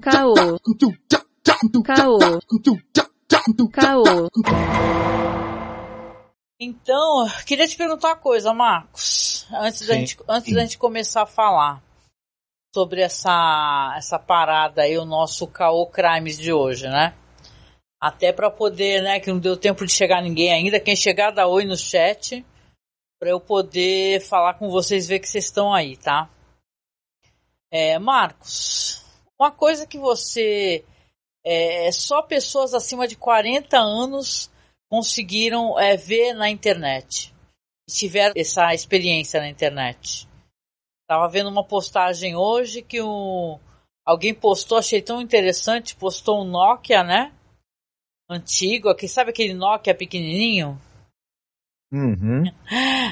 Caô. 0.00 0.44
Caô. 1.82 2.18
Caô. 3.72 4.28
Então, 6.60 7.26
queria 7.46 7.68
te 7.68 7.76
perguntar 7.76 8.08
uma 8.08 8.16
coisa, 8.16 8.52
Marcos, 8.52 9.46
antes, 9.52 9.86
da 9.86 9.94
gente, 9.94 10.18
antes 10.28 10.48
sim. 10.48 10.54
da 10.54 10.62
gente 10.62 10.78
começar 10.78 11.22
a 11.22 11.26
falar 11.26 11.82
sobre 12.74 13.00
essa, 13.00 13.94
essa 13.96 14.18
parada 14.18 14.82
aí, 14.82 14.98
o 14.98 15.04
nosso 15.04 15.46
Caô 15.46 15.86
Crimes 15.86 16.36
de 16.36 16.52
hoje, 16.52 16.88
né? 16.88 17.14
Até 18.00 18.32
para 18.32 18.50
poder, 18.50 19.02
né, 19.02 19.20
que 19.20 19.30
não 19.30 19.38
deu 19.38 19.56
tempo 19.56 19.86
de 19.86 19.92
chegar 19.92 20.22
ninguém 20.22 20.52
ainda, 20.52 20.80
quem 20.80 20.94
chegar 20.94 21.30
dá 21.30 21.46
oi 21.46 21.64
no 21.64 21.76
chat, 21.76 22.44
para 23.20 23.30
eu 23.30 23.40
poder 23.40 24.20
falar 24.20 24.54
com 24.54 24.68
vocês, 24.68 25.08
ver 25.08 25.18
que 25.18 25.28
vocês 25.28 25.44
estão 25.44 25.72
aí, 25.72 25.96
tá? 25.96 26.28
É, 27.70 27.98
Marcos, 27.98 29.04
uma 29.38 29.50
coisa 29.50 29.86
que 29.86 29.98
você, 29.98 30.84
é, 31.44 31.90
só 31.92 32.22
pessoas 32.22 32.74
acima 32.74 33.06
de 33.06 33.16
40 33.16 33.78
anos 33.78 34.50
conseguiram 34.90 35.78
é, 35.78 35.96
ver 35.96 36.34
na 36.34 36.50
internet. 36.50 37.32
Tiveram 37.88 38.34
essa 38.36 38.74
experiência 38.74 39.40
na 39.40 39.48
internet. 39.48 40.28
Tava 41.06 41.28
vendo 41.28 41.48
uma 41.48 41.64
postagem 41.64 42.36
hoje 42.36 42.82
que 42.82 43.00
o, 43.00 43.58
alguém 44.04 44.34
postou, 44.34 44.78
achei 44.78 45.00
tão 45.00 45.22
interessante, 45.22 45.96
postou 45.96 46.42
um 46.42 46.44
Nokia, 46.44 47.02
né? 47.02 47.32
Antigo, 48.28 48.90
aqui, 48.90 49.08
sabe 49.08 49.30
aquele 49.30 49.54
Nokia 49.54 49.94
pequenininho? 49.94 50.78
Uhum. 51.90 52.44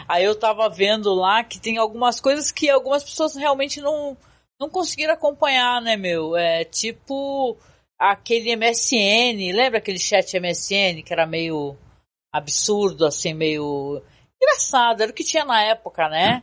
Aí 0.06 0.24
eu 0.24 0.38
tava 0.38 0.68
vendo 0.68 1.14
lá 1.14 1.42
que 1.42 1.58
tem 1.58 1.78
algumas 1.78 2.20
coisas 2.20 2.52
que 2.52 2.68
algumas 2.68 3.02
pessoas 3.02 3.34
realmente 3.34 3.80
não, 3.80 4.14
não 4.58 4.68
conseguiram 4.68 5.14
acompanhar, 5.14 5.80
né, 5.82 5.96
meu? 5.96 6.36
É 6.36 6.64
tipo 6.64 7.56
aquele 7.98 8.56
MSN, 8.56 9.52
lembra 9.52 9.78
aquele 9.78 9.98
chat 9.98 10.38
MSN 10.38 11.02
que 11.02 11.12
era 11.12 11.26
meio 11.26 11.76
absurdo, 12.32 13.06
assim, 13.06 13.32
meio 13.32 14.02
engraçado, 14.36 15.02
era 15.02 15.10
o 15.10 15.14
que 15.14 15.24
tinha 15.24 15.44
na 15.44 15.62
época, 15.62 16.08
né? 16.08 16.42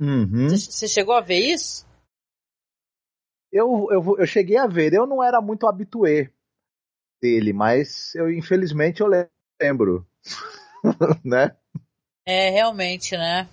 Uhum. 0.00 0.48
Você 0.48 0.86
chegou 0.86 1.14
a 1.14 1.20
ver 1.20 1.38
isso? 1.38 1.86
Eu, 3.50 3.88
eu, 3.90 4.18
eu 4.18 4.26
cheguei 4.26 4.56
a 4.56 4.66
ver, 4.66 4.92
eu 4.92 5.06
não 5.06 5.22
era 5.22 5.40
muito 5.40 5.66
habituê 5.66 6.30
dele, 7.20 7.52
mas 7.52 8.14
eu 8.14 8.30
infelizmente 8.30 9.00
eu 9.00 9.08
lembro. 9.60 10.06
né? 11.24 11.56
É, 12.24 12.50
realmente, 12.50 13.16
né? 13.16 13.48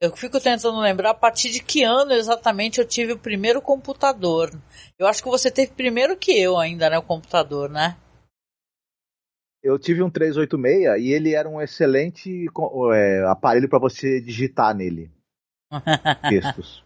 Eu 0.00 0.14
fico 0.16 0.40
tentando 0.40 0.78
lembrar 0.80 1.10
a 1.10 1.14
partir 1.14 1.50
de 1.50 1.62
que 1.62 1.82
ano 1.82 2.12
exatamente 2.12 2.78
eu 2.78 2.86
tive 2.86 3.12
o 3.12 3.18
primeiro 3.18 3.62
computador. 3.62 4.50
Eu 4.98 5.06
acho 5.06 5.22
que 5.22 5.28
você 5.28 5.50
teve 5.50 5.72
primeiro 5.72 6.16
que 6.16 6.32
eu 6.32 6.58
ainda, 6.58 6.90
né? 6.90 6.98
O 6.98 7.02
computador, 7.02 7.70
né? 7.70 7.96
Eu 9.62 9.78
tive 9.78 10.02
um 10.02 10.10
386 10.10 11.02
e 11.02 11.12
ele 11.12 11.34
era 11.34 11.48
um 11.48 11.60
excelente 11.60 12.46
é, 12.92 13.24
aparelho 13.26 13.68
para 13.68 13.78
você 13.78 14.20
digitar 14.20 14.74
nele 14.74 15.10
textos. 16.28 16.84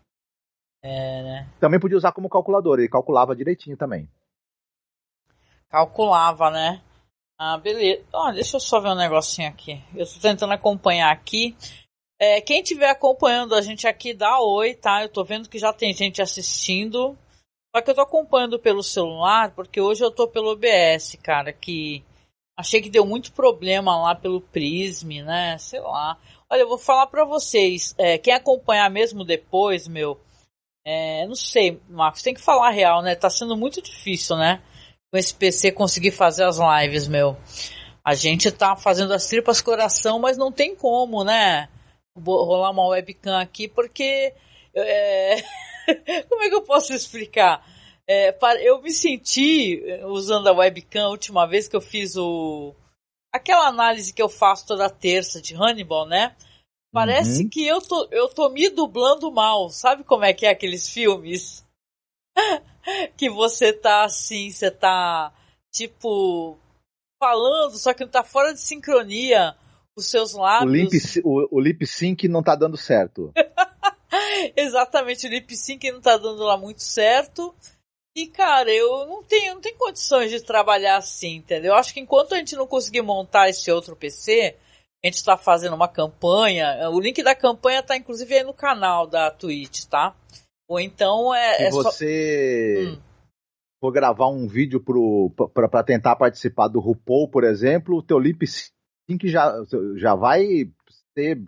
É, 0.81 1.23
né? 1.23 1.49
Também 1.59 1.81
podia 1.81 1.99
usar 1.99 2.13
como 2.13 2.29
calculador, 2.29 2.79
ele 2.79 2.89
calculava 2.89 3.35
direitinho 3.35 3.77
também. 3.77 4.09
Calculava, 5.69 6.51
né? 6.51 6.81
Ah, 7.37 7.59
beleza. 7.59 8.05
Ó, 8.13 8.33
deixa 8.33 8.57
eu 8.57 8.61
só 8.61 8.81
ver 8.81 8.91
um 8.91 8.95
negocinho 8.95 9.49
aqui. 9.49 9.83
Eu 9.95 10.07
tô 10.07 10.21
tentando 10.21 10.53
acompanhar 10.53 11.13
aqui. 11.13 11.57
É, 12.21 12.41
quem 12.41 12.63
estiver 12.63 12.91
acompanhando 12.91 13.55
a 13.55 13.61
gente 13.61 13.87
aqui, 13.87 14.13
dá 14.13 14.41
oi, 14.41 14.75
tá? 14.75 15.03
Eu 15.03 15.09
tô 15.09 15.23
vendo 15.23 15.49
que 15.49 15.59
já 15.59 15.73
tem 15.73 15.93
gente 15.93 16.21
assistindo. 16.21 17.17
Só 17.75 17.81
que 17.81 17.91
eu 17.91 17.95
tô 17.95 18.01
acompanhando 18.01 18.59
pelo 18.59 18.83
celular, 18.83 19.53
porque 19.55 19.81
hoje 19.81 20.03
eu 20.03 20.11
tô 20.11 20.27
pelo 20.27 20.53
OBS, 20.53 21.17
cara, 21.23 21.53
que 21.53 22.03
achei 22.57 22.81
que 22.81 22.91
deu 22.91 23.07
muito 23.07 23.31
problema 23.33 23.97
lá 23.97 24.15
pelo 24.15 24.41
Prism, 24.41 25.23
né? 25.23 25.57
Sei 25.59 25.79
lá. 25.79 26.19
Olha, 26.51 26.63
eu 26.63 26.69
vou 26.69 26.79
falar 26.79 27.07
pra 27.07 27.25
vocês. 27.25 27.95
é, 27.99 28.19
quem 28.19 28.35
acompanhar 28.35 28.91
mesmo 28.91 29.25
depois, 29.25 29.87
meu, 29.87 30.19
é, 30.85 31.27
não 31.27 31.35
sei, 31.35 31.81
Marcos, 31.89 32.23
tem 32.23 32.35
que 32.35 32.41
falar 32.41 32.71
real, 32.71 33.03
né? 33.03 33.15
Tá 33.15 33.31
sendo 33.31 33.57
muito 33.57 33.81
difícil, 33.83 34.37
né? 34.37 34.61
Com 35.13 35.19
esse 35.19 35.35
PC 35.35 35.71
conseguir 35.73 36.11
fazer 36.11 36.45
as 36.45 36.59
lives, 36.59 37.07
meu. 37.07 37.37
A 38.05 38.15
gente 38.15 38.51
tá 38.51 38.75
fazendo 38.75 39.13
as 39.13 39.27
tripas 39.27 39.61
coração, 39.61 40.19
mas 40.19 40.39
não 40.39 40.51
tem 40.51 40.75
como, 40.75 41.23
né? 41.23 41.69
Vou 42.19 42.45
rolar 42.45 42.71
uma 42.71 42.87
webcam 42.89 43.39
aqui, 43.39 43.69
porque. 43.69 44.35
é, 44.75 45.37
como 46.29 46.43
é 46.43 46.49
que 46.49 46.55
eu 46.55 46.63
posso 46.63 46.93
explicar? 46.93 47.65
É, 48.07 48.35
eu 48.63 48.81
me 48.81 48.91
senti 48.91 49.83
eh, 49.85 50.07
usando 50.07 50.47
a 50.49 50.53
webcam 50.53 51.05
a 51.05 51.11
última 51.11 51.47
vez 51.47 51.69
que 51.69 51.77
eu 51.77 51.81
fiz 51.81 52.17
o. 52.17 52.75
Aquela 53.33 53.67
análise 53.67 54.15
que 54.15 54.23
eu 54.23 54.29
faço 54.29 54.67
toda 54.67 54.89
terça 54.89 55.43
de 55.43 55.55
Hannibal, 55.55 56.07
né? 56.07 56.35
Parece 56.93 57.43
Uhum. 57.43 57.49
que 57.51 57.67
eu 57.67 57.81
tô, 57.83 58.09
eu 58.11 58.29
tô 58.29 58.49
me 58.49 58.71
dublando 58.71 59.31
mal. 59.31 59.69
Sabe 59.69 60.05
como 60.05 60.25
é 60.25 60.33
que 60.33 60.47
é 60.47 60.51
aqueles 60.51 60.89
filmes? 60.89 61.67
que 63.17 63.29
você 63.29 63.73
tá 63.73 64.05
assim, 64.05 64.51
você 64.51 64.71
tá 64.71 65.33
tipo 65.71 66.59
falando, 67.21 67.77
só 67.77 67.93
que 67.93 68.05
não 68.05 68.11
tá 68.11 68.25
fora 68.25 68.55
de 68.55 68.61
sincronia 68.61 69.55
os 69.99 70.11
seus 70.11 70.35
O 70.35 70.41
lábios. 70.41 70.73
lip, 70.73 71.21
o, 71.25 71.57
o 71.57 71.61
lip 71.61 71.87
sync 71.87 72.27
não 72.29 72.43
tá 72.43 72.55
dando 72.55 72.77
certo. 72.77 73.33
Exatamente, 74.57 75.27
o 75.27 75.31
lip 75.31 75.57
sync 75.57 75.91
não 75.91 76.01
tá 76.01 76.17
dando 76.17 76.43
lá 76.45 76.57
muito 76.57 76.83
certo. 76.83 77.55
E, 78.17 78.27
cara, 78.27 78.71
eu 78.71 79.07
não 79.07 79.23
tenho, 79.23 79.55
não 79.55 79.61
tenho 79.61 79.77
condições 79.77 80.31
de 80.31 80.41
trabalhar 80.43 80.97
assim, 80.97 81.37
entendeu? 81.37 81.73
Eu 81.73 81.79
acho 81.79 81.95
que 81.95 82.01
enquanto 82.01 82.35
a 82.35 82.39
gente 82.39 82.57
não 82.57 82.67
conseguir 82.67 83.03
montar 83.03 83.49
esse 83.49 83.71
outro 83.71 83.95
PC, 83.95 84.57
a 85.05 85.07
gente 85.07 85.25
tá 85.25 85.37
fazendo 85.37 85.75
uma 85.77 85.87
campanha. 85.89 86.89
O 86.91 86.99
link 87.01 87.23
da 87.23 87.35
campanha 87.35 87.83
tá 87.83 87.97
inclusive 87.97 88.35
aí 88.35 88.43
no 88.43 88.53
canal 88.55 89.07
da 89.07 89.31
Twitch, 89.31 89.85
tá? 89.85 90.17
Ou 90.69 90.81
então 90.81 91.33
é, 91.35 91.55
Se 91.55 91.63
é 91.65 91.71
só. 91.71 91.83
você 91.85 92.89
Hum. 92.89 93.01
for 93.81 93.93
gravar 93.93 94.27
um 94.29 94.49
vídeo 94.49 94.83
pra 95.71 95.83
tentar 95.85 96.17
participar 96.17 96.67
do 96.69 96.81
RuPaul, 96.81 97.29
por 97.31 97.45
exemplo, 97.45 97.97
o 97.97 98.03
teu 98.03 98.19
lip 98.19 98.45
sync 98.47 98.73
já, 99.25 99.55
já 99.97 100.15
vai 100.15 100.71
ser 101.17 101.43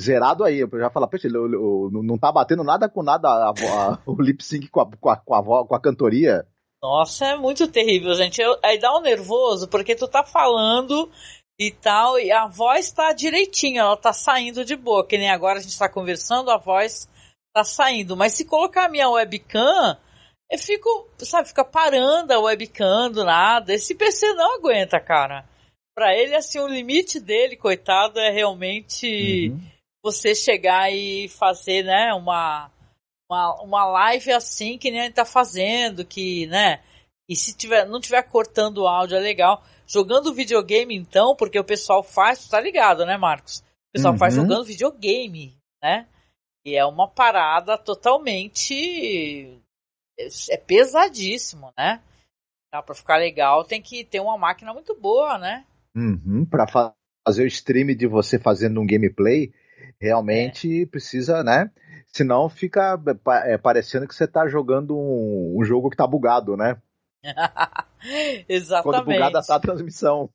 zerado 0.00 0.44
aí. 0.44 0.60
Eu 0.60 0.70
já 0.72 0.90
falar, 0.90 1.08
o- 1.36 1.90
não 2.02 2.16
tá 2.18 2.32
batendo 2.32 2.64
nada 2.64 2.88
com 2.88 3.02
nada 3.02 3.28
a- 3.28 3.50
a- 3.50 3.98
o 4.06 4.20
lip 4.20 4.42
sync 4.42 4.68
com 4.68 4.80
a, 4.80 4.86
com, 4.96 5.10
a, 5.10 5.16
com, 5.16 5.34
a, 5.34 5.66
com 5.66 5.74
a 5.74 5.80
cantoria. 5.80 6.46
Nossa, 6.82 7.26
é 7.26 7.36
muito 7.36 7.68
terrível, 7.68 8.14
gente. 8.14 8.40
Eu- 8.40 8.58
aí 8.64 8.78
dá 8.78 8.96
um 8.96 9.02
nervoso, 9.02 9.68
porque 9.68 9.94
tu 9.94 10.08
tá 10.08 10.24
falando 10.24 11.10
e 11.60 11.70
tal, 11.70 12.18
e 12.18 12.32
a 12.32 12.46
voz 12.48 12.90
tá 12.90 13.12
direitinho, 13.12 13.80
ela 13.80 13.96
tá 13.96 14.12
saindo 14.12 14.64
de 14.64 14.74
boa. 14.74 15.06
Que 15.06 15.18
nem 15.18 15.30
agora 15.30 15.58
a 15.58 15.62
gente 15.62 15.78
tá 15.78 15.88
conversando, 15.88 16.50
a 16.50 16.56
voz 16.58 17.08
tá 17.54 17.62
saindo. 17.62 18.16
Mas 18.16 18.32
se 18.32 18.44
colocar 18.44 18.86
a 18.86 18.88
minha 18.88 19.08
webcam, 19.10 19.96
eu 20.50 20.58
fico, 20.58 21.08
sabe, 21.18 21.48
fica 21.48 21.64
parando 21.64 22.32
a 22.32 22.40
webcam 22.40 23.10
do 23.12 23.24
nada. 23.24 23.72
Esse 23.72 23.94
PC 23.94 24.32
não 24.34 24.56
aguenta, 24.56 24.98
cara. 24.98 25.44
Pra 25.94 26.16
ele, 26.16 26.34
assim, 26.34 26.58
o 26.58 26.66
limite 26.66 27.20
dele, 27.20 27.56
coitado, 27.56 28.18
é 28.18 28.30
realmente 28.30 29.50
Uhum. 29.50 29.60
você 30.02 30.34
chegar 30.34 30.90
e 30.90 31.28
fazer, 31.28 31.84
né, 31.84 32.14
uma, 32.14 32.70
uma, 33.30 33.62
uma 33.62 33.84
live 33.84 34.32
assim 34.32 34.78
que 34.78 34.90
nem 34.90 35.02
gente 35.02 35.14
tá 35.14 35.24
fazendo, 35.24 36.04
que, 36.04 36.46
né, 36.46 36.82
e 37.28 37.36
se 37.36 37.56
tiver, 37.56 37.86
não 37.86 38.00
tiver 38.00 38.22
cortando 38.22 38.78
o 38.78 38.86
áudio 38.88 39.16
é 39.16 39.20
legal. 39.20 39.62
Jogando 39.86 40.32
videogame 40.32 40.94
então, 40.96 41.36
porque 41.36 41.58
o 41.58 41.64
pessoal 41.64 42.02
faz, 42.02 42.48
tá 42.48 42.58
ligado, 42.60 43.04
né, 43.04 43.16
Marcos? 43.16 43.58
O 43.58 43.92
pessoal 43.92 44.16
faz 44.16 44.34
Uhum. 44.34 44.42
jogando 44.42 44.64
videogame, 44.64 45.56
né? 45.82 46.06
E 46.64 46.74
é 46.74 46.84
uma 46.86 47.08
parada 47.08 47.76
totalmente 47.76 49.58
é 50.50 50.56
pesadíssimo, 50.56 51.72
né? 51.76 52.02
Tá, 52.70 52.82
pra 52.82 52.94
ficar 52.94 53.16
legal 53.16 53.64
tem 53.64 53.82
que 53.82 54.04
ter 54.04 54.20
uma 54.20 54.38
máquina 54.38 54.72
muito 54.72 54.94
boa, 54.94 55.36
né? 55.38 55.66
Uhum, 55.94 56.44
pra 56.44 56.66
fa- 56.66 56.94
fazer 57.26 57.44
o 57.44 57.46
stream 57.46 57.94
de 57.94 58.06
você 58.06 58.38
fazendo 58.38 58.80
um 58.80 58.86
gameplay, 58.86 59.52
realmente 60.00 60.86
precisa, 60.86 61.42
né? 61.42 61.70
Senão 62.06 62.48
fica 62.48 62.98
é, 63.44 63.56
parecendo 63.56 64.06
que 64.06 64.14
você 64.14 64.26
tá 64.26 64.46
jogando 64.48 64.96
um, 64.96 65.58
um 65.58 65.64
jogo 65.64 65.90
que 65.90 65.96
tá 65.96 66.06
bugado, 66.06 66.56
né? 66.56 66.80
Quando 68.04 68.46
Exatamente. 68.48 69.04
bugada 69.04 69.42
tá 69.42 69.56
a 69.56 69.60
transmissão. 69.60 70.28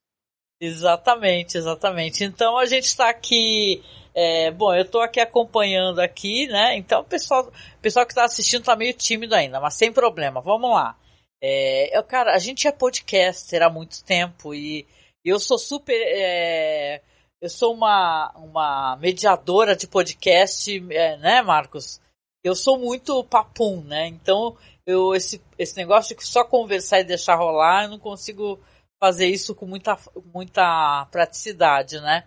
Exatamente, 0.59 1.57
exatamente. 1.57 2.24
Então 2.24 2.57
a 2.57 2.65
gente 2.65 2.86
está 2.86 3.09
aqui. 3.09 3.83
é, 4.13 4.50
bom, 4.51 4.74
eu 4.74 4.81
estou 4.83 5.01
aqui 5.01 5.19
acompanhando 5.19 6.00
aqui, 6.00 6.48
né? 6.48 6.75
Então 6.77 7.01
o 7.01 7.04
pessoal, 7.04 7.48
o 7.48 7.81
pessoal 7.81 8.06
que 8.06 8.12
está 8.13 8.25
assistindo 8.25 8.62
está 8.62 8.75
meio 8.75 8.94
tímido 8.94 9.36
ainda, 9.36 9.59
mas 9.59 9.75
sem 9.75 9.92
problema. 9.92 10.42
Vamos 10.42 10.71
lá. 10.71 10.98
É, 11.42 11.95
eu, 11.95 12.04
cara, 12.04 12.33
a 12.33 12.39
gente 12.39 12.68
é 12.68 12.71
podcaster 12.71 13.62
há 13.62 13.69
muito 13.69 14.04
tempo 14.04 14.54
e 14.56 14.88
eu 15.29 15.39
sou 15.39 15.57
super. 15.57 15.95
é, 15.95 17.01
eu 17.41 17.50
sou 17.50 17.74
uma, 17.74 18.31
uma 18.35 18.95
mediadora 18.97 19.75
de 19.75 19.88
podcast, 19.88 20.71
é, 20.91 21.18
né, 21.18 21.41
Marcos? 21.41 22.01
Eu 22.44 22.56
sou 22.56 22.79
muito 22.79 23.24
papum, 23.24 23.81
né? 23.83 24.07
Então 24.07 24.57
eu 24.85 25.13
esse, 25.13 25.41
esse 25.57 25.75
negócio 25.75 26.15
de 26.15 26.25
só 26.25 26.44
conversar 26.44 27.00
e 27.01 27.03
deixar 27.03 27.35
rolar, 27.35 27.83
eu 27.83 27.89
não 27.89 28.00
consigo 28.00 28.59
fazer 29.00 29.27
isso 29.27 29.53
com 29.53 29.65
muita, 29.65 29.97
muita 30.33 31.06
praticidade, 31.12 32.00
né? 32.00 32.23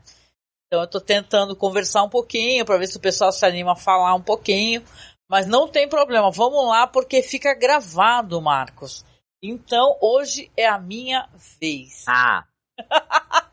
Então 0.67 0.83
eu 0.83 0.87
tô 0.87 1.01
tentando 1.01 1.57
conversar 1.57 2.03
um 2.05 2.09
pouquinho 2.09 2.65
para 2.65 2.79
ver 2.79 2.87
se 2.87 2.97
o 2.97 3.01
pessoal 3.01 3.33
se 3.33 3.45
anima 3.45 3.73
a 3.73 3.77
falar 3.77 4.15
um 4.15 4.23
pouquinho, 4.23 4.85
mas 5.29 5.47
não 5.47 5.67
tem 5.67 5.89
problema, 5.89 6.31
vamos 6.31 6.69
lá 6.69 6.87
porque 6.87 7.23
fica 7.23 7.55
gravado, 7.55 8.41
Marcos. 8.41 9.05
Então 9.43 9.97
hoje 10.01 10.51
é 10.57 10.67
a 10.67 10.79
minha 10.79 11.29
vez. 11.61 12.05
Ah. 12.07 12.45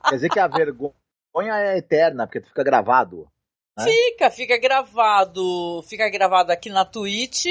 Quer 0.10 0.16
dizer 0.16 0.30
que 0.30 0.40
a 0.40 0.48
vergonha 0.48 0.94
é 1.56 1.78
eterna, 1.78 2.26
porque 2.26 2.42
fica 2.42 2.64
gravado. 2.64 3.28
Né? 3.78 3.86
Fica, 3.86 4.32
fica 4.32 4.58
gravado, 4.58 5.84
fica 5.84 6.10
gravado 6.10 6.52
aqui 6.52 6.70
na 6.70 6.86
Twitch, 6.86 7.46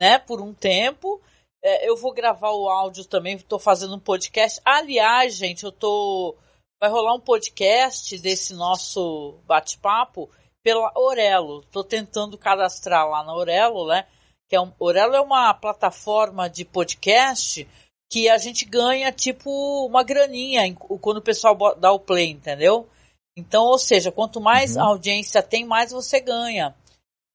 né, 0.00 0.18
por 0.18 0.40
um 0.40 0.54
tempo. 0.54 1.20
É, 1.62 1.88
eu 1.88 1.96
vou 1.96 2.12
gravar 2.12 2.50
o 2.50 2.68
áudio 2.68 3.04
também, 3.04 3.36
estou 3.36 3.58
fazendo 3.58 3.94
um 3.94 4.00
podcast. 4.00 4.60
Aliás, 4.64 5.34
gente, 5.34 5.64
eu 5.64 5.72
tô. 5.72 6.36
Vai 6.80 6.90
rolar 6.90 7.14
um 7.14 7.20
podcast 7.20 8.18
desse 8.18 8.54
nosso 8.54 9.38
bate-papo 9.46 10.28
pela 10.64 10.90
Orelo. 10.96 11.60
Estou 11.60 11.84
tentando 11.84 12.36
cadastrar 12.36 13.08
lá 13.08 13.22
na 13.22 13.34
Orelo, 13.34 13.86
né? 13.86 14.06
Que 14.48 14.56
é 14.56 14.60
um, 14.60 14.72
Orelo 14.80 15.14
é 15.14 15.20
uma 15.20 15.54
plataforma 15.54 16.50
de 16.50 16.64
podcast 16.64 17.68
que 18.12 18.28
a 18.28 18.36
gente 18.36 18.66
ganha 18.66 19.10
tipo 19.10 19.50
uma 19.86 20.02
graninha 20.02 20.62
quando 21.00 21.16
o 21.16 21.22
pessoal 21.22 21.56
dá 21.76 21.90
o 21.90 21.98
play, 21.98 22.28
entendeu? 22.28 22.86
Então, 23.34 23.64
ou 23.64 23.78
seja, 23.78 24.12
quanto 24.12 24.38
mais 24.38 24.76
uhum. 24.76 24.82
audiência 24.82 25.42
tem, 25.42 25.64
mais 25.64 25.92
você 25.92 26.20
ganha. 26.20 26.74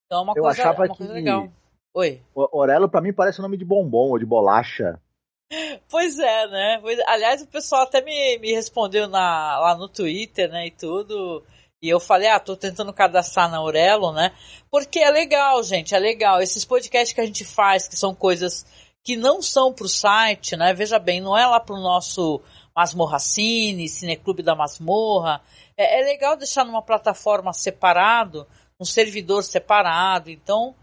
Então 0.05 0.19
é 0.19 0.21
uma, 0.21 0.33
eu 0.35 0.43
coisa, 0.43 0.61
achava 0.61 0.85
é 0.85 0.87
uma 0.87 0.95
coisa 0.95 1.11
que... 1.11 1.19
legal. 1.19 1.49
Oi. 1.95 2.21
Orelo 2.35 2.87
para 2.87 3.01
mim 3.01 3.11
parece 3.11 3.41
nome 3.41 3.57
de 3.57 3.65
bombom 3.65 4.11
ou 4.11 4.19
de 4.19 4.25
bolacha. 4.25 5.01
Pois 5.89 6.19
é, 6.19 6.47
né? 6.47 6.81
Aliás, 7.07 7.41
o 7.41 7.47
pessoal 7.47 7.83
até 7.83 8.01
me, 8.01 8.37
me 8.37 8.51
respondeu 8.53 9.07
na, 9.07 9.57
lá 9.59 9.75
no 9.77 9.87
Twitter, 9.87 10.51
né, 10.51 10.67
e 10.67 10.71
tudo. 10.71 11.41
E 11.81 11.87
eu 11.87 12.01
falei, 12.01 12.27
ah, 12.27 12.37
tô 12.37 12.57
tentando 12.57 12.91
cadastrar 12.91 13.49
na 13.49 13.57
Aurelo, 13.57 14.11
né? 14.11 14.33
Porque 14.69 14.99
é 14.99 15.09
legal, 15.09 15.63
gente, 15.63 15.95
é 15.95 15.99
legal. 15.99 16.41
Esses 16.41 16.65
podcasts 16.65 17.13
que 17.13 17.21
a 17.21 17.25
gente 17.25 17.45
faz, 17.45 17.87
que 17.87 17.95
são 17.95 18.13
coisas 18.13 18.65
que 19.07 19.15
não 19.15 19.41
são 19.41 19.71
pro 19.71 19.87
site, 19.87 20.57
né? 20.57 20.73
Veja 20.73 20.99
bem, 20.99 21.21
não 21.21 21.37
é 21.37 21.47
lá 21.47 21.61
pro 21.61 21.77
nosso 21.77 22.41
Masmorra 22.75 23.19
Cine, 23.19 23.87
Cineclube 23.87 24.43
da 24.43 24.53
Masmorra. 24.53 25.41
É, 25.77 26.01
é 26.01 26.03
legal 26.03 26.35
deixar 26.35 26.65
numa 26.65 26.81
plataforma 26.81 27.53
separado, 27.53 28.45
um 28.77 28.83
servidor 28.83 29.45
separado. 29.45 30.29
Então, 30.29 30.75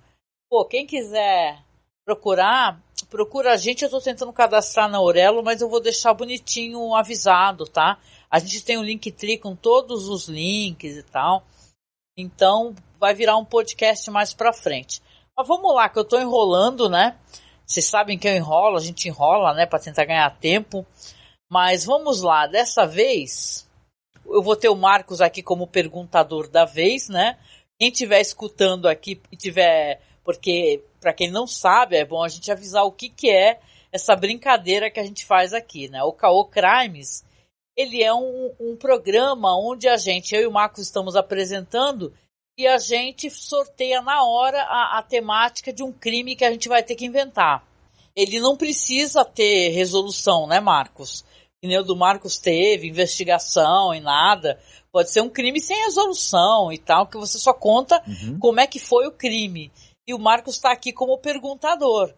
Pô, 0.49 0.65
quem 0.65 0.87
quiser 0.87 1.63
procurar, 2.03 2.81
procura 3.11 3.53
a 3.53 3.57
gente. 3.59 3.83
Eu 3.83 3.89
estou 3.89 4.01
tentando 4.01 4.33
cadastrar 4.33 4.89
na 4.89 4.97
Aurelo, 4.97 5.43
mas 5.43 5.61
eu 5.61 5.69
vou 5.69 5.81
deixar 5.81 6.15
bonitinho 6.15 6.95
avisado, 6.95 7.67
tá? 7.67 7.99
A 8.31 8.39
gente 8.39 8.65
tem 8.65 8.79
um 8.79 8.83
Linktree 8.83 9.37
com 9.37 9.55
todos 9.55 10.09
os 10.09 10.29
links 10.29 10.97
e 10.97 11.03
tal. 11.03 11.45
Então, 12.17 12.75
vai 12.99 13.13
virar 13.13 13.37
um 13.37 13.45
podcast 13.45 14.11
mais 14.11 14.33
pra 14.33 14.51
frente. 14.51 15.03
Mas 15.37 15.47
vamos 15.47 15.75
lá, 15.75 15.91
que 15.91 15.99
eu 15.99 16.07
tô 16.07 16.19
enrolando, 16.19 16.89
né? 16.89 17.19
Vocês 17.67 17.87
sabem 17.87 18.19
que 18.19 18.29
eu 18.29 18.35
enrolo, 18.35 18.77
a 18.77 18.81
gente 18.81 19.09
enrola, 19.09 19.55
né, 19.55 19.67
para 19.67 19.79
tentar 19.79 20.05
ganhar 20.05 20.39
tempo. 20.39 20.87
Mas 21.51 21.85
vamos 21.85 22.23
lá, 22.23 22.47
dessa 22.47 22.87
vez 22.87 23.65
eu 24.27 24.43
vou 24.43 24.57
ter 24.57 24.69
o 24.69 24.77
Marcos 24.77 25.21
aqui 25.21 25.43
como 25.43 25.67
perguntador 25.67 26.49
da 26.49 26.65
vez, 26.65 27.09
né? 27.09 27.39
Quem 27.79 27.91
estiver 27.91 28.21
escutando 28.21 28.89
aqui 28.89 29.21
e 29.31 29.37
tiver 29.37 30.01
porque 30.25 30.83
para 31.01 31.13
quem 31.13 31.31
não 31.31 31.47
sabe, 31.47 31.97
é 31.97 32.05
bom 32.05 32.23
a 32.23 32.29
gente 32.29 32.51
avisar 32.51 32.85
o 32.85 32.93
que, 32.93 33.11
que 33.11 33.31
é 33.31 33.61
essa 33.93 34.17
brincadeira 34.17 34.91
que 34.91 34.99
a 34.99 35.05
gente 35.05 35.25
faz 35.25 35.53
aqui, 35.53 35.89
né? 35.89 36.03
O 36.03 36.13
Caô 36.13 36.47
Crimes, 36.47 37.23
ele 37.77 38.03
é 38.03 38.13
um, 38.13 38.53
um 38.59 38.77
programa 38.77 39.57
onde 39.57 39.87
a 39.87 39.97
gente, 39.97 40.35
eu 40.35 40.41
e 40.41 40.47
o 40.47 40.53
Marcos 40.53 40.85
estamos 40.85 41.15
apresentando 41.15 42.13
e 42.57 42.67
a 42.67 42.79
gente 42.79 43.29
sorteia 43.31 44.01
na 44.01 44.25
hora 44.25 44.63
a, 44.63 44.99
a 44.99 45.03
temática 45.03 45.73
de 45.73 45.83
um 45.83 45.93
crime 45.93 46.37
que 46.37 46.45
a 46.45 46.51
gente 46.51 46.69
vai 46.69 46.83
ter 46.83 46.95
que 46.95 47.07
inventar. 47.07 47.67
Ele 48.15 48.39
não 48.39 48.57
precisa 48.57 49.25
ter 49.25 49.71
resolução, 49.71 50.47
né, 50.47 50.61
Marcos? 50.61 51.25
Que 51.61 51.67
nem 51.67 51.79
o 51.79 51.83
do 51.83 51.97
Marcos 51.97 52.39
teve, 52.39 52.89
investigação 52.89 53.93
e 53.93 54.01
nada. 54.01 54.59
Pode 54.93 55.11
ser 55.11 55.21
um 55.21 55.29
crime 55.29 55.61
sem 55.61 55.77
resolução 55.85 56.73
e 56.73 56.79
tal, 56.79 57.09
que 57.09 57.17
você 57.17 57.39
só 57.39 57.53
conta 57.53 58.01
uhum. 58.07 58.39
como 58.39 58.61
é 58.61 58.67
que 58.67 58.79
foi 58.79 59.07
o 59.07 59.13
crime 59.13 59.73
e 60.07 60.15
o 60.15 60.19
Marcos 60.19 60.57
está 60.57 60.71
aqui 60.71 60.93
como 60.93 61.19
perguntador. 61.19 62.15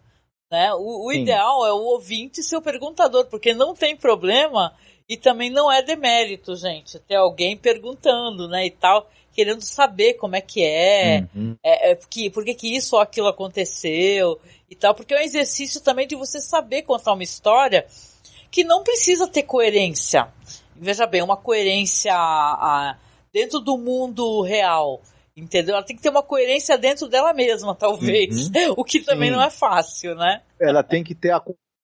Né? 0.51 0.73
O, 0.73 1.07
o 1.07 1.11
ideal 1.11 1.65
é 1.65 1.73
o 1.73 1.83
ouvinte 1.83 2.43
ser 2.43 2.57
o 2.57 2.61
perguntador, 2.61 3.25
porque 3.25 3.53
não 3.53 3.73
tem 3.73 3.95
problema 3.95 4.73
e 5.09 5.17
também 5.17 5.49
não 5.49 5.71
é 5.71 5.81
demérito, 5.81 6.55
gente, 6.55 6.99
ter 6.99 7.15
alguém 7.15 7.55
perguntando, 7.55 8.47
né, 8.49 8.65
e 8.65 8.71
tal, 8.71 9.09
querendo 9.37 9.61
saber 9.61 10.15
como 10.15 10.35
é 10.35 10.41
que 10.41 10.63
é, 10.63 11.27
uhum. 11.35 11.55
é, 11.63 11.91
é 11.91 11.95
porque, 11.95 12.27
por 12.31 12.43
que, 12.43 12.55
que 12.55 12.75
isso 12.75 12.95
ou 12.95 13.01
aquilo 13.03 13.27
aconteceu 13.27 14.41
e 14.67 14.75
tal, 14.75 14.95
porque 14.95 15.13
é 15.13 15.19
um 15.19 15.21
exercício 15.21 15.79
também 15.79 16.07
de 16.07 16.15
você 16.15 16.41
saber 16.41 16.81
contar 16.81 17.13
uma 17.13 17.21
história 17.21 17.85
que 18.49 18.63
não 18.63 18.83
precisa 18.83 19.27
ter 19.27 19.43
coerência. 19.43 20.27
Veja 20.75 21.05
bem, 21.05 21.21
uma 21.21 21.37
coerência 21.37 22.15
a, 22.15 22.97
dentro 23.31 23.59
do 23.59 23.77
mundo 23.77 24.41
real. 24.41 25.03
Entendeu? 25.35 25.75
Ela 25.75 25.85
tem 25.85 25.95
que 25.95 26.01
ter 26.01 26.09
uma 26.09 26.23
coerência 26.23 26.75
dentro 26.75 27.07
dela 27.07 27.31
mesma, 27.31 27.75
talvez. 27.75 28.47
Uhum. 28.47 28.73
O 28.75 28.83
que 28.83 29.01
também 29.01 29.29
Sim. 29.29 29.35
não 29.35 29.43
é 29.43 29.51
fácil, 29.51 30.15
né? 30.15 30.41
Ela 30.59 30.81
tem 30.81 31.03
que 31.03 31.13
ter 31.13 31.29
a 31.29 31.39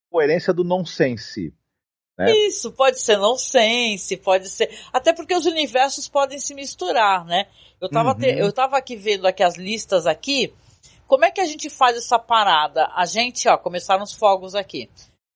coerência 0.09 0.51
do 0.51 0.63
nonsense. 0.63 1.53
Né? 2.17 2.31
Isso, 2.47 2.71
pode 2.71 2.99
ser 2.99 3.17
nonsense, 3.17 4.17
pode 4.17 4.49
ser. 4.49 4.69
Até 4.91 5.13
porque 5.13 5.35
os 5.35 5.45
universos 5.45 6.07
podem 6.07 6.37
se 6.39 6.53
misturar, 6.53 7.25
né? 7.25 7.47
Eu 7.81 7.89
tava, 7.89 8.11
uhum. 8.11 8.19
te... 8.19 8.27
eu 8.27 8.53
tava 8.53 8.77
aqui 8.77 8.95
vendo 8.95 9.25
aqui 9.25 9.41
as 9.41 9.55
listas 9.55 10.05
aqui. 10.05 10.53
Como 11.07 11.25
é 11.25 11.31
que 11.31 11.41
a 11.41 11.45
gente 11.45 11.69
faz 11.69 11.97
essa 11.97 12.17
parada? 12.19 12.87
A 12.95 13.05
gente, 13.05 13.47
ó, 13.47 13.57
começaram 13.57 14.03
os 14.03 14.13
fogos 14.13 14.55
aqui. 14.55 14.89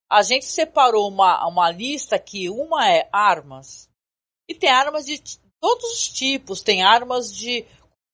A 0.10 0.22
gente 0.22 0.46
separou 0.46 1.10
uma, 1.10 1.46
uma 1.48 1.70
lista 1.70 2.18
que 2.18 2.50
uma 2.50 2.90
é 2.90 3.10
armas. 3.12 3.90
E 4.48 4.56
tem 4.56 4.70
armas 4.70 5.06
de 5.06 5.22
todos 5.60 5.84
os 5.92 6.08
tipos. 6.08 6.62
Tem 6.62 6.84
armas 6.84 7.36
de 7.36 7.66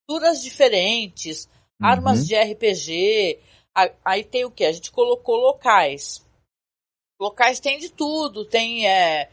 culturas 0.07 0.42
diferentes, 0.42 1.45
uhum. 1.80 1.88
armas 1.88 2.25
de 2.25 2.36
RPG. 2.36 3.39
Aí 4.04 4.24
tem 4.24 4.45
o 4.45 4.51
que? 4.51 4.65
A 4.65 4.71
gente 4.71 4.92
colocou 4.92 5.36
locais. 5.36 6.25
Locais 7.24 7.60
tem 7.60 7.80
de 7.80 7.89
tudo, 7.89 8.46
tem. 8.46 8.88
É... 8.88 9.30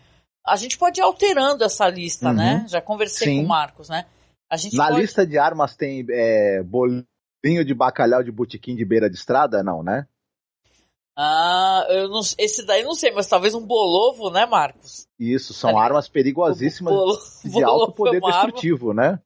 A 0.46 0.56
gente 0.56 0.78
pode 0.78 1.00
ir 1.00 1.02
alterando 1.02 1.64
essa 1.64 1.88
lista, 1.88 2.28
uhum. 2.28 2.34
né? 2.34 2.64
Já 2.68 2.80
conversei 2.80 3.28
Sim. 3.28 3.38
com 3.38 3.44
o 3.44 3.48
Marcos, 3.48 3.88
né? 3.88 4.06
A 4.48 4.56
gente 4.56 4.76
Na 4.76 4.88
pode... 4.88 5.00
lista 5.00 5.26
de 5.26 5.38
armas 5.38 5.76
tem 5.76 6.06
é, 6.10 6.62
bolinho 6.62 7.64
de 7.64 7.74
bacalhau 7.74 8.22
de 8.22 8.32
botequim 8.32 8.74
de 8.74 8.84
beira 8.84 9.10
de 9.10 9.16
estrada? 9.16 9.62
Não, 9.62 9.82
né? 9.82 10.06
Ah, 11.16 11.84
eu 11.90 12.08
não, 12.08 12.20
esse 12.38 12.64
daí 12.64 12.82
não 12.82 12.94
sei, 12.94 13.10
mas 13.10 13.26
talvez 13.26 13.54
um 13.54 13.66
bolovo, 13.66 14.30
né, 14.30 14.46
Marcos? 14.46 15.06
Isso, 15.18 15.52
são 15.52 15.70
é. 15.70 15.84
armas 15.84 16.08
perigosíssimas 16.08 16.94
bolo, 16.94 17.18
de 17.44 17.62
alto 17.62 17.92
poder 17.92 18.20
destrutivo, 18.20 18.90
arma... 18.90 19.02
né? 19.02 19.20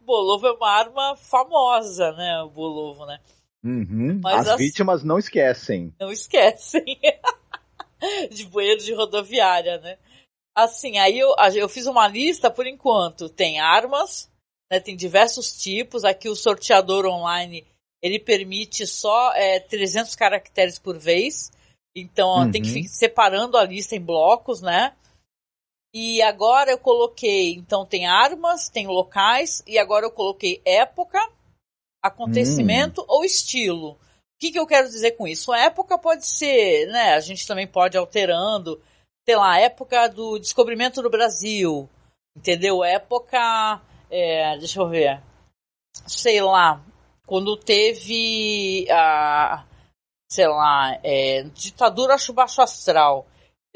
Bolovo 0.00 0.46
é 0.46 0.52
uma 0.52 0.70
arma 0.70 1.16
famosa, 1.16 2.12
né? 2.12 2.42
O 2.42 2.50
Bolovo, 2.50 3.04
né? 3.04 3.18
Uhum. 3.64 4.20
As, 4.24 4.48
as, 4.48 4.58
vítimas 4.58 5.02
não 5.02 5.18
esquecem. 5.18 5.92
Não 6.00 6.12
esquecem. 6.12 6.84
de 8.30 8.44
banheiro 8.46 8.82
de 8.82 8.94
rodoviária, 8.94 9.78
né? 9.78 9.98
Assim, 10.54 10.98
aí 10.98 11.18
eu, 11.18 11.34
eu 11.54 11.68
fiz 11.68 11.86
uma 11.86 12.08
lista 12.08 12.50
por 12.50 12.66
enquanto. 12.66 13.28
Tem 13.28 13.60
armas, 13.60 14.30
né? 14.70 14.80
Tem 14.80 14.96
diversos 14.96 15.52
tipos. 15.52 16.04
Aqui 16.04 16.28
o 16.28 16.36
sorteador 16.36 17.06
online 17.06 17.66
ele 18.02 18.18
permite 18.18 18.86
só 18.86 19.32
é, 19.34 19.60
300 19.60 20.14
caracteres 20.14 20.78
por 20.78 20.98
vez. 20.98 21.50
Então 21.94 22.44
uhum. 22.44 22.50
tem 22.50 22.62
que 22.62 22.78
ir 22.78 22.88
separando 22.88 23.56
a 23.56 23.64
lista 23.64 23.96
em 23.96 24.00
blocos, 24.00 24.60
né? 24.60 24.94
E 25.94 26.20
agora 26.20 26.70
eu 26.70 26.78
coloquei, 26.78 27.54
então 27.54 27.86
tem 27.86 28.06
armas, 28.06 28.68
tem 28.68 28.86
locais, 28.86 29.62
e 29.66 29.78
agora 29.78 30.04
eu 30.04 30.10
coloquei 30.10 30.60
época, 30.62 31.18
acontecimento 32.02 33.00
hum. 33.00 33.06
ou 33.08 33.24
estilo. 33.24 33.98
O 34.36 34.38
que, 34.38 34.52
que 34.52 34.58
eu 34.58 34.66
quero 34.66 34.88
dizer 34.88 35.12
com 35.12 35.26
isso? 35.26 35.50
A 35.52 35.60
época 35.60 35.98
pode 35.98 36.26
ser, 36.26 36.86
né? 36.88 37.14
A 37.14 37.20
gente 37.20 37.46
também 37.46 37.66
pode 37.66 37.96
alterando, 37.96 38.80
sei 39.24 39.34
lá, 39.36 39.58
época 39.58 40.08
do 40.08 40.38
descobrimento 40.38 41.00
do 41.00 41.08
Brasil, 41.08 41.88
entendeu? 42.36 42.84
Época, 42.84 43.80
é, 44.10 44.58
deixa 44.58 44.80
eu 44.80 44.88
ver, 44.88 45.22
sei 46.06 46.42
lá, 46.42 46.84
quando 47.26 47.56
teve 47.56 48.86
a, 48.90 49.64
sei 50.30 50.46
lá, 50.46 50.98
é, 51.02 51.44
ditadura 51.54 52.16
baixo 52.34 52.60
astral 52.60 53.26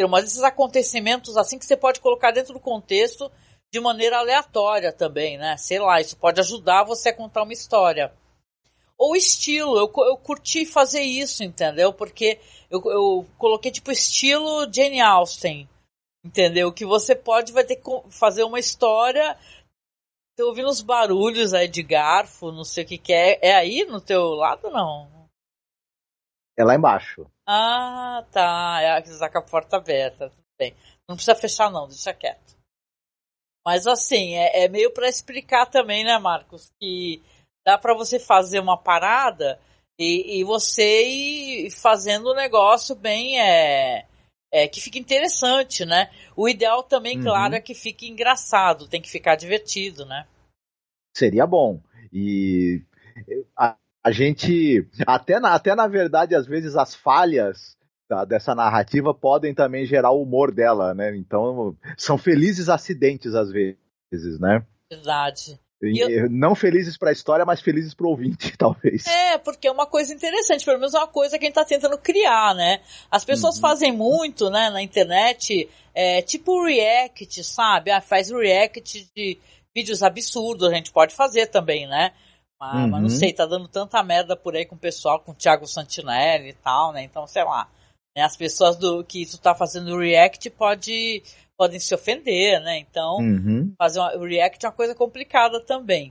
mas 0.08 0.24
esses 0.24 0.42
acontecimentos 0.42 1.36
assim 1.36 1.58
que 1.58 1.64
você 1.64 1.76
pode 1.76 2.00
colocar 2.00 2.30
dentro 2.30 2.52
do 2.52 2.60
contexto 2.60 3.30
de 3.72 3.80
maneira 3.80 4.18
aleatória 4.18 4.92
também, 4.92 5.38
né? 5.38 5.56
Sei 5.56 5.78
lá, 5.78 6.00
isso 6.00 6.16
pode 6.16 6.40
ajudar 6.40 6.84
você 6.84 7.10
a 7.10 7.16
contar 7.16 7.42
uma 7.42 7.52
história. 7.52 8.12
Ou 9.00 9.16
estilo. 9.16 9.78
Eu, 9.78 9.90
eu 10.04 10.16
curti 10.18 10.66
fazer 10.66 11.00
isso, 11.00 11.42
entendeu? 11.42 11.90
Porque 11.90 12.38
eu, 12.70 12.82
eu 12.84 13.26
coloquei 13.38 13.72
tipo 13.72 13.90
estilo 13.90 14.70
Jane 14.70 15.00
Austen, 15.00 15.66
entendeu? 16.22 16.70
Que 16.70 16.84
você 16.84 17.16
pode 17.16 17.50
vai 17.50 17.64
ter 17.64 17.76
que 17.76 17.90
fazer 18.10 18.44
uma 18.44 18.60
história. 18.60 19.38
Tô 20.36 20.48
ouvindo 20.48 20.68
uns 20.68 20.82
barulhos 20.82 21.54
aí 21.54 21.66
de 21.66 21.82
garfo, 21.82 22.52
não 22.52 22.62
sei 22.62 22.84
o 22.84 22.86
que, 22.86 22.98
que 22.98 23.12
é. 23.12 23.38
É 23.40 23.54
aí 23.54 23.86
no 23.86 24.00
teu 24.00 24.34
lado 24.34 24.68
não? 24.68 25.08
É 26.58 26.62
lá 26.62 26.74
embaixo. 26.74 27.26
Ah, 27.48 28.22
tá. 28.30 28.80
É 28.82 29.00
que 29.00 29.08
está 29.08 29.30
com 29.30 29.38
a 29.38 29.42
porta 29.42 29.78
aberta. 29.78 30.28
Tudo 30.28 30.44
bem. 30.58 30.76
Não 31.08 31.16
precisa 31.16 31.34
fechar, 31.34 31.70
não, 31.70 31.88
deixa 31.88 32.12
quieto. 32.12 32.54
Mas 33.64 33.86
assim, 33.86 34.34
é, 34.34 34.64
é 34.64 34.68
meio 34.68 34.92
para 34.92 35.08
explicar 35.08 35.66
também, 35.66 36.04
né, 36.04 36.18
Marcos, 36.18 36.70
que 36.78 37.22
dá 37.66 37.78
para 37.78 37.94
você 37.94 38.18
fazer 38.18 38.60
uma 38.60 38.76
parada 38.76 39.58
e, 39.98 40.40
e 40.40 40.44
você 40.44 41.02
ir 41.06 41.70
fazendo 41.70 42.26
o 42.26 42.32
um 42.32 42.36
negócio 42.36 42.94
bem 42.94 43.40
é, 43.40 44.06
é, 44.52 44.66
que 44.66 44.80
fique 44.80 44.98
interessante, 44.98 45.84
né? 45.84 46.10
O 46.36 46.48
ideal 46.48 46.82
também, 46.82 47.18
uhum. 47.18 47.24
claro, 47.24 47.54
é 47.54 47.60
que 47.60 47.74
fique 47.74 48.08
engraçado, 48.08 48.88
tem 48.88 49.00
que 49.00 49.10
ficar 49.10 49.36
divertido, 49.36 50.04
né? 50.06 50.26
Seria 51.16 51.46
bom. 51.46 51.80
E 52.12 52.82
a, 53.56 53.76
a 54.02 54.10
gente, 54.10 54.88
até 55.06 55.38
na, 55.38 55.54
até 55.54 55.74
na 55.74 55.86
verdade, 55.86 56.34
às 56.34 56.46
vezes 56.46 56.76
as 56.76 56.94
falhas 56.94 57.76
tá, 58.08 58.24
dessa 58.24 58.54
narrativa 58.54 59.14
podem 59.14 59.54
também 59.54 59.84
gerar 59.84 60.10
o 60.10 60.22
humor 60.22 60.52
dela, 60.52 60.94
né? 60.94 61.14
Então, 61.16 61.76
são 61.96 62.18
felizes 62.18 62.68
acidentes 62.68 63.34
às 63.34 63.52
vezes, 63.52 64.40
né? 64.40 64.64
Verdade. 64.90 65.60
Eu... 65.82 66.28
Não 66.30 66.54
felizes 66.54 66.98
para 66.98 67.08
a 67.08 67.12
história, 67.12 67.44
mas 67.44 67.62
felizes 67.62 67.94
para 67.94 68.06
o 68.06 68.10
ouvinte, 68.10 68.54
talvez. 68.58 69.06
É, 69.06 69.38
porque 69.38 69.66
é 69.66 69.72
uma 69.72 69.86
coisa 69.86 70.12
interessante, 70.12 70.64
pelo 70.64 70.78
menos 70.78 70.94
é 70.94 70.98
uma 70.98 71.06
coisa 71.06 71.38
que 71.38 71.44
a 71.44 71.48
gente 71.48 71.58
está 71.58 71.64
tentando 71.64 71.96
criar, 71.96 72.54
né? 72.54 72.80
As 73.10 73.24
pessoas 73.24 73.56
uhum. 73.56 73.62
fazem 73.62 73.92
muito, 73.92 74.50
né, 74.50 74.68
na 74.68 74.82
internet, 74.82 75.68
é, 75.94 76.20
tipo 76.20 76.62
react, 76.64 77.42
sabe? 77.42 77.90
Ah, 77.90 78.00
faz 78.00 78.30
react 78.30 79.10
de 79.16 79.38
vídeos 79.74 80.02
absurdos, 80.02 80.68
a 80.68 80.74
gente 80.74 80.92
pode 80.92 81.14
fazer 81.14 81.46
também, 81.46 81.86
né? 81.86 82.12
Mas, 82.60 82.74
uhum. 82.74 82.88
mas, 82.88 83.02
não 83.02 83.08
sei, 83.08 83.32
tá 83.32 83.46
dando 83.46 83.66
tanta 83.66 84.02
merda 84.02 84.36
por 84.36 84.54
aí 84.54 84.66
com 84.66 84.74
o 84.74 84.78
pessoal, 84.78 85.20
com 85.20 85.32
o 85.32 85.34
Thiago 85.34 85.66
Santinelli 85.66 86.50
e 86.50 86.54
tal, 86.54 86.92
né? 86.92 87.02
Então, 87.02 87.26
sei 87.26 87.42
lá. 87.42 87.66
Né? 88.14 88.22
As 88.22 88.36
pessoas 88.36 88.76
do 88.76 89.02
que 89.02 89.24
tu 89.24 89.38
tá 89.38 89.54
fazendo 89.54 89.96
react 89.96 90.50
pode 90.50 91.22
podem 91.60 91.78
se 91.78 91.94
ofender, 91.94 92.58
né? 92.62 92.78
Então, 92.78 93.16
uhum. 93.16 93.74
fazer 93.76 93.98
uma, 93.98 94.16
o 94.16 94.24
React 94.24 94.64
é 94.64 94.68
uma 94.70 94.74
coisa 94.74 94.94
complicada 94.94 95.60
também. 95.60 96.10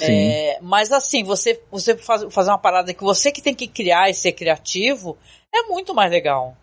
É, 0.00 0.58
mas 0.60 0.90
assim, 0.90 1.22
você, 1.22 1.62
você 1.70 1.96
faz, 1.96 2.24
fazer 2.34 2.50
uma 2.50 2.58
parada 2.58 2.92
que 2.92 3.04
você 3.04 3.30
que 3.30 3.40
tem 3.40 3.54
que 3.54 3.68
criar 3.68 4.10
e 4.10 4.14
ser 4.14 4.32
criativo 4.32 5.16
é 5.54 5.62
muito 5.68 5.94
mais 5.94 6.10
legal, 6.10 6.56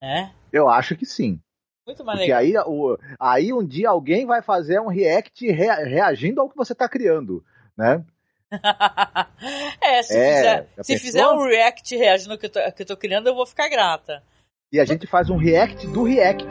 né? 0.00 0.32
Eu 0.52 0.68
acho 0.68 0.94
que 0.94 1.04
sim. 1.04 1.40
Muito 1.84 2.04
mais 2.04 2.20
Porque 2.20 2.32
legal. 2.32 2.64
Aí, 2.64 2.72
o, 2.72 2.98
aí 3.18 3.52
um 3.52 3.66
dia 3.66 3.88
alguém 3.88 4.24
vai 4.26 4.40
fazer 4.40 4.78
um 4.78 4.86
react 4.86 5.50
rea, 5.50 5.74
reagindo 5.84 6.40
ao 6.40 6.48
que 6.48 6.56
você 6.56 6.72
está 6.72 6.88
criando, 6.88 7.44
né? 7.76 8.04
é, 9.82 10.02
se, 10.04 10.16
é, 10.16 10.36
fizer, 10.36 10.68
se 10.82 10.98
fizer 11.00 11.26
um 11.26 11.42
react 11.42 11.96
reagindo 11.96 12.34
ao 12.34 12.38
que 12.38 12.46
eu, 12.46 12.50
tô, 12.50 12.60
que 12.72 12.82
eu 12.82 12.86
tô 12.86 12.96
criando, 12.96 13.26
eu 13.26 13.34
vou 13.34 13.44
ficar 13.44 13.68
grata. 13.68 14.22
E 14.70 14.78
a 14.78 14.84
gente 14.84 15.04
faz 15.04 15.30
um 15.30 15.36
react 15.36 15.84
do 15.88 16.04
react. 16.04 16.46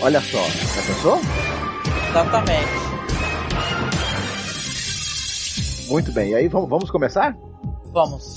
Olha 0.00 0.20
só, 0.20 0.42
já 0.48 0.82
pensou? 0.86 1.20
Exatamente. 2.10 2.82
Muito 5.88 6.12
bem, 6.12 6.30
e 6.30 6.34
aí 6.34 6.48
vamos 6.48 6.90
começar? 6.90 7.36
Vamos. 7.86 8.34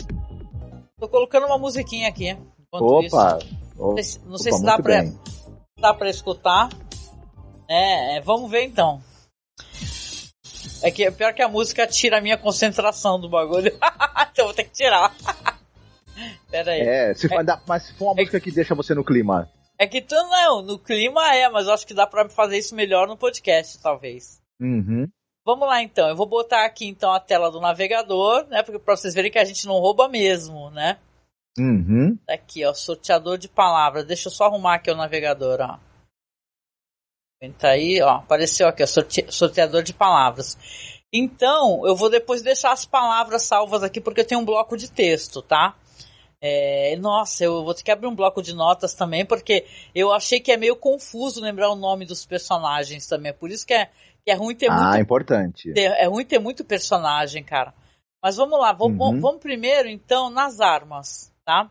Tô 1.00 1.08
colocando 1.08 1.46
uma 1.46 1.58
musiquinha 1.58 2.10
aqui. 2.10 2.38
Opa! 2.72 3.40
Não 3.78 3.96
sei, 3.96 4.22
sei 4.38 4.52
se 4.54 4.64
dá 4.64 4.78
pra, 4.78 5.06
dá 5.80 5.94
pra 5.94 6.10
escutar. 6.10 6.70
É, 7.68 8.18
é, 8.18 8.22
vamos 8.22 8.50
ver 8.50 8.64
então. 8.64 9.02
É 10.82 10.92
que 10.92 11.10
pior 11.12 11.34
que 11.34 11.42
a 11.42 11.48
música 11.48 11.88
tira 11.88 12.18
a 12.18 12.22
minha 12.22 12.38
concentração 12.38 13.20
do 13.20 13.30
bagulho. 13.30 13.72
então 14.32 14.44
eu 14.44 14.46
vou 14.46 14.54
ter 14.54 14.66
que 14.66 14.72
tirar. 14.72 15.16
Pera 16.50 16.72
aí. 16.72 16.82
É, 16.82 17.14
se 17.14 17.28
for, 17.28 17.42
é, 17.42 17.60
mas 17.68 17.84
se 17.84 17.94
for 17.94 18.06
uma 18.06 18.14
é, 18.14 18.22
música 18.22 18.40
que 18.40 18.52
deixa 18.52 18.76
você 18.76 18.94
no 18.94 19.04
clima. 19.04 19.50
É 19.78 19.88
que 19.88 20.02
tu 20.02 20.16
não, 20.16 20.62
no 20.62 20.80
clima 20.80 21.36
é, 21.36 21.50
mas 21.50 21.68
eu 21.68 21.74
acho 21.74 21.86
que 21.86 21.94
dá 21.94 22.08
pra 22.08 22.30
fazer 22.30 22.58
isso 22.58 22.76
melhor 22.76 23.08
no 23.08 23.18
podcast, 23.18 23.80
talvez. 23.82 24.42
Uhum. 24.60 25.08
Vamos 25.46 25.68
lá 25.68 25.82
então, 25.84 26.10
eu 26.10 26.16
vou 26.16 26.26
botar 26.26 26.66
aqui 26.66 26.88
então 26.88 27.12
a 27.14 27.20
tela 27.20 27.52
do 27.52 27.60
navegador, 27.60 28.48
né? 28.48 28.64
Porque 28.64 28.80
pra 28.80 28.96
vocês 28.96 29.14
verem 29.14 29.32
que 29.32 29.38
a 29.38 29.46
gente 29.46 29.68
não 29.68 29.76
rouba 29.76 30.08
mesmo, 30.08 30.72
né? 30.72 30.98
Uhum. 31.58 32.18
Aqui, 32.28 32.66
ó, 32.66 32.74
sorteador 32.74 33.38
de 33.38 33.48
palavras. 33.48 34.06
Deixa 34.06 34.28
eu 34.28 34.32
só 34.32 34.46
arrumar 34.46 34.76
aqui 34.76 34.90
o 34.90 34.96
navegador, 34.96 35.60
ó. 35.62 35.80
Tá 37.60 37.70
aí, 37.70 38.02
ó, 38.02 38.16
apareceu 38.16 38.68
aqui, 38.68 38.82
ó, 38.82 38.88
sorte... 38.88 39.26
sorteador 39.30 39.84
de 39.84 39.94
palavras. 39.94 40.58
Então, 41.14 41.86
eu 41.86 41.96
vou 41.96 42.10
depois 42.10 42.42
deixar 42.42 42.72
as 42.72 42.86
palavras 42.86 43.44
salvas 43.44 43.84
aqui 43.84 44.02
porque 44.02 44.22
eu 44.22 44.28
tenho 44.28 44.42
um 44.42 44.46
bloco 44.46 44.76
de 44.76 44.92
texto, 44.92 45.42
tá? 45.42 45.76
É, 46.48 46.96
nossa, 46.98 47.44
eu 47.44 47.64
vou 47.64 47.74
ter 47.74 47.82
que 47.82 47.90
abrir 47.90 48.06
um 48.06 48.14
bloco 48.14 48.40
de 48.40 48.54
notas 48.54 48.94
também, 48.94 49.26
porque 49.26 49.66
eu 49.96 50.14
achei 50.14 50.40
que 50.40 50.52
é 50.52 50.58
meio 50.58 50.76
confuso 50.76 51.42
lembrar 51.42 51.72
o 51.72 51.76
nome 51.76 52.06
dos 52.06 52.24
personagens 52.24 53.08
também. 53.08 53.34
Por 53.34 53.50
isso 53.50 53.66
que 53.66 53.74
é, 53.74 53.90
que 54.24 54.30
é 54.30 54.36
ruim 54.36 54.56
ter 54.56 54.70
ah, 54.70 54.76
muito. 54.76 54.96
Ah, 54.96 55.00
importante. 55.00 55.74
Ter, 55.74 55.92
é 55.94 56.06
ruim 56.06 56.24
ter 56.24 56.38
muito 56.38 56.64
personagem, 56.64 57.44
cara. 57.44 57.74
Mas 58.24 58.36
vamos 58.36 58.60
lá, 58.60 58.72
vamos, 58.74 59.00
uhum. 59.00 59.20
vamos 59.20 59.42
primeiro 59.42 59.90
então 59.90 60.30
nas 60.30 60.60
armas, 60.60 61.34
tá? 61.44 61.68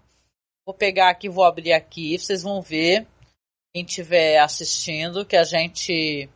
Vou 0.67 0.75
pegar 0.75 1.09
aqui, 1.11 1.29
vou 1.29 1.45
abrir 1.45 1.73
aqui, 1.73 2.19
vocês 2.19 2.43
vão 2.43 2.61
ver, 2.61 3.07
quem 3.73 3.85
estiver 3.85 4.41
assistindo, 4.41 5.25
que 5.25 5.37
a 5.37 5.45
gente. 5.45 6.29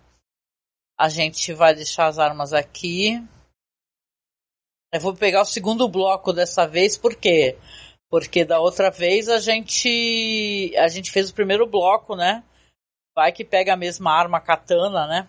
A 0.96 1.08
gente 1.08 1.52
vai 1.52 1.74
deixar 1.74 2.06
as 2.06 2.20
armas 2.20 2.52
aqui. 2.52 3.20
Eu 4.92 5.00
vou 5.00 5.12
pegar 5.12 5.42
o 5.42 5.44
segundo 5.44 5.88
bloco 5.88 6.32
dessa 6.32 6.68
vez, 6.68 6.96
porque 6.96 7.56
quê? 7.56 7.58
Porque 8.10 8.44
da 8.44 8.58
outra 8.58 8.90
vez 8.90 9.28
a 9.28 9.38
gente 9.38 10.74
a 10.76 10.88
gente 10.88 11.10
fez 11.10 11.30
o 11.30 11.34
primeiro 11.34 11.66
bloco, 11.66 12.16
né? 12.16 12.42
Vai 13.14 13.32
que 13.32 13.44
pega 13.44 13.74
a 13.74 13.76
mesma 13.76 14.12
arma 14.12 14.40
katana, 14.40 15.06
né? 15.06 15.28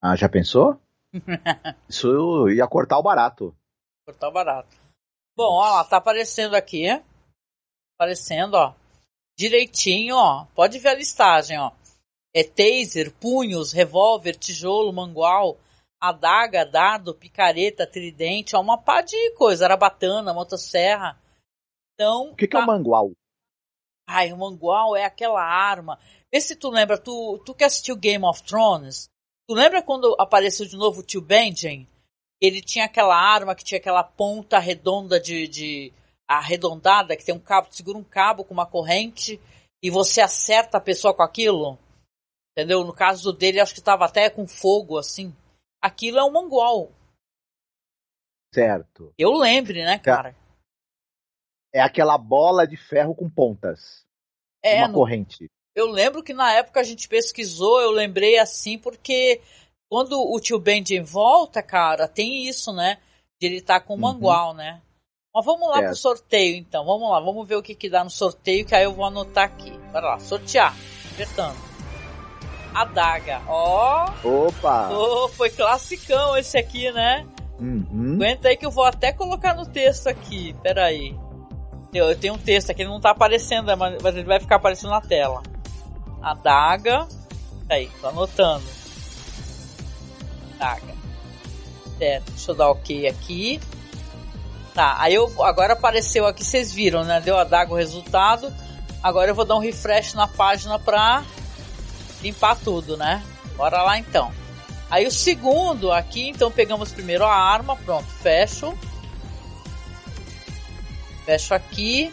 Ah, 0.00 0.16
já 0.16 0.28
pensou? 0.28 0.80
Isso 1.88 2.48
ia 2.48 2.66
cortar 2.66 2.98
o 2.98 3.02
barato. 3.02 3.54
Cortar 4.06 4.28
o 4.28 4.32
barato. 4.32 4.74
Bom, 5.36 5.52
ó 5.52 5.76
lá, 5.76 5.84
tá 5.84 5.98
aparecendo 5.98 6.54
aqui. 6.54 6.86
Aparecendo, 7.98 8.54
ó. 8.54 8.74
Direitinho, 9.36 10.16
ó. 10.16 10.46
Pode 10.54 10.78
ver 10.78 10.90
a 10.90 10.94
listagem, 10.94 11.58
ó. 11.58 11.72
É 12.34 12.44
taser, 12.44 13.12
punhos, 13.12 13.72
revólver, 13.72 14.36
tijolo, 14.36 14.92
mangual, 14.92 15.58
adaga, 16.00 16.64
dardo, 16.64 17.14
picareta, 17.14 17.86
tridente, 17.86 18.56
ó, 18.56 18.60
uma 18.60 18.78
pá 18.78 19.02
de 19.02 19.32
coisa, 19.32 19.64
arabatana, 19.64 20.32
motosserra, 20.32 21.19
então. 22.00 22.30
O 22.30 22.34
que, 22.34 22.46
que 22.46 22.52
tá... 22.52 22.60
é 22.60 22.62
o 22.62 22.66
tá. 22.66 22.72
mangual? 22.72 23.12
Ai, 24.08 24.32
o 24.32 24.38
mangual 24.38 24.96
é 24.96 25.04
aquela 25.04 25.42
arma. 25.42 25.98
Vê 26.32 26.40
se 26.40 26.56
tu 26.56 26.70
lembra, 26.70 26.96
tu, 26.96 27.38
tu 27.44 27.54
que 27.54 27.62
assistiu 27.62 27.94
Game 27.94 28.24
of 28.24 28.42
Thrones, 28.42 29.08
tu 29.46 29.54
lembra 29.54 29.82
quando 29.82 30.16
apareceu 30.18 30.66
de 30.66 30.76
novo 30.76 31.00
o 31.00 31.04
tio 31.04 31.20
Benjen? 31.20 31.86
Ele 32.40 32.62
tinha 32.62 32.86
aquela 32.86 33.14
arma 33.14 33.54
que 33.54 33.62
tinha 33.62 33.78
aquela 33.78 34.02
ponta 34.02 34.58
redonda 34.58 35.20
de, 35.20 35.46
de 35.46 35.92
arredondada, 36.26 37.14
que 37.14 37.24
tem 37.24 37.34
um 37.34 37.38
cabo, 37.38 37.68
segura 37.70 37.98
um 37.98 38.04
cabo 38.04 38.44
com 38.44 38.54
uma 38.54 38.66
corrente 38.66 39.38
e 39.82 39.90
você 39.90 40.22
acerta 40.22 40.78
a 40.78 40.80
pessoa 40.80 41.14
com 41.14 41.22
aquilo. 41.22 41.78
Entendeu? 42.52 42.82
No 42.82 42.94
caso 42.94 43.32
dele, 43.32 43.60
acho 43.60 43.74
que 43.74 43.80
estava 43.80 44.06
até 44.06 44.30
com 44.30 44.48
fogo, 44.48 44.98
assim. 44.98 45.34
Aquilo 45.82 46.18
é 46.18 46.24
um 46.24 46.32
mangual. 46.32 46.90
Certo. 48.52 49.12
Eu 49.18 49.32
lembre, 49.32 49.84
né, 49.84 49.98
cara? 49.98 50.34
É 51.72 51.80
aquela 51.80 52.18
bola 52.18 52.66
de 52.66 52.76
ferro 52.76 53.14
com 53.14 53.28
pontas. 53.28 54.04
É, 54.62 54.78
uma 54.78 54.88
no... 54.88 54.94
corrente. 54.94 55.48
Eu 55.74 55.86
lembro 55.86 56.22
que 56.22 56.34
na 56.34 56.52
época 56.52 56.80
a 56.80 56.82
gente 56.84 57.08
pesquisou, 57.08 57.80
eu 57.80 57.90
lembrei 57.90 58.38
assim, 58.38 58.76
porque 58.76 59.40
quando 59.88 60.20
o 60.20 60.38
tio 60.40 60.58
Benjen 60.58 61.02
volta, 61.02 61.62
cara, 61.62 62.08
tem 62.08 62.46
isso, 62.46 62.72
né? 62.72 62.98
De 63.40 63.46
ele 63.46 63.60
tá 63.60 63.80
com 63.80 63.94
o 63.94 63.96
uhum. 63.96 64.02
mangual, 64.02 64.54
né? 64.54 64.82
Mas 65.34 65.44
vamos 65.44 65.68
lá 65.68 65.80
é. 65.80 65.86
pro 65.86 65.96
sorteio, 65.96 66.56
então. 66.56 66.84
Vamos 66.84 67.08
lá, 67.08 67.20
vamos 67.20 67.46
ver 67.46 67.56
o 67.56 67.62
que, 67.62 67.74
que 67.74 67.88
dá 67.88 68.02
no 68.02 68.10
sorteio, 68.10 68.66
que 68.66 68.74
aí 68.74 68.84
eu 68.84 68.92
vou 68.92 69.04
anotar 69.04 69.44
aqui. 69.44 69.70
Bora 69.92 70.08
lá, 70.08 70.20
sortear. 70.20 70.74
Apertando. 71.12 71.56
Adaga, 72.74 73.42
ó. 73.48 74.10
Opa! 74.24 74.90
Oh, 74.90 75.28
foi 75.28 75.50
classicão 75.50 76.36
esse 76.36 76.56
aqui, 76.56 76.90
né? 76.92 77.26
Uhum. 77.58 78.14
Aguenta 78.14 78.48
aí 78.48 78.56
que 78.56 78.66
eu 78.66 78.70
vou 78.70 78.84
até 78.84 79.12
colocar 79.12 79.54
no 79.54 79.66
texto 79.66 80.06
aqui. 80.08 80.54
Pera 80.62 80.86
aí. 80.86 81.16
Eu, 81.92 82.16
tenho 82.16 82.34
um 82.34 82.38
texto 82.38 82.70
aqui, 82.70 82.82
ele 82.82 82.90
não 82.90 83.00
tá 83.00 83.10
aparecendo, 83.10 83.66
né, 83.66 83.74
mas 83.76 84.14
ele 84.16 84.24
vai 84.24 84.38
ficar 84.38 84.56
aparecendo 84.56 84.90
na 84.90 85.00
tela. 85.00 85.42
Adaga. 86.22 87.06
Aí, 87.68 87.90
tô 88.00 88.08
anotando. 88.08 88.64
Adaga. 90.54 90.94
Certo, 91.98 92.30
deixa 92.30 92.50
eu 92.50 92.54
dar 92.54 92.70
ok 92.70 93.08
aqui. 93.08 93.60
Tá, 94.74 94.96
aí 94.98 95.14
eu, 95.14 95.30
agora 95.42 95.72
apareceu 95.72 96.26
aqui, 96.26 96.44
vocês 96.44 96.72
viram, 96.72 97.04
né? 97.04 97.20
Deu 97.20 97.36
a 97.36 97.44
daga 97.44 97.72
o 97.72 97.76
resultado. 97.76 98.52
Agora 99.02 99.30
eu 99.30 99.34
vou 99.34 99.44
dar 99.44 99.56
um 99.56 99.60
refresh 99.60 100.14
na 100.14 100.28
página 100.28 100.78
pra 100.78 101.24
limpar 102.22 102.56
tudo, 102.56 102.96
né? 102.96 103.22
Bora 103.56 103.82
lá 103.82 103.98
então. 103.98 104.32
Aí 104.90 105.06
o 105.06 105.10
segundo 105.10 105.92
aqui, 105.92 106.28
então 106.28 106.50
pegamos 106.50 106.92
primeiro 106.92 107.24
a 107.24 107.34
arma, 107.34 107.76
pronto, 107.76 108.06
fecho. 108.06 108.76
Fecho 111.30 111.54
aqui. 111.54 112.10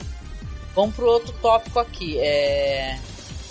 Vamos 0.75 0.95
pro 0.95 1.07
outro 1.07 1.33
tópico 1.41 1.79
aqui, 1.79 2.19
é 2.19 2.99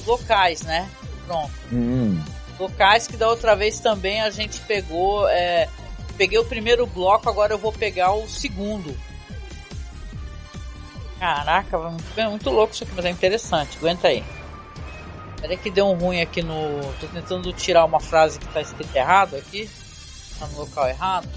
locais, 0.06 0.62
né? 0.62 0.88
Pronto. 1.26 1.50
Hum. 1.72 2.22
Locais 2.56 3.08
que 3.08 3.16
da 3.16 3.28
outra 3.28 3.56
vez 3.56 3.80
também 3.80 4.22
a 4.22 4.30
gente 4.30 4.60
pegou, 4.60 5.28
é... 5.28 5.68
peguei 6.16 6.38
o 6.38 6.44
primeiro 6.44 6.86
bloco, 6.86 7.28
agora 7.28 7.52
eu 7.52 7.58
vou 7.58 7.72
pegar 7.72 8.12
o 8.12 8.28
segundo. 8.28 8.96
Caraca, 11.18 11.76
é 12.16 12.28
muito 12.28 12.48
louco 12.48 12.72
isso 12.72 12.84
aqui, 12.84 12.92
mas 12.94 13.04
é 13.04 13.10
interessante. 13.10 13.76
Aguenta 13.78 14.06
aí. 14.06 14.22
Peraí 15.40 15.56
que 15.56 15.68
deu 15.68 15.88
um 15.88 15.94
ruim 15.94 16.20
aqui 16.20 16.42
no. 16.42 16.94
Tô 17.00 17.08
tentando 17.08 17.52
tirar 17.52 17.84
uma 17.84 17.98
frase 17.98 18.38
que 18.38 18.46
tá 18.46 18.60
escrita 18.60 18.96
errado 18.96 19.34
aqui. 19.34 19.68
Tá 20.38 20.46
no 20.46 20.58
local 20.60 20.88
errado. 20.88 21.28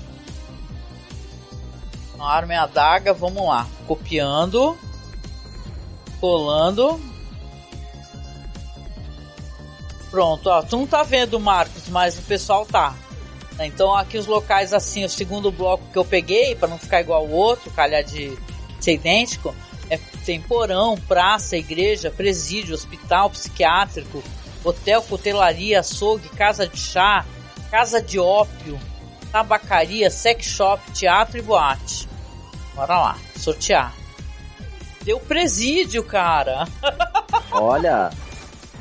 A 2.19 2.31
arma 2.31 2.53
é 2.53 2.57
a 2.57 2.63
adaga, 2.63 3.13
vamos 3.13 3.45
lá. 3.47 3.65
Copiando. 3.88 4.77
Colando. 6.19 6.99
Pronto, 10.11 10.47
ó. 10.49 10.61
Tu 10.61 10.75
não 10.75 10.88
tá 10.88 11.03
vendo, 11.03 11.39
Marcos, 11.39 11.88
mas 11.88 12.17
o 12.17 12.21
pessoal 12.23 12.65
tá. 12.65 12.95
Então 13.61 13.95
aqui 13.95 14.17
os 14.17 14.25
locais 14.25 14.73
assim, 14.73 15.03
o 15.03 15.09
segundo 15.09 15.51
bloco 15.51 15.83
que 15.91 15.97
eu 15.97 16.05
peguei, 16.05 16.55
para 16.55 16.67
não 16.67 16.77
ficar 16.77 17.01
igual 17.01 17.25
o 17.25 17.31
outro, 17.31 17.71
calhar 17.71 18.03
de 18.03 18.38
ser 18.79 18.93
idêntico, 18.93 19.53
é, 19.89 19.97
tem 20.25 20.41
porão, 20.41 20.97
praça, 21.07 21.57
igreja, 21.57 22.11
presídio, 22.11 22.73
hospital 22.73 23.29
psiquiátrico, 23.29 24.23
hotel, 24.63 25.01
cutelaria, 25.01 25.81
açougue, 25.81 26.29
casa 26.29 26.67
de 26.67 26.77
chá, 26.77 27.25
casa 27.69 28.01
de 28.01 28.17
ópio, 28.17 28.79
tabacaria, 29.31 30.09
sex 30.09 30.45
shop, 30.45 30.91
teatro 30.91 31.38
e 31.38 31.41
boate. 31.41 32.09
Bora 32.79 32.98
lá, 32.98 33.19
sortear. 33.36 33.93
Deu 35.03 35.19
presídio, 35.19 36.01
cara. 36.01 36.65
Olha. 37.51 38.09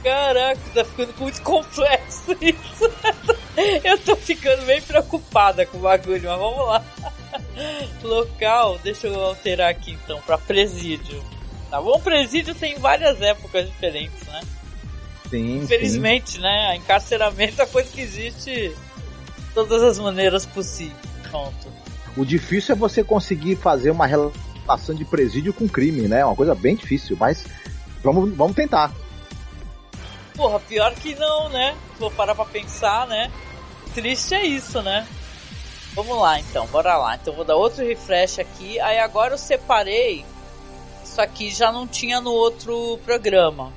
Caraca, 0.04 0.60
tá 0.72 0.84
ficando 0.84 1.14
muito 1.18 1.42
complexo 1.42 2.30
isso. 2.40 2.88
Eu 3.82 3.98
tô 3.98 4.14
ficando 4.14 4.64
bem 4.66 4.80
preocupada 4.80 5.66
com 5.66 5.78
o 5.78 5.80
bagulho, 5.80 6.28
mas 6.28 6.38
vamos 6.38 6.64
lá. 6.64 6.84
Local, 8.00 8.78
deixa 8.84 9.08
eu 9.08 9.20
alterar 9.20 9.68
aqui 9.68 9.98
então 10.04 10.20
para 10.20 10.38
presídio. 10.38 11.20
Tá 11.68 11.82
bom? 11.82 11.98
Presídio 11.98 12.54
tem 12.54 12.78
várias 12.78 13.20
épocas 13.20 13.66
diferentes, 13.66 14.22
né? 14.28 14.42
Sim. 15.28 15.58
Infelizmente, 15.64 16.34
sim. 16.34 16.40
né? 16.40 16.76
Encarceramento 16.76 17.60
é 17.60 17.66
coisa 17.66 17.90
que 17.90 18.00
existe 18.00 18.68
de 18.68 18.76
todas 19.54 19.82
as 19.82 19.98
maneiras 19.98 20.46
possíveis. 20.46 20.96
Pronto. 21.28 21.87
O 22.18 22.26
difícil 22.26 22.74
é 22.74 22.76
você 22.78 23.04
conseguir 23.04 23.54
fazer 23.54 23.92
uma 23.92 24.04
relação 24.04 24.92
de 24.92 25.04
presídio 25.04 25.54
com 25.54 25.68
crime, 25.68 26.08
né? 26.08 26.18
É 26.18 26.24
uma 26.24 26.34
coisa 26.34 26.52
bem 26.52 26.74
difícil, 26.74 27.16
mas 27.16 27.46
vamos, 28.02 28.34
vamos 28.34 28.56
tentar. 28.56 28.92
Porra, 30.34 30.58
pior 30.58 30.92
que 30.96 31.14
não, 31.14 31.48
né? 31.48 31.76
Vou 31.96 32.10
parar 32.10 32.34
pra 32.34 32.44
pensar, 32.44 33.06
né? 33.06 33.30
Triste 33.94 34.34
é 34.34 34.44
isso, 34.44 34.82
né? 34.82 35.06
Vamos 35.94 36.18
lá 36.18 36.40
então, 36.40 36.66
bora 36.66 36.96
lá. 36.96 37.14
Então 37.14 37.32
vou 37.34 37.44
dar 37.44 37.54
outro 37.54 37.86
refresh 37.86 38.40
aqui. 38.40 38.80
Aí 38.80 38.98
agora 38.98 39.34
eu 39.34 39.38
separei. 39.38 40.24
Isso 41.04 41.20
aqui 41.20 41.50
já 41.50 41.70
não 41.70 41.86
tinha 41.86 42.20
no 42.20 42.32
outro 42.32 42.98
programa. 43.04 43.72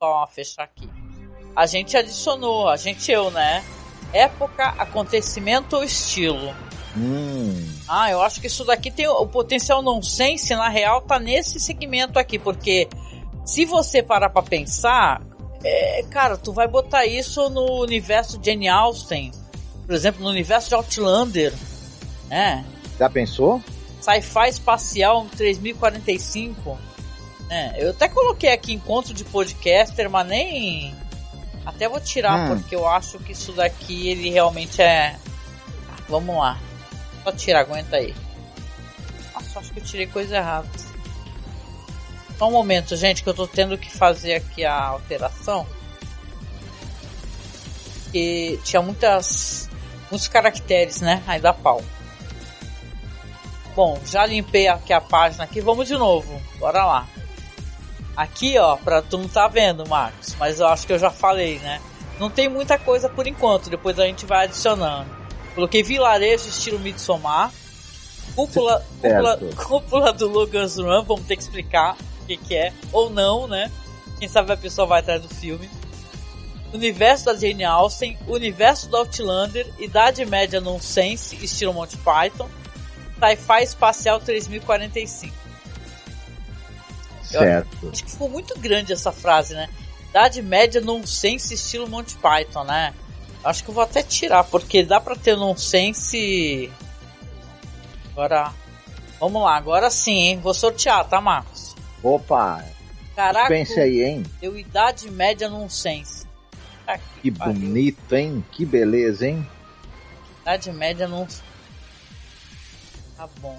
Só 0.00 0.24
fechar 0.28 0.62
aqui. 0.62 0.88
A 1.56 1.66
gente 1.66 1.96
adicionou, 1.96 2.68
a 2.68 2.76
gente 2.76 3.10
eu, 3.10 3.28
né? 3.32 3.64
Época, 4.12 4.74
acontecimento 4.78 5.76
ou 5.76 5.84
estilo. 5.84 6.54
Hum. 6.96 7.66
Ah, 7.88 8.10
eu 8.10 8.22
acho 8.22 8.40
que 8.40 8.46
isso 8.46 8.64
daqui 8.64 8.90
tem 8.90 9.08
o 9.08 9.26
potencial 9.26 9.82
nonsense, 9.82 10.54
na 10.54 10.68
real, 10.68 11.00
tá 11.00 11.18
nesse 11.18 11.58
segmento 11.58 12.18
aqui, 12.18 12.38
porque 12.38 12.88
se 13.44 13.64
você 13.64 14.02
parar 14.02 14.30
pra 14.30 14.42
pensar, 14.42 15.22
é, 15.64 16.04
cara, 16.10 16.36
tu 16.36 16.52
vai 16.52 16.68
botar 16.68 17.06
isso 17.06 17.48
no 17.48 17.80
universo 17.80 18.38
de 18.38 18.50
Jane 18.50 18.68
Austen, 18.68 19.32
por 19.86 19.94
exemplo, 19.94 20.22
no 20.22 20.30
universo 20.30 20.68
de 20.68 20.74
Outlander, 20.74 21.52
né? 22.28 22.64
Já 22.98 23.08
pensou? 23.08 23.62
Sci-fi 24.00 24.48
espacial 24.48 25.26
3045. 25.36 26.78
né? 27.48 27.74
eu 27.78 27.90
até 27.90 28.08
coloquei 28.08 28.52
aqui 28.52 28.72
encontro 28.72 29.14
de 29.14 29.24
podcaster, 29.24 30.10
mas 30.10 30.26
nem. 30.26 30.94
Até 31.64 31.88
vou 31.88 32.00
tirar, 32.00 32.38
Hum. 32.38 32.48
porque 32.58 32.74
eu 32.74 32.86
acho 32.88 33.18
que 33.20 33.32
isso 33.32 33.52
daqui 33.52 34.08
ele 34.08 34.30
realmente 34.30 34.82
é. 34.82 35.16
Vamos 36.08 36.36
lá. 36.36 36.58
Só 37.22 37.32
tirar, 37.32 37.60
aguenta 37.60 37.96
aí. 37.96 38.14
Nossa, 39.34 39.60
acho 39.60 39.70
que 39.72 39.80
eu 39.80 39.84
tirei 39.84 40.06
coisa 40.06 40.36
errada. 40.36 40.68
Só 42.36 42.48
um 42.48 42.52
momento, 42.52 42.96
gente, 42.96 43.22
que 43.22 43.28
eu 43.28 43.34
tô 43.34 43.46
tendo 43.46 43.78
que 43.78 43.88
fazer 43.90 44.34
aqui 44.34 44.64
a 44.64 44.74
alteração. 44.86 45.66
Que 48.10 48.58
tinha 48.64 48.82
muitas. 48.82 49.68
muitos 50.10 50.28
caracteres, 50.28 51.00
né? 51.00 51.22
Aí 51.26 51.40
dá 51.40 51.52
pau. 51.54 51.82
Bom, 53.74 53.98
já 54.04 54.26
limpei 54.26 54.68
aqui 54.68 54.92
a 54.92 55.00
página 55.00 55.44
aqui, 55.44 55.60
vamos 55.60 55.88
de 55.88 55.94
novo. 55.96 56.40
Bora 56.58 56.84
lá. 56.84 57.08
Aqui, 58.16 58.58
ó, 58.58 58.76
pra 58.76 59.00
tu 59.00 59.16
não 59.16 59.28
tá 59.28 59.48
vendo, 59.48 59.88
Marcos, 59.88 60.36
mas 60.38 60.60
eu 60.60 60.66
acho 60.66 60.86
que 60.86 60.92
eu 60.92 60.98
já 60.98 61.10
falei, 61.10 61.58
né? 61.58 61.80
Não 62.18 62.28
tem 62.28 62.48
muita 62.48 62.78
coisa 62.78 63.08
por 63.08 63.26
enquanto, 63.26 63.70
depois 63.70 63.98
a 63.98 64.04
gente 64.04 64.26
vai 64.26 64.44
adicionando. 64.44 65.10
Coloquei 65.54 65.82
vilarejo 65.82 66.48
estilo 66.48 66.78
Midsommar. 66.78 67.50
Cúpula, 68.34 68.84
cúpula, 69.00 69.38
cúpula 69.56 70.12
do 70.12 70.28
Logan's 70.28 70.76
Run, 70.76 71.02
vamos 71.02 71.26
ter 71.26 71.36
que 71.36 71.42
explicar 71.42 71.96
o 72.22 72.26
que, 72.26 72.36
que 72.36 72.54
é, 72.54 72.72
ou 72.92 73.10
não, 73.10 73.46
né? 73.46 73.70
Quem 74.18 74.28
sabe 74.28 74.52
a 74.52 74.56
pessoa 74.56 74.86
vai 74.86 75.00
atrás 75.00 75.20
do 75.20 75.28
filme. 75.28 75.68
Universo 76.72 77.26
da 77.26 77.34
Jane 77.34 77.64
Austen, 77.64 78.16
Universo 78.26 78.88
do 78.88 78.96
Outlander, 78.96 79.70
Idade 79.78 80.24
Média 80.24 80.60
Nonsense, 80.60 81.36
estilo 81.42 81.74
Monty 81.74 81.98
Python, 81.98 82.48
Sci-Fi 83.18 83.62
Espacial 83.62 84.20
3045. 84.20 85.41
Certo. 87.38 87.90
Acho 87.90 88.04
que 88.04 88.10
ficou 88.10 88.28
muito 88.28 88.58
grande 88.58 88.92
essa 88.92 89.12
frase, 89.12 89.54
né? 89.54 89.68
Idade 90.10 90.42
Média 90.42 90.80
Nonsense, 90.80 91.54
estilo 91.54 91.88
Monty 91.88 92.16
Python, 92.16 92.64
né? 92.64 92.92
Acho 93.42 93.64
que 93.64 93.70
eu 93.70 93.74
vou 93.74 93.82
até 93.82 94.02
tirar, 94.02 94.44
porque 94.44 94.82
dá 94.84 95.00
pra 95.00 95.16
ter 95.16 95.36
Nonsense. 95.36 96.70
Agora. 98.12 98.52
Vamos 99.18 99.42
lá, 99.42 99.56
agora 99.56 99.90
sim, 99.90 100.16
hein? 100.16 100.40
Vou 100.40 100.52
sortear, 100.52 101.04
tá, 101.08 101.20
Marcos? 101.20 101.74
Opa, 102.02 102.64
Caraca, 103.14 103.48
pense 103.48 103.78
aí, 103.78 104.02
hein? 104.02 104.24
deu 104.40 104.58
Idade 104.58 105.10
Média 105.10 105.48
Nonsense. 105.48 106.26
Tá 106.84 106.98
Que 107.20 107.30
bonito, 107.30 108.12
hein? 108.14 108.44
Que 108.50 108.66
beleza, 108.66 109.28
hein? 109.28 109.48
Idade 110.40 110.72
Média 110.72 111.06
não. 111.06 111.28
Tá 113.16 113.28
bom. 113.40 113.58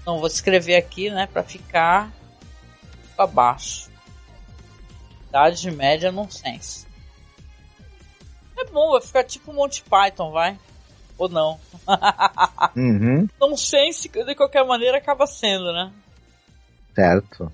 Então 0.00 0.18
vou 0.18 0.26
escrever 0.26 0.76
aqui, 0.76 1.10
né, 1.10 1.26
pra 1.30 1.42
ficar 1.42 2.10
abaixo. 3.18 3.90
Idade 5.28 5.70
Média 5.70 6.10
Nonsense. 6.12 6.86
É 8.58 8.64
bom, 8.66 8.92
vai 8.92 9.00
ficar 9.02 9.24
tipo 9.24 9.52
Monty 9.52 9.82
Python, 9.82 10.30
vai? 10.30 10.58
Ou 11.18 11.28
não? 11.28 11.60
Uhum, 12.76 13.26
Nonsense, 13.40 14.08
de 14.08 14.34
qualquer 14.34 14.64
maneira, 14.64 14.98
acaba 14.98 15.26
sendo, 15.26 15.72
né? 15.72 15.92
certo. 16.94 17.50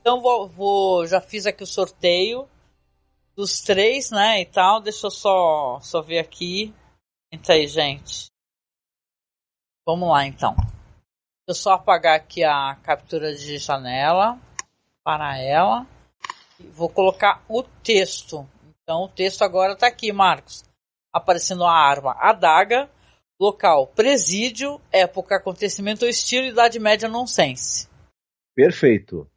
Então 0.00 0.20
vou, 0.20 0.48
vou- 0.48 1.06
já 1.06 1.20
fiz 1.20 1.44
aqui 1.46 1.62
o 1.62 1.66
sorteio 1.66 2.48
dos 3.36 3.60
três, 3.60 4.10
né, 4.10 4.40
e 4.40 4.46
tal. 4.46 4.80
Deixa 4.80 5.06
eu 5.06 5.10
só, 5.10 5.78
só 5.80 6.00
ver 6.00 6.18
aqui. 6.18 6.74
Entra 7.32 7.54
aí, 7.54 7.66
gente. 7.66 8.26
Vamos 9.86 10.08
lá, 10.08 10.26
então. 10.26 10.54
Eu 11.50 11.54
só 11.54 11.72
apagar 11.72 12.14
aqui 12.14 12.44
a 12.44 12.76
captura 12.80 13.34
de 13.34 13.58
janela 13.58 14.38
para 15.02 15.36
ela. 15.36 15.84
Vou 16.72 16.88
colocar 16.88 17.42
o 17.48 17.64
texto. 17.64 18.48
Então 18.80 19.02
o 19.02 19.08
texto 19.08 19.42
agora 19.42 19.74
tá 19.74 19.88
aqui, 19.88 20.12
Marcos. 20.12 20.62
Aparecendo 21.12 21.64
a 21.64 21.72
arma, 21.72 22.14
adaga, 22.20 22.88
local, 23.40 23.88
presídio, 23.88 24.80
época, 24.92 25.38
acontecimento, 25.38 26.06
estilo, 26.06 26.46
idade 26.46 26.78
média, 26.78 27.08
nonsense. 27.08 27.88
Perfeito. 28.54 29.28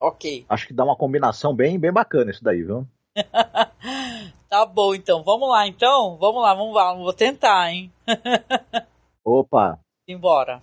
Ok. 0.00 0.46
Acho 0.48 0.66
que 0.66 0.72
dá 0.72 0.82
uma 0.82 0.96
combinação 0.96 1.54
bem, 1.54 1.78
bem 1.78 1.92
bacana 1.92 2.30
isso 2.30 2.42
daí, 2.42 2.62
viu? 2.62 2.88
Tá 4.48 4.66
bom, 4.66 4.94
então. 4.94 5.22
Vamos 5.22 5.48
lá, 5.48 5.68
então. 5.68 6.16
Vamos 6.16 6.42
lá, 6.42 6.54
vamos 6.54 6.74
lá. 6.74 6.92
Vou 6.92 7.12
tentar, 7.12 7.70
hein? 7.70 7.92
Opa! 9.22 9.78
Embora. 10.08 10.60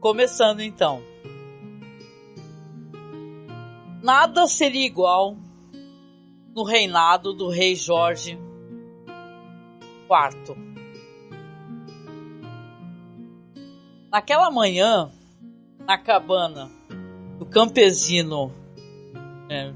Começando 0.00 0.60
então. 0.60 1.02
Nada 4.02 4.46
seria 4.46 4.86
igual 4.86 5.36
no 6.54 6.62
reinado 6.62 7.32
do 7.32 7.48
rei 7.48 7.74
Jorge 7.74 8.38
IV. 10.08 10.56
Naquela 14.10 14.50
manhã, 14.50 15.10
na 15.86 15.98
cabana 15.98 16.70
do 17.38 17.44
campesino, 17.44 18.52
é, 19.50 19.72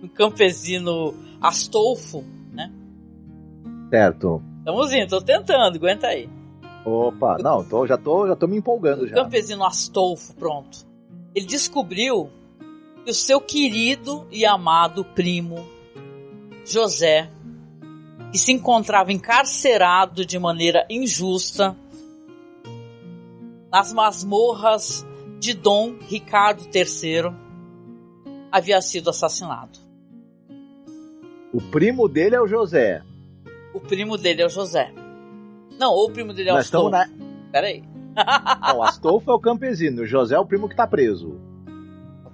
do 0.00 0.08
campesino 0.08 1.14
Astolfo, 1.40 2.24
né? 2.52 2.72
Certo. 3.88 4.42
Estamos 4.58 4.92
indo, 4.92 5.08
tô 5.08 5.20
tentando, 5.22 5.76
aguenta 5.76 6.08
aí. 6.08 6.39
Opa, 6.84 7.36
não, 7.40 7.62
tô, 7.62 7.86
já, 7.86 7.98
tô, 7.98 8.26
já 8.26 8.34
tô 8.34 8.46
me 8.46 8.56
empolgando 8.56 9.02
O 9.02 9.06
já. 9.06 9.14
campesino 9.14 9.64
Astolfo, 9.64 10.34
pronto. 10.34 10.78
Ele 11.34 11.46
descobriu 11.46 12.30
que 13.04 13.10
o 13.10 13.14
seu 13.14 13.40
querido 13.40 14.26
e 14.30 14.46
amado 14.46 15.04
primo, 15.04 15.64
José, 16.64 17.30
que 18.32 18.38
se 18.38 18.52
encontrava 18.52 19.12
encarcerado 19.12 20.24
de 20.24 20.38
maneira 20.38 20.86
injusta 20.88 21.76
nas 23.70 23.92
masmorras 23.92 25.06
de 25.38 25.54
Dom 25.54 25.94
Ricardo 26.08 26.64
III, 26.74 27.32
havia 28.50 28.80
sido 28.80 29.10
assassinado. 29.10 29.78
O 31.52 31.60
primo 31.70 32.08
dele 32.08 32.36
é 32.36 32.40
o 32.40 32.46
José. 32.46 33.02
O 33.72 33.80
primo 33.80 34.16
dele 34.16 34.42
é 34.42 34.46
o 34.46 34.50
José. 34.50 34.92
Não, 35.80 35.94
ou 35.94 36.10
o 36.10 36.12
primo 36.12 36.34
dele 36.34 36.50
é 36.50 36.52
o 36.52 36.56
Nós 36.56 36.66
Astolfo. 36.66 36.90
na. 36.90 37.08
Peraí. 37.50 37.82
Não, 38.68 38.76
o 38.76 38.82
Astolfo 38.82 39.30
é 39.30 39.34
o 39.34 39.40
campesino, 39.40 40.02
o 40.02 40.06
José 40.06 40.34
é 40.34 40.38
o 40.38 40.44
primo 40.44 40.68
que 40.68 40.76
tá 40.76 40.86
preso. 40.86 41.40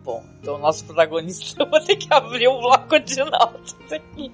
Bom, 0.03 0.21
então 0.41 0.57
o 0.57 0.59
nosso 0.59 0.85
protagonista 0.85 1.63
eu 1.63 1.71
vou 1.71 1.81
ter 1.81 1.95
que 1.95 2.13
abrir 2.13 2.49
um 2.49 2.59
bloco 2.59 2.99
de 2.99 3.23
notas 3.23 3.77
aqui. 3.93 4.33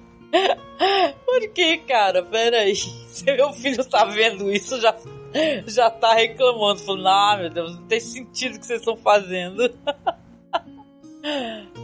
Por 1.25 1.47
que, 1.49 1.77
cara? 1.77 2.23
Pera 2.23 2.57
aí. 2.57 2.75
Se 2.75 3.23
meu 3.31 3.53
filho 3.53 3.87
tá 3.87 4.03
vendo 4.05 4.51
isso, 4.51 4.81
já, 4.81 4.95
já 5.67 5.91
tá 5.91 6.15
reclamando. 6.15 6.79
Falando, 6.79 7.07
ah, 7.07 7.37
meu 7.39 7.49
Deus, 7.51 7.75
não 7.75 7.85
tem 7.85 7.99
sentido 7.99 8.55
o 8.55 8.59
que 8.59 8.65
vocês 8.65 8.79
estão 8.79 8.97
fazendo. 8.97 9.71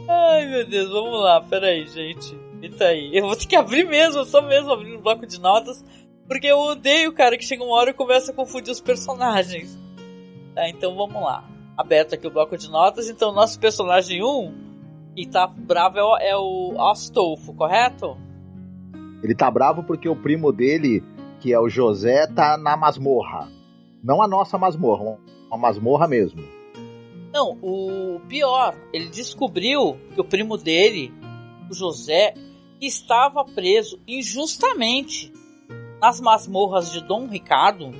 Ai, 0.07 0.47
meu 0.47 0.67
Deus, 0.67 0.89
vamos 0.89 1.21
lá. 1.21 1.41
Pera 1.41 1.67
aí, 1.67 1.87
gente. 1.87 2.35
Eita 2.59 2.85
aí. 2.85 3.15
Eu 3.15 3.27
vou 3.27 3.35
ter 3.35 3.45
que 3.45 3.55
abrir 3.55 3.85
mesmo, 3.85 4.19
eu 4.19 4.25
só 4.25 4.41
mesmo 4.41 4.71
abrir 4.71 4.97
um 4.97 5.01
bloco 5.01 5.27
de 5.27 5.39
notas. 5.39 5.83
Porque 6.29 6.45
eu 6.45 6.59
odeio, 6.59 7.11
cara, 7.11 7.35
que 7.35 7.43
chega 7.43 7.63
uma 7.63 7.75
hora 7.75 7.89
e 7.89 7.93
começa 7.93 8.31
a 8.31 8.35
confundir 8.35 8.71
os 8.71 8.79
personagens. 8.79 9.75
Tá, 10.53 10.69
então 10.69 10.95
vamos 10.95 11.19
lá. 11.23 11.43
Aberto 11.75 12.13
aqui 12.13 12.27
o 12.27 12.31
bloco 12.31 12.55
de 12.55 12.69
notas. 12.69 13.09
Então, 13.09 13.33
nosso 13.33 13.59
personagem 13.59 14.23
1, 14.23 14.53
que 15.15 15.27
tá 15.27 15.47
bravo, 15.47 15.97
é 15.97 16.03
o, 16.03 16.17
é 16.17 16.37
o 16.37 16.81
Astolfo, 16.91 17.51
correto? 17.55 18.15
Ele 19.23 19.33
tá 19.33 19.49
bravo 19.49 19.81
porque 19.81 20.07
o 20.07 20.15
primo 20.15 20.51
dele, 20.51 21.03
que 21.39 21.51
é 21.51 21.59
o 21.59 21.67
José, 21.67 22.27
tá 22.27 22.59
na 22.59 22.77
masmorra. 22.77 23.49
Não 24.03 24.21
a 24.21 24.27
nossa 24.27 24.55
masmorra, 24.55 25.17
uma 25.47 25.57
masmorra 25.57 26.07
mesmo. 26.07 26.43
Não, 27.33 27.57
o 27.59 28.19
pior, 28.29 28.75
ele 28.93 29.09
descobriu 29.09 29.97
que 30.13 30.21
o 30.21 30.25
primo 30.25 30.57
dele, 30.57 31.11
o 31.71 31.73
José, 31.73 32.35
estava 32.79 33.43
preso 33.43 33.99
injustamente 34.07 35.33
nas 36.01 36.19
masmorras 36.19 36.91
de 36.91 37.01
Dom 37.01 37.27
Ricardo. 37.27 37.91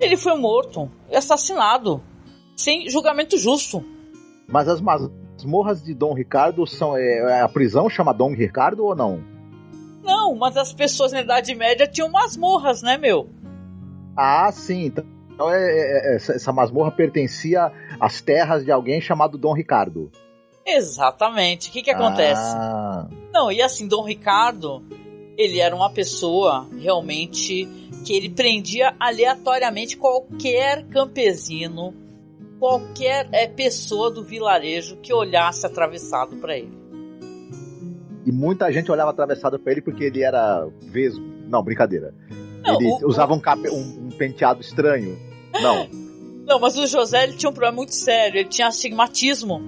Ele 0.00 0.16
foi 0.16 0.36
morto 0.36 0.90
e 1.10 1.16
assassinado 1.16 2.02
sem 2.56 2.88
julgamento 2.88 3.36
justo. 3.36 3.84
Mas 4.48 4.68
as 4.68 4.80
masmorras 4.80 5.82
de 5.82 5.94
Dom 5.94 6.14
Ricardo 6.14 6.66
são. 6.66 6.96
É, 6.96 7.40
a 7.40 7.48
prisão 7.48 7.88
chama 7.88 8.12
Dom 8.12 8.34
Ricardo 8.34 8.84
ou 8.84 8.94
não? 8.94 9.22
Não, 10.02 10.34
mas 10.34 10.56
as 10.56 10.72
pessoas 10.72 11.12
na 11.12 11.22
Idade 11.22 11.54
Média 11.54 11.86
tinham 11.86 12.10
masmorras, 12.10 12.82
né, 12.82 12.98
meu? 12.98 13.28
Ah, 14.16 14.50
sim. 14.52 14.92
Então 15.34 15.50
é, 15.50 15.56
é, 15.56 16.12
é, 16.12 16.16
essa, 16.16 16.34
essa 16.34 16.52
masmorra 16.52 16.90
pertencia 16.90 17.72
às 17.98 18.20
terras 18.20 18.64
de 18.64 18.70
alguém 18.70 19.00
chamado 19.00 19.38
Dom 19.38 19.54
Ricardo. 19.54 20.10
Exatamente. 20.66 21.68
O 21.68 21.72
que 21.72 21.82
que 21.82 21.90
acontece? 21.90 22.54
Ah, 22.56 23.06
Não, 23.32 23.50
e 23.50 23.60
assim, 23.60 23.86
Dom 23.88 24.04
Ricardo, 24.04 24.82
ele 25.36 25.58
era 25.60 25.74
uma 25.74 25.90
pessoa 25.90 26.68
realmente 26.80 27.68
que 28.04 28.12
ele 28.14 28.28
prendia 28.30 28.94
aleatoriamente 29.00 29.96
qualquer 29.96 30.84
campesino, 30.88 31.94
qualquer 32.58 33.28
é, 33.32 33.46
pessoa 33.48 34.10
do 34.10 34.22
vilarejo 34.24 34.96
que 34.96 35.12
olhasse 35.12 35.66
atravessado 35.66 36.36
para 36.36 36.56
ele. 36.56 36.72
e 38.26 38.32
muita 38.32 38.70
gente 38.72 38.90
olhava 38.90 39.10
atravessado 39.10 39.58
pra 39.58 39.72
ele 39.72 39.82
porque 39.82 40.04
ele 40.04 40.22
era 40.22 40.66
vesgo. 40.82 41.22
Não, 41.48 41.62
brincadeira. 41.62 42.14
Não, 42.64 42.76
ele 42.80 42.88
o- 42.88 43.06
usava 43.06 43.34
um, 43.34 43.40
cape- 43.40 43.68
um- 43.68 44.06
um 44.06 44.08
penteado 44.10 44.60
estranho. 44.62 45.18
Não, 45.60 45.86
Não, 46.46 46.58
mas 46.60 46.76
o 46.76 46.86
José 46.86 47.24
ele 47.24 47.34
tinha 47.34 47.48
um 47.48 47.52
problema 47.54 47.76
muito 47.76 47.94
sério, 47.94 48.38
ele 48.40 48.48
tinha 48.48 48.66
astigmatismo. 48.68 49.62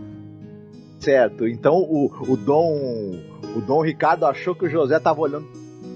Certo. 1.07 1.47
Então 1.47 1.77
o, 1.77 2.11
o 2.29 2.37
Dom. 2.37 3.21
O 3.55 3.61
Dom 3.61 3.81
Ricardo 3.81 4.27
achou 4.27 4.55
que 4.55 4.67
o 4.67 4.69
José 4.69 4.99
tava 4.99 5.21
olhando 5.21 5.47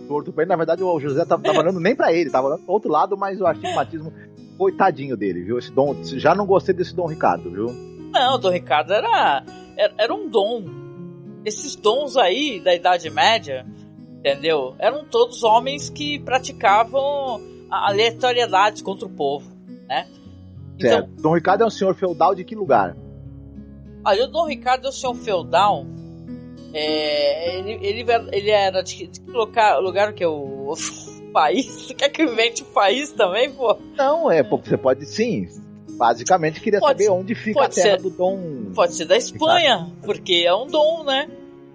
torto 0.07 0.33
pra 0.33 0.45
ele. 0.45 0.49
Na 0.49 0.57
verdade, 0.57 0.83
o 0.83 1.01
José 1.01 1.25
tava, 1.25 1.43
tava 1.43 1.59
olhando 1.59 1.81
nem 1.81 1.95
pra 1.95 2.13
ele, 2.13 2.31
tava 2.31 2.47
olhando 2.47 2.63
pro 2.63 2.73
outro 2.73 2.91
lado, 2.91 3.17
mas 3.17 3.41
o 3.41 3.47
astigmatismo. 3.47 4.13
Coitadinho 4.57 5.17
dele, 5.17 5.43
viu? 5.43 5.59
Esse 5.59 5.73
Dom, 5.73 5.97
já 6.05 6.35
não 6.35 6.45
gostei 6.45 6.75
desse 6.75 6.95
Dom 6.95 7.07
Ricardo, 7.07 7.51
viu? 7.51 7.67
Não, 8.13 8.35
o 8.35 8.39
Dom 8.39 8.51
Ricardo 8.51 8.93
era, 8.93 9.43
era, 9.77 9.95
era 9.97 10.15
um 10.15 10.29
dom. 10.29 10.65
Esses 11.47 11.75
dons 11.75 12.17
aí 12.19 12.61
da 12.61 12.75
Idade 12.75 13.09
Média, 13.09 13.65
entendeu? 14.19 14.75
Eram 14.79 15.05
todos 15.07 15.43
homens 15.43 15.89
que 15.89 16.19
praticavam 16.19 17.41
a 17.71 17.89
aleatoriedade 17.89 18.83
contra 18.83 19.07
o 19.07 19.11
povo, 19.11 19.51
né? 19.89 20.07
Então, 20.77 20.91
Certo. 20.91 21.23
Dom 21.23 21.35
Ricardo 21.35 21.63
é 21.63 21.67
um 21.67 21.71
senhor 21.71 21.95
feudal 21.95 22.35
de 22.35 22.45
que 22.45 22.55
lugar? 22.55 22.95
Olha, 24.05 24.25
o 24.25 24.29
Dom 24.29 24.47
Ricardo 24.47 24.87
é 24.87 24.91
o 24.91 24.93
senhor 24.93 25.15
feudal. 25.15 25.87
É, 26.73 27.59
ele, 27.59 27.73
ele, 27.85 28.07
ele 28.33 28.51
era 28.51 28.81
de, 28.83 28.95
que- 28.95 29.07
de 29.09 29.21
que 29.21 29.31
lugar, 29.31 30.13
que 30.13 30.23
é 30.23 30.29
o, 30.29 30.73
o 30.73 30.75
país? 31.33 31.67
Você 31.67 31.95
quer 31.95 32.09
que 32.11 32.23
invente 32.23 32.63
o 32.63 32.67
país 32.67 33.11
também, 33.13 33.51
pô? 33.51 33.77
Não, 33.97 34.31
é, 34.31 34.43
pô, 34.43 34.57
você 34.57 34.77
pode 34.77 35.05
sim. 35.07 35.49
Basicamente 35.97 36.61
queria 36.61 36.79
Pode 36.81 37.03
saber 37.05 37.11
onde 37.15 37.35
fica 37.35 37.65
a 37.65 37.69
terra 37.69 37.97
ser. 37.99 38.03
do 38.03 38.09
Dom. 38.11 38.73
Pode 38.75 38.95
ser 38.95 39.05
da 39.05 39.17
Espanha, 39.17 39.91
porque 40.03 40.45
é 40.47 40.55
um 40.55 40.67
dom, 40.67 41.03
né? 41.05 41.29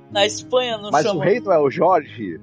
Na 0.09 0.25
Espanha 0.25 0.77
não 0.77 0.89
Mas 0.91 1.05
o 1.05 1.09
chama 1.09 1.25
rei 1.25 1.39
não 1.39 1.51
é 1.51 1.59
o 1.59 1.69
Jorge 1.69 2.39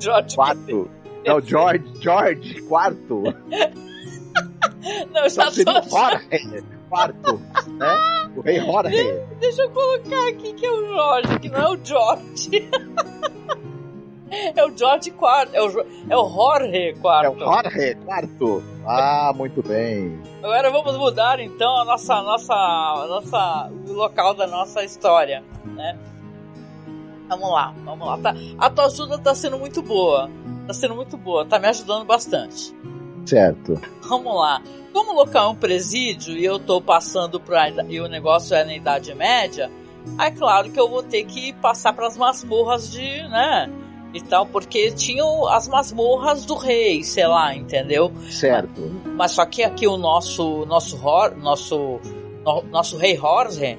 George 0.00 0.34
IV. 0.36 0.88
É 1.24 1.32
o 1.34 1.40
George, 1.40 1.84
George 2.00 2.56
IV. 2.56 3.34
Não, 5.12 5.22
já 5.28 5.50
Só 5.50 5.64
tô, 5.64 5.70
o 5.70 5.88
Jorge 5.88 6.64
quarto, 6.88 7.40
né? 7.78 7.86
O 8.38 8.40
rei 8.40 8.60
Jorge. 8.60 9.20
Deixa 9.40 9.62
eu 9.62 9.70
colocar 9.70 10.28
aqui 10.28 10.52
que 10.52 10.64
é 10.64 10.70
o 10.70 10.86
Jorge, 10.86 11.38
que 11.40 11.48
não 11.48 11.58
é 11.58 11.68
o 11.70 11.84
George. 11.84 12.68
é 14.54 14.64
o 14.64 14.78
George 14.78 15.10
IV, 15.10 15.16
é 15.52 15.60
o, 15.60 15.86
é 16.08 16.16
o 16.16 16.28
Jorge 16.28 16.90
IV. 16.90 17.24
É 17.24 17.28
o 17.28 17.36
Jorge 17.36 17.94
quarto. 17.96 18.62
Ah, 18.86 19.32
muito 19.34 19.60
bem. 19.66 20.22
Agora 20.40 20.70
vamos 20.70 20.96
mudar 20.96 21.40
então 21.40 21.80
a 21.80 21.84
nossa, 21.84 22.22
nossa, 22.22 22.54
nossa, 23.08 23.72
o 23.88 23.92
local 23.92 24.34
da 24.34 24.46
nossa 24.46 24.84
história, 24.84 25.42
né? 25.64 25.98
Vamos 27.28 27.50
lá, 27.50 27.74
vamos 27.84 28.06
lá. 28.06 28.18
Tá, 28.18 28.34
a 28.56 28.70
tua 28.70 28.86
ajuda 28.86 29.18
tá 29.18 29.34
sendo 29.34 29.58
muito 29.58 29.82
boa. 29.82 30.30
Tá 30.68 30.72
sendo 30.72 30.94
muito 30.94 31.16
boa, 31.16 31.44
tá 31.44 31.58
me 31.58 31.66
ajudando 31.66 32.04
bastante. 32.04 32.72
Certo. 33.26 33.80
Vamos 34.08 34.32
lá. 34.32 34.62
Como 34.98 35.12
o 35.12 35.14
local 35.14 35.46
é 35.46 35.50
um 35.50 35.54
presídio 35.54 36.36
e 36.36 36.44
eu 36.44 36.58
tô 36.58 36.80
passando 36.80 37.38
pra. 37.38 37.68
e 37.88 38.00
o 38.00 38.08
negócio 38.08 38.56
é 38.56 38.64
na 38.64 38.74
Idade 38.74 39.14
Média, 39.14 39.70
é 40.20 40.28
claro 40.32 40.72
que 40.72 40.80
eu 40.80 40.88
vou 40.88 41.04
ter 41.04 41.22
que 41.24 41.52
passar 41.52 41.92
pras 41.92 42.16
masmorras 42.16 42.90
de. 42.90 43.00
né? 43.28 43.70
E 44.12 44.20
tal, 44.20 44.44
porque 44.46 44.90
tinham 44.90 45.46
as 45.46 45.68
masmorras 45.68 46.44
do 46.44 46.56
rei, 46.56 47.04
sei 47.04 47.28
lá, 47.28 47.54
entendeu? 47.54 48.10
Certo. 48.28 48.80
Mas 49.14 49.30
só 49.32 49.46
que 49.46 49.62
aqui 49.62 49.86
o 49.86 49.96
nosso. 49.96 50.66
nosso, 50.66 50.96
nosso, 51.36 52.00
no- 52.44 52.62
nosso 52.64 52.96
rei 52.96 53.16
Jorge, 53.16 53.78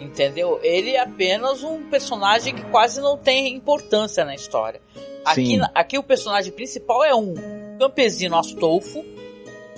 entendeu? 0.00 0.60
Ele 0.62 0.90
é 0.90 1.00
apenas 1.00 1.64
um 1.64 1.82
personagem 1.90 2.54
que 2.54 2.62
quase 2.66 3.00
não 3.00 3.16
tem 3.18 3.56
importância 3.56 4.24
na 4.24 4.36
história. 4.36 4.80
Aqui, 5.24 5.56
Sim. 5.56 5.60
aqui 5.74 5.98
o 5.98 6.02
personagem 6.04 6.52
principal 6.52 7.02
é 7.02 7.12
um 7.14 7.34
campesino 7.76 8.36
Astolfo, 8.38 9.04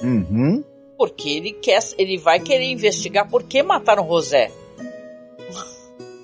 Uhum. 0.03 0.65
Porque 1.03 1.31
ele 1.31 1.53
quer, 1.55 1.81
ele 1.99 2.17
vai 2.17 2.39
querer 2.39 2.71
investigar 2.71 3.29
por 3.29 3.43
que 3.43 3.61
mataram 3.61 4.07
José. 4.07 4.53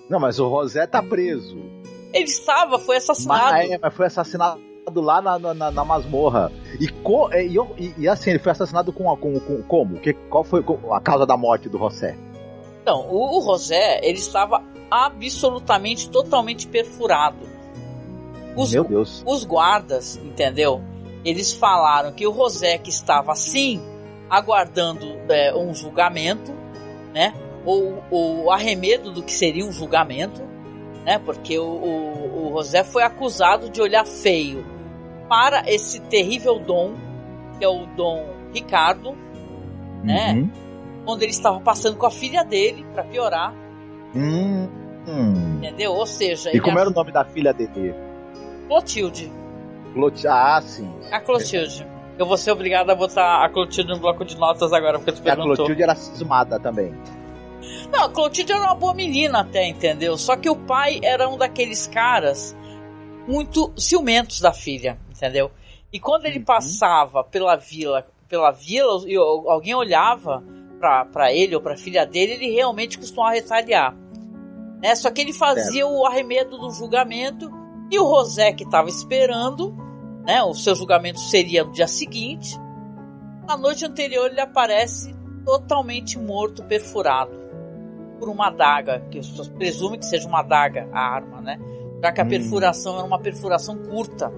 Não, 0.08 0.20
mas 0.20 0.38
o 0.38 0.48
José 0.48 0.86
tá 0.86 1.02
preso. 1.02 1.58
Ele 2.14 2.26
estava, 2.26 2.78
foi 2.78 2.94
Mas, 2.94 3.10
assassinado. 3.10 3.56
é, 3.56 3.76
mas 3.76 3.92
foi 3.92 4.06
assassinado 4.06 4.60
lá 4.94 5.20
na, 5.20 5.36
na, 5.52 5.70
na 5.72 5.84
masmorra. 5.84 6.52
E, 6.78 6.86
co, 6.86 7.28
e, 7.34 7.56
e, 7.76 7.94
e, 7.98 8.08
assim, 8.08 8.30
ele 8.30 8.38
foi 8.38 8.52
assassinado 8.52 8.92
com, 8.92 9.04
com, 9.16 9.40
com 9.40 9.62
como? 9.64 9.98
Que, 9.98 10.12
qual 10.14 10.44
foi 10.44 10.64
a 10.92 11.00
causa 11.00 11.26
da 11.26 11.36
morte 11.36 11.68
do 11.68 11.76
José? 11.76 12.16
Então, 12.80 13.04
o, 13.10 13.36
o 13.36 13.42
José, 13.42 13.98
ele 14.04 14.18
estava 14.18 14.62
absolutamente, 14.88 16.08
totalmente 16.08 16.68
perfurado. 16.68 17.44
Os, 18.54 18.72
Meu 18.72 18.84
Deus. 18.84 19.24
Os 19.26 19.42
guardas, 19.42 20.16
entendeu? 20.18 20.80
Eles 21.24 21.52
falaram 21.52 22.12
que 22.12 22.24
o 22.28 22.32
José 22.32 22.78
que 22.78 22.90
estava 22.90 23.32
assim, 23.32 23.82
aguardando 24.28 25.06
é, 25.28 25.54
um 25.54 25.74
julgamento, 25.74 26.52
né? 27.12 27.34
Ou, 27.64 28.02
ou 28.10 28.50
arremedo 28.50 29.10
do 29.12 29.22
que 29.22 29.32
seria 29.32 29.64
um 29.64 29.72
julgamento, 29.72 30.42
né? 31.04 31.18
Porque 31.18 31.58
o, 31.58 31.64
o, 31.64 32.48
o 32.48 32.56
José 32.56 32.84
foi 32.84 33.02
acusado 33.02 33.68
de 33.70 33.80
olhar 33.80 34.06
feio 34.06 34.64
para 35.28 35.62
esse 35.66 36.00
terrível 36.00 36.58
dom, 36.58 36.94
que 37.58 37.64
é 37.64 37.68
o 37.68 37.86
dom 37.86 38.26
Ricardo, 38.52 39.16
né? 40.02 40.32
Uhum. 40.32 40.50
Onde 41.06 41.24
ele 41.24 41.32
estava 41.32 41.60
passando 41.60 41.96
com 41.96 42.06
a 42.06 42.10
filha 42.10 42.44
dele, 42.44 42.84
para 42.92 43.02
piorar. 43.04 43.54
Hum, 44.14 44.68
hum. 45.06 45.56
Entendeu? 45.58 45.92
Ou 45.92 46.06
seja. 46.06 46.54
E 46.54 46.60
como 46.60 46.78
era 46.78 46.88
o 46.88 46.92
nome 46.92 47.12
da 47.12 47.24
filha 47.24 47.52
dele? 47.52 47.94
Clotilde. 48.66 49.32
Clotilde. 49.94 50.28
Ah, 50.28 50.60
sim. 50.62 50.90
A 51.10 51.20
Clotilde. 51.20 51.86
Eu 52.18 52.26
vou 52.26 52.36
ser 52.36 52.50
obrigado 52.50 52.90
a 52.90 52.94
botar 52.94 53.44
a 53.44 53.48
Clotilde 53.48 53.90
no 53.92 54.00
bloco 54.00 54.24
de 54.24 54.36
notas 54.36 54.72
agora, 54.72 54.98
porque 54.98 55.12
tu 55.12 55.22
perguntou. 55.22 55.52
a 55.52 55.56
Clotilde 55.56 55.82
era 55.82 55.94
cismada 55.94 56.58
também. 56.58 56.92
Não, 57.92 58.04
a 58.04 58.08
Clotilde 58.08 58.52
era 58.52 58.62
uma 58.62 58.74
boa 58.74 58.92
menina 58.92 59.40
até, 59.40 59.66
entendeu? 59.68 60.18
Só 60.18 60.36
que 60.36 60.50
o 60.50 60.56
pai 60.56 61.00
era 61.02 61.28
um 61.28 61.38
daqueles 61.38 61.86
caras 61.86 62.56
muito 63.26 63.72
ciumentos 63.76 64.40
da 64.40 64.52
filha, 64.52 64.98
entendeu? 65.10 65.50
E 65.92 66.00
quando 66.00 66.26
ele 66.26 66.38
uhum. 66.38 66.44
passava 66.44 67.22
pela 67.22 67.56
vila, 67.56 68.06
pela 68.28 68.50
vila, 68.50 69.02
e 69.06 69.16
alguém 69.16 69.74
olhava 69.74 70.42
para 70.80 71.32
ele 71.32 71.54
ou 71.54 71.60
para 71.60 71.74
a 71.74 71.78
filha 71.78 72.04
dele, 72.04 72.34
ele 72.34 72.50
realmente 72.50 72.98
costumava 72.98 73.34
retaliar. 73.34 73.94
Né? 74.82 74.94
Só 74.94 75.10
que 75.10 75.20
ele 75.20 75.32
fazia 75.32 75.86
o 75.86 76.06
arremedo 76.06 76.58
do 76.58 76.70
julgamento 76.70 77.50
e 77.90 77.98
o 77.98 78.04
José 78.04 78.52
que 78.52 78.64
estava 78.64 78.88
esperando, 78.88 79.74
né? 80.28 80.42
O 80.42 80.52
seu 80.52 80.74
julgamento 80.74 81.18
seria 81.18 81.64
no 81.64 81.72
dia 81.72 81.88
seguinte. 81.88 82.54
Na 83.48 83.56
noite 83.56 83.86
anterior 83.86 84.30
ele 84.30 84.40
aparece 84.42 85.16
totalmente 85.42 86.18
morto, 86.18 86.62
perfurado 86.64 87.48
por 88.18 88.28
uma 88.28 88.48
adaga, 88.48 89.00
que 89.10 89.18
os 89.18 89.30
pessoas 89.30 89.48
presumem 89.48 89.98
que 89.98 90.04
seja 90.04 90.28
uma 90.28 90.40
adaga 90.40 90.86
a 90.92 91.00
arma, 91.00 91.40
né? 91.40 91.58
Já 92.02 92.12
que 92.12 92.20
a 92.20 92.24
hum. 92.24 92.28
perfuração 92.28 92.96
era 92.98 93.06
uma 93.06 93.18
perfuração 93.18 93.78
curta. 93.78 94.30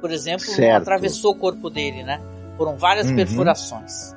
Por 0.00 0.10
exemplo, 0.10 0.46
atravessou 0.74 1.32
o 1.32 1.36
corpo 1.36 1.68
dele, 1.68 2.02
né? 2.02 2.22
Foram 2.56 2.76
várias 2.76 3.08
uhum. 3.08 3.16
perfurações. 3.16 4.14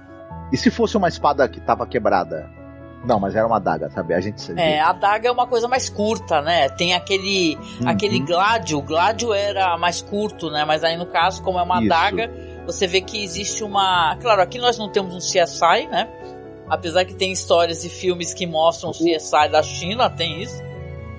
E 0.51 0.57
se 0.57 0.71
fosse 0.71 0.95
uma 0.95 1.09
espada 1.09 1.47
que 1.49 1.59
estava 1.59 1.85
quebrada? 1.85 2.49
Não, 3.03 3.19
mas 3.19 3.35
era 3.35 3.47
uma 3.47 3.57
adaga, 3.57 3.89
sabe? 3.89 4.13
A 4.13 4.19
gente 4.19 4.41
sabia. 4.41 4.63
É, 4.63 4.79
a 4.79 4.89
adaga 4.89 5.29
é 5.29 5.31
uma 5.31 5.47
coisa 5.47 5.67
mais 5.67 5.89
curta, 5.89 6.41
né? 6.41 6.67
Tem 6.69 6.93
aquele 6.93 7.57
uhum. 7.81 7.87
aquele 7.87 8.19
gládio, 8.19 8.77
o 8.77 8.81
gládio 8.81 9.33
era 9.33 9.77
mais 9.77 10.01
curto, 10.01 10.49
né? 10.49 10.65
Mas 10.65 10.83
aí 10.83 10.97
no 10.97 11.05
caso, 11.05 11.41
como 11.41 11.57
é 11.59 11.63
uma 11.63 11.81
Isso. 11.81 11.93
adaga, 11.93 12.29
você 12.65 12.87
vê 12.87 13.01
que 13.01 13.23
existe 13.23 13.63
uma, 13.63 14.17
claro, 14.17 14.41
aqui 14.41 14.59
nós 14.59 14.77
não 14.77 14.89
temos 14.89 15.15
um 15.15 15.19
CSI, 15.19 15.87
né? 15.89 16.09
Apesar 16.67 17.05
que 17.05 17.15
tem 17.15 17.31
histórias 17.31 17.83
e 17.85 17.89
filmes 17.89 18.33
que 18.33 18.45
mostram 18.45 18.91
o 18.91 18.93
CSI 18.93 19.49
da 19.49 19.63
China, 19.63 20.09
tem 20.09 20.43
isso. 20.43 20.61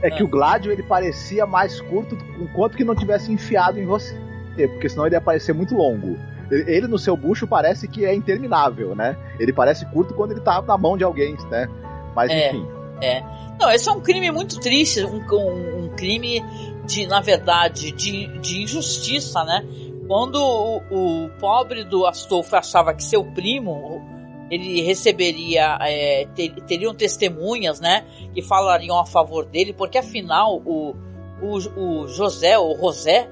É, 0.02 0.08
é. 0.08 0.10
que 0.10 0.22
o 0.22 0.28
gládio 0.28 0.70
ele 0.70 0.82
parecia 0.82 1.46
mais 1.46 1.80
curto 1.80 2.16
enquanto 2.38 2.76
que 2.76 2.84
não 2.84 2.94
tivesse 2.94 3.32
enfiado 3.32 3.80
em 3.80 3.86
você, 3.86 4.14
porque 4.54 4.88
senão 4.88 5.06
ele 5.06 5.16
ia 5.16 5.20
parecer 5.20 5.54
muito 5.54 5.74
longo 5.74 6.16
ele 6.50 6.86
no 6.86 6.98
seu 6.98 7.16
bucho 7.16 7.46
parece 7.46 7.86
que 7.86 8.04
é 8.04 8.14
interminável, 8.14 8.94
né? 8.94 9.16
Ele 9.38 9.52
parece 9.52 9.86
curto 9.86 10.14
quando 10.14 10.32
ele 10.32 10.40
tá 10.40 10.60
na 10.62 10.76
mão 10.76 10.96
de 10.96 11.04
alguém, 11.04 11.36
né? 11.50 11.68
Mas 12.14 12.30
é, 12.30 12.48
enfim. 12.48 12.66
É. 13.00 13.22
Não, 13.58 13.70
esse 13.70 13.88
é 13.88 13.92
um 13.92 14.00
crime 14.00 14.30
muito 14.30 14.58
triste, 14.58 15.04
um, 15.04 15.20
um, 15.32 15.84
um 15.84 15.88
crime 15.96 16.42
de, 16.86 17.06
na 17.06 17.20
verdade, 17.20 17.92
de, 17.92 18.26
de 18.38 18.62
injustiça, 18.62 19.44
né? 19.44 19.64
Quando 20.06 20.36
o, 20.36 20.78
o, 21.24 21.30
pobre 21.38 21.84
do 21.84 22.04
Astolfo 22.04 22.56
achava 22.56 22.92
que 22.94 23.04
seu 23.04 23.24
primo 23.24 24.02
ele 24.50 24.80
receberia, 24.82 25.78
é, 25.80 26.26
ter, 26.34 26.50
teriam 26.64 26.92
testemunhas, 26.92 27.78
né? 27.78 28.04
Que 28.34 28.42
falariam 28.42 28.98
a 28.98 29.06
favor 29.06 29.44
dele, 29.44 29.72
porque 29.72 29.98
afinal 29.98 30.60
o, 30.66 30.96
o, 31.40 31.56
o 31.76 32.08
José, 32.08 32.58
o 32.58 32.76
José, 32.76 33.28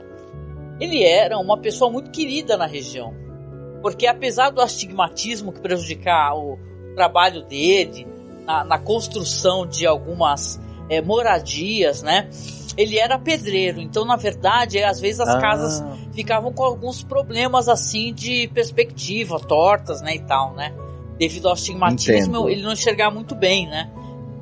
ele 0.80 1.02
era 1.02 1.38
uma 1.38 1.58
pessoa 1.58 1.90
muito 1.90 2.10
querida 2.10 2.56
na 2.56 2.66
região. 2.66 3.14
Porque 3.82 4.06
apesar 4.06 4.50
do 4.50 4.60
astigmatismo 4.60 5.52
que 5.52 5.60
prejudicar 5.60 6.34
o 6.36 6.58
trabalho 6.94 7.42
dele, 7.42 8.06
na, 8.48 8.64
na 8.64 8.78
construção 8.78 9.66
de 9.66 9.86
algumas 9.86 10.58
é, 10.88 11.02
moradias, 11.02 12.02
né? 12.02 12.30
Ele 12.76 12.98
era 12.98 13.18
pedreiro, 13.18 13.80
então 13.80 14.04
na 14.04 14.16
verdade, 14.16 14.82
às 14.82 15.00
vezes 15.00 15.20
as 15.20 15.28
ah. 15.28 15.40
casas 15.40 15.84
ficavam 16.12 16.52
com 16.52 16.62
alguns 16.62 17.02
problemas 17.02 17.68
assim 17.68 18.14
de 18.14 18.48
perspectiva, 18.48 19.38
tortas, 19.38 20.00
né, 20.00 20.14
e 20.14 20.20
tal, 20.20 20.54
né? 20.54 20.72
Devido 21.18 21.46
ao 21.46 21.54
astigmatismo, 21.54 22.36
Entendo. 22.36 22.48
ele 22.48 22.62
não 22.62 22.72
enxergava 22.72 23.14
muito 23.14 23.34
bem, 23.34 23.66
né? 23.66 23.90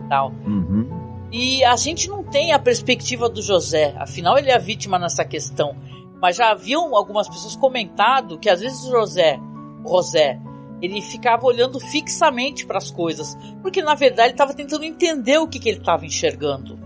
Tal. 0.09 0.33
Uhum. 0.47 0.89
E 1.33 1.65
a 1.65 1.75
gente 1.77 2.09
não 2.09 2.23
tem 2.23 2.53
a 2.53 2.59
perspectiva 2.59 3.29
do 3.29 3.43
José, 3.43 3.95
afinal 3.99 4.39
ele 4.39 4.51
é 4.51 4.55
a 4.55 4.59
vítima 4.59 4.99
nessa 4.99 5.25
questão. 5.25 5.75
Mas 6.21 6.37
já 6.37 6.51
haviam 6.51 6.95
algumas 6.95 7.29
pessoas 7.29 7.57
comentado 7.57 8.39
que 8.39 8.49
às 8.49 8.61
vezes 8.61 8.85
o 8.85 8.91
José, 8.91 9.39
José, 9.87 10.41
ele 10.81 11.01
ficava 11.01 11.47
olhando 11.47 11.79
fixamente 11.81 12.67
para 12.67 12.79
as 12.79 12.91
coisas, 12.91 13.37
porque 13.63 13.83
na 13.83 13.95
verdade 13.95 14.29
ele 14.29 14.35
estava 14.35 14.55
tentando 14.55 14.85
entender 14.85 15.39
o 15.39 15.49
que, 15.49 15.59
que 15.59 15.69
ele 15.69 15.79
estava 15.79 16.05
enxergando, 16.05 16.79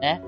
né? 0.00 0.22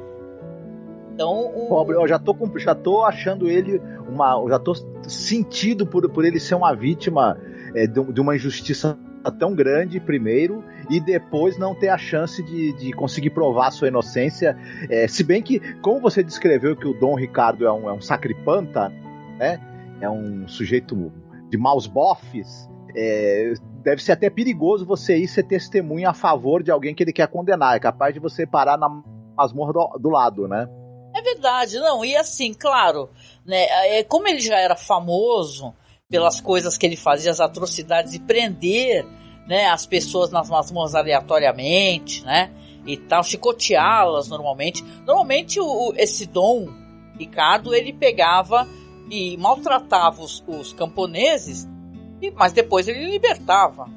Então, 1.12 1.46
o... 1.46 1.68
Pobre, 1.68 1.96
eu 1.96 2.06
já 2.06 2.18
tô, 2.18 2.36
já 2.58 2.74
tô 2.74 3.04
achando 3.04 3.48
ele 3.48 3.80
uma, 4.08 4.40
eu 4.40 4.48
já 4.48 4.58
tô 4.58 4.72
sentido 5.02 5.86
por, 5.86 6.08
por 6.10 6.24
ele 6.24 6.38
ser 6.38 6.54
uma 6.54 6.74
vítima 6.74 7.36
é, 7.74 7.86
de 7.86 8.20
uma 8.20 8.36
injustiça 8.36 8.96
tão 9.38 9.54
grande 9.54 10.00
primeiro 10.00 10.64
e 10.88 11.00
depois 11.00 11.58
não 11.58 11.74
ter 11.74 11.88
a 11.88 11.98
chance 11.98 12.42
de, 12.42 12.72
de 12.72 12.92
conseguir 12.92 13.30
provar 13.30 13.70
sua 13.70 13.88
inocência. 13.88 14.56
É, 14.88 15.06
se 15.06 15.22
bem 15.22 15.42
que, 15.42 15.60
como 15.80 16.00
você 16.00 16.22
descreveu 16.22 16.76
que 16.76 16.86
o 16.86 16.94
Dom 16.94 17.14
Ricardo 17.14 17.66
é 17.66 17.72
um, 17.72 17.88
é 17.88 17.92
um 17.92 18.00
sacripanta, 18.00 18.88
né? 19.38 19.60
É 20.00 20.08
um 20.08 20.46
sujeito 20.48 21.12
de 21.50 21.58
maus 21.58 21.86
bofes. 21.86 22.68
É, 22.96 23.52
deve 23.82 24.02
ser 24.02 24.12
até 24.12 24.30
perigoso 24.30 24.86
você 24.86 25.16
ir 25.16 25.28
ser 25.28 25.42
testemunha 25.42 26.10
a 26.10 26.14
favor 26.14 26.62
de 26.62 26.70
alguém 26.70 26.94
que 26.94 27.02
ele 27.02 27.12
quer 27.12 27.28
condenar. 27.28 27.76
É 27.76 27.80
capaz 27.80 28.14
de 28.14 28.20
você 28.20 28.46
parar 28.46 28.78
na 28.78 28.88
masmorra 29.36 29.72
do, 29.72 29.98
do 29.98 30.08
lado, 30.08 30.48
né? 30.48 30.68
É 31.14 31.22
verdade, 31.22 31.78
não. 31.78 32.04
E 32.04 32.16
assim, 32.16 32.54
claro, 32.54 33.10
né? 33.44 33.66
É, 33.98 34.04
como 34.04 34.28
ele 34.28 34.40
já 34.40 34.58
era 34.58 34.76
famoso 34.76 35.74
pelas 36.08 36.40
coisas 36.40 36.78
que 36.78 36.86
ele 36.86 36.96
fazia, 36.96 37.30
as 37.30 37.40
atrocidades, 37.40 38.14
e 38.14 38.20
prender 38.20 39.04
né, 39.48 39.66
as 39.66 39.86
pessoas 39.86 40.30
nas 40.30 40.50
masmorras 40.50 40.94
aleatoriamente, 40.94 42.22
né? 42.24 42.50
E 42.86 42.96
tal, 42.96 43.24
chicoteá-las 43.24 44.28
normalmente. 44.28 44.84
Normalmente 45.06 45.58
o, 45.58 45.92
esse 45.96 46.26
Dom 46.26 46.68
Ricardo 47.18 47.74
ele 47.74 47.92
pegava 47.92 48.68
e 49.10 49.36
maltratava 49.38 50.22
os, 50.22 50.44
os 50.46 50.72
camponeses, 50.72 51.66
e, 52.20 52.30
mas 52.30 52.52
depois 52.52 52.86
ele 52.86 53.10
libertava. 53.10 53.88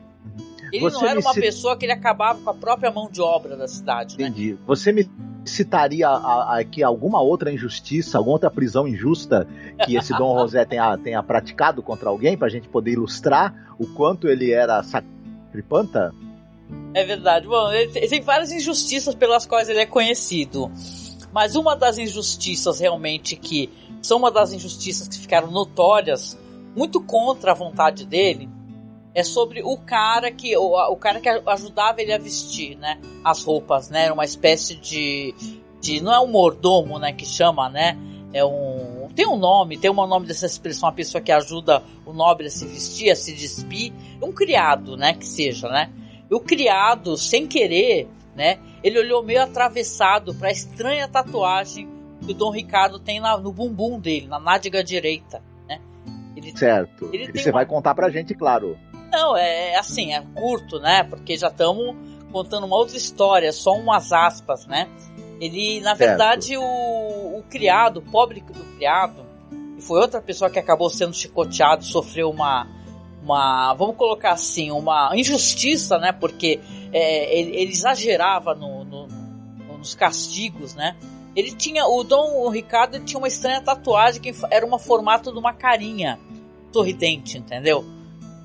Ele 0.72 0.80
Você 0.80 0.96
não 0.96 1.10
era 1.10 1.20
uma 1.20 1.34
cita... 1.34 1.46
pessoa 1.46 1.78
que 1.78 1.86
ele 1.86 1.92
acabava 1.92 2.40
com 2.40 2.50
a 2.50 2.54
própria 2.54 2.90
mão 2.90 3.10
de 3.12 3.22
obra 3.22 3.58
da 3.58 3.68
cidade. 3.68 4.18
Né? 4.18 4.24
Entendi. 4.24 4.54
Né? 4.54 4.58
Você 4.66 4.94
me 4.94 5.10
citaria 5.44 6.08
aqui 6.10 6.84
alguma 6.84 7.22
outra 7.22 7.52
injustiça, 7.52 8.18
alguma 8.18 8.36
outra 8.36 8.50
prisão 8.50 8.88
injusta 8.88 9.48
que 9.86 9.98
esse 9.98 10.14
Dom 10.18 10.38
José 10.40 10.64
tenha, 10.64 10.98
tenha 10.98 11.22
praticado 11.22 11.84
contra 11.84 12.10
alguém, 12.10 12.38
para 12.38 12.48
a 12.48 12.50
gente 12.50 12.70
poder 12.70 12.92
ilustrar 12.92 13.76
o 13.78 13.88
quanto 13.88 14.30
ele 14.30 14.52
era 14.52 14.82
Tripanta? 15.52 16.14
É 16.94 17.04
verdade. 17.04 17.48
Bom, 17.48 17.72
ele 17.72 18.08
tem 18.08 18.22
várias 18.22 18.52
injustiças 18.52 19.14
pelas 19.16 19.46
quais 19.46 19.70
ele 19.70 19.80
é 19.80 19.86
conhecido. 19.86 20.72
Mas 21.32 21.56
uma 21.56 21.76
das 21.76 21.98
injustiças 21.98 22.80
realmente 22.80 23.36
que 23.36 23.70
são 24.02 24.18
uma 24.18 24.32
das 24.32 24.52
injustiças 24.52 25.08
que 25.08 25.20
ficaram 25.20 25.52
notórias, 25.52 26.38
muito 26.76 27.02
contra 27.02 27.52
a 27.52 27.56
vontade 27.56 28.06
dele, 28.06 28.50
é 29.14 29.24
sobre 29.24 29.62
o 29.62 29.78
cara 29.78 30.32
que 30.32 30.56
o, 30.58 30.92
o 30.92 30.96
cara 30.96 31.20
que 31.20 31.30
ajudava 31.30 32.02
ele 32.02 32.14
a 32.14 32.18
vestir, 32.18 32.78
né, 32.78 33.00
as 33.24 33.44
roupas, 33.44 33.90
né, 33.90 34.06
era 34.06 34.14
uma 34.14 34.26
espécie 34.26 34.76
de 34.76 35.36
de 35.82 36.00
não 36.00 36.14
é 36.14 36.20
um 36.20 36.28
mordomo, 36.28 37.00
né, 37.00 37.12
que 37.12 37.26
chama, 37.26 37.68
né, 37.68 37.98
é 38.34 38.46
um 38.46 39.01
tem 39.16 39.28
um 39.28 39.38
nome, 39.38 39.78
tem 39.78 39.92
um 39.92 40.08
nome 40.08 40.28
dessa 40.28 40.46
expressão, 40.46 40.88
uma 40.88 40.96
pessoa 40.96 41.22
que 41.22 41.32
ajuda 41.32 41.84
o 42.06 42.14
nobre 42.14 42.48
a 42.48 42.50
se 42.50 42.66
vestir, 42.66 43.12
a 43.12 43.16
se 43.16 43.34
despir, 43.34 43.94
um 44.22 44.32
criado, 44.32 44.96
né, 44.98 45.14
que 45.14 45.26
seja, 45.26 45.68
né? 45.70 45.90
E 46.30 46.34
o 46.34 46.40
criado, 46.40 47.18
sem 47.18 47.46
querer, 47.46 48.08
né, 48.36 48.60
ele 48.84 49.00
olhou 49.00 49.24
meio 49.24 49.42
atravessado 49.44 50.34
para 50.34 50.50
a 50.50 50.52
estranha 50.52 51.08
tatuagem 51.08 51.90
que 52.26 52.32
o 52.32 52.34
Dom 52.34 52.52
Ricardo 52.52 53.00
tem 53.00 53.20
na, 53.20 53.38
no 53.38 53.52
bumbum 53.52 54.00
dele, 54.00 54.28
na 54.28 54.40
nádega 54.40 54.84
direita. 54.84 55.42
Né? 55.68 55.80
Ele, 56.36 56.56
certo. 56.56 57.10
Ele 57.12 57.32
e 57.34 57.40
você 57.40 57.50
uma... 57.50 57.60
vai 57.60 57.66
contar 57.66 57.96
pra 57.96 58.10
gente, 58.10 58.34
claro. 58.34 58.78
Não, 59.12 59.36
é 59.36 59.76
assim, 59.76 60.14
é 60.14 60.22
curto, 60.36 60.80
né? 60.80 61.04
Porque 61.04 61.36
já 61.36 61.50
estamos 61.50 61.96
contando 62.32 62.66
uma 62.66 62.78
outra 62.78 62.96
história, 62.96 63.52
só 63.52 63.74
umas 63.74 64.14
aspas, 64.14 64.66
né? 64.66 64.88
Ele, 65.42 65.80
na 65.80 65.96
certo. 65.96 66.10
verdade, 66.10 66.56
o, 66.56 66.62
o 66.62 67.44
criado, 67.50 67.98
o 67.98 68.02
pobre 68.04 68.42
do 68.42 68.64
criado, 68.76 69.26
foi 69.80 70.00
outra 70.00 70.22
pessoa 70.22 70.52
que 70.52 70.60
acabou 70.60 70.88
sendo 70.88 71.16
chicoteado, 71.16 71.84
sofreu 71.84 72.30
uma, 72.30 72.68
uma, 73.24 73.74
vamos 73.74 73.96
colocar 73.96 74.34
assim, 74.34 74.70
uma 74.70 75.12
injustiça, 75.18 75.98
né? 75.98 76.12
Porque 76.12 76.60
é, 76.94 77.40
ele, 77.40 77.58
ele, 77.58 77.72
exagerava 77.72 78.54
no, 78.54 78.84
no, 78.84 79.08
nos 79.80 79.96
castigos, 79.96 80.76
né? 80.76 80.96
Ele 81.36 81.52
tinha, 81.56 81.88
o 81.88 82.04
Dom 82.04 82.48
Ricardo 82.50 83.00
tinha 83.00 83.18
uma 83.18 83.28
estranha 83.28 83.62
tatuagem 83.62 84.22
que 84.22 84.36
era 84.52 84.64
uma 84.64 84.78
formato 84.78 85.32
de 85.32 85.40
uma 85.40 85.54
carinha 85.54 86.20
sorridente, 86.72 87.40
entendeu? 87.40 87.84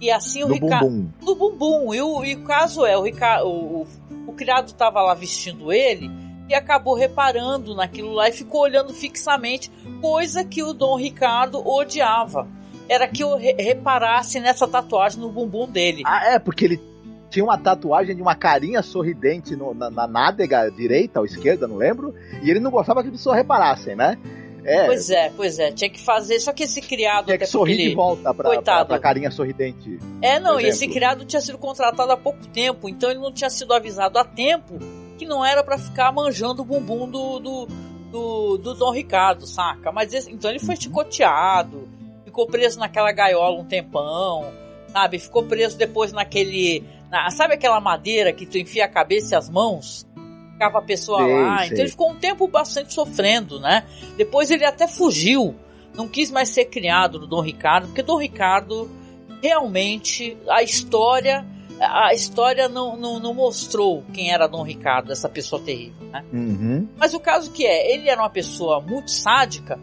E 0.01 0.11
assim 0.11 0.43
o 0.45 0.47
Ricardo. 0.47 1.13
Do 1.21 1.35
bumbum. 1.35 1.93
E 1.93 2.01
o, 2.01 2.25
e 2.25 2.37
o 2.37 2.45
caso 2.45 2.87
é, 2.87 2.97
o, 2.97 3.03
Ricardo, 3.03 3.47
o, 3.47 3.83
o, 3.83 3.87
o 4.29 4.33
criado 4.33 4.69
estava 4.69 5.03
lá 5.03 5.13
vestindo 5.13 5.71
ele 5.71 6.09
e 6.49 6.55
acabou 6.55 6.95
reparando 6.95 7.75
naquilo 7.75 8.13
lá 8.13 8.29
e 8.29 8.33
ficou 8.33 8.63
olhando 8.63 8.93
fixamente, 8.93 9.71
coisa 10.01 10.45
que 10.45 10.63
o 10.63 10.73
Dom 10.73 10.97
Ricardo 10.97 11.67
odiava. 11.67 12.49
Era 12.89 13.09
que 13.09 13.23
eu 13.23 13.37
re 13.37 13.55
reparasse 13.59 14.39
nessa 14.39 14.67
tatuagem 14.69 15.21
no 15.21 15.31
bumbum 15.31 15.69
dele. 15.69 16.03
Ah, 16.07 16.35
é, 16.35 16.39
porque 16.39 16.65
ele 16.65 16.81
tinha 17.29 17.45
uma 17.45 17.59
tatuagem 17.59 18.15
de 18.15 18.23
uma 18.23 18.37
carinha 18.37 18.81
sorridente 18.81 19.57
no, 19.57 19.75
na, 19.75 19.91
na 19.91 20.07
nádega 20.07 20.71
direita 20.71 21.19
ou 21.19 21.27
esquerda, 21.27 21.67
não 21.67 21.77
lembro, 21.77 22.15
e 22.43 22.49
ele 22.49 22.61
não 22.61 22.71
gostava 22.71 23.03
que 23.03 23.09
as 23.09 23.17
pessoas 23.17 23.37
reparassem, 23.37 23.97
né? 23.97 24.17
É. 24.65 24.87
Pois 24.87 25.11
é, 25.11 25.31
pois 25.37 25.59
é. 25.61 25.71
Tinha 25.71 25.89
que 25.89 26.01
fazer. 26.01 26.41
Só 26.41 26.53
que 26.53 26.65
esse 26.65 26.81
criado. 26.81 27.27
Tinha 27.27 27.39
que 27.39 27.47
sorrir 27.47 27.75
ele... 27.75 27.91
de 27.91 27.95
volta 27.95 28.35
pra, 28.35 28.49
Coitado. 28.49 28.87
Pra, 28.87 28.97
pra 28.97 28.99
carinha 28.99 29.31
sorridente. 29.31 29.99
É, 30.21 30.41
não, 30.41 30.61
e 30.61 30.67
esse 30.67 30.89
criado 30.89 31.25
tinha 31.25 31.41
sido 31.41 31.57
contratado 31.57 32.11
há 32.11 32.17
pouco 32.17 32.45
tempo, 32.49 32.89
então 32.89 33.09
ele 33.09 33.21
não 33.21 33.33
tinha 33.33 33.49
sido 33.49 33.73
avisado 33.73 34.19
a 34.19 34.25
tempo 34.25 34.79
que 35.17 35.27
não 35.27 35.45
era 35.45 35.63
para 35.65 35.79
ficar 35.79 36.13
manjando 36.13 36.63
o 36.63 36.65
bumbum 36.65 37.09
do, 37.09 37.39
do, 37.39 37.69
do, 38.11 38.59
do 38.59 38.75
Dom 38.75 38.93
Ricardo, 38.93 39.47
saca? 39.47 39.91
Mas 39.91 40.13
esse, 40.13 40.31
então 40.31 40.51
ele 40.51 40.59
foi 40.59 40.77
chicoteado, 40.77 41.89
ficou 42.25 42.47
preso 42.47 42.79
naquela 42.79 43.11
gaiola 43.13 43.61
um 43.61 43.65
tempão, 43.65 44.53
sabe? 44.93 45.19
Ficou 45.19 45.45
preso 45.45 45.77
depois 45.77 46.13
naquele. 46.13 46.85
Na, 47.11 47.31
sabe 47.31 47.55
aquela 47.55 47.81
madeira 47.81 48.33
que 48.33 48.47
tu 48.47 48.59
enfia 48.59 48.85
a 48.85 48.89
cabeça 48.89 49.35
e 49.35 49.39
as 49.39 49.49
mãos? 49.49 50.07
Ficava 50.53 50.79
a 50.79 50.83
pessoa 50.83 51.23
sei, 51.23 51.35
lá. 51.35 51.59
Sei. 51.59 51.67
Então 51.67 51.79
ele 51.81 51.91
ficou 51.91 52.11
um 52.11 52.17
tempo 52.17 52.49
bastante 52.49 52.95
sofrendo, 52.95 53.61
né? 53.61 53.85
Depois 54.17 54.51
ele 54.51 54.65
até 54.65 54.87
fugiu. 54.87 55.55
Não 55.95 56.07
quis 56.07 56.31
mais 56.31 56.51
ser 56.51 56.67
criado 56.67 57.19
no 57.19 57.27
Dom 57.27 57.41
Ricardo, 57.41 57.87
porque 57.87 58.03
Dom 58.03 58.19
Ricardo 58.19 58.91
realmente 59.43 60.37
a 60.49 60.63
história 60.63 61.45
a 61.81 62.15
história 62.15 62.69
não, 62.69 62.97
não, 62.97 63.21
não, 63.21 63.35
mostrou 63.35 64.03
quem 64.13 64.33
era 64.33 64.47
Dom 64.47 64.63
Ricardo, 64.63 65.13
essa 65.13 65.29
pessoa 65.29 65.61
terrível, 65.61 66.07
né? 66.09 66.25
Uhum. 66.33 66.89
Mas 66.97 67.13
o 67.13 67.21
caso 67.21 67.51
que 67.51 67.67
é, 67.67 67.93
ele 67.93 68.09
era 68.09 68.21
uma 68.21 68.31
pessoa 68.31 68.81
muito 68.81 69.11
sádica, 69.11 69.79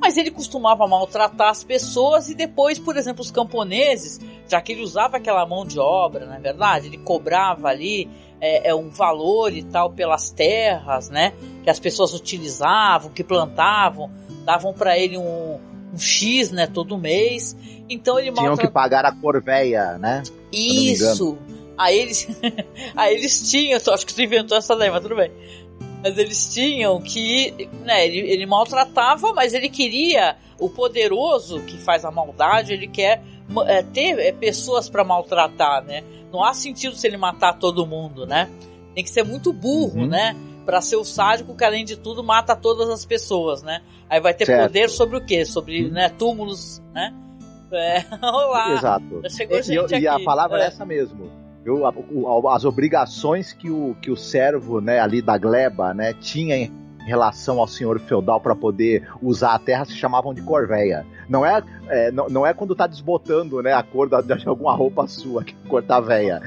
mas 0.00 0.16
ele 0.16 0.30
costumava 0.30 0.86
maltratar 0.86 1.48
as 1.48 1.62
pessoas 1.62 2.28
e 2.28 2.34
depois, 2.34 2.78
por 2.78 2.96
exemplo, 2.96 3.22
os 3.22 3.30
camponeses, 3.30 4.20
já 4.48 4.60
que 4.60 4.72
ele 4.72 4.82
usava 4.82 5.16
aquela 5.16 5.46
mão 5.46 5.64
de 5.64 5.78
obra, 5.78 6.26
não 6.26 6.34
é 6.34 6.40
verdade? 6.40 6.88
Ele 6.88 6.98
cobrava 6.98 7.68
ali 7.68 8.10
é, 8.40 8.70
é 8.70 8.74
um 8.74 8.90
valor 8.90 9.54
e 9.54 9.62
tal 9.62 9.90
pelas 9.90 10.30
terras, 10.30 11.08
né? 11.08 11.32
Que 11.62 11.70
as 11.70 11.78
pessoas 11.78 12.12
utilizavam, 12.12 13.12
que 13.12 13.22
plantavam, 13.22 14.10
davam 14.44 14.74
para 14.74 14.98
ele 14.98 15.16
um, 15.16 15.60
um 15.94 15.98
X, 15.98 16.50
né, 16.50 16.66
todo 16.66 16.98
mês. 16.98 17.56
Então 17.92 18.18
ele 18.18 18.32
Tinham 18.32 18.46
maltra... 18.48 18.66
que 18.66 18.72
pagar 18.72 19.04
a 19.04 19.12
corveia, 19.12 19.98
né? 19.98 20.22
Isso. 20.52 21.38
Aí 21.76 21.98
eles, 21.98 22.28
aí 22.96 23.14
eles 23.14 23.50
tinham, 23.50 23.78
acho 23.92 24.06
que 24.06 24.14
tu 24.14 24.22
inventou 24.22 24.56
essa 24.56 24.74
lei, 24.74 24.90
mas 24.90 25.02
tudo 25.02 25.16
bem. 25.16 25.30
Mas 26.02 26.18
eles 26.18 26.52
tinham 26.52 27.00
que, 27.00 27.68
né, 27.84 28.06
ele, 28.06 28.18
ele 28.18 28.46
maltratava, 28.46 29.32
mas 29.32 29.54
ele 29.54 29.68
queria, 29.68 30.36
o 30.58 30.68
poderoso 30.68 31.60
que 31.60 31.78
faz 31.78 32.04
a 32.04 32.10
maldade, 32.10 32.72
ele 32.72 32.88
quer 32.88 33.22
é, 33.66 33.82
ter 33.82 34.18
é, 34.18 34.32
pessoas 34.32 34.88
para 34.88 35.04
maltratar, 35.04 35.84
né? 35.84 36.02
Não 36.32 36.42
há 36.42 36.54
sentido 36.54 36.96
se 36.96 37.06
ele 37.06 37.16
matar 37.16 37.54
todo 37.54 37.86
mundo, 37.86 38.26
né? 38.26 38.48
Tem 38.94 39.04
que 39.04 39.10
ser 39.10 39.24
muito 39.24 39.52
burro, 39.52 40.00
uhum. 40.00 40.06
né? 40.06 40.36
Para 40.64 40.80
ser 40.80 40.96
o 40.96 41.04
sádico 41.04 41.56
que, 41.56 41.64
além 41.64 41.84
de 41.84 41.96
tudo, 41.96 42.22
mata 42.22 42.56
todas 42.56 42.88
as 42.88 43.04
pessoas, 43.04 43.62
né? 43.62 43.82
Aí 44.08 44.20
vai 44.20 44.34
ter 44.34 44.46
certo. 44.46 44.66
poder 44.66 44.88
sobre 44.88 45.16
o 45.16 45.24
quê? 45.24 45.44
Sobre 45.44 45.84
uhum. 45.84 45.92
né, 45.92 46.08
túmulos, 46.08 46.82
né? 46.92 47.14
É, 47.82 48.04
olá. 48.22 48.74
Exato. 48.74 49.22
E, 49.68 50.00
e, 50.00 50.08
a 50.08 50.20
palavra 50.20 50.58
é. 50.58 50.64
é 50.64 50.66
essa 50.66 50.84
mesmo. 50.84 51.30
Eu, 51.64 51.82
as 52.48 52.64
obrigações 52.64 53.52
que 53.52 53.70
o, 53.70 53.96
que 54.02 54.10
o 54.10 54.16
servo 54.16 54.80
né, 54.80 54.98
ali 54.98 55.22
da 55.22 55.38
gleba 55.38 55.94
né, 55.94 56.12
tinha 56.12 56.56
em 56.56 56.70
relação 57.06 57.60
ao 57.60 57.66
senhor 57.68 58.00
feudal 58.00 58.40
para 58.40 58.54
poder 58.54 59.08
usar 59.22 59.54
a 59.54 59.58
terra 59.58 59.84
se 59.84 59.94
chamavam 59.94 60.34
de 60.34 60.42
corveia. 60.42 61.06
Não 61.28 61.46
é, 61.46 61.62
é 61.88 62.10
não, 62.10 62.28
não, 62.28 62.46
é 62.46 62.52
quando 62.52 62.74
tá 62.74 62.86
desbotando 62.86 63.62
né, 63.62 63.72
a 63.72 63.82
cor 63.82 64.08
da, 64.08 64.20
de 64.20 64.48
alguma 64.48 64.74
roupa 64.74 65.06
sua 65.06 65.44
que 65.44 65.54
cortar 65.68 66.00
veia. 66.00 66.40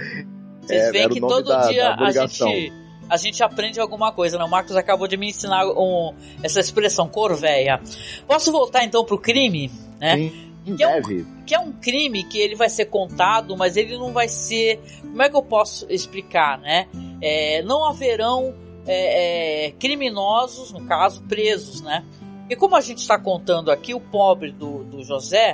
Vocês 0.61 0.83
é, 0.83 0.91
veem 0.91 1.09
que 1.09 1.21
todo 1.21 1.47
da, 1.47 1.67
dia 1.67 1.95
da 1.95 2.05
a 2.05 2.11
gente 2.11 2.73
a 3.07 3.17
gente 3.17 3.43
aprende 3.43 3.79
alguma 3.79 4.11
coisa, 4.11 4.37
né? 4.37 4.43
O 4.43 4.49
Marcos 4.49 4.75
acabou 4.75 5.07
de 5.07 5.15
me 5.15 5.29
ensinar 5.29 5.65
um, 5.67 6.13
essa 6.41 6.59
expressão, 6.59 7.07
corveia. 7.07 7.79
Posso 8.27 8.51
voltar 8.51 8.83
então 8.83 9.05
pro 9.05 9.17
crime? 9.17 9.71
Né? 9.99 10.17
Sim. 10.17 10.44
Que 10.65 10.83
é, 10.83 10.97
um, 10.97 11.43
que 11.45 11.55
é 11.55 11.59
um 11.59 11.71
crime 11.71 12.23
que 12.23 12.39
ele 12.39 12.55
vai 12.55 12.69
ser 12.69 12.85
contado, 12.85 13.55
mas 13.55 13.77
ele 13.77 13.97
não 13.97 14.11
vai 14.11 14.27
ser. 14.27 14.79
Como 15.01 15.21
é 15.21 15.29
que 15.29 15.35
eu 15.35 15.43
posso 15.43 15.85
explicar, 15.91 16.59
né? 16.59 16.87
É, 17.21 17.61
não 17.61 17.85
haverão 17.85 18.55
é, 18.87 19.67
é, 19.67 19.71
criminosos, 19.71 20.71
no 20.71 20.85
caso, 20.85 21.21
presos, 21.23 21.81
né? 21.81 22.03
E 22.49 22.55
como 22.55 22.75
a 22.75 22.81
gente 22.81 22.99
está 22.99 23.17
contando 23.17 23.71
aqui, 23.71 23.93
o 23.93 23.99
pobre 23.99 24.51
do, 24.51 24.83
do 24.83 25.03
José, 25.03 25.53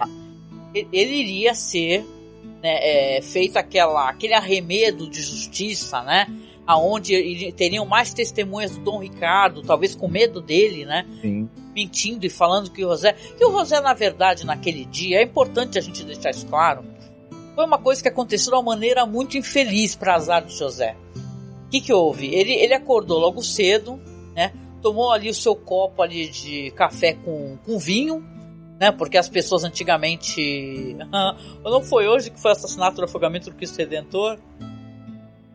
ele 0.74 1.15
iria 1.15 1.54
ser 1.54 2.06
né, 2.62 3.17
é, 3.17 3.21
feito 3.21 3.58
aquela, 3.58 4.10
aquele 4.10 4.34
arremedo 4.34 5.10
de 5.10 5.21
justiça, 5.21 6.02
né? 6.04 6.28
Aonde 6.71 7.51
teriam 7.51 7.86
mais 7.86 8.13
testemunhas 8.13 8.71
do 8.71 8.84
Dom 8.84 8.99
Ricardo, 8.99 9.62
talvez 9.62 9.95
com 9.95 10.07
medo 10.07 10.39
dele, 10.41 10.86
né? 10.86 11.05
Sim 11.21 11.49
mentindo 11.73 12.25
e 12.25 12.29
falando 12.29 12.69
que 12.69 12.84
o 12.84 12.89
José. 12.89 13.13
Que 13.38 13.45
o 13.45 13.51
José, 13.51 13.79
na 13.79 13.93
verdade, 13.93 14.45
naquele 14.45 14.86
dia, 14.86 15.19
é 15.19 15.23
importante 15.23 15.77
a 15.77 15.81
gente 15.81 16.03
deixar 16.03 16.31
isso 16.31 16.45
claro. 16.47 16.84
Foi 17.55 17.65
uma 17.65 17.77
coisa 17.77 18.01
que 18.01 18.07
aconteceu 18.07 18.51
de 18.51 18.57
uma 18.57 18.63
maneira 18.63 19.05
muito 19.05 19.38
infeliz 19.38 19.95
para 19.95 20.15
azar 20.15 20.43
do 20.43 20.51
José. 20.51 20.95
O 21.65 21.69
que, 21.69 21.81
que 21.81 21.93
houve? 21.93 22.34
Ele, 22.34 22.53
ele 22.53 22.73
acordou 22.73 23.19
logo 23.19 23.41
cedo, 23.41 23.99
né? 24.36 24.53
Tomou 24.81 25.12
ali 25.12 25.29
o 25.29 25.34
seu 25.34 25.55
copo 25.55 26.01
ali 26.01 26.27
de 26.29 26.71
café 26.71 27.13
com, 27.13 27.57
com 27.65 27.77
vinho, 27.77 28.23
né? 28.79 28.91
Porque 28.91 29.17
as 29.17 29.29
pessoas 29.29 29.63
antigamente. 29.63 30.95
não 31.63 31.84
foi 31.84 32.07
hoje 32.07 32.29
que 32.29 32.39
foi 32.39 32.51
assassinato 32.51 32.97
do 32.97 33.05
afogamento 33.05 33.49
do 33.49 33.55
Cristo 33.55 33.77
Redentor? 33.77 34.38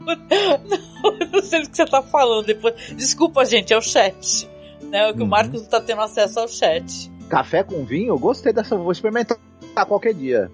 Não, 1.02 1.18
não 1.32 1.42
sei 1.42 1.62
o 1.62 1.68
que 1.68 1.76
você 1.76 1.86
tá 1.86 2.02
falando 2.02 2.46
depois. 2.46 2.74
Desculpa, 2.96 3.44
gente, 3.44 3.72
é 3.72 3.78
o 3.78 3.82
chat 3.82 4.48
né? 4.86 5.12
Que 5.12 5.20
uhum. 5.20 5.26
o 5.26 5.28
Marcos 5.28 5.62
não 5.62 5.68
tá 5.68 5.80
tendo 5.80 6.00
acesso 6.00 6.40
ao 6.40 6.48
chat. 6.48 7.10
Café 7.28 7.62
com 7.62 7.84
vinho? 7.84 8.18
Gostei 8.18 8.52
dessa, 8.52 8.76
vou 8.76 8.92
experimentar 8.92 9.38
qualquer 9.86 10.14
dia. 10.14 10.50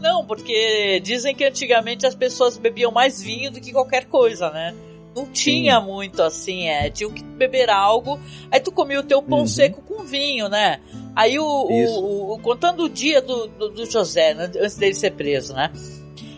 Não, 0.00 0.26
porque 0.26 1.00
dizem 1.00 1.34
que 1.34 1.44
antigamente 1.44 2.06
as 2.06 2.14
pessoas 2.14 2.58
bebiam 2.58 2.90
mais 2.90 3.22
vinho 3.22 3.50
do 3.50 3.60
que 3.60 3.72
qualquer 3.72 4.06
coisa, 4.06 4.50
né? 4.50 4.74
Não 5.14 5.26
tinha 5.26 5.80
Sim. 5.80 5.86
muito 5.86 6.22
assim, 6.22 6.68
é. 6.68 6.90
Tinha 6.90 7.08
que 7.10 7.22
beber 7.22 7.70
algo. 7.70 8.18
Aí 8.50 8.60
tu 8.60 8.72
comia 8.72 9.00
o 9.00 9.04
teu 9.04 9.22
pão 9.22 9.40
uhum. 9.40 9.46
seco 9.46 9.80
com 9.82 10.02
vinho, 10.02 10.48
né? 10.48 10.80
Aí 11.14 11.38
o, 11.38 11.44
o, 11.44 12.34
o, 12.34 12.38
contando 12.40 12.84
o 12.84 12.88
dia 12.88 13.20
do, 13.20 13.46
do, 13.46 13.68
do 13.70 13.86
José, 13.90 14.34
né, 14.34 14.50
antes 14.60 14.76
dele 14.76 14.94
ser 14.94 15.12
preso, 15.12 15.54
né? 15.54 15.70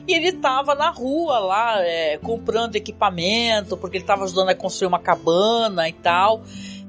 E 0.07 0.15
ele 0.15 0.33
tava 0.33 0.75
na 0.75 0.91
rua 0.91 1.39
lá, 1.39 1.81
é, 1.81 2.19
comprando 2.19 2.77
equipamento, 2.77 3.77
porque 3.77 3.99
ele 3.99 4.05
tava 4.05 4.25
ajudando 4.25 4.49
a 4.49 4.55
construir 4.55 4.89
uma 4.89 4.99
cabana 4.99 5.89
e 5.89 5.93
tal 5.93 6.43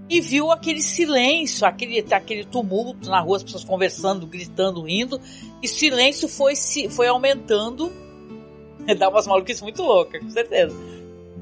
e 0.09 0.21
viu 0.21 0.51
aquele 0.51 0.81
silêncio, 0.81 1.65
aquele, 1.65 2.05
aquele 2.11 2.43
tumulto 2.45 3.09
na 3.09 3.19
rua, 3.19 3.37
as 3.37 3.43
pessoas 3.43 3.63
conversando, 3.63 4.27
gritando, 4.27 4.83
rindo, 4.83 5.19
e 5.61 5.67
silêncio 5.67 6.27
foi, 6.27 6.53
foi 6.89 7.07
aumentando. 7.07 7.91
Dá 8.97 9.09
umas 9.09 9.25
maluquices 9.25 9.61
muito 9.61 9.81
loucas, 9.81 10.21
com 10.21 10.29
certeza. 10.29 10.75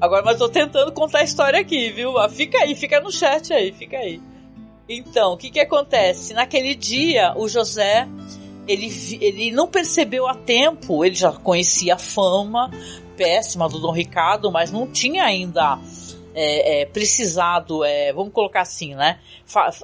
Agora, 0.00 0.22
mas 0.24 0.38
tô 0.38 0.48
tentando 0.48 0.92
contar 0.92 1.18
a 1.18 1.24
história 1.24 1.60
aqui, 1.60 1.90
viu? 1.90 2.16
Ah, 2.18 2.28
fica 2.28 2.58
aí, 2.58 2.74
fica 2.74 3.00
no 3.00 3.10
chat 3.10 3.52
aí, 3.52 3.72
fica 3.72 3.98
aí. 3.98 4.20
Então, 4.88 5.34
o 5.34 5.36
que 5.36 5.50
que 5.50 5.60
acontece? 5.60 6.34
Naquele 6.34 6.74
dia, 6.74 7.34
o 7.36 7.48
José, 7.48 8.08
ele, 8.66 8.88
ele 9.20 9.50
não 9.50 9.68
percebeu 9.68 10.26
a 10.26 10.34
tempo, 10.34 11.04
ele 11.04 11.14
já 11.14 11.32
conhecia 11.32 11.94
a 11.94 11.98
fama 11.98 12.70
péssima 13.16 13.68
do 13.68 13.78
Dom 13.78 13.92
Ricardo, 13.92 14.50
mas 14.50 14.70
não 14.70 14.86
tinha 14.86 15.24
ainda 15.24 15.78
é, 16.34 16.80
é, 16.82 16.86
precisado, 16.86 17.84
é, 17.84 18.12
vamos 18.12 18.32
colocar 18.32 18.62
assim, 18.62 18.94
né? 18.94 19.20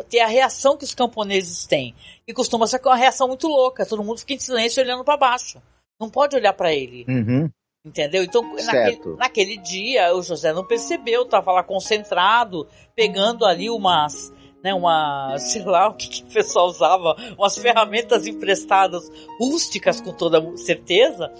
Ter 0.09 0.21
a 0.21 0.27
reação 0.27 0.77
que 0.77 0.85
os 0.85 0.95
camponeses 0.95 1.67
têm. 1.67 1.95
E 2.27 2.33
costuma 2.33 2.67
ser 2.67 2.81
uma 2.85 2.97
reação 2.97 3.29
muito 3.29 3.47
louca. 3.47 3.87
Todo 3.87 4.03
mundo 4.03 4.19
fica 4.19 4.35
em 4.35 4.39
silêncio 4.39 4.83
olhando 4.83 5.05
para 5.05 5.17
baixo. 5.17 5.61
Não 6.01 6.09
pode 6.09 6.37
olhar 6.37 6.53
para 6.53 6.73
ele. 6.73 7.05
Uhum. 7.09 7.51
Entendeu? 7.85 8.23
Então, 8.23 8.43
naquele, 8.55 9.17
naquele, 9.17 9.57
dia, 9.59 10.15
o 10.15 10.23
José 10.23 10.53
não 10.53 10.67
percebeu, 10.67 11.23
estava 11.23 11.53
lá 11.53 11.63
concentrado, 11.63 12.67
pegando 12.95 13.47
ali 13.47 13.71
umas, 13.71 14.33
né, 14.63 14.75
uma, 14.75 15.37
sei 15.39 15.63
lá 15.65 15.89
o 15.89 15.95
que, 15.95 16.09
que 16.09 16.23
o 16.23 16.33
pessoal 16.33 16.67
usava, 16.67 17.17
umas 17.37 17.57
ferramentas 17.57 18.27
emprestadas 18.27 19.11
rústicas 19.39 20.01
com 20.01 20.13
toda 20.13 20.57
certeza. 20.57 21.33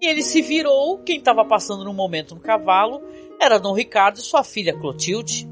E 0.00 0.06
ele 0.06 0.22
se 0.22 0.40
virou, 0.40 0.98
quem 0.98 1.18
estava 1.18 1.44
passando 1.44 1.84
no 1.84 1.92
momento 1.92 2.34
no 2.34 2.40
cavalo 2.40 3.02
era 3.40 3.58
Dom 3.58 3.74
Ricardo 3.74 4.18
e 4.18 4.22
sua 4.22 4.42
filha 4.42 4.78
Clotilde. 4.78 5.48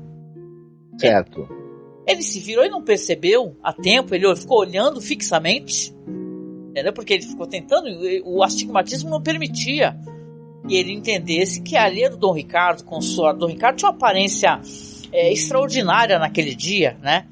Certo. 0.99 1.49
Ele, 2.07 2.23
se 2.23 2.41
virou 2.41 2.65
e 2.65 2.71
não 2.71 2.83
percebeu 2.83 3.57
a 3.63 3.73
tempo, 3.73 4.15
ele 4.15 4.35
ficou 4.35 4.61
olhando 4.61 5.01
fixamente, 5.01 5.95
entendeu? 6.71 6.93
Porque 6.93 7.13
ele 7.13 7.23
ficou 7.23 7.47
tentando, 7.47 7.87
o 8.25 8.43
astigmatismo 8.43 9.11
não 9.11 9.23
permitia 9.23 9.95
que 10.67 10.75
ele 10.75 10.93
entendesse 10.93 11.63
que 11.63 11.77
ali 11.77 12.03
era 12.03 12.15
o 12.15 12.19
Dom 12.19 12.33
Ricardo 12.33 12.85
com 12.85 13.01
sua. 13.03 13.35
Dom 13.35 13.47
Ricardo 13.47 13.77
tinha 13.77 13.91
uma 13.91 13.97
aparência 13.97 14.61
é, 15.13 15.33
extraordinária 15.33 16.19
naquele 16.19 16.55
dia, 16.55 16.97
né? 17.03 17.27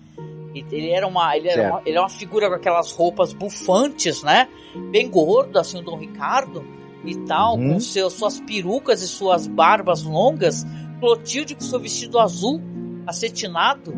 Ele 0.54 0.90
era 0.90 1.06
uma, 1.06 1.36
ele 1.36 1.48
era 1.48 1.70
uma, 1.70 1.82
ele 1.84 1.98
é 1.98 2.00
uma 2.00 2.08
figura 2.08 2.48
com 2.48 2.54
aquelas 2.54 2.92
roupas 2.92 3.32
bufantes, 3.32 4.22
né? 4.22 4.48
Bem 4.90 5.08
gordo, 5.08 5.58
assim, 5.58 5.78
o 5.78 5.82
Dom 5.82 5.98
Ricardo 5.98 6.64
e 7.04 7.14
tal, 7.26 7.56
uhum. 7.56 7.74
com 7.74 7.80
seus, 7.80 8.14
suas 8.14 8.40
perucas 8.40 9.02
e 9.02 9.08
suas 9.08 9.46
barbas 9.46 10.02
longas. 10.02 10.64
Clotilde 10.98 11.54
com 11.54 11.60
seu 11.60 11.78
vestido 11.78 12.18
azul, 12.18 12.60
acetinado, 13.06 13.94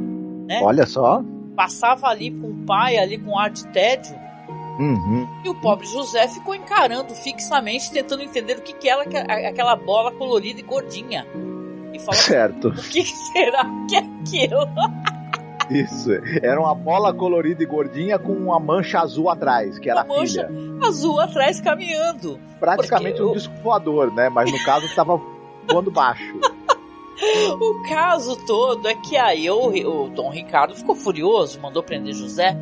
né? 0.47 0.61
Olha 0.63 0.85
só. 0.85 1.23
Passava 1.55 2.09
ali 2.09 2.31
com 2.31 2.49
o 2.49 2.65
pai, 2.67 2.99
ali 2.99 3.19
com 3.19 3.39
ar 3.39 3.51
de 3.51 3.67
tédio. 3.69 4.17
Uhum. 4.79 5.27
E 5.45 5.49
o 5.49 5.55
pobre 5.57 5.87
José 5.87 6.29
ficou 6.29 6.55
encarando 6.55 7.15
fixamente, 7.15 7.91
tentando 7.91 8.23
entender 8.23 8.59
o 8.59 8.63
que, 8.63 8.73
que 8.73 8.89
era 8.89 9.03
aquela 9.49 9.75
bola 9.75 10.13
colorida 10.13 10.61
e 10.61 10.63
gordinha. 10.63 11.27
E 11.93 11.99
falou, 11.99 12.15
certo. 12.15 12.69
O 12.69 12.75
que 12.75 13.05
será 13.05 13.65
que 13.89 13.97
é 13.97 13.99
aquilo? 13.99 14.69
Isso. 15.71 16.11
Era 16.43 16.59
uma 16.59 16.75
bola 16.75 17.13
colorida 17.13 17.63
e 17.63 17.67
gordinha 17.67 18.19
com 18.19 18.33
uma 18.33 18.59
mancha 18.59 19.01
azul 19.01 19.29
atrás, 19.29 19.79
que 19.79 19.91
era 19.91 20.03
uma 20.03 20.23
a 20.23 20.27
filha. 20.27 20.49
azul 20.83 21.21
atrás 21.21 21.61
caminhando. 21.61 22.41
Praticamente 22.59 23.23
um 23.23 23.29
eu... 23.29 23.33
disco 23.33 23.55
voador, 23.63 24.13
né? 24.13 24.29
Mas 24.29 24.51
no 24.51 24.59
caso 24.65 24.87
estava 24.87 25.21
voando 25.71 25.91
baixo. 25.91 26.41
o 27.61 27.83
caso 27.89 28.37
todo 28.47 28.89
é 28.89 28.95
que 28.95 29.17
aí 29.17 29.51
o, 29.51 29.69
o 29.69 30.09
Dom 30.09 30.31
Ricardo 30.31 30.75
ficou 30.75 30.95
furioso, 30.95 31.61
mandou 31.61 31.83
prender 31.83 32.15
José, 32.15 32.55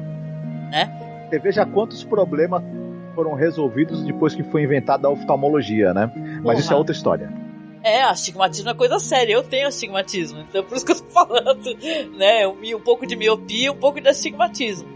né? 0.70 1.28
Você 1.28 1.38
veja 1.38 1.64
quantos 1.64 2.02
problemas 2.02 2.62
foram 3.14 3.34
resolvidos 3.34 4.02
depois 4.04 4.34
que 4.34 4.42
foi 4.44 4.62
inventada 4.62 5.08
a 5.08 5.10
oftalmologia, 5.10 5.94
né? 5.94 6.10
Mas 6.42 6.60
isso 6.60 6.72
é 6.72 6.76
outra 6.76 6.94
história. 6.94 7.45
É, 7.86 8.02
astigmatismo 8.02 8.68
é 8.68 8.74
coisa 8.74 8.98
séria. 8.98 9.34
Eu 9.34 9.44
tenho 9.44 9.68
astigmatismo, 9.68 10.40
então 10.40 10.60
é 10.60 10.64
por 10.64 10.76
isso 10.76 10.84
que 10.84 10.90
eu 10.90 11.00
tô 11.00 11.04
falando, 11.14 11.72
né? 12.18 12.44
Um, 12.48 12.80
pouco 12.80 13.06
de 13.06 13.14
miopia, 13.14 13.70
um 13.70 13.76
pouco 13.76 14.00
de 14.00 14.08
astigmatismo. 14.08 14.88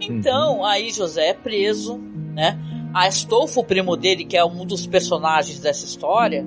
Então, 0.00 0.58
uhum. 0.58 0.64
aí 0.64 0.92
José 0.92 1.30
é 1.30 1.34
preso, 1.34 1.98
né? 1.98 2.56
Astolfo, 2.94 3.62
o 3.62 3.64
primo 3.64 3.96
dele, 3.96 4.24
que 4.24 4.36
é 4.36 4.44
um 4.44 4.64
dos 4.64 4.86
personagens 4.86 5.58
dessa 5.58 5.84
história. 5.84 6.46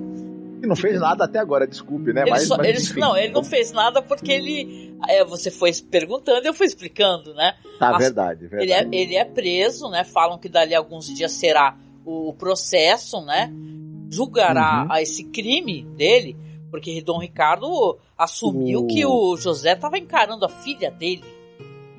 E 0.62 0.66
não 0.66 0.74
fez 0.74 0.98
nada 0.98 1.24
até 1.24 1.38
agora, 1.38 1.66
desculpe, 1.66 2.14
né? 2.14 2.22
Ele 2.22 2.30
mas, 2.30 2.48
só, 2.48 2.56
mas, 2.56 2.90
ele, 2.90 2.98
não, 2.98 3.14
ele 3.14 3.32
não 3.34 3.44
fez 3.44 3.72
nada 3.72 4.00
porque 4.00 4.32
ele. 4.32 4.96
É, 5.06 5.22
você 5.22 5.50
foi 5.50 5.70
perguntando 5.90 6.46
e 6.46 6.48
eu 6.48 6.54
fui 6.54 6.66
explicando, 6.66 7.34
né? 7.34 7.56
Tá, 7.78 7.90
As, 7.90 7.98
verdade, 7.98 8.46
verdade. 8.46 8.62
Ele 8.62 8.96
é, 8.96 9.02
ele 9.02 9.16
é 9.16 9.24
preso, 9.26 9.90
né? 9.90 10.02
Falam 10.02 10.38
que 10.38 10.48
dali 10.48 10.74
a 10.74 10.78
alguns 10.78 11.14
dias 11.14 11.32
será 11.32 11.76
o 12.06 12.32
processo, 12.32 13.20
né? 13.20 13.52
Julgará 14.10 14.84
uhum. 14.84 14.92
a 14.92 15.02
esse 15.02 15.24
crime 15.24 15.84
dele, 15.96 16.36
porque 16.70 17.00
Dom 17.02 17.18
Ricardo 17.18 17.98
assumiu 18.16 18.80
o... 18.80 18.86
que 18.86 19.04
o 19.04 19.36
José 19.36 19.72
estava 19.72 19.98
encarando 19.98 20.44
a 20.44 20.48
filha 20.48 20.90
dele. 20.90 21.24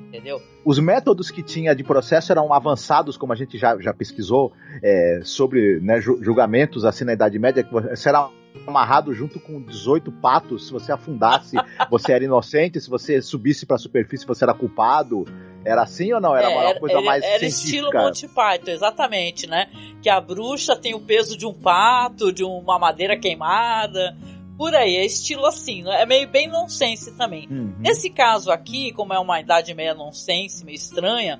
Entendeu? 0.07 0.41
Os 0.63 0.79
métodos 0.79 1.29
que 1.29 1.43
tinha 1.43 1.75
de 1.75 1.83
processo 1.83 2.31
eram 2.31 2.53
avançados, 2.53 3.17
como 3.17 3.33
a 3.33 3.35
gente 3.35 3.57
já, 3.57 3.77
já 3.79 3.93
pesquisou, 3.93 4.53
é, 4.81 5.19
sobre 5.23 5.79
né, 5.81 5.99
julgamentos 5.99 6.85
assim 6.85 7.03
na 7.03 7.13
Idade 7.13 7.37
Média, 7.37 7.61
que 7.63 7.71
você 7.71 8.07
era 8.07 8.29
amarrado 8.65 9.13
junto 9.13 9.39
com 9.39 9.61
18 9.61 10.11
patos. 10.13 10.67
Se 10.67 10.73
você 10.73 10.91
afundasse, 10.91 11.57
você 11.89 12.13
era 12.13 12.23
inocente. 12.23 12.79
Se 12.79 12.89
você 12.89 13.21
subisse 13.21 13.65
para 13.65 13.75
a 13.75 13.79
superfície, 13.79 14.25
você 14.25 14.45
era 14.45 14.53
culpado. 14.53 15.25
Era 15.65 15.83
assim 15.83 16.13
ou 16.13 16.21
não? 16.21 16.35
Era 16.35 16.51
é, 16.51 16.55
uma 16.55 16.79
coisa 16.79 17.01
mais 17.01 17.23
Era 17.23 17.39
científica? 17.39 17.65
estilo 17.65 17.91
Monty 17.93 18.27
Python, 18.27 18.71
exatamente, 18.71 19.47
né? 19.47 19.69
Que 20.01 20.09
a 20.09 20.21
bruxa 20.21 20.75
tem 20.75 20.93
o 20.93 20.99
peso 20.99 21.37
de 21.37 21.45
um 21.45 21.53
pato, 21.53 22.31
de 22.31 22.43
uma 22.43 22.79
madeira 22.79 23.17
queimada. 23.17 24.15
Por 24.57 24.73
aí, 24.73 24.95
é 24.95 25.05
estilo 25.05 25.45
assim, 25.45 25.87
é 25.87 26.05
meio 26.05 26.27
bem 26.27 26.47
nonsense 26.47 27.15
também. 27.15 27.47
Uhum. 27.49 27.75
Nesse 27.79 28.09
caso 28.09 28.49
aqui, 28.49 28.91
como 28.91 29.13
é 29.13 29.19
uma 29.19 29.39
idade 29.39 29.73
meia 29.73 29.93
nonsense, 29.93 30.65
meio 30.65 30.75
estranha, 30.75 31.39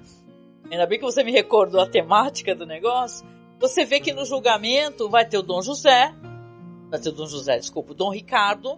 ainda 0.69 0.85
bem 0.85 0.99
que 0.99 1.05
você 1.05 1.23
me 1.23 1.31
recordou 1.31 1.81
a 1.81 1.89
temática 1.89 2.53
do 2.53 2.65
negócio, 2.65 3.25
você 3.59 3.85
vê 3.85 3.99
que 3.99 4.13
no 4.13 4.23
julgamento 4.23 5.09
vai 5.09 5.25
ter 5.25 5.39
o 5.39 5.41
Dom 5.41 5.63
José, 5.63 6.13
vai 6.91 6.99
ter 6.99 7.09
o 7.09 7.11
Dom 7.11 7.25
José, 7.25 7.57
desculpa, 7.57 7.93
o 7.93 7.95
Dom 7.95 8.11
Ricardo, 8.11 8.77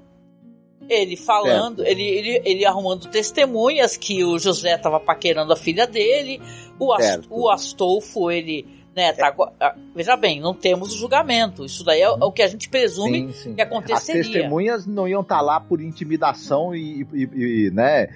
ele 0.89 1.15
falando, 1.15 1.85
ele, 1.85 2.03
ele, 2.03 2.41
ele 2.43 2.65
arrumando 2.65 3.09
testemunhas 3.09 3.95
que 3.95 4.23
o 4.23 4.39
José 4.39 4.75
estava 4.75 4.99
paquerando 4.99 5.53
a 5.53 5.55
filha 5.55 5.85
dele, 5.85 6.41
o, 6.79 6.91
Ast, 6.91 7.21
o 7.29 7.49
Astolfo, 7.49 8.31
ele, 8.31 8.65
né, 8.95 9.13
tá, 9.13 9.33
é. 9.59 9.73
veja 9.95 10.17
bem, 10.17 10.41
não 10.41 10.53
temos 10.53 10.93
o 10.93 10.97
julgamento, 10.97 11.63
isso 11.63 11.83
daí 11.83 12.01
é, 12.01 12.05
é 12.05 12.09
o 12.09 12.31
que 12.31 12.41
a 12.41 12.47
gente 12.47 12.67
presume 12.69 13.27
sim, 13.27 13.33
sim. 13.33 13.55
que 13.55 13.61
aconteceria. 13.61 14.21
As 14.21 14.27
testemunhas 14.27 14.87
não 14.87 15.07
iam 15.07 15.21
estar 15.21 15.37
tá 15.37 15.41
lá 15.41 15.59
por 15.59 15.79
intimidação 15.79 16.73
e, 16.75 17.05
e, 17.13 17.29
e, 17.35 17.71
né, 17.71 18.07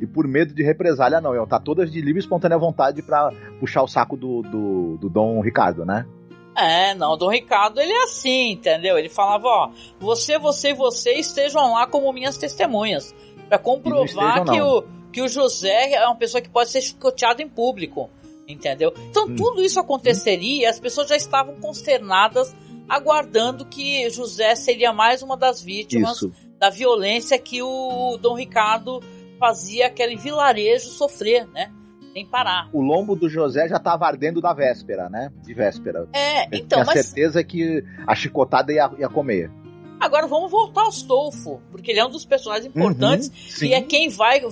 e 0.00 0.06
por 0.06 0.26
medo 0.26 0.54
de 0.54 0.62
represália, 0.62 1.20
não, 1.20 1.34
iam 1.34 1.44
estar 1.44 1.58
tá 1.58 1.64
todas 1.64 1.92
de 1.92 2.00
livre 2.00 2.18
e 2.18 2.24
espontânea 2.24 2.56
vontade 2.56 3.02
para 3.02 3.30
puxar 3.60 3.82
o 3.82 3.88
saco 3.88 4.16
do, 4.16 4.42
do, 4.42 4.96
do 4.98 5.08
Dom 5.08 5.40
Ricardo, 5.40 5.84
né? 5.84 6.06
É, 6.56 6.94
não, 6.94 7.12
o 7.12 7.16
Dom 7.16 7.30
Ricardo 7.30 7.80
ele 7.80 7.92
é 7.92 8.04
assim, 8.04 8.52
entendeu? 8.52 8.96
Ele 8.96 9.10
falava, 9.10 9.46
ó, 9.46 9.70
você, 10.00 10.38
você 10.38 10.70
e 10.70 10.74
você 10.74 11.12
estejam 11.12 11.74
lá 11.74 11.86
como 11.86 12.10
minhas 12.12 12.38
testemunhas. 12.38 13.14
para 13.46 13.58
comprovar 13.58 14.38
estejam, 14.38 14.44
que, 14.44 14.60
o, 14.62 14.84
que 15.12 15.22
o 15.22 15.28
José 15.28 15.92
é 15.92 16.06
uma 16.06 16.16
pessoa 16.16 16.40
que 16.40 16.48
pode 16.48 16.70
ser 16.70 16.80
chicoteado 16.80 17.42
em 17.42 17.48
público. 17.48 18.08
Entendeu? 18.48 18.94
Então 19.10 19.26
hum. 19.26 19.36
tudo 19.36 19.62
isso 19.62 19.78
aconteceria 19.78 20.62
e 20.62 20.66
as 20.66 20.80
pessoas 20.80 21.08
já 21.08 21.16
estavam 21.16 21.56
consternadas, 21.56 22.54
aguardando 22.88 23.66
que 23.66 24.08
José 24.08 24.54
seria 24.54 24.92
mais 24.92 25.20
uma 25.22 25.36
das 25.36 25.60
vítimas 25.60 26.16
isso. 26.16 26.32
da 26.58 26.70
violência 26.70 27.38
que 27.38 27.60
o 27.60 28.16
Dom 28.18 28.34
Ricardo 28.34 29.02
fazia 29.38 29.88
aquele 29.88 30.16
vilarejo 30.16 30.88
sofrer, 30.88 31.46
né? 31.48 31.72
Sem 32.16 32.24
parar. 32.24 32.70
O 32.72 32.80
lombo 32.80 33.14
do 33.14 33.28
José 33.28 33.68
já 33.68 33.76
estava 33.76 34.06
ardendo 34.06 34.40
da 34.40 34.54
véspera, 34.54 35.10
né? 35.10 35.30
De 35.42 35.52
véspera. 35.52 36.08
É, 36.14 36.44
Eu 36.44 36.60
então, 36.60 36.82
tinha 36.82 36.84
mas... 36.86 37.06
certeza 37.06 37.44
que 37.44 37.84
a 38.06 38.14
chicotada 38.14 38.72
ia, 38.72 38.90
ia 38.98 39.08
comer. 39.10 39.50
Agora 40.00 40.26
vamos 40.26 40.50
voltar 40.50 40.84
ao 40.84 40.90
Stolfo, 40.90 41.60
porque 41.70 41.90
ele 41.90 42.00
é 42.00 42.06
um 42.06 42.08
dos 42.08 42.24
personagens 42.24 42.66
importantes 42.66 43.60
uhum, 43.60 43.68
e 43.68 43.74
é 43.74 43.82
quem 43.82 44.08
vai, 44.08 44.42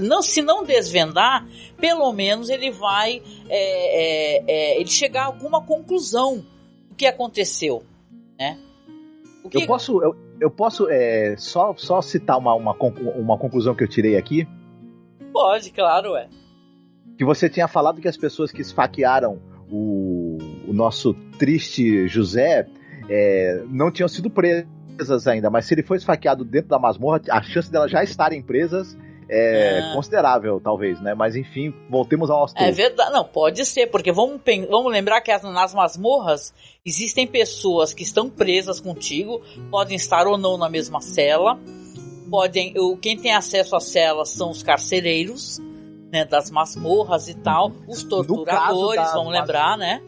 não 0.00 0.22
se 0.22 0.42
não 0.42 0.64
desvendar, 0.64 1.46
pelo 1.76 2.12
menos 2.12 2.48
ele 2.48 2.70
vai, 2.70 3.20
é, 3.48 4.36
é, 4.38 4.44
é, 4.46 4.80
ele 4.80 4.90
chegar 4.90 5.22
a 5.22 5.26
alguma 5.26 5.60
conclusão 5.62 6.44
do 6.88 6.94
que 6.96 7.06
aconteceu, 7.06 7.82
né? 8.38 8.58
Que... 9.50 9.62
Eu 9.62 9.66
posso, 9.66 10.02
eu, 10.02 10.16
eu 10.40 10.50
posso 10.50 10.88
é, 10.88 11.36
só, 11.36 11.74
só 11.76 12.00
citar 12.00 12.38
uma, 12.38 12.54
uma, 12.54 12.76
uma 13.16 13.38
conclusão 13.38 13.74
que 13.74 13.82
eu 13.82 13.88
tirei 13.88 14.16
aqui? 14.16 14.46
Pode, 15.32 15.70
claro, 15.70 16.16
é 16.16 16.28
que 17.16 17.24
você 17.24 17.48
tinha 17.48 17.68
falado 17.68 18.00
que 18.00 18.08
as 18.08 18.16
pessoas 18.16 18.50
que 18.50 18.60
esfaquearam 18.60 19.40
o, 19.70 20.38
o 20.68 20.72
nosso 20.72 21.14
triste 21.38 22.06
José 22.08 22.66
é, 23.08 23.62
não 23.68 23.90
tinham 23.90 24.08
sido 24.08 24.30
presas 24.30 25.26
ainda, 25.26 25.50
mas 25.50 25.66
se 25.66 25.74
ele 25.74 25.82
foi 25.82 25.96
esfaqueado 25.96 26.44
dentro 26.44 26.68
da 26.68 26.78
masmorra, 26.78 27.20
a 27.30 27.42
chance 27.42 27.70
dela 27.70 27.88
já 27.88 28.02
estarem 28.02 28.42
presas 28.42 28.96
é, 29.28 29.78
é, 29.78 29.92
considerável, 29.94 30.60
talvez, 30.60 31.00
né? 31.00 31.14
Mas 31.14 31.34
enfim, 31.34 31.72
voltemos 31.88 32.28
ao 32.28 32.44
Astolfo. 32.44 32.68
É 32.68 32.70
verdade, 32.70 33.12
não, 33.12 33.24
pode 33.24 33.64
ser, 33.64 33.86
porque 33.86 34.12
vamos, 34.12 34.40
vamos 34.68 34.92
lembrar 34.92 35.22
que 35.22 35.32
nas 35.38 35.72
masmorras 35.72 36.52
existem 36.84 37.26
pessoas 37.26 37.94
que 37.94 38.02
estão 38.02 38.28
presas 38.28 38.78
contigo, 38.78 39.40
podem 39.70 39.96
estar 39.96 40.26
ou 40.26 40.36
não 40.36 40.58
na 40.58 40.68
mesma 40.68 41.00
cela, 41.00 41.58
podem, 42.30 42.74
quem 43.00 43.16
tem 43.16 43.32
acesso 43.32 43.74
às 43.74 43.84
celas 43.84 44.28
são 44.28 44.50
os 44.50 44.62
carcereiros, 44.62 45.58
né, 46.12 46.26
das 46.26 46.50
masmorras 46.50 47.28
e 47.28 47.34
tal, 47.34 47.72
os 47.88 48.04
torturadores, 48.04 49.12
vamos 49.14 49.32
lembrar, 49.32 49.78
né? 49.78 50.02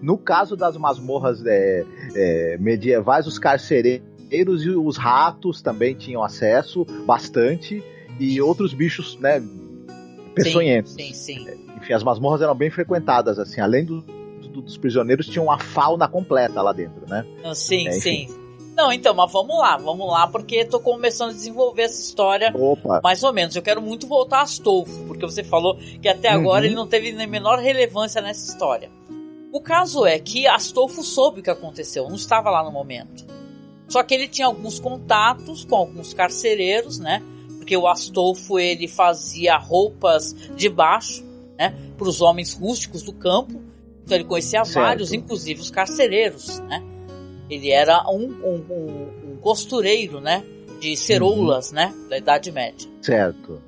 No 0.00 0.16
caso 0.16 0.56
das 0.56 0.76
masmorras 0.76 1.44
é, 1.44 1.84
é, 2.14 2.56
medievais, 2.58 3.26
os 3.26 3.38
carcereiros 3.38 4.64
e 4.64 4.70
os 4.70 4.96
ratos 4.96 5.60
também 5.60 5.94
tinham 5.94 6.24
acesso 6.24 6.84
bastante 7.06 7.84
e 8.18 8.40
outros 8.40 8.72
bichos, 8.72 9.18
né, 9.20 9.42
peçonhentos. 10.34 10.92
Sim, 10.92 11.12
sim, 11.12 11.44
sim. 11.44 11.64
Enfim, 11.76 11.92
as 11.92 12.02
masmorras 12.02 12.40
eram 12.40 12.54
bem 12.54 12.70
frequentadas, 12.70 13.38
assim, 13.38 13.60
além 13.60 13.84
do, 13.84 14.00
do, 14.00 14.62
dos 14.62 14.78
prisioneiros, 14.78 15.26
tinha 15.26 15.42
uma 15.42 15.58
fauna 15.58 16.08
completa 16.08 16.62
lá 16.62 16.72
dentro, 16.72 17.06
né? 17.06 17.24
Ah, 17.44 17.54
sim, 17.54 17.86
é, 17.86 17.92
sim. 17.92 18.43
Não, 18.76 18.92
então, 18.92 19.14
mas 19.14 19.30
vamos 19.30 19.56
lá, 19.56 19.76
vamos 19.76 20.06
lá, 20.06 20.26
porque 20.26 20.64
tô 20.64 20.80
começando 20.80 21.30
a 21.30 21.34
desenvolver 21.34 21.82
essa 21.82 22.00
história 22.00 22.52
Opa. 22.54 23.00
mais 23.02 23.22
ou 23.22 23.32
menos. 23.32 23.54
Eu 23.54 23.62
quero 23.62 23.80
muito 23.80 24.06
voltar 24.06 24.38
a 24.38 24.42
Astolfo, 24.42 25.04
porque 25.06 25.24
você 25.24 25.44
falou 25.44 25.76
que 26.02 26.08
até 26.08 26.28
agora 26.28 26.62
uhum. 26.62 26.66
ele 26.66 26.74
não 26.74 26.86
teve 26.86 27.12
nem 27.12 27.26
menor 27.26 27.58
relevância 27.60 28.20
nessa 28.20 28.50
história. 28.50 28.90
O 29.52 29.60
caso 29.60 30.04
é 30.04 30.18
que 30.18 30.48
Astolfo 30.48 31.04
soube 31.04 31.38
o 31.38 31.42
que 31.42 31.50
aconteceu, 31.50 32.08
não 32.08 32.16
estava 32.16 32.50
lá 32.50 32.64
no 32.64 32.72
momento. 32.72 33.24
Só 33.88 34.02
que 34.02 34.12
ele 34.12 34.26
tinha 34.26 34.48
alguns 34.48 34.80
contatos 34.80 35.64
com 35.64 35.76
alguns 35.76 36.12
carcereiros, 36.12 36.98
né? 36.98 37.22
Porque 37.58 37.76
o 37.76 37.86
Astolfo 37.86 38.58
ele 38.58 38.88
fazia 38.88 39.56
roupas 39.56 40.34
de 40.56 40.68
baixo, 40.68 41.24
né? 41.56 41.74
Para 41.96 42.08
os 42.08 42.20
homens 42.20 42.54
rústicos 42.54 43.02
do 43.02 43.12
campo. 43.12 43.62
Então 44.02 44.16
ele 44.16 44.24
conhecia 44.24 44.64
certo. 44.64 44.84
vários, 44.84 45.12
inclusive 45.12 45.60
os 45.60 45.70
carcereiros, 45.70 46.58
né? 46.60 46.82
Ele 47.48 47.70
era 47.70 48.02
um, 48.08 48.24
um, 48.42 48.64
um, 48.70 49.32
um 49.32 49.36
costureiro, 49.36 50.20
né? 50.20 50.44
De 50.80 50.96
ceroulas, 50.96 51.70
uhum. 51.70 51.76
né? 51.76 51.94
Da 52.08 52.18
Idade 52.18 52.50
Média. 52.50 52.88
Certo. 53.00 53.60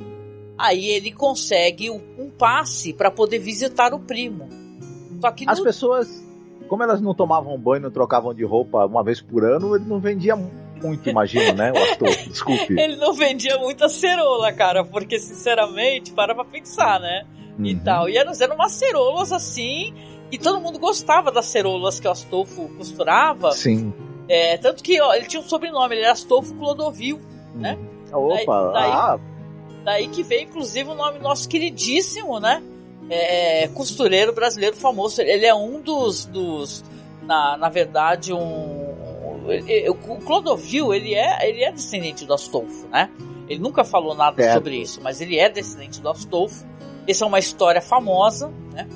Aí 0.58 0.86
ele 0.86 1.12
consegue 1.12 1.90
um 1.90 2.30
passe 2.30 2.92
para 2.92 3.10
poder 3.10 3.38
visitar 3.38 3.92
o 3.92 4.00
primo. 4.00 4.48
Só 5.20 5.30
que 5.30 5.44
As 5.48 5.58
no... 5.58 5.64
pessoas, 5.64 6.08
como 6.68 6.82
elas 6.82 7.00
não 7.00 7.14
tomavam 7.14 7.58
banho, 7.58 7.82
não 7.82 7.90
trocavam 7.90 8.32
de 8.32 8.44
roupa 8.44 8.86
uma 8.86 9.04
vez 9.04 9.20
por 9.20 9.44
ano, 9.44 9.76
ele 9.76 9.84
não 9.84 10.00
vendia 10.00 10.34
muito, 10.34 11.08
imagino, 11.08 11.52
né? 11.54 11.72
O 11.72 11.92
ator, 11.92 12.08
desculpe. 12.28 12.78
ele 12.78 12.96
não 12.96 13.12
vendia 13.12 13.58
muita 13.58 13.88
cerola, 13.88 14.52
cara, 14.52 14.84
porque 14.84 15.18
sinceramente, 15.18 16.12
para 16.12 16.34
pra 16.34 16.44
pensar, 16.44 17.00
né? 17.00 17.26
Uhum. 17.58 17.66
E 17.66 17.76
tal. 17.76 18.08
E 18.08 18.16
eram, 18.16 18.32
eram 18.38 18.54
umas 18.54 18.72
cerolas 18.72 19.32
assim, 19.32 19.94
e 20.30 20.38
todo 20.38 20.60
mundo 20.60 20.78
gostava 20.78 21.30
das 21.30 21.46
cerolas 21.46 22.00
que 22.00 22.08
o 22.08 22.10
Astolfo 22.10 22.68
costurava. 22.76 23.52
Sim. 23.52 23.92
É, 24.28 24.56
tanto 24.58 24.82
que 24.82 25.00
ó, 25.00 25.14
ele 25.14 25.26
tinha 25.26 25.40
um 25.40 25.48
sobrenome, 25.48 25.94
ele 25.94 26.02
era 26.02 26.12
Astolfo 26.12 26.54
Clodovil, 26.54 27.20
né? 27.54 27.78
Opa, 28.12 28.72
daí, 28.72 28.90
ah. 28.90 29.18
daí 29.84 30.08
que 30.08 30.22
veio, 30.22 30.42
inclusive, 30.42 30.90
o 30.90 30.94
nome 30.94 31.18
nosso 31.18 31.48
queridíssimo, 31.48 32.40
né? 32.40 32.62
é, 33.08 33.68
costureiro 33.68 34.32
brasileiro 34.32 34.76
famoso. 34.76 35.20
Ele 35.22 35.46
é 35.46 35.54
um 35.54 35.80
dos. 35.80 36.26
dos 36.26 36.84
na, 37.22 37.56
na 37.56 37.68
verdade, 37.68 38.32
um. 38.32 38.86
O 39.88 40.16
Clodovil, 40.24 40.92
ele 40.92 41.14
é, 41.14 41.48
ele 41.48 41.62
é 41.62 41.70
descendente 41.70 42.24
do 42.24 42.34
Astolfo, 42.34 42.88
né? 42.88 43.08
Ele 43.48 43.60
nunca 43.60 43.84
falou 43.84 44.12
nada 44.12 44.42
certo. 44.42 44.54
sobre 44.54 44.76
isso, 44.76 45.00
mas 45.00 45.20
ele 45.20 45.38
é 45.38 45.48
descendente 45.48 46.00
do 46.00 46.08
Astolfo. 46.08 46.66
Essa 47.06 47.24
é 47.24 47.28
uma 47.28 47.38
história 47.38 47.80
famosa, 47.80 48.52
né? 48.72 48.88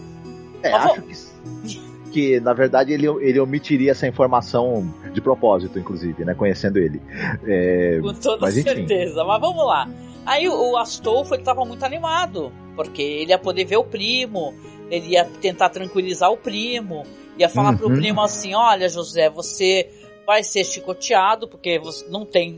É, 0.63 0.71
mas 0.71 0.85
acho 0.85 1.03
que, 1.03 1.81
que, 2.11 2.41
na 2.41 2.53
verdade, 2.53 2.93
ele, 2.93 3.07
ele 3.07 3.41
omitiria 3.41 3.93
essa 3.93 4.07
informação 4.07 4.93
de 5.13 5.21
propósito, 5.21 5.79
inclusive, 5.79 6.25
né? 6.25 6.35
Conhecendo 6.35 6.79
ele. 6.79 7.01
É, 7.47 7.99
Com 8.03 8.15
toda 8.15 8.43
mas, 8.43 8.55
certeza, 8.55 9.25
mas 9.25 9.41
vamos 9.41 9.65
lá. 9.65 9.89
Aí 10.27 10.49
o, 10.49 10.77
Astolfo, 10.77 11.35
ele 11.35 11.43
tava 11.43 11.65
muito 11.65 11.85
animado 11.85 12.53
porque 12.77 13.03
ele 13.03 13.31
ia 13.31 13.39
poder 13.39 13.65
ver 13.65 13.77
o 13.77 13.85
primo, 13.85 14.55
ele 14.91 15.11
ia 15.11 15.25
tentar 15.25 15.71
tranquilizar 15.71 16.31
o 16.31 16.37
primo, 16.37 17.05
ia 17.39 17.49
falar 17.49 17.71
uhum. 17.73 17.77
pro 17.77 17.91
primo 17.91 18.21
assim: 18.21 18.55
olha, 18.55 18.89
José, 18.89 19.29
você 19.29 19.89
vai 20.27 20.43
ser 20.43 20.65
chicoteado, 20.65 21.49
porque 21.49 21.79
você 21.79 22.07
não 22.09 22.25
tem, 22.25 22.57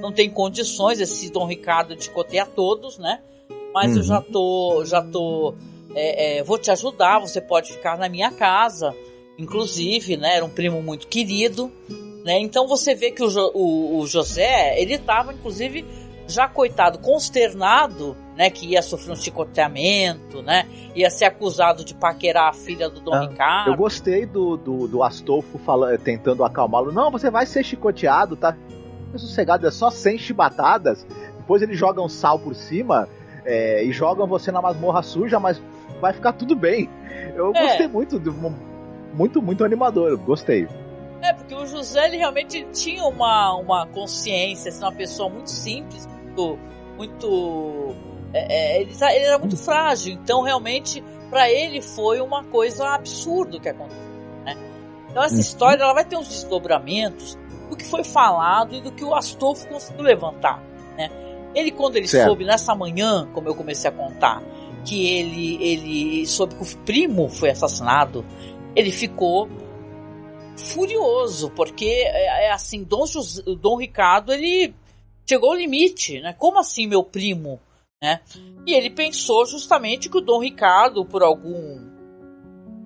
não 0.00 0.12
tem 0.12 0.28
condições, 0.28 1.00
esse 1.00 1.30
Dom 1.32 1.46
Ricardo 1.46 2.00
chicoteia 2.00 2.44
todos, 2.44 2.98
né? 2.98 3.20
Mas 3.72 3.92
uhum. 3.92 3.98
eu 3.98 4.02
já 4.02 4.20
tô, 4.20 4.84
já 4.84 5.02
tô, 5.02 5.54
é, 5.96 6.38
é, 6.38 6.42
vou 6.42 6.58
te 6.58 6.70
ajudar, 6.70 7.18
você 7.18 7.40
pode 7.40 7.72
ficar 7.72 7.96
na 7.96 8.06
minha 8.06 8.30
casa, 8.30 8.94
inclusive, 9.38 10.18
né? 10.18 10.36
Era 10.36 10.44
um 10.44 10.50
primo 10.50 10.82
muito 10.82 11.08
querido, 11.08 11.72
né? 12.22 12.38
Então 12.38 12.68
você 12.68 12.94
vê 12.94 13.10
que 13.10 13.22
o, 13.22 13.28
o, 13.54 13.98
o 13.98 14.06
José, 14.06 14.78
ele 14.78 14.98
tava, 14.98 15.32
inclusive, 15.32 15.86
já 16.28 16.46
coitado, 16.48 16.98
consternado, 16.98 18.16
né, 18.36 18.50
que 18.50 18.66
ia 18.66 18.82
sofrer 18.82 19.12
um 19.12 19.16
chicoteamento, 19.16 20.42
né, 20.42 20.66
ia 20.94 21.08
ser 21.08 21.26
acusado 21.26 21.84
de 21.84 21.94
paquerar 21.94 22.48
a 22.48 22.52
filha 22.52 22.90
do 22.90 23.00
Dom 23.00 23.14
ah, 23.14 23.28
Ricardo. 23.28 23.70
Eu 23.70 23.76
gostei 23.76 24.26
do, 24.26 24.56
do, 24.56 24.88
do 24.88 25.02
Astolfo 25.02 25.56
fala, 25.58 25.96
tentando 25.96 26.44
acalmá-lo. 26.44 26.92
Não, 26.92 27.10
você 27.10 27.30
vai 27.30 27.46
ser 27.46 27.64
chicoteado, 27.64 28.36
tá 28.36 28.56
sossegado, 29.14 29.66
é 29.66 29.70
só 29.70 29.88
100 29.88 30.18
chibatadas. 30.18 31.06
Depois 31.38 31.62
eles 31.62 31.78
jogam 31.78 32.08
sal 32.08 32.38
por 32.38 32.54
cima 32.54 33.08
é, 33.44 33.84
e 33.84 33.92
jogam 33.92 34.26
você 34.26 34.50
na 34.50 34.60
masmorra 34.60 35.02
suja, 35.02 35.38
mas 35.38 35.62
vai 36.00 36.12
ficar 36.12 36.32
tudo 36.32 36.54
bem. 36.54 36.88
Eu 37.34 37.52
é. 37.54 37.66
gostei 37.66 37.88
muito, 37.88 38.20
muito, 39.12 39.42
muito 39.42 39.64
animador, 39.64 40.16
gostei. 40.18 40.68
É, 41.22 41.32
porque 41.32 41.54
o 41.54 41.66
José 41.66 42.06
ele 42.06 42.18
realmente 42.18 42.66
tinha 42.72 43.04
uma, 43.04 43.54
uma 43.56 43.86
consciência, 43.86 44.68
assim, 44.68 44.82
uma 44.82 44.92
pessoa 44.92 45.28
muito 45.28 45.50
simples, 45.50 46.06
muito. 46.06 46.58
muito 46.96 47.94
é, 48.32 48.76
é, 48.76 48.80
ele, 48.82 48.92
ele, 48.92 49.24
era 49.24 49.38
muito 49.38 49.56
frágil, 49.56 50.12
então 50.12 50.42
realmente 50.42 51.02
para 51.30 51.50
ele 51.50 51.80
foi 51.80 52.20
uma 52.20 52.44
coisa 52.44 52.88
absurda 52.90 53.58
que 53.58 53.68
aconteceu. 53.68 54.02
Né? 54.44 54.56
Então 55.10 55.22
essa 55.22 55.34
uhum. 55.34 55.40
história 55.40 55.82
ela 55.82 55.94
vai 55.94 56.04
ter 56.04 56.16
uns 56.16 56.28
desdobramentos 56.28 57.38
do 57.68 57.76
que 57.76 57.84
foi 57.84 58.04
falado 58.04 58.74
e 58.74 58.80
do 58.80 58.92
que 58.92 59.04
o 59.04 59.14
Astolfo 59.14 59.66
conseguiu 59.68 60.02
levantar. 60.02 60.62
Né? 60.96 61.10
Ele, 61.54 61.70
quando 61.70 61.96
ele 61.96 62.06
certo. 62.06 62.26
soube 62.26 62.44
nessa 62.44 62.74
manhã, 62.74 63.26
como 63.32 63.48
eu 63.48 63.54
comecei 63.54 63.88
a 63.88 63.92
contar, 63.92 64.42
que 64.86 65.06
ele, 65.06 65.62
ele 65.62 66.26
soube 66.26 66.54
que 66.54 66.62
o 66.62 66.78
primo 66.78 67.28
foi 67.28 67.50
assassinado, 67.50 68.24
ele 68.74 68.92
ficou 68.92 69.48
furioso, 70.56 71.50
porque 71.50 71.84
é, 71.84 72.46
é 72.46 72.52
assim, 72.52 72.82
Dom, 72.84 73.04
José, 73.06 73.42
Dom 73.60 73.76
Ricardo, 73.78 74.32
ele 74.32 74.74
chegou 75.28 75.50
ao 75.50 75.56
limite, 75.56 76.20
né? 76.20 76.32
Como 76.32 76.58
assim 76.58 76.86
meu 76.86 77.02
primo, 77.02 77.60
né? 78.02 78.20
E 78.66 78.72
ele 78.72 78.90
pensou 78.90 79.44
justamente 79.44 80.08
que 80.08 80.18
o 80.18 80.22
Dom 80.22 80.40
Ricardo, 80.40 81.04
por 81.04 81.22
algum 81.22 81.84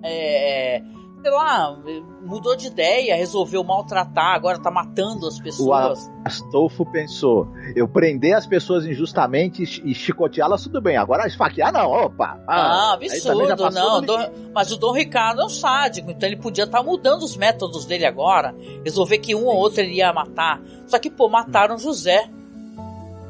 é, 0.03 0.81
sei 1.21 1.31
lá, 1.31 1.77
mudou 2.21 2.55
de 2.55 2.67
ideia, 2.67 3.15
resolveu 3.15 3.63
maltratar, 3.63 4.33
agora 4.35 4.59
tá 4.59 4.71
matando 4.71 5.27
as 5.27 5.39
pessoas. 5.39 6.07
O 6.07 6.11
Astolfo 6.25 6.85
pensou, 6.85 7.47
eu 7.75 7.87
prender 7.87 8.33
as 8.35 8.47
pessoas 8.47 8.85
injustamente 8.85 9.63
e 9.83 9.93
chicoteá-las, 9.93 10.63
tudo 10.63 10.81
bem, 10.81 10.97
agora 10.97 11.27
esfaquear 11.27 11.71
não, 11.71 11.91
opa. 11.91 12.39
Ah, 12.47 12.89
ah 12.89 12.93
absurdo, 12.93 13.69
não. 13.69 14.01
Dom, 14.01 14.19
mas 14.53 14.71
o 14.71 14.77
Dom 14.77 14.93
Ricardo 14.93 15.41
é 15.41 15.45
um 15.45 15.49
sádico, 15.49 16.09
então 16.09 16.27
ele 16.27 16.37
podia 16.37 16.63
estar 16.63 16.79
tá 16.79 16.83
mudando 16.83 17.21
os 17.21 17.37
métodos 17.37 17.85
dele 17.85 18.05
agora, 18.05 18.55
resolver 18.83 19.19
que 19.19 19.35
um 19.35 19.45
ou 19.45 19.55
outro 19.55 19.81
ele 19.81 19.93
ia 19.93 20.11
matar. 20.11 20.59
Só 20.87 20.97
que, 20.97 21.09
pô, 21.09 21.29
mataram 21.29 21.75
hum. 21.75 21.79
José. 21.79 22.29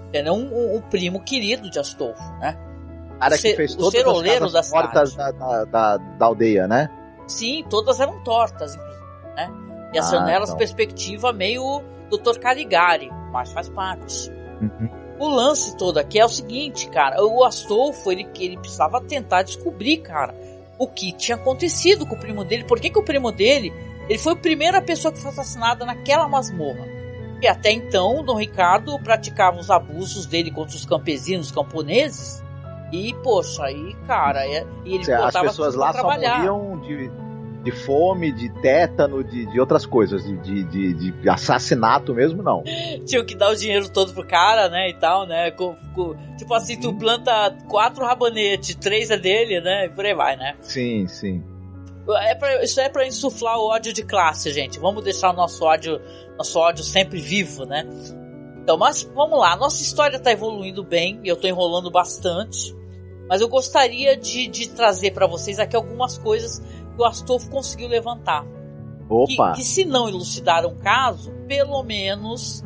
Entendeu? 0.07 0.33
Um, 0.33 0.53
um, 0.53 0.75
um, 0.77 0.81
primo 0.81 1.21
querido 1.23 1.69
de 1.69 1.79
Astolfo, 1.79 2.21
né? 2.39 2.57
Cara 3.17 3.37
que 3.37 3.55
fez 3.55 3.75
todas 3.75 4.55
as 4.55 4.69
portas 4.69 5.15
da, 5.15 5.31
da, 5.31 5.63
da, 5.65 5.97
da 5.97 6.25
aldeia, 6.25 6.67
né? 6.67 6.89
Sim, 7.27 7.63
todas 7.69 7.99
eram 7.99 8.23
tortas, 8.23 8.75
inclusive, 8.75 9.05
né? 9.35 9.51
E 9.93 9.99
as 9.99 10.07
ah, 10.07 10.17
janelas, 10.17 10.49
então. 10.49 10.57
perspectiva 10.57 11.33
meio 11.33 11.83
Dr. 12.09 12.39
Caligari, 12.39 13.09
mas 13.31 13.51
faz 13.51 13.69
parte. 13.69 14.29
Uhum. 14.61 14.89
O 15.19 15.29
lance 15.29 15.77
todo 15.77 15.97
aqui 15.97 16.19
é 16.19 16.25
o 16.25 16.29
seguinte, 16.29 16.89
cara. 16.89 17.23
O 17.23 17.43
Astolfo, 17.43 18.11
ele, 18.11 18.27
ele 18.39 18.57
precisava 18.57 18.99
tentar 19.01 19.43
descobrir, 19.43 19.97
cara, 19.97 20.33
o 20.79 20.87
que 20.87 21.11
tinha 21.13 21.35
acontecido 21.35 22.07
com 22.07 22.15
o 22.15 22.19
primo 22.19 22.43
dele. 22.43 22.63
Por 22.63 22.79
que, 22.79 22.89
que 22.89 22.97
o 22.97 23.03
primo 23.03 23.31
dele, 23.31 23.71
ele 24.09 24.17
foi 24.17 24.33
a 24.33 24.37
primeira 24.37 24.81
pessoa 24.81 25.11
que 25.11 25.19
foi 25.19 25.29
assassinada 25.29 25.85
naquela 25.85 26.27
masmorra. 26.27 26.87
E 27.41 27.47
até 27.47 27.71
então, 27.71 28.23
Dom 28.23 28.35
Ricardo 28.35 28.97
praticava 28.99 29.59
os 29.59 29.69
abusos 29.69 30.25
dele 30.25 30.51
contra 30.51 30.75
os 30.75 30.85
campesinos, 30.85 31.51
camponeses. 31.51 32.43
E, 32.91 33.13
poxa, 33.23 33.65
aí, 33.65 33.95
cara, 34.05 34.45
é, 34.45 34.65
e 34.83 34.95
ele 34.95 35.11
As 35.11 35.39
pessoas 35.39 35.75
lá 35.75 35.93
só 35.93 36.03
morriam 36.03 36.79
de, 36.81 37.09
de 37.63 37.71
fome, 37.71 38.31
de 38.31 38.49
tétano, 38.61 39.23
de, 39.23 39.45
de 39.45 39.59
outras 39.59 39.85
coisas, 39.85 40.23
de, 40.23 40.63
de, 40.63 41.11
de, 41.11 41.29
assassinato 41.29 42.13
mesmo, 42.13 42.43
não. 42.43 42.63
Tinham 43.05 43.25
que 43.25 43.35
dar 43.35 43.49
o 43.49 43.55
dinheiro 43.55 43.89
todo 43.89 44.13
pro 44.13 44.27
cara, 44.27 44.67
né, 44.67 44.89
e 44.89 44.93
tal, 44.93 45.25
né, 45.25 45.51
com, 45.51 45.75
com, 45.95 46.15
tipo 46.37 46.53
assim, 46.53 46.79
tu 46.79 46.93
planta 46.93 47.55
quatro 47.69 48.03
rabanetes, 48.03 48.75
três 48.75 49.09
é 49.09 49.17
dele, 49.17 49.61
né, 49.61 49.85
e 49.85 49.89
por 49.89 50.05
aí 50.05 50.13
vai, 50.13 50.35
né. 50.35 50.55
Sim, 50.61 51.07
sim. 51.07 51.43
É 52.23 52.35
pra, 52.35 52.63
isso 52.63 52.79
é 52.81 52.89
para 52.89 53.07
insuflar 53.07 53.57
o 53.57 53.67
ódio 53.67 53.93
de 53.93 54.03
classe, 54.03 54.51
gente. 54.51 54.79
Vamos 54.79 55.03
deixar 55.03 55.29
o 55.29 55.33
nosso 55.33 55.63
ódio, 55.63 56.01
nosso 56.35 56.59
ódio 56.59 56.83
sempre 56.83 57.21
vivo, 57.21 57.63
né? 57.63 57.87
Então, 58.57 58.77
mas 58.77 59.03
vamos 59.03 59.39
lá. 59.39 59.55
Nossa 59.55 59.81
história 59.81 60.19
tá 60.19 60.31
evoluindo 60.31 60.83
bem 60.83 61.19
eu 61.23 61.35
tô 61.35 61.47
enrolando 61.47 61.91
bastante. 61.91 62.75
Mas 63.31 63.39
eu 63.39 63.47
gostaria 63.47 64.17
de, 64.17 64.45
de 64.47 64.67
trazer 64.67 65.11
para 65.11 65.25
vocês 65.25 65.57
aqui 65.57 65.73
algumas 65.73 66.17
coisas 66.17 66.59
que 66.59 67.01
o 67.01 67.05
Astolfo 67.05 67.49
conseguiu 67.49 67.87
levantar. 67.87 68.45
Opa! 69.09 69.53
Que, 69.53 69.61
que 69.61 69.63
se 69.63 69.85
não 69.85 70.09
elucidar 70.09 70.65
um 70.65 70.75
caso, 70.75 71.31
pelo 71.47 71.81
menos 71.81 72.61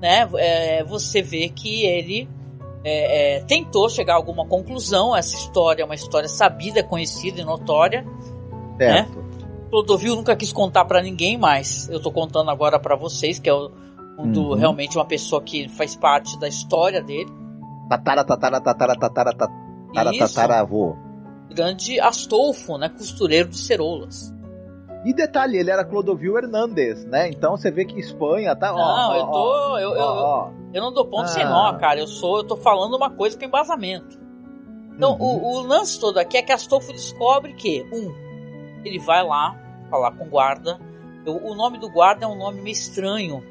né, 0.00 0.28
é, 0.34 0.82
você 0.82 1.22
vê 1.22 1.48
que 1.48 1.84
ele 1.84 2.28
é, 2.82 3.36
é, 3.36 3.40
tentou 3.44 3.88
chegar 3.88 4.14
a 4.14 4.16
alguma 4.16 4.44
conclusão. 4.44 5.14
Essa 5.16 5.36
história 5.36 5.84
é 5.84 5.86
uma 5.86 5.94
história 5.94 6.28
sabida, 6.28 6.82
conhecida 6.82 7.40
e 7.40 7.44
notória. 7.44 8.04
Né? 8.80 9.04
Certo. 9.04 9.24
Clodovil 9.70 10.16
nunca 10.16 10.34
quis 10.34 10.52
contar 10.52 10.86
para 10.86 11.00
ninguém, 11.00 11.38
mas 11.38 11.88
eu 11.88 12.02
tô 12.02 12.10
contando 12.10 12.50
agora 12.50 12.80
para 12.80 12.96
vocês, 12.96 13.38
que 13.38 13.48
é 13.48 13.54
o, 13.54 13.70
um 14.18 14.32
do, 14.32 14.48
Uhum. 14.48 14.54
realmente 14.54 14.98
uma 14.98 15.04
pessoa 15.04 15.40
que 15.40 15.68
faz 15.68 15.94
parte 15.94 16.36
da 16.40 16.48
história 16.48 17.00
dele. 17.00 17.30
Tatara, 17.88 18.24
tatara, 18.24 18.60
tatara, 18.60 18.96
tatara, 18.96 19.32
tatara, 19.32 19.59
Isso, 19.92 20.34
tataravô. 20.34 20.96
grande 21.52 21.98
Astolfo, 22.00 22.78
né, 22.78 22.88
costureiro 22.88 23.48
de 23.48 23.58
ceroulas. 23.58 24.32
E 25.04 25.14
detalhe, 25.14 25.56
ele 25.56 25.70
era 25.70 25.82
Clodovil 25.84 26.36
Hernandes, 26.36 27.04
né? 27.06 27.28
Então 27.30 27.56
você 27.56 27.70
vê 27.70 27.84
que 27.86 27.98
Espanha 27.98 28.54
tá. 28.54 28.72
ó, 28.72 28.76
Não, 28.76 29.10
ó, 29.10 29.16
eu 29.16 29.22
ó, 29.24 29.32
tô, 29.32 29.78
eu, 29.78 29.90
eu, 29.94 30.00
ó, 30.00 30.48
ó. 30.48 30.50
eu 30.74 30.82
não 30.82 30.92
dou 30.92 31.06
ponto 31.06 31.24
Ah. 31.24 31.28
sem 31.28 31.44
nó, 31.44 31.72
cara. 31.78 31.98
Eu 32.00 32.06
sou, 32.06 32.36
eu 32.38 32.44
tô 32.44 32.54
falando 32.56 32.94
uma 32.96 33.08
coisa 33.10 33.38
com 33.38 33.44
embasamento. 33.44 34.20
Então, 34.94 35.12
Uhum. 35.18 35.38
o, 35.38 35.54
o 35.54 35.60
lance 35.62 35.98
todo 35.98 36.18
aqui 36.18 36.36
é 36.36 36.42
que 36.42 36.52
Astolfo 36.52 36.92
descobre 36.92 37.54
que, 37.54 37.82
um, 37.90 38.12
ele 38.84 38.98
vai 38.98 39.24
lá 39.26 39.56
falar 39.88 40.12
com 40.12 40.24
o 40.26 40.28
guarda. 40.28 40.78
Eu- 41.24 41.42
o 41.46 41.54
nome 41.54 41.78
do 41.78 41.90
guarda 41.90 42.26
é 42.26 42.28
um 42.28 42.36
nome 42.36 42.60
meio 42.60 42.72
estranho. 42.74 43.42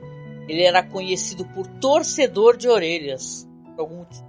Ele 0.48 0.62
era 0.64 0.84
conhecido 0.84 1.46
por 1.46 1.66
torcedor 1.66 2.56
de 2.58 2.70
orelhas. 2.70 3.50
Por 3.76 3.82
algum 3.82 3.98
motivo. 3.98 4.28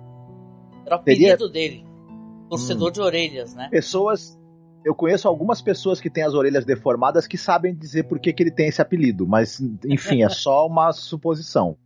Era 0.86 0.96
o 0.96 0.98
apelido 1.00 1.50
dele. 1.50 1.86
Torcedor 2.50 2.88
Hum. 2.88 2.92
de 2.92 3.00
orelhas, 3.00 3.54
né? 3.54 3.68
Pessoas. 3.70 4.38
Eu 4.84 4.94
conheço 4.94 5.28
algumas 5.28 5.60
pessoas 5.60 6.00
que 6.00 6.08
têm 6.10 6.24
as 6.24 6.34
orelhas 6.34 6.64
deformadas 6.64 7.26
que 7.26 7.36
sabem 7.38 7.74
dizer 7.74 8.04
por 8.04 8.18
que, 8.18 8.32
que 8.32 8.42
ele 8.42 8.50
tem 8.50 8.68
esse 8.68 8.80
apelido, 8.80 9.26
mas 9.26 9.60
enfim, 9.84 10.22
é 10.22 10.28
só 10.28 10.66
uma 10.66 10.90
suposição. 10.92 11.76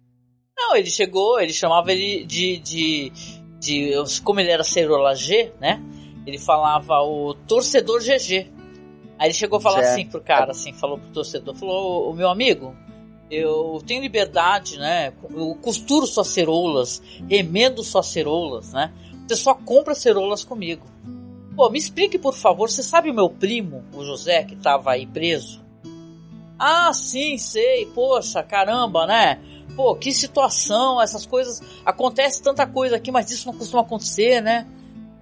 Não, 0.57 0.77
ele 0.77 0.89
chegou, 0.89 1.41
ele 1.41 1.53
chamava 1.53 1.93
ele 1.93 2.25
de. 2.25 2.59
de, 2.59 3.12
de 3.61 3.93
como 4.23 4.41
ele 4.41 4.51
era 4.51 4.62
cerola 4.65 5.15
G, 5.15 5.53
né? 5.61 5.83
Ele 6.27 6.39
falava 6.39 7.01
o 7.03 7.35
torcedor 7.35 8.01
GG. 8.01 8.51
Aí 9.19 9.27
ele 9.27 9.35
chegou 9.35 9.59
a 9.59 9.61
falar 9.61 9.81
assim 9.81 10.07
pro 10.07 10.21
cara, 10.21 10.51
assim, 10.53 10.73
falou 10.73 10.99
pro 10.99 11.11
torcedor, 11.11 11.55
falou, 11.55 12.11
o 12.11 12.15
meu 12.15 12.29
amigo, 12.29 12.75
eu 13.31 13.83
tenho 13.87 14.03
liberdade, 14.03 14.79
né? 14.79 15.12
Eu 15.31 15.57
costuro 15.61 16.07
suas 16.07 16.29
ceroulas, 16.29 17.03
remendo 17.29 17.83
suas 17.83 18.07
ceroulas, 18.07 18.73
né? 18.73 18.93
Você 19.27 19.37
só 19.37 19.55
compra 19.55 19.95
ceroulas 19.95 20.45
comigo. 20.45 20.87
Pô, 21.57 21.70
me 21.70 21.79
explique, 21.79 22.18
por 22.18 22.35
favor, 22.35 22.68
você 22.68 22.83
sabe 22.83 23.11
o 23.11 23.14
meu 23.14 23.31
primo, 23.31 23.85
o 23.93 24.05
José, 24.05 24.43
que 24.43 24.57
tava 24.57 24.93
aí 24.93 25.07
preso? 25.07 25.62
Ah, 26.59 26.93
sim, 26.93 27.39
sei. 27.39 27.87
Poxa, 27.87 28.43
caramba, 28.43 29.07
né? 29.07 29.39
Pô, 29.77 29.95
que 29.95 30.12
situação, 30.12 31.01
essas 31.01 31.27
coisas. 31.27 31.61
Acontece 31.85 32.43
tanta 32.43 32.66
coisa 32.66 32.97
aqui, 32.97 33.11
mas 33.11 33.31
isso 33.31 33.47
não 33.47 33.57
costuma 33.57 33.83
acontecer, 33.83 34.41
né? 34.41 34.66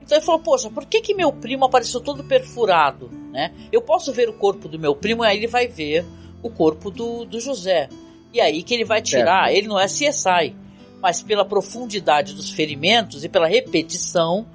Então 0.02 0.18
ele 0.18 0.26
falou, 0.26 0.40
poxa, 0.40 0.68
por 0.68 0.84
que 0.84 1.00
que 1.00 1.14
meu 1.14 1.32
primo 1.32 1.64
apareceu 1.64 2.00
todo 2.00 2.24
perfurado, 2.24 3.08
né? 3.30 3.52
Eu 3.70 3.80
posso 3.80 4.12
ver 4.12 4.28
o 4.28 4.32
corpo 4.32 4.68
do 4.68 4.78
meu 4.78 4.94
primo, 4.94 5.22
aí 5.22 5.36
ele 5.36 5.46
vai 5.46 5.68
ver 5.68 6.04
o 6.42 6.50
corpo 6.50 6.90
do, 6.90 7.24
do 7.24 7.40
José. 7.40 7.88
E 8.32 8.40
aí 8.40 8.62
que 8.62 8.74
ele 8.74 8.84
vai 8.84 9.00
tirar, 9.00 9.44
Certo. 9.44 9.56
ele 9.56 9.68
não 9.68 9.78
é 9.78 9.86
CSI, 9.86 10.56
mas 11.02 11.20
pela 11.20 11.44
profundidade 11.44 12.32
dos 12.32 12.50
ferimentos 12.50 13.24
e 13.24 13.28
pela 13.28 13.48
repetição, 13.48 14.46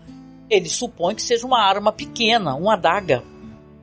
ele 0.50 0.70
supõe 0.70 1.14
que 1.14 1.22
seja 1.22 1.46
uma 1.46 1.60
arma 1.60 1.92
pequena, 1.92 2.56
uma 2.56 2.76
adaga, 2.76 3.22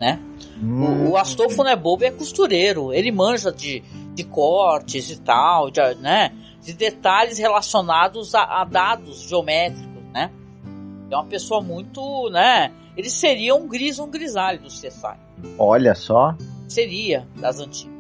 né? 0.01 0.19
O, 0.62 1.11
o 1.11 1.17
Astolfo 1.17 1.62
não 1.62 1.71
é 1.71 1.77
bobo, 1.77 2.05
é 2.05 2.11
costureiro. 2.11 2.91
Ele 2.93 3.12
manja 3.12 3.53
de, 3.53 3.83
de 4.15 4.25
cortes 4.25 5.11
e 5.11 5.21
tal, 5.21 5.71
de, 5.71 5.81
né? 5.97 6.33
De 6.62 6.73
detalhes 6.73 7.37
relacionados 7.37 8.35
a, 8.35 8.62
a 8.62 8.65
dados 8.65 9.29
geométricos, 9.29 10.03
né? 10.12 10.31
É 11.11 11.15
uma 11.15 11.27
pessoa 11.27 11.61
muito, 11.61 12.31
né? 12.31 12.73
Ele 12.97 13.11
seria 13.11 13.55
um 13.55 13.69
gris, 13.69 13.99
um 13.99 14.11
grisalho 14.11 14.61
do 14.61 14.69
CSI. 14.69 15.19
Olha 15.59 15.95
só. 15.95 16.35
Seria 16.67 17.29
das 17.37 17.61
antigas. 17.61 17.93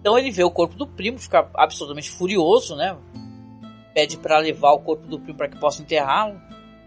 Então 0.00 0.18
ele 0.18 0.32
vê 0.32 0.42
o 0.42 0.50
corpo 0.50 0.74
do 0.74 0.84
primo, 0.84 1.16
fica 1.16 1.48
absolutamente 1.54 2.10
furioso, 2.10 2.74
né? 2.74 2.96
Pede 3.94 4.16
para 4.16 4.38
levar 4.38 4.72
o 4.72 4.80
corpo 4.80 5.06
do 5.06 5.20
primo 5.20 5.36
para 5.36 5.48
que 5.48 5.58
possa 5.58 5.82
enterrá-lo 5.82 6.40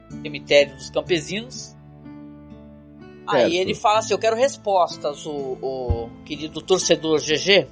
no 0.10 0.22
cemitério 0.22 0.76
dos 0.76 0.90
campesinos. 0.90 1.76
Certo. 3.30 3.36
Aí 3.36 3.58
ele 3.58 3.74
fala 3.74 4.00
assim: 4.00 4.14
Eu 4.14 4.20
quero 4.20 4.36
respostas, 4.36 5.26
o, 5.26 5.32
o 5.62 6.10
querido 6.26 6.62
torcedor 6.62 7.20
GG. 7.20 7.68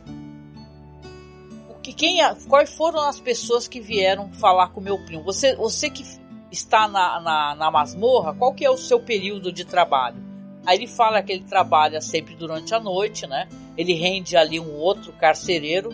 O 1.69 1.81
que, 1.83 1.93
quem, 1.93 2.19
quais 2.47 2.73
foram 2.73 3.01
as 3.01 3.19
pessoas 3.19 3.67
que 3.67 3.79
vieram 3.79 4.31
falar 4.33 4.69
com 4.69 4.79
meu 4.79 4.97
primo? 5.05 5.23
Você, 5.23 5.55
você 5.55 5.89
que 5.89 6.03
está 6.49 6.87
na, 6.87 7.19
na, 7.19 7.55
na 7.55 7.71
masmorra, 7.71 8.33
qual 8.33 8.53
que 8.53 8.63
é 8.63 8.69
o 8.69 8.77
seu 8.77 8.99
período 8.99 9.51
de 9.51 9.65
trabalho? 9.65 10.17
Aí 10.65 10.77
ele 10.77 10.87
fala 10.87 11.21
que 11.21 11.31
ele 11.31 11.43
trabalha 11.43 11.99
sempre 11.99 12.35
durante 12.35 12.73
a 12.73 12.79
noite, 12.79 13.27
né? 13.27 13.49
Ele 13.77 13.93
rende 13.93 14.37
ali 14.37 14.59
um 14.59 14.75
outro 14.75 15.11
carcereiro, 15.13 15.89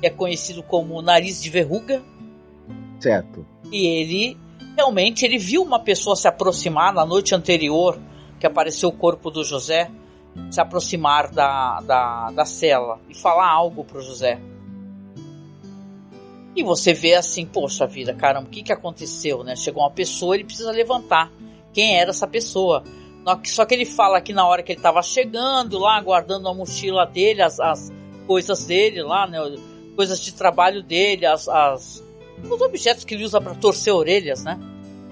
que 0.00 0.06
é 0.06 0.10
conhecido 0.10 0.62
como 0.62 1.00
Nariz 1.00 1.42
de 1.42 1.48
Verruga. 1.48 2.02
Certo. 3.04 3.46
E 3.70 3.86
ele 3.86 4.38
realmente 4.74 5.26
ele 5.26 5.36
viu 5.36 5.62
uma 5.62 5.78
pessoa 5.78 6.16
se 6.16 6.26
aproximar 6.26 6.90
na 6.94 7.04
noite 7.04 7.34
anterior 7.34 8.00
que 8.40 8.46
apareceu 8.46 8.88
o 8.88 8.92
corpo 8.92 9.30
do 9.30 9.44
José 9.44 9.90
se 10.50 10.58
aproximar 10.58 11.30
da, 11.30 11.80
da, 11.82 12.30
da 12.30 12.44
cela 12.46 12.98
e 13.08 13.14
falar 13.14 13.48
algo 13.48 13.84
pro 13.84 14.00
José. 14.00 14.40
E 16.56 16.62
você 16.62 16.94
vê 16.94 17.14
assim, 17.14 17.44
poxa 17.44 17.86
vida, 17.86 18.14
caramba, 18.14 18.46
o 18.46 18.50
que, 18.50 18.62
que 18.62 18.72
aconteceu, 18.72 19.44
né? 19.44 19.54
Chegou 19.54 19.82
uma 19.82 19.90
pessoa, 19.90 20.34
ele 20.34 20.44
precisa 20.44 20.70
levantar. 20.72 21.30
Quem 21.72 21.98
era 21.98 22.10
essa 22.10 22.26
pessoa? 22.26 22.82
Só 23.44 23.64
que- 23.66 23.74
ele 23.74 23.84
fala 23.84 24.20
que 24.20 24.32
na 24.32 24.46
hora 24.46 24.62
que 24.62 24.72
ele 24.72 24.78
estava 24.78 25.02
chegando 25.02 25.78
lá, 25.78 26.00
guardando 26.00 26.48
a 26.48 26.54
mochila 26.54 27.04
dele, 27.04 27.42
as, 27.42 27.60
as 27.60 27.92
coisas 28.26 28.64
dele 28.64 29.02
lá, 29.02 29.26
né? 29.26 29.38
Coisas 29.94 30.20
de 30.20 30.32
trabalho 30.32 30.82
dele, 30.82 31.26
as, 31.26 31.48
as 31.48 32.03
os 32.42 32.60
objetos 32.60 33.04
que 33.04 33.14
ele 33.14 33.24
usa 33.24 33.40
para 33.40 33.54
torcer 33.54 33.92
orelhas, 33.92 34.42
né? 34.44 34.58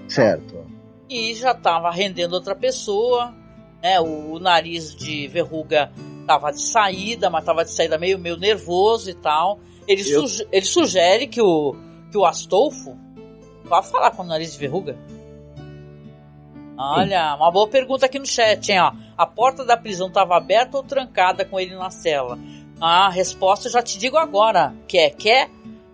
Certo. 0.07 0.65
E 1.09 1.33
já 1.35 1.51
estava 1.51 1.89
rendendo 1.91 2.33
outra 2.33 2.55
pessoa, 2.55 3.33
né? 3.81 3.99
O, 3.99 4.33
o 4.33 4.39
nariz 4.39 4.95
de 4.95 5.27
verruga 5.27 5.91
tava 6.27 6.51
de 6.51 6.61
saída, 6.61 7.29
mas 7.29 7.43
tava 7.43 7.63
de 7.65 7.71
saída 7.71 7.97
meio, 7.97 8.17
meio 8.19 8.37
nervoso 8.37 9.09
e 9.09 9.13
tal. 9.13 9.59
Ele, 9.87 10.01
Eu- 10.01 10.21
suge- 10.21 10.47
ele 10.51 10.65
sugere 10.65 11.27
que 11.27 11.41
o, 11.41 11.75
que 12.11 12.17
o 12.17 12.25
Astolfo 12.25 12.97
vá 13.65 13.81
falar 13.81 14.11
com 14.11 14.23
o 14.23 14.25
nariz 14.25 14.53
de 14.53 14.59
verruga. 14.59 14.97
Olha, 16.77 17.35
uma 17.35 17.51
boa 17.51 17.67
pergunta 17.67 18.05
aqui 18.07 18.17
no 18.17 18.25
chat, 18.25 18.71
hein? 18.71 18.79
Ó. 18.79 18.91
A 19.17 19.25
porta 19.27 19.63
da 19.63 19.77
prisão 19.77 20.07
estava 20.07 20.35
aberta 20.35 20.75
ou 20.77 20.83
trancada 20.83 21.45
com 21.45 21.59
ele 21.59 21.75
na 21.75 21.91
cela? 21.91 22.37
A 22.81 23.09
resposta 23.09 23.67
eu 23.67 23.71
já 23.71 23.81
te 23.81 23.99
digo 23.99 24.17
agora, 24.17 24.73
que 24.87 24.97
é 24.97 25.09
Cat, 25.11 25.51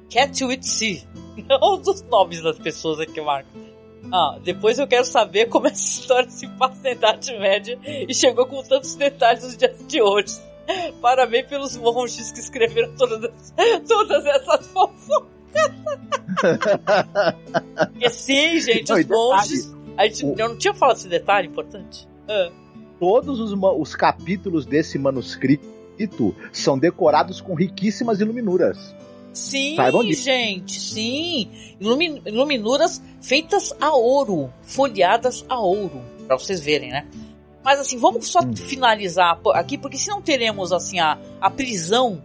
Cat 0.09 0.43
with 0.45 0.63
C. 0.63 1.03
É 1.47 1.55
um 1.65 1.77
dos 1.81 2.01
nomes 2.03 2.41
das 2.41 2.59
pessoas 2.59 2.99
aqui, 2.99 3.21
Marcos. 3.21 3.49
Ah, 4.11 4.37
depois 4.43 4.77
eu 4.77 4.85
quero 4.87 5.05
saber 5.05 5.45
como 5.47 5.67
essa 5.67 5.81
história 6.01 6.29
se 6.29 6.47
passa 6.47 6.81
na 6.83 6.91
Idade 6.91 7.31
Média 7.39 7.79
e 7.85 8.13
chegou 8.13 8.45
com 8.45 8.61
tantos 8.63 8.95
detalhes 8.95 9.43
nos 9.43 9.55
dias 9.55 9.77
de 9.87 10.01
hoje. 10.01 10.37
Parabéns 11.01 11.47
pelos 11.47 11.77
monges 11.77 12.31
que 12.33 12.39
escreveram 12.39 12.93
todas, 12.97 13.31
todas 13.87 14.25
essas 14.25 14.67
fofocas. 14.67 15.29
Porque 17.91 18.09
sim, 18.09 18.59
gente, 18.59 18.89
Não, 18.89 18.99
os 18.99 19.05
monges. 19.05 19.75
A 19.97 20.03
gente, 20.07 20.25
o- 20.25 20.35
Eu 20.37 20.49
não 20.49 20.57
tinha 20.57 20.73
falado 20.73 20.97
esse 20.97 21.07
detalhe 21.07 21.47
importante. 21.47 22.07
Ah, 22.27 22.51
Todos 22.99 23.39
os, 23.39 23.53
os 23.53 23.95
capítulos 23.95 24.65
desse 24.65 24.97
manuscrito 24.99 25.65
são 26.51 26.77
decorados 26.77 27.39
com 27.41 27.53
riquíssimas 27.55 28.19
iluminuras. 28.19 28.93
Sim, 29.39 29.75
Saibam 29.75 30.03
disso. 30.03 30.23
gente, 30.23 30.79
sim. 30.79 31.49
Ilumi- 31.79 32.21
iluminuras 32.25 33.01
feitas 33.21 33.73
a 33.79 33.93
ouro, 33.95 34.51
folheadas 34.63 35.45
a 35.49 35.59
ouro, 35.59 36.01
Pra 36.27 36.37
vocês 36.37 36.59
verem, 36.59 36.89
né? 36.91 37.07
Mas 37.63 37.79
assim, 37.79 37.97
vamos 37.97 38.27
só 38.27 38.39
Hum. 38.41 38.55
finalizar 38.55 39.39
aqui, 39.53 39.77
porque 39.77 39.97
se 39.97 40.09
não 40.09 40.21
teremos 40.21 40.71
assim 40.71 40.99
a, 40.99 41.17
a 41.41 41.49
prisão 41.49 42.21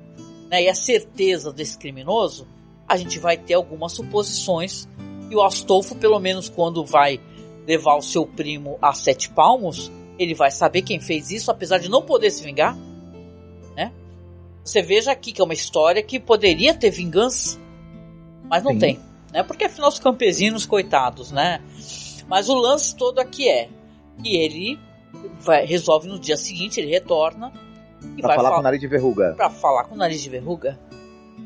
né, 0.50 0.62
e 0.64 0.68
a 0.68 0.74
certeza 0.74 1.50
desse 1.52 1.78
criminoso, 1.78 2.46
a 2.86 2.96
gente 2.98 3.18
vai 3.18 3.36
ter 3.38 3.54
algumas 3.54 3.92
suposições 3.92 4.86
e 5.30 5.34
o 5.34 5.42
Astolfo, 5.42 5.94
pelo 5.94 6.18
menos 6.18 6.48
quando 6.50 6.84
vai 6.84 7.18
levar 7.66 7.96
o 7.96 8.02
seu 8.02 8.26
primo 8.26 8.78
a 8.82 8.92
sete 8.92 9.30
palmos, 9.30 9.90
ele 10.18 10.34
vai 10.34 10.50
saber 10.50 10.82
quem 10.82 11.00
fez 11.00 11.30
isso, 11.30 11.50
apesar 11.50 11.78
de 11.78 11.88
não 11.88 12.02
poder 12.02 12.30
se 12.30 12.44
vingar? 12.44 12.76
Você 14.64 14.80
veja 14.82 15.12
aqui 15.12 15.30
que 15.32 15.40
é 15.40 15.44
uma 15.44 15.52
história 15.54 16.02
que 16.02 16.18
poderia 16.18 16.74
ter 16.74 16.90
vingança, 16.90 17.58
mas 18.48 18.62
não 18.62 18.72
Sim. 18.72 18.78
tem, 18.78 19.00
né? 19.32 19.42
Porque 19.42 19.64
afinal 19.64 19.88
os 19.88 19.98
campesinos, 19.98 20.64
coitados, 20.64 21.30
né? 21.30 21.60
Mas 22.26 22.48
o 22.48 22.54
lance 22.54 22.96
todo 22.96 23.18
aqui 23.18 23.48
é 23.48 23.68
que 24.22 24.36
ele 24.36 24.78
vai- 25.40 25.66
resolve 25.66 26.08
no 26.08 26.18
dia 26.18 26.36
seguinte, 26.36 26.80
ele 26.80 26.90
retorna 26.90 27.52
E 28.16 28.20
Pra 28.20 28.28
vai 28.28 28.36
falar 28.36 28.48
fa- 28.50 28.54
com 28.56 28.60
o 28.60 28.64
nariz 28.64 28.80
de 28.80 28.86
verruga. 28.86 29.34
pra 29.36 29.48
falar 29.50 29.84
com 29.84 29.94
o 29.94 29.98
nariz 29.98 30.22
de 30.22 30.28
verruga. 30.28 30.78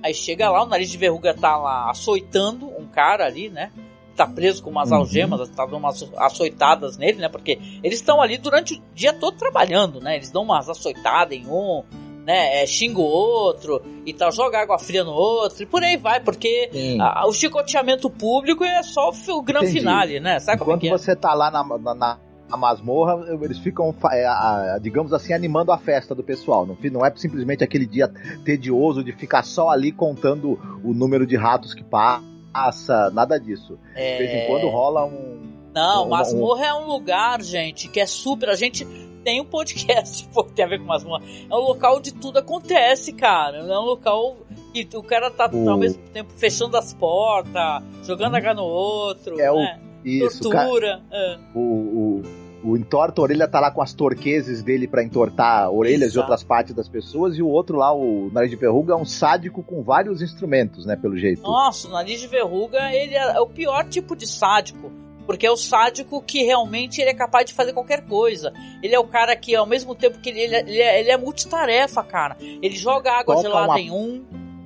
Aí 0.02 0.12
chega 0.14 0.48
lá, 0.50 0.62
o 0.62 0.66
nariz 0.66 0.90
de 0.90 0.96
verruga 0.98 1.32
tá 1.34 1.56
lá 1.56 1.90
açoitando 1.90 2.66
um 2.78 2.86
cara 2.86 3.24
ali, 3.26 3.48
né? 3.48 3.70
Tá 4.16 4.26
preso 4.26 4.62
com 4.62 4.70
umas 4.70 4.90
Uhum. 4.90 4.96
algemas, 4.98 5.48
tá 5.50 5.64
dando 5.64 5.76
umas 5.76 6.02
açoitadas 6.16 6.96
nele, 6.96 7.18
né? 7.18 7.28
Porque 7.28 7.58
eles 7.82 7.98
estão 8.00 8.20
ali 8.20 8.36
durante 8.38 8.74
o 8.74 8.82
dia 8.94 9.12
todo 9.12 9.36
trabalhando, 9.36 10.00
né? 10.00 10.16
Eles 10.16 10.30
dão 10.30 10.42
umas 10.42 10.68
açoitadas 10.68 11.36
em 11.38 11.46
um, 11.46 11.82
né? 12.28 12.62
É, 12.62 12.66
xinga 12.66 13.00
o 13.00 13.04
outro 13.04 13.80
e 14.04 14.12
tal, 14.12 14.30
joga 14.30 14.60
água 14.60 14.78
fria 14.78 15.02
no 15.02 15.12
outro 15.12 15.62
e 15.62 15.66
por 15.66 15.82
aí 15.82 15.96
vai, 15.96 16.20
porque 16.20 16.68
a- 17.00 17.26
o 17.26 17.32
chicoteamento 17.32 18.10
público 18.10 18.62
é 18.62 18.82
só 18.82 19.10
o, 19.10 19.42
grande 19.42 19.64
Entendi. 19.66 19.78
finale, 19.80 20.20
né? 20.20 20.38
Sabe 20.38 20.60
é 20.60 20.62
Enquanto 20.62 20.84
é? 20.86 20.90
você 20.90 21.16
tá 21.16 21.32
lá 21.32 21.50
na, 21.50 21.64
na, 21.64 21.94
na- 21.94 22.18
na 22.50 22.56
masmorra, 22.56 23.26
eles 23.42 23.58
ficam, 23.58 23.94
é, 24.12 24.24
a- 24.26 24.74
a- 24.74 24.78
digamos 24.78 25.12
assim, 25.12 25.32
animando 25.32 25.70
a 25.72 25.78
festa 25.78 26.14
do 26.14 26.22
pessoal. 26.22 26.66
Não, 26.66 27.04
é 27.04 27.12
simplesmente 27.16 27.64
aquele 27.64 27.86
dia 27.86 28.10
tedioso 28.44 29.02
de 29.02 29.12
ficar 29.12 29.42
só 29.42 29.70
ali 29.70 29.90
contando 29.92 30.58
o 30.84 30.92
número 30.94 31.26
de 31.26 31.36
ratos 31.36 31.72
que 31.74 31.82
passa, 31.84 33.10
nada 33.10 33.38
disso. 33.38 33.78
De 33.94 34.00
vez 34.18 34.30
em 34.44 34.46
quando 34.46 34.68
rola 34.68 35.04
um. 35.06 35.38
Não, 35.74 36.06
Um- 36.06 36.08
Masmorra 36.08 36.66
é 36.66 36.74
um 36.74 36.86
lugar, 36.86 37.40
gente, 37.42 37.88
que 37.88 38.00
é 38.00 38.06
super. 38.06 38.48
A 38.48 38.54
gente 38.56 38.86
tem 39.24 39.40
um 39.40 39.44
podcast 39.44 40.26
pô, 40.32 40.44
que 40.44 40.52
tem 40.52 40.64
a 40.64 40.68
ver 40.68 40.78
com 40.78 40.84
Masmorra. 40.86 41.22
É 41.50 41.54
um 41.54 41.58
local 41.60 41.96
onde 41.98 42.12
tudo 42.12 42.38
acontece, 42.38 43.12
cara. 43.12 43.58
É 43.58 43.78
um 43.78 43.84
local 43.84 44.36
que 44.72 44.86
o 44.96 45.02
cara 45.02 45.30
tá 45.30 45.50
O- 45.52 45.68
ao 45.70 45.76
mesmo 45.78 46.02
tempo 46.12 46.30
fechando 46.36 46.76
as 46.76 46.92
portas, 46.94 47.82
jogando 48.04 48.34
a 48.36 48.40
cara 48.40 48.54
no 48.54 48.64
outro, 48.64 49.40
É 49.40 49.50
o- 49.50 49.56
né? 49.56 49.80
Isso, 50.04 50.48
ca- 50.48 50.62
tortura. 50.64 51.02
é. 51.10 51.36
o, 51.54 51.60
o, 51.60 52.22
o 52.70 52.76
entorta 52.76 53.20
orelha 53.20 53.48
tá 53.48 53.58
lá 53.60 53.70
com 53.70 53.82
as 53.82 53.92
torqueses 53.92 54.62
dele 54.62 54.86
pra 54.86 55.02
entortar 55.02 55.70
orelhas 55.70 56.00
de 56.12 56.18
Exato. 56.18 56.20
outras 56.20 56.42
partes 56.44 56.72
das 56.74 56.88
pessoas, 56.88 57.36
e 57.36 57.42
o 57.42 57.48
outro 57.48 57.76
lá, 57.76 57.92
o 57.92 58.30
nariz 58.32 58.48
de 58.50 58.56
verruga, 58.56 58.94
é 58.94 58.96
um 58.96 59.04
sádico 59.04 59.62
com 59.62 59.82
vários 59.82 60.22
instrumentos, 60.22 60.86
né, 60.86 60.94
pelo 60.96 61.16
jeito. 61.18 61.42
Nossa, 61.42 61.88
o 61.88 61.90
nariz 61.90 62.20
de 62.20 62.26
verruga, 62.28 62.92
ele 62.94 63.14
é 63.14 63.40
o 63.40 63.46
pior 63.46 63.84
tipo 63.88 64.14
de 64.16 64.26
sádico. 64.26 64.90
Porque 65.28 65.46
é 65.46 65.50
o 65.50 65.58
sádico 65.58 66.22
que 66.22 66.42
realmente 66.42 67.02
ele 67.02 67.10
é 67.10 67.14
capaz 67.14 67.44
de 67.44 67.52
fazer 67.52 67.74
qualquer 67.74 68.00
coisa. 68.06 68.50
Ele 68.82 68.94
é 68.94 68.98
o 68.98 69.04
cara 69.04 69.36
que, 69.36 69.54
ao 69.54 69.66
mesmo 69.66 69.94
tempo 69.94 70.18
que 70.20 70.30
ele, 70.30 70.40
ele, 70.40 70.54
é- 70.56 70.60
ele 70.60 70.80
é, 70.80 71.00
ele 71.00 71.10
é 71.10 71.16
multitarefa, 71.18 72.02
cara. 72.02 72.34
Ele 72.40 72.74
joga 72.74 73.12
água 73.12 73.34
Toca 73.36 73.46
gelada 73.46 73.66
uma- 73.72 73.78
em 73.78 73.90
um, 73.90 74.24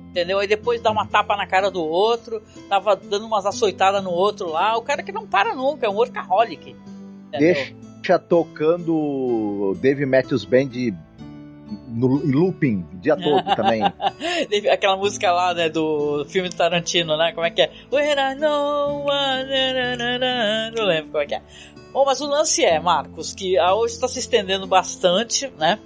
entendeu? 0.09 0.39
Aí 0.39 0.47
depois 0.47 0.79
dá 0.81 0.89
uma 0.89 1.05
tapa 1.05 1.35
na 1.35 1.45
cara 1.45 1.69
do 1.69 1.83
outro, 1.83 2.41
tava 2.69 2.95
dando 2.95 3.25
umas 3.25 3.45
açoitadas 3.45 4.01
no 4.01 4.11
outro 4.11 4.47
lá. 4.49 4.77
O 4.77 4.81
cara 4.81 5.03
que 5.03 5.11
não 5.11 5.27
para 5.27 5.53
nunca, 5.53 5.85
é 5.85 5.89
um 5.89 5.95
workaholic. 5.95 6.73
entendeu? 7.27 7.65
Deixa 7.99 8.17
tocando 8.17 9.75
Dave 9.81 10.05
Matthews 10.05 10.45
Band 10.45 10.69
no, 11.89 12.23
em 12.25 12.31
looping 12.31 12.85
o 12.93 12.97
dia 12.97 13.15
todo 13.15 13.43
também. 13.55 13.81
Aquela 14.71 14.97
música 14.97 15.31
lá, 15.31 15.53
né, 15.53 15.69
do 15.69 16.25
filme 16.29 16.49
do 16.49 16.55
Tarantino, 16.55 17.17
né? 17.17 17.31
Como 17.33 17.45
é 17.45 17.49
que 17.51 17.61
é? 17.61 17.71
When 17.91 18.11
I 18.11 18.35
know 18.39 19.05
one, 19.05 20.75
não 20.75 20.85
lembro 20.85 21.11
como 21.11 21.23
é 21.23 21.25
que 21.25 21.35
é. 21.35 21.41
Bom, 21.91 22.05
mas 22.05 22.21
o 22.21 22.27
lance 22.27 22.63
é, 22.65 22.79
Marcos, 22.79 23.33
que 23.33 23.59
hoje 23.59 23.93
está 23.93 24.07
se 24.07 24.19
estendendo 24.19 24.65
bastante, 24.65 25.51
né? 25.59 25.79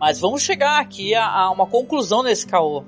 Mas 0.00 0.18
vamos 0.20 0.42
chegar 0.42 0.80
aqui 0.80 1.14
a, 1.14 1.26
a 1.26 1.50
uma 1.50 1.66
conclusão 1.66 2.22
nesse 2.22 2.46
caô, 2.46 2.84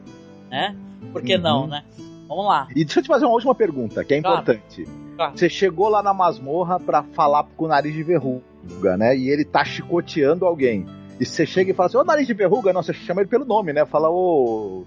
né? 0.51 0.74
Por 1.12 1.22
que 1.22 1.37
Uhum. 1.37 1.43
não, 1.43 1.66
né? 1.66 1.85
Vamos 2.27 2.47
lá. 2.47 2.66
E 2.74 2.85
deixa 2.85 2.99
eu 2.99 3.03
te 3.05 3.07
fazer 3.07 3.24
uma 3.27 3.35
última 3.35 3.55
pergunta, 3.55 4.03
que 4.05 4.14
é 4.14 4.20
Claro. 4.20 4.41
importante. 4.43 4.85
Claro. 5.16 5.39
Você 5.39 5.49
chegou 5.49 5.89
lá 5.89 6.03
na 6.03 6.12
masmorra 6.12 6.81
pra 6.81 7.03
falar 7.03 7.45
com 7.57 7.64
o 7.66 7.68
nariz 7.68 7.95
de 7.95 8.03
verruga, 8.03 8.97
né? 8.99 9.16
E 9.16 9.29
ele 9.31 9.45
tá 9.45 9.64
chicoteando 9.64 10.45
alguém. 10.45 10.85
E 11.19 11.25
você 11.25 11.47
chega 11.47 11.71
e 11.71 11.75
fala 11.75 11.89
assim, 11.89 11.97
ô 11.97 12.05
nariz 12.05 12.27
de 12.27 12.35
verruga, 12.35 12.73
não, 12.73 12.83
você 12.83 12.93
chama 12.93 13.23
ele 13.23 13.31
pelo 13.31 13.45
nome, 13.45 13.73
né? 13.73 13.85
Fala, 13.87 14.11
ô. 14.11 14.85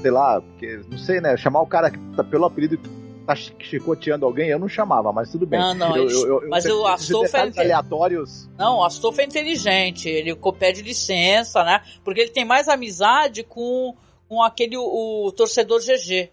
Sei 0.00 0.10
lá, 0.10 0.40
porque, 0.40 0.80
não 0.88 0.98
sei, 0.98 1.20
né? 1.20 1.36
Chamar 1.36 1.62
o 1.62 1.66
cara 1.66 1.90
que 1.90 1.98
tá 2.16 2.22
pelo 2.22 2.44
apelido 2.44 2.78
que 2.78 2.88
tá 3.26 3.34
chi- 3.34 3.52
chicoteando 3.58 4.24
alguém, 4.24 4.48
eu 4.48 4.58
não 4.58 4.68
chamava, 4.68 5.12
mas 5.12 5.30
tudo 5.32 5.44
bem. 5.46 5.58
Não, 5.58 5.74
não, 5.74 5.96
eu, 5.96 6.40
ele- 6.42 6.48
mas 6.48 6.64
esses 6.64 6.76
o 6.76 6.86
Astolfo 6.86 7.36
é- 7.36 7.52
aleatórios. 7.58 8.48
Não, 8.56 8.78
o 8.78 8.84
Astolfo 8.84 9.20
é 9.20 9.24
inteligente, 9.24 10.08
ele 10.08 10.34
pede 10.58 10.82
licença, 10.82 11.64
né? 11.64 11.82
Porque 12.04 12.20
ele 12.20 12.30
tem 12.30 12.44
mais 12.44 12.68
amizade 12.68 13.42
com, 13.42 13.96
com 14.28 14.40
aquele, 14.42 14.76
o, 14.76 15.26
o 15.26 15.32
torcedor 15.32 15.80
GG. 15.80 16.30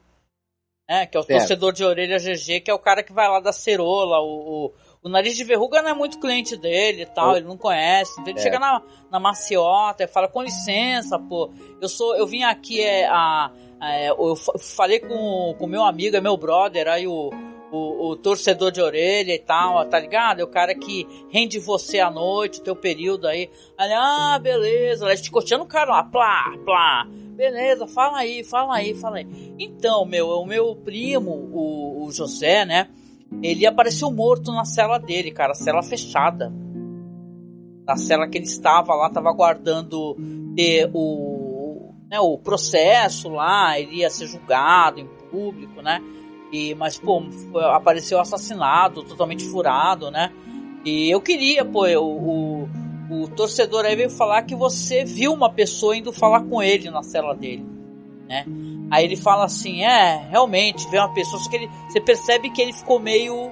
Né? 0.90 1.06
Que 1.08 1.18
é 1.18 1.20
o 1.20 1.24
Certo. 1.24 1.40
torcedor 1.40 1.74
de 1.74 1.84
orelha 1.84 2.18
GG, 2.20 2.62
que 2.62 2.72
é 2.72 2.74
o 2.74 2.80
cara 2.80 3.02
que 3.04 3.12
vai 3.12 3.28
lá 3.28 3.40
da 3.40 3.52
cerola, 3.52 4.20
o, 4.22 4.68
o, 4.68 4.74
o 5.04 5.10
nariz 5.10 5.36
de 5.36 5.44
verruga 5.44 5.82
não 5.82 5.90
é 5.90 5.94
muito 5.94 6.20
cliente 6.20 6.56
dele 6.58 7.04
e 7.04 7.06
tal, 7.06 7.38
ele 7.38 7.46
não 7.48 7.58
conhece. 7.58 8.12
Então 8.20 8.28
ele 8.32 8.40
É. 8.40 8.42
chega 8.44 8.60
na, 8.60 8.82
na 9.12 9.20
maciota 9.20 10.04
e 10.04 10.08
fala, 10.08 10.28
com 10.28 10.42
licença, 10.42 11.18
pô, 11.20 11.50
eu 11.82 11.88
sou, 11.90 12.16
eu 12.16 12.26
vim 12.28 12.44
aqui, 12.44 12.82
é, 12.82 13.06
a, 13.08 13.52
é, 13.82 14.10
eu 14.10 14.36
fa- 14.36 14.54
falei 14.60 15.00
com 15.00 15.56
o 15.60 15.68
meu 15.68 15.84
amigo, 15.84 16.16
é 16.18 16.22
meu 16.22 16.36
brother, 16.36 16.88
aí 16.88 17.08
o, 17.08 17.30
o, 17.72 18.08
o 18.10 18.16
torcedor 18.16 18.72
de 18.72 18.82
orelha 18.82 19.34
e 19.34 19.40
tal, 19.40 19.86
tá 19.86 20.00
ligado? 20.00 20.40
É 20.40 20.44
o 20.44 20.48
cara 20.48 20.74
que 20.74 21.08
rende 21.30 21.60
você 21.60 22.00
à 22.00 22.10
noite, 22.10 22.60
o 22.60 22.64
teu 22.64 22.76
período 22.76 23.28
aí. 23.28 23.50
Aí, 23.78 23.92
ah, 23.94 24.40
beleza, 24.42 25.06
lá 25.06 25.16
chicoteando 25.16 25.64
o 25.64 25.68
cara 25.68 25.90
lá, 25.92 26.04
plá, 26.04 26.54
plá. 26.66 27.06
Beleza, 27.36 27.86
fala 27.86 28.18
aí, 28.18 28.44
fala 28.44 28.76
aí, 28.78 28.96
fala 28.96 29.18
aí. 29.18 29.28
Então, 29.60 30.06
meu, 30.06 30.28
o 30.28 30.46
meu 30.46 30.76
primo, 30.76 31.30
o, 31.32 32.06
o 32.06 32.12
José, 32.12 32.66
né? 32.66 32.90
Ele 33.42 33.66
apareceu 33.66 34.12
morto 34.12 34.52
na 34.52 34.66
cela 34.66 34.98
dele, 34.98 35.32
cara, 35.32 35.54
cela 35.54 35.84
fechada. 35.84 36.52
Na 37.86 37.96
cela 37.96 38.28
que 38.28 38.38
ele 38.38 38.46
estava 38.46 38.94
lá, 38.96 39.10
tava 39.10 39.30
aguardando 39.30 40.16
ter 40.56 40.90
o, 40.94 41.94
né, 42.10 42.20
o 42.20 42.38
processo 42.38 43.30
lá, 43.30 43.80
ele 43.80 43.98
ia 43.98 44.10
ser 44.10 44.28
julgado 44.28 45.00
em 45.00 45.08
público, 45.32 45.82
né? 45.82 46.02
E, 46.52 46.74
mas, 46.76 46.98
pô, 46.98 47.22
apareceu 47.74 48.20
assassinado, 48.20 49.04
totalmente 49.04 49.46
furado, 49.46 50.10
né? 50.10 50.32
E 50.84 51.10
eu 51.10 51.22
queria, 51.22 51.64
pô, 51.66 51.86
eu- 51.86 52.04
o, 52.06 52.70
o 53.10 53.28
torcedor 53.30 53.86
aí 53.86 53.96
veio 53.96 54.10
falar 54.10 54.42
que 54.44 54.56
você 54.56 55.04
viu 55.04 55.34
uma 55.34 55.50
pessoa 55.52 55.96
indo 55.96 56.12
falar 56.14 56.44
com 56.44 56.62
ele 56.62 56.90
na 56.90 57.04
cela 57.04 57.34
dele, 57.36 57.66
né? 58.28 58.46
Aí 58.90 59.04
ele 59.04 59.16
fala 59.18 59.46
assim, 59.46 59.84
é, 59.84 60.28
realmente, 60.30 60.88
veio 60.90 61.04
uma 61.04 61.14
pessoa, 61.14 61.42
só 61.42 61.50
que 61.50 61.56
ele, 61.58 61.70
você 61.90 62.00
percebe 62.00 62.50
que 62.50 62.62
ele 62.62 62.72
ficou 62.74 63.00
meio 63.00 63.52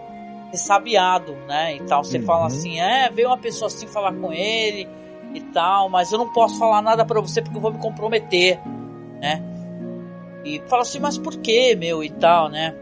ressabiado, 0.51 1.33
né? 1.47 1.75
E 1.75 1.79
tal, 1.81 2.03
você 2.03 2.17
Uhum. 2.19 2.23
fala 2.25 2.47
assim, 2.47 2.79
é, 2.79 3.09
veio 3.09 3.27
uma 3.27 3.37
pessoa 3.37 3.67
assim 3.67 3.87
falar 3.87 4.13
com 4.13 4.31
ele 4.31 4.87
e 5.33 5.41
tal, 5.41 5.89
mas 5.89 6.11
eu 6.11 6.17
não 6.17 6.31
posso 6.31 6.57
falar 6.57 6.81
nada 6.81 7.03
pra 7.03 7.19
você 7.19 7.41
porque 7.41 7.57
eu 7.57 7.61
vou 7.61 7.71
me 7.73 7.79
comprometer, 7.79 8.59
né? 9.19 9.41
E 10.45 10.61
fala 10.67 10.83
assim, 10.83 10.99
mas 10.99 11.17
por 11.17 11.35
que, 11.37 11.75
meu, 11.75 12.03
e 12.03 12.09
tal, 12.11 12.47
né? 12.49 12.73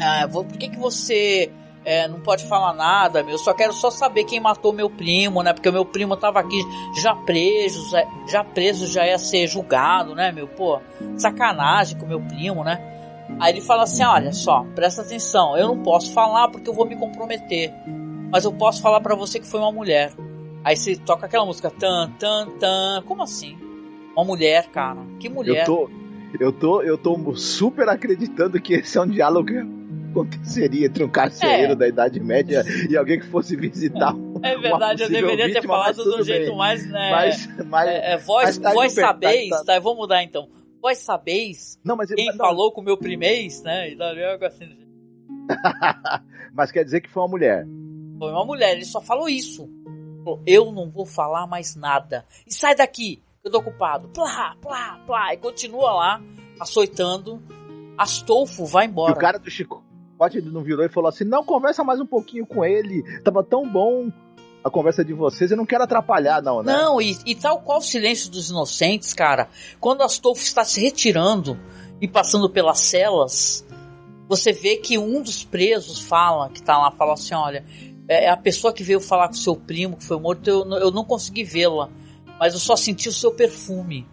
Ah, 0.00 0.26
vou- 0.26 0.44
por 0.44 0.56
que 0.56 0.68
que 0.70 0.78
você 0.78 1.52
é, 1.90 2.06
não 2.06 2.20
pode 2.20 2.46
falar 2.46 2.72
nada, 2.72 3.20
meu? 3.20 3.34
Eu 3.34 3.38
só 3.38 3.52
quero 3.52 3.72
só 3.72 3.90
saber 3.90 4.22
quem 4.22 4.38
matou 4.38 4.72
meu 4.72 4.88
primo, 4.88 5.42
né? 5.42 5.52
Porque 5.52 5.68
o 5.68 5.72
meu 5.72 5.84
primo 5.84 6.16
tava 6.16 6.38
aqui 6.38 6.62
já 7.02 7.16
preso, 7.16 7.90
já, 8.28 8.44
preso, 8.44 8.86
já 8.86 9.04
ia 9.04 9.18
ser 9.18 9.48
julgado, 9.48 10.14
né, 10.14 10.30
meu? 10.30 10.46
Pô, 10.46 10.78
sacanagem 11.16 11.98
com 11.98 12.06
meu 12.06 12.20
primo, 12.20 12.62
né? 12.62 12.80
Aí 13.40 13.52
ele 13.52 13.60
fala 13.60 13.82
assim, 13.82 14.04
olha 14.04 14.32
só, 14.32 14.64
presta 14.72 15.02
atenção, 15.02 15.56
eu 15.56 15.66
não 15.66 15.82
posso 15.82 16.12
falar 16.12 16.48
porque 16.48 16.70
eu 16.70 16.74
vou 16.74 16.86
me 16.86 16.94
comprometer. 16.94 17.72
Mas 18.30 18.44
eu 18.44 18.52
posso 18.52 18.80
falar 18.80 19.00
pra 19.00 19.16
você 19.16 19.40
que 19.40 19.46
foi 19.46 19.58
uma 19.58 19.72
mulher. 19.72 20.12
Aí 20.62 20.76
você 20.76 20.94
toca 20.94 21.26
aquela 21.26 21.44
música, 21.44 21.70
tan, 21.70 22.12
tan, 22.20 22.50
tan. 22.60 23.02
Como 23.04 23.24
assim? 23.24 23.58
Uma 24.14 24.24
mulher, 24.24 24.68
cara. 24.68 25.00
Que 25.18 25.28
mulher? 25.28 25.62
Eu 25.62 25.64
tô, 25.64 25.90
eu 26.38 26.52
tô, 26.52 26.82
eu 26.82 26.96
tô 26.96 27.34
super 27.34 27.88
acreditando 27.88 28.60
que 28.60 28.74
esse 28.74 28.96
é 28.96 29.00
um 29.00 29.08
diálogo 29.08 29.79
aconteceria 30.12 30.86
entre 30.86 31.04
um 31.04 31.08
carcereiro 31.08 31.72
É. 31.72 31.76
da 31.76 31.88
Idade 31.88 32.20
Média 32.20 32.64
e 32.88 32.96
alguém 32.96 33.18
que 33.20 33.26
fosse 33.26 33.54
visitar. 33.56 34.14
É 34.42 34.56
verdade, 34.56 35.02
eu 35.02 35.08
deveria 35.10 35.46
ter 35.46 35.54
vítima, 35.54 35.76
mas 35.78 35.96
falado 35.96 35.96
do 36.04 36.10
tudo 36.12 36.24
jeito 36.24 36.48
bem. 36.48 36.56
mais, 36.56 36.86
né? 36.90 37.10
Mas, 37.10 37.64
mas 37.66 37.88
é, 37.88 38.12
é, 38.12 38.16
vós, 38.18 38.44
mas 38.44 38.58
tá 38.58 38.72
vós 38.72 38.94
bem, 38.94 39.04
sabeis, 39.04 39.50
tá- 39.50 39.64
tá, 39.64 39.76
Eu 39.76 39.82
vou 39.82 39.94
mudar 39.96 40.22
então. 40.22 40.48
Vós 40.82 40.98
sabeis 40.98 41.78
não, 41.84 41.94
mas 41.96 42.12
quem 42.12 42.26
não, 42.28 42.36
falou 42.36 42.72
com 42.72 42.80
o 42.80 42.84
meu 42.84 42.96
primês, 42.96 43.62
né? 43.62 43.90
E 43.90 43.96
daí 43.96 44.24
algo 44.24 44.44
assim. 44.46 44.78
mas 46.54 46.70
quer 46.72 46.84
dizer 46.84 47.00
que 47.00 47.08
foi 47.10 47.22
uma 47.22 47.28
mulher. 47.28 47.66
Foi 48.18 48.30
uma 48.30 48.44
mulher, 48.44 48.72
ele 48.76 48.84
só 48.84 49.00
falou 49.00 49.28
isso. 49.28 49.68
Eu 50.46 50.70
não 50.72 50.90
vou 50.90 51.06
falar 51.06 51.46
mais 51.46 51.74
nada. 51.76 52.24
E 52.46 52.52
sai 52.52 52.74
daqui, 52.74 53.16
que 53.42 53.48
eu 53.48 53.50
tô 53.52 53.58
ocupado. 53.58 54.08
Plá, 54.08 54.54
plá, 54.60 55.00
plá. 55.06 55.32
E 55.34 55.38
continua 55.38 55.92
lá, 55.92 56.22
açoitando. 56.58 57.42
Astolfo 57.96 58.64
vai 58.64 58.86
E 58.86 58.88
embora. 58.88 59.12
o 59.12 59.16
cara 59.18 59.38
do 59.38 59.50
chicote 59.50 59.84
ele 60.28 60.50
não 60.50 60.62
virou 60.62 60.84
e 60.84 60.88
falou 60.88 61.08
assim: 61.08 61.24
não, 61.24 61.44
conversa 61.44 61.82
mais 61.82 62.00
um 62.00 62.06
pouquinho 62.06 62.46
com 62.46 62.64
ele. 62.64 63.02
Tava 63.22 63.42
tão 63.42 63.66
bom 63.66 64.10
a 64.62 64.70
conversa 64.70 65.04
de 65.04 65.14
vocês, 65.14 65.50
eu 65.50 65.56
não 65.56 65.64
quero 65.64 65.84
atrapalhar, 65.84 66.42
não, 66.42 66.62
né? 66.62 66.72
Não, 66.72 67.00
e, 67.00 67.16
e 67.24 67.34
tal 67.34 67.60
qual 67.62 67.78
o 67.78 67.82
silêncio 67.82 68.30
dos 68.30 68.50
inocentes, 68.50 69.14
cara, 69.14 69.48
quando 69.80 70.02
Astolfo 70.02 70.42
está 70.42 70.64
se 70.64 70.80
retirando 70.80 71.58
e 71.98 72.06
passando 72.06 72.48
pelas 72.50 72.80
celas, 72.80 73.64
você 74.28 74.52
vê 74.52 74.76
que 74.76 74.98
um 74.98 75.22
dos 75.22 75.42
presos 75.42 75.98
fala, 75.98 76.50
que 76.50 76.62
tá 76.62 76.76
lá, 76.76 76.90
fala 76.90 77.14
assim, 77.14 77.34
olha, 77.34 77.64
é 78.06 78.28
a 78.28 78.36
pessoa 78.36 78.72
que 78.72 78.82
veio 78.82 79.00
falar 79.00 79.28
com 79.28 79.34
seu 79.34 79.56
primo, 79.56 79.96
que 79.96 80.04
foi 80.04 80.18
morto, 80.18 80.46
eu, 80.48 80.68
eu 80.72 80.90
não 80.90 81.04
consegui 81.04 81.42
vê-la. 81.42 81.88
mas 82.38 82.54
eu 82.54 82.60
só 82.60 82.76
senti 82.76 83.08
o 83.08 83.12
seu 83.12 83.32
perfume. 83.32 84.06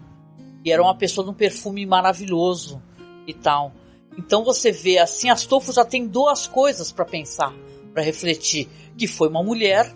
E 0.63 0.71
era 0.71 0.81
uma 0.81 0.95
pessoa 0.95 1.25
de 1.25 1.31
um 1.31 1.33
perfume 1.33 1.85
maravilhoso 1.85 2.81
e 3.25 3.33
tal. 3.33 3.73
Então 4.17 4.43
você 4.43 4.71
vê 4.71 4.97
assim, 4.97 5.29
Astolfo 5.29 5.71
já 5.71 5.85
tem 5.85 6.07
duas 6.07 6.47
coisas 6.47 6.91
para 6.91 7.05
pensar, 7.05 7.53
para 7.93 8.01
refletir, 8.01 8.67
que 8.97 9.07
foi 9.07 9.27
uma 9.27 9.43
mulher, 9.43 9.93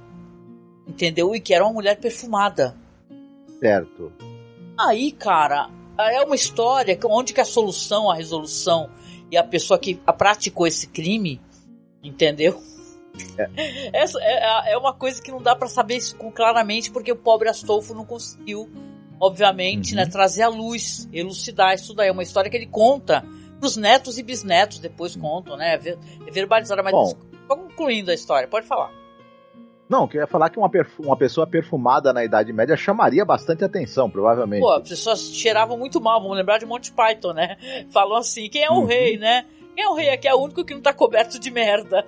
entendeu? 0.87 1.35
E 1.35 1.39
que 1.39 1.53
era 1.53 1.65
uma 1.65 1.73
mulher 1.73 1.99
perfumada. 1.99 2.77
Certo. 3.59 4.11
Aí, 4.77 5.11
cara, 5.11 5.69
é 5.97 6.21
uma 6.21 6.35
história 6.35 6.97
onde 7.05 7.33
que 7.33 7.41
a 7.41 7.45
solução, 7.45 8.09
a 8.09 8.15
resolução 8.15 8.89
e 9.31 9.37
a 9.37 9.43
pessoa 9.43 9.79
que 9.79 9.95
praticou 9.95 10.67
esse 10.67 10.87
crime, 10.87 11.41
entendeu? 12.03 12.61
É. 13.37 13.91
Essa 13.93 14.19
é, 14.21 14.73
é 14.73 14.77
uma 14.77 14.93
coisa 14.93 15.21
que 15.21 15.31
não 15.31 15.41
dá 15.41 15.55
para 15.55 15.67
saber 15.67 15.99
claramente 16.33 16.91
porque 16.91 17.11
o 17.11 17.15
pobre 17.15 17.49
Astolfo 17.49 17.93
não 17.93 18.05
conseguiu, 18.05 18.69
obviamente, 19.19 19.95
né, 19.95 20.01
uhum. 20.01 20.07
né, 20.07 20.11
trazer 20.11 20.43
à 20.43 20.47
luz, 20.47 21.09
elucidar 21.11 21.73
isso 21.73 21.93
daí. 21.93 22.09
É 22.09 22.11
uma 22.11 22.23
história 22.23 22.49
que 22.49 22.57
ele 22.57 22.67
conta 22.67 23.25
pros 23.61 23.77
netos 23.77 24.17
e 24.17 24.23
bisnetos 24.23 24.79
depois 24.79 25.15
contam, 25.15 25.55
né? 25.55 25.75
É 25.75 26.31
verbalizada, 26.31 26.81
mas 26.81 26.91
Bom, 26.91 27.13
concluindo 27.47 28.09
a 28.09 28.13
história, 28.13 28.47
pode 28.47 28.65
falar. 28.65 28.91
Não, 29.87 30.07
que 30.07 30.17
eu 30.17 30.21
ia 30.21 30.27
falar 30.27 30.49
que 30.49 30.57
uma, 30.57 30.71
uma 30.99 31.17
pessoa 31.17 31.45
perfumada 31.45 32.11
na 32.11 32.23
Idade 32.23 32.51
Média 32.51 32.75
chamaria 32.75 33.23
bastante 33.23 33.63
atenção, 33.63 34.09
provavelmente. 34.09 34.61
Pô, 34.61 34.71
as 34.71 34.89
pessoas 34.89 35.21
cheiravam 35.33 35.77
muito 35.77 36.01
mal, 36.01 36.19
vamos 36.21 36.37
lembrar 36.37 36.57
de 36.57 36.65
Monty 36.65 36.91
Python, 36.91 37.33
né? 37.33 37.57
Falou 37.93 38.17
assim, 38.17 38.49
quem 38.49 38.63
é 38.63 38.69
o 38.71 38.79
uhum. 38.79 38.85
rei, 38.85 39.17
né? 39.17 39.45
Quem 39.75 39.83
é 39.83 39.89
o 39.89 39.93
rei 39.93 40.09
aqui 40.09 40.27
é 40.27 40.33
o 40.33 40.39
único 40.39 40.65
que 40.65 40.73
não 40.73 40.81
tá 40.81 40.93
coberto 40.93 41.37
de 41.37 41.51
merda. 41.51 42.05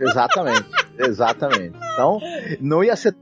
Exatamente, 0.00 0.68
exatamente. 0.98 1.76
Então, 1.92 2.20
não 2.60 2.82
ia 2.82 2.94
ser 2.96 3.16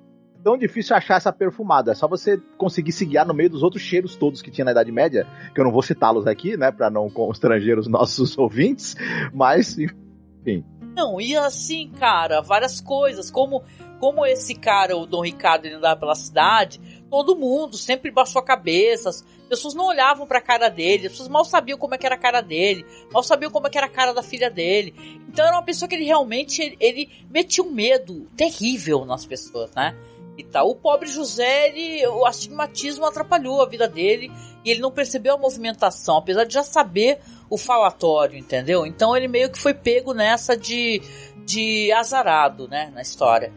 tão 0.47 0.57
difícil 0.57 0.95
achar 0.95 1.17
essa 1.17 1.33
perfumada. 1.33 1.91
É 1.91 1.95
só 1.97 2.07
você 2.07 2.41
conseguir 2.57 2.93
se 2.93 3.05
guiar 3.05 3.27
no 3.27 3.35
meio 3.35 3.51
dos 3.51 3.65
outros 3.65 3.83
cheiros 3.83 4.15
todos 4.15 4.41
que 4.41 4.49
tinha 4.49 4.65
na 4.65 4.71
Idade 4.71 4.93
Média, 4.93 5.27
que 5.53 5.61
eu 5.61 5.65
não 5.65 5.73
vou 5.73 5.83
citá-los 5.83 6.25
aqui, 6.25 6.57
né, 6.57 6.71
para 6.71 6.89
não 6.89 7.11
constranger 7.11 7.77
os 7.77 7.89
nossos 7.91 8.39
ouvintes, 8.39 8.95
mas, 9.35 9.77
enfim. 9.77 10.65
Não, 10.95 11.21
e 11.21 11.37
assim, 11.37 11.91
cara, 11.99 12.41
várias 12.41 12.81
coisas, 12.81 13.29
como 13.29 13.65
como 13.99 14.27
esse 14.27 14.55
cara, 14.55 14.95
o 14.95 15.07
Dom 15.07 15.25
Ricardo, 15.25 15.65
ele 15.65 15.77
andava 15.77 15.99
pela 15.99 16.15
cidade, 16.15 16.79
todo 17.11 17.35
mundo 17.35 17.77
sempre 17.77 18.11
baixou 18.11 18.41
a 18.41 18.45
cabeça, 18.45 19.09
as 19.09 19.25
pessoas 19.49 19.75
não 19.75 19.87
olhavam 19.87 20.27
para 20.27 20.39
a 20.39 20.43
cara 20.43 20.69
dele, 20.69 21.07
as 21.07 21.13
pessoas 21.13 21.31
mal 21.31 21.47
sabiam 21.47 21.79
como 21.79 21.95
é 21.95 21.99
que 21.99 22.05
era 22.05 22.15
a 22.15 22.19
cara 22.19 22.43
dele, 22.43 22.85
mal 23.11 23.23
sabiam 23.23 23.51
como 23.51 23.67
é 23.67 23.71
que 23.71 23.79
era 23.79 23.87
a 23.87 23.91
cara 23.91 24.13
da 24.13 24.23
filha 24.23 24.51
dele. 24.51 24.95
Então 25.29 25.47
era 25.47 25.57
uma 25.57 25.65
pessoa 25.65 25.89
que 25.89 25.95
ele 25.95 26.05
realmente, 26.05 26.61
ele, 26.61 26.77
ele 26.79 27.09
metia 27.31 27.65
um 27.65 27.73
medo 27.73 28.29
terrível 28.37 29.07
nas 29.07 29.25
pessoas, 29.25 29.75
né? 29.75 29.97
E 30.39 30.45
tal. 30.45 30.68
O 30.68 30.74
pobre 30.74 31.09
José, 31.09 31.68
ele, 31.68 32.07
o 32.09 32.26
astigmatismo 32.26 33.07
atrapalhou 33.07 33.62
a 33.62 33.66
vida 33.66 33.89
dele 33.89 34.30
e 34.64 34.70
ele 34.70 34.80
não 34.80 34.91
percebeu 34.91 35.34
a 35.34 35.39
movimentação, 35.39 36.18
apesar 36.18 36.45
de 36.45 36.53
já 36.53 36.62
saber 36.62 37.20
o 37.49 37.57
falatório, 37.57 38.37
entendeu? 38.37 38.84
Então 38.84 39.16
ele 39.16 39.28
meio 39.28 39.51
que 39.51 39.59
foi 39.59 39.72
pego 39.72 40.12
nessa 40.12 40.57
de, 40.57 41.01
de 41.47 41.91
azarado, 41.93 42.68
né, 42.68 42.91
na 42.95 43.01
história. 43.01 43.53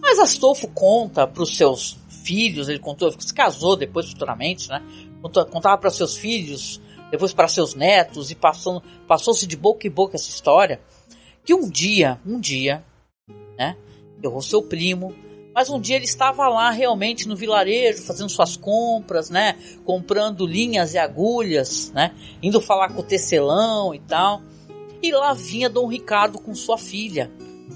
Mas 0.00 0.18
Astolfo 0.18 0.68
conta 0.68 1.26
para 1.26 1.42
os 1.42 1.56
seus 1.56 1.96
filhos, 2.08 2.68
ele 2.68 2.78
contou, 2.78 3.10
se 3.18 3.32
casou 3.32 3.76
depois 3.76 4.10
futuramente, 4.10 4.68
né? 4.68 4.82
Contava 5.50 5.78
para 5.78 5.90
seus 5.90 6.16
filhos, 6.16 6.80
depois 7.10 7.32
para 7.32 7.48
seus 7.48 7.74
netos 7.74 8.30
e 8.30 8.34
passou, 8.34 8.82
passou-se 9.06 9.46
de 9.46 9.56
boca 9.56 9.86
em 9.86 9.90
boca 9.90 10.16
essa 10.16 10.28
história 10.28 10.80
que 11.44 11.54
um 11.54 11.68
dia, 11.68 12.20
um 12.26 12.38
dia, 12.38 12.84
né? 13.56 13.76
Errou 14.22 14.42
seu 14.42 14.60
primo, 14.62 15.14
mas 15.58 15.68
um 15.68 15.80
dia 15.80 15.96
ele 15.96 16.04
estava 16.04 16.46
lá 16.46 16.70
realmente 16.70 17.26
no 17.26 17.34
vilarejo 17.34 18.04
fazendo 18.04 18.28
suas 18.28 18.56
compras, 18.56 19.28
né? 19.28 19.56
Comprando 19.84 20.46
linhas 20.46 20.94
e 20.94 20.98
agulhas, 20.98 21.90
né? 21.90 22.14
Indo 22.40 22.60
falar 22.60 22.90
com 22.90 23.00
o 23.00 23.02
tecelão 23.02 23.92
e 23.92 23.98
tal. 23.98 24.40
E 25.02 25.10
lá 25.10 25.34
vinha 25.34 25.68
Dom 25.68 25.88
Ricardo 25.88 26.38
com 26.38 26.54
sua 26.54 26.78
filha, 26.78 27.28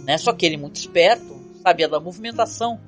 né? 0.04 0.16
Só 0.16 0.32
que 0.32 0.46
ele 0.46 0.56
muito 0.56 0.76
esperto, 0.76 1.40
sabia 1.60 1.88
da 1.88 1.98
movimentação. 1.98 2.78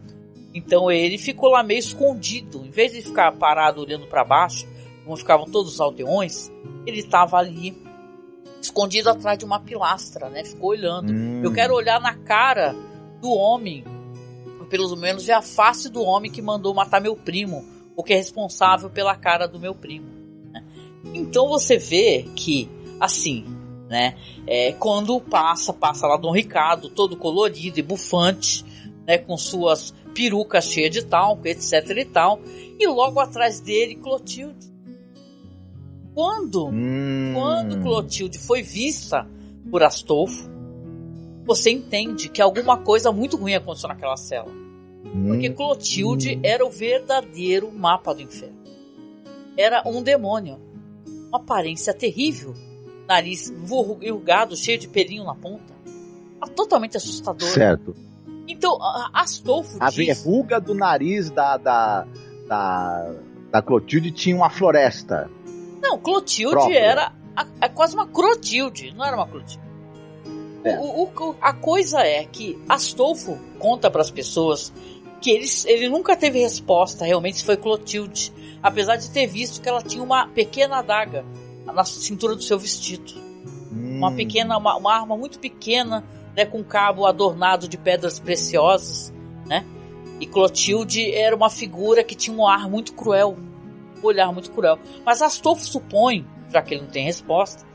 Então 0.54 0.92
ele 0.92 1.18
ficou 1.18 1.48
lá 1.48 1.64
meio 1.64 1.80
escondido. 1.80 2.64
Em 2.64 2.70
vez 2.70 2.92
de 2.92 3.02
ficar 3.02 3.32
parado 3.32 3.80
olhando 3.80 4.06
para 4.06 4.22
baixo, 4.22 4.64
como 5.04 5.16
ficavam 5.16 5.46
todos 5.46 5.74
os 5.74 5.80
aldeões, 5.80 6.52
ele 6.86 7.00
estava 7.00 7.36
ali 7.36 7.76
escondido 8.62 9.10
atrás 9.10 9.36
de 9.36 9.44
uma 9.44 9.58
pilastra, 9.58 10.30
né? 10.30 10.44
Ficou 10.44 10.70
olhando. 10.70 11.12
Hum. 11.12 11.42
Eu 11.42 11.52
quero 11.52 11.74
olhar 11.74 12.00
na 12.00 12.14
cara 12.14 12.76
do 13.20 13.32
homem, 13.32 13.82
pelo 14.64 14.96
menos 14.96 15.24
ver 15.24 15.32
a 15.32 15.42
face 15.42 15.88
do 15.88 16.02
homem 16.02 16.30
que 16.30 16.42
mandou 16.42 16.74
matar 16.74 17.00
meu 17.00 17.16
primo, 17.16 17.64
o 17.96 18.02
que 18.02 18.12
é 18.12 18.16
responsável 18.16 18.90
pela 18.90 19.16
cara 19.16 19.46
do 19.46 19.58
meu 19.58 19.74
primo. 19.74 20.06
Né? 20.52 20.64
Então 21.14 21.48
você 21.48 21.76
vê 21.76 22.26
que, 22.34 22.68
assim, 23.00 23.44
né? 23.88 24.16
É, 24.46 24.72
quando 24.72 25.20
passa, 25.20 25.72
passa 25.72 26.06
lá 26.06 26.16
Dom 26.16 26.32
Ricardo, 26.32 26.88
todo 26.88 27.16
colorido 27.16 27.78
e 27.78 27.82
bufante, 27.82 28.64
né? 29.06 29.18
Com 29.18 29.36
suas 29.36 29.94
perucas 30.14 30.66
cheias 30.66 30.90
de 30.90 31.04
talco, 31.04 31.46
etc 31.46 31.90
e 31.96 32.04
tal. 32.04 32.40
E 32.78 32.86
logo 32.86 33.20
atrás 33.20 33.60
dele, 33.60 33.96
Clotilde. 33.96 34.72
Quando, 36.14 36.68
hum. 36.68 37.32
quando 37.34 37.80
Clotilde 37.82 38.38
foi 38.38 38.62
vista 38.62 39.28
por 39.70 39.82
Astolfo, 39.82 40.48
você 41.44 41.70
entende 41.70 42.28
que 42.28 42.40
alguma 42.40 42.78
coisa 42.78 43.12
muito 43.12 43.36
ruim 43.36 43.54
aconteceu 43.54 43.88
naquela 43.88 44.16
cela. 44.16 44.50
Hum. 44.50 45.28
Porque 45.28 45.50
Clotilde 45.50 46.36
hum. 46.36 46.40
era 46.42 46.64
o 46.64 46.70
verdadeiro 46.70 47.70
mapa 47.72 48.14
do 48.14 48.22
inferno. 48.22 48.62
Era 49.56 49.82
um 49.86 50.02
demônio. 50.02 50.58
Uma 51.28 51.38
aparência 51.38 51.92
terrível 51.92 52.54
nariz 53.06 53.52
enrugado, 54.02 54.56
cheio 54.56 54.78
de 54.78 54.88
pelinho 54.88 55.24
na 55.24 55.34
ponta. 55.34 55.74
Tá 56.40 56.46
totalmente 56.48 56.96
assustador. 56.96 57.48
Certo. 57.48 57.94
Então, 58.46 58.78
Astolfo 59.12 59.78
A 59.80 59.90
diz... 59.90 59.96
verruga 60.22 60.60
do 60.60 60.74
nariz 60.74 61.30
da, 61.30 61.56
da, 61.56 62.06
da, 62.46 63.14
da 63.50 63.62
Clotilde 63.62 64.10
tinha 64.10 64.36
uma 64.36 64.50
floresta. 64.50 65.30
Não, 65.80 65.98
Clotilde 65.98 66.54
própria. 66.54 66.78
era 66.78 67.12
a, 67.36 67.46
a, 67.60 67.68
quase 67.68 67.94
uma 67.94 68.06
Crotilde, 68.06 68.92
não 68.94 69.04
era 69.04 69.16
uma 69.16 69.26
Clotilde. 69.26 69.63
É. 70.64 70.78
O, 70.78 71.04
o, 71.04 71.36
a 71.40 71.52
coisa 71.52 72.00
é 72.00 72.24
que 72.24 72.58
Astolfo 72.68 73.38
conta 73.58 73.90
para 73.90 74.00
as 74.00 74.10
pessoas 74.10 74.72
que 75.20 75.30
ele, 75.30 75.46
ele 75.66 75.88
nunca 75.88 76.16
teve 76.16 76.40
resposta 76.40 77.04
realmente 77.04 77.38
se 77.38 77.44
foi 77.44 77.56
Clotilde, 77.56 78.32
apesar 78.62 78.96
de 78.96 79.10
ter 79.10 79.26
visto 79.26 79.60
que 79.60 79.68
ela 79.68 79.82
tinha 79.82 80.02
uma 80.02 80.26
pequena 80.28 80.78
adaga 80.78 81.24
na 81.66 81.84
cintura 81.84 82.34
do 82.34 82.42
seu 82.42 82.58
vestido. 82.58 83.14
Hum. 83.72 83.98
Uma 83.98 84.12
pequena, 84.12 84.56
uma, 84.56 84.76
uma, 84.76 84.94
arma 84.94 85.16
muito 85.16 85.38
pequena, 85.38 86.04
né, 86.36 86.46
com 86.46 86.62
cabo 86.64 87.06
adornado 87.06 87.68
de 87.68 87.76
pedras 87.76 88.18
preciosas, 88.18 89.12
né? 89.46 89.64
E 90.20 90.26
Clotilde 90.26 91.12
era 91.12 91.34
uma 91.34 91.50
figura 91.50 92.04
que 92.04 92.14
tinha 92.14 92.36
um 92.36 92.46
ar 92.46 92.68
muito 92.68 92.94
cruel, 92.94 93.36
um 94.02 94.06
olhar 94.06 94.32
muito 94.32 94.50
cruel. 94.50 94.78
Mas 95.04 95.20
Astolfo 95.20 95.64
supõe, 95.64 96.26
já 96.50 96.62
que 96.62 96.74
ele 96.74 96.82
não 96.82 96.90
tem 96.90 97.04
resposta, 97.04 97.66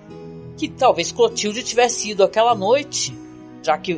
que 0.60 0.68
talvez 0.68 1.10
Clotilde 1.14 1.64
tivesse 1.64 2.12
ido 2.12 2.22
aquela 2.22 2.54
noite, 2.54 3.18
já 3.64 3.78
que 3.78 3.98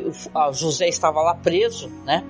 José 0.52 0.88
estava 0.88 1.20
lá 1.20 1.34
preso, 1.34 1.88
né? 2.06 2.24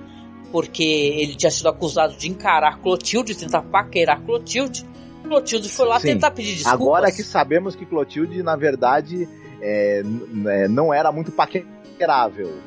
Porque 0.51 0.83
ele 0.83 1.35
tinha 1.35 1.51
sido 1.51 1.69
acusado 1.69 2.15
de 2.17 2.27
encarar 2.27 2.79
Clotilde, 2.79 3.35
tentar 3.35 3.61
paquerar 3.61 4.21
Clotilde. 4.21 4.87
Clotilde 5.23 5.69
foi 5.69 5.87
lá 5.87 5.99
Sim. 5.99 6.07
tentar 6.07 6.31
pedir 6.31 6.53
desculpas. 6.53 6.81
Agora 6.81 7.11
que 7.11 7.23
sabemos 7.23 7.75
que 7.75 7.85
Clotilde, 7.85 8.41
na 8.41 8.55
verdade, 8.55 9.29
é, 9.61 10.01
é, 10.47 10.67
não 10.67 10.91
era 10.91 11.11
muito 11.11 11.31
paquerável. 11.31 12.57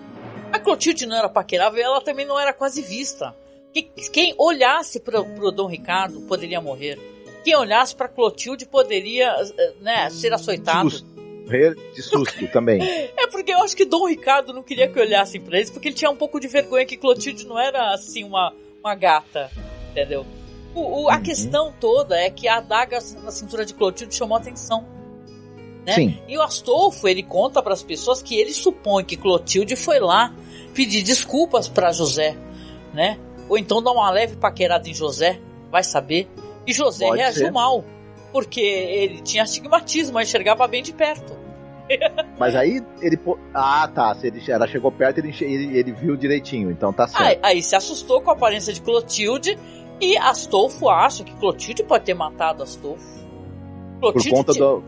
A 0.53 0.61
Clotilde 0.61 1.05
não 1.05 1.17
era 1.17 1.29
paquerável 1.29 1.81
e 1.81 1.83
ela 1.83 2.01
também 2.01 2.25
não 2.25 2.39
era 2.39 2.53
quase 2.53 2.81
vista. 2.81 3.35
Quem 4.13 4.35
olhasse 4.39 5.01
para 5.01 5.21
o 5.21 5.51
Dom 5.51 5.67
Ricardo 5.67 6.21
poderia 6.23 6.61
morrer. 6.61 6.97
Quem 7.45 7.57
olhasse 7.57 7.95
para 7.95 8.09
Clotilde 8.09 8.67
poderia 8.67 9.35
né, 9.81 10.09
ser 10.11 10.33
açoitado. 10.33 11.16
Morrer 11.47 11.77
de 11.95 12.03
susto 12.03 12.47
também. 12.49 12.81
É 13.17 13.29
porque 13.29 13.53
eu 13.53 13.63
acho 13.63 13.77
que 13.77 13.85
Dom 13.85 14.07
Ricardo 14.07 14.53
não 14.53 14.63
queria 14.63 14.89
que 14.89 14.99
olhassem 15.01 15.41
para 15.41 15.57
eles, 15.57 15.71
porque 15.71 15.89
ele 15.89 15.95
tinha 15.95 16.11
um 16.11 16.17
pouco 16.17 16.39
de 16.39 16.47
vergonha 16.47 16.87
que 16.87 16.97
Clotilde 16.97 17.47
não 17.47 17.59
era 17.59 17.93
assim 17.93 18.23
uma, 18.25 18.53
uma 18.81 18.95
gata, 18.95 19.51
entendeu? 19.91 20.25
O, 20.75 21.05
o, 21.05 21.11
a 21.11 21.17
uhum. 21.17 21.23
questão 21.23 21.73
toda 21.81 22.17
é 22.17 22.31
que 22.31 22.47
a 22.47 22.59
adaga 22.59 22.99
na 23.23 23.31
cintura 23.31 23.65
de 23.65 23.75
Clotilde 23.75 24.15
chamou 24.15 24.37
atenção. 24.37 24.87
Né? 25.85 25.93
Sim. 25.93 26.19
E 26.29 26.37
o 26.37 26.43
Astolfo, 26.43 27.09
ele 27.09 27.23
conta 27.23 27.63
para 27.63 27.73
as 27.73 27.83
pessoas 27.83 28.23
que 28.23 28.39
ele 28.39 28.53
supõe 28.53 29.05
que 29.05 29.17
Clotilde 29.17 29.75
foi 29.75 29.99
lá 30.01 30.35
pedir 30.75 31.03
desculpas 31.03 31.69
para 31.69 31.93
José, 31.93 32.37
né? 32.93 33.19
Ou 33.49 33.57
então 33.57 33.83
dar 33.83 33.93
uma 33.93 34.11
leve 34.11 34.37
paquerada 34.37 34.89
em 34.89 34.95
José, 34.95 35.41
vai 35.71 35.83
saber. 35.83 36.29
E 36.67 36.73
José 36.73 37.07
Pode 37.07 37.21
reagiu 37.21 37.47
ser. 37.47 37.53
mal, 37.53 37.85
porque 38.37 38.61
ele 38.61 39.23
tinha 39.23 39.45
astigmatismo, 39.45 40.21
enxergava 40.21 40.69
bem 40.69 40.83
de 40.83 40.93
perto. 40.93 41.35
Mas 42.39 42.55
aí 42.55 42.85
ele. 43.01 43.19
Ah, 43.55 43.89
tá. 43.89 44.15
Se 44.15 44.27
ele, 44.27 44.43
ela 44.47 44.67
chegou 44.67 44.93
perto, 44.93 45.21
ele, 45.21 45.35
ele, 45.41 45.79
ele 45.79 45.93
viu 45.93 46.15
direitinho, 46.19 46.71
então 46.71 46.93
tá 46.93 47.09
certo. 47.09 47.23
Aí, 47.23 47.39
aí 47.43 47.63
se 47.63 47.75
assustou 47.75 48.21
com 48.21 48.29
a 48.29 48.35
aparência 48.35 48.75
de 48.75 48.83
Clotilde 48.83 49.59
E 49.99 50.19
Astolfo 50.19 50.91
acha 50.91 51.25
que 51.25 51.35
Clotilde 51.37 51.83
pode 51.83 52.05
ter 52.05 52.13
matado 52.13 52.63
Astolfo. 52.63 53.25
Clotilde 54.01 54.29
Por 54.29 54.37
conta 54.37 54.53
do... 54.53 54.83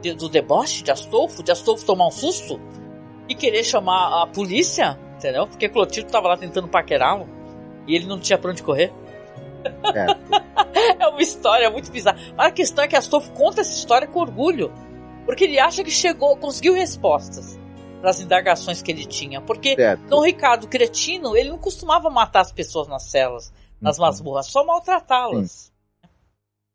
De, 0.00 0.14
do 0.14 0.30
deboche 0.30 0.82
de 0.82 0.90
Astolfo, 0.90 1.42
de 1.42 1.52
Astolfo 1.52 1.84
tomar 1.84 2.06
um 2.06 2.10
susto 2.10 2.58
e 3.28 3.34
querer 3.34 3.64
chamar 3.64 4.22
a 4.22 4.26
polícia, 4.26 4.98
entendeu? 5.18 5.46
Porque 5.46 5.68
Clotilde 5.68 6.08
estava 6.08 6.28
lá 6.28 6.38
tentando 6.38 6.68
paquerá-lo 6.68 7.28
e 7.86 7.94
ele 7.94 8.06
não 8.06 8.18
tinha 8.18 8.38
pra 8.38 8.50
onde 8.50 8.62
correr. 8.62 8.94
É. 9.94 10.96
é 11.02 11.08
uma 11.08 11.22
história 11.22 11.70
muito 11.70 11.90
bizarra. 11.90 12.18
Mas 12.36 12.46
a 12.48 12.50
questão 12.50 12.84
é 12.84 12.88
que 12.88 12.96
Astolfo 12.96 13.30
conta 13.32 13.60
essa 13.60 13.72
história 13.72 14.06
com 14.06 14.20
orgulho. 14.20 14.72
Porque 15.24 15.44
ele 15.44 15.58
acha 15.58 15.82
que 15.82 15.90
chegou, 15.90 16.36
conseguiu 16.36 16.74
respostas 16.74 17.58
para 18.00 18.10
as 18.10 18.20
indagações 18.20 18.80
que 18.80 18.90
ele 18.90 19.04
tinha. 19.04 19.40
Porque 19.40 19.74
certo. 19.74 20.06
Dom 20.06 20.24
Ricardo 20.24 20.68
Cretino, 20.68 21.36
ele 21.36 21.50
não 21.50 21.58
costumava 21.58 22.08
matar 22.08 22.40
as 22.40 22.52
pessoas 22.52 22.86
nas 22.86 23.04
celas, 23.04 23.52
nas 23.80 23.98
uhum. 23.98 24.04
masmorras, 24.04 24.46
só 24.46 24.64
maltratá-las. 24.64 25.72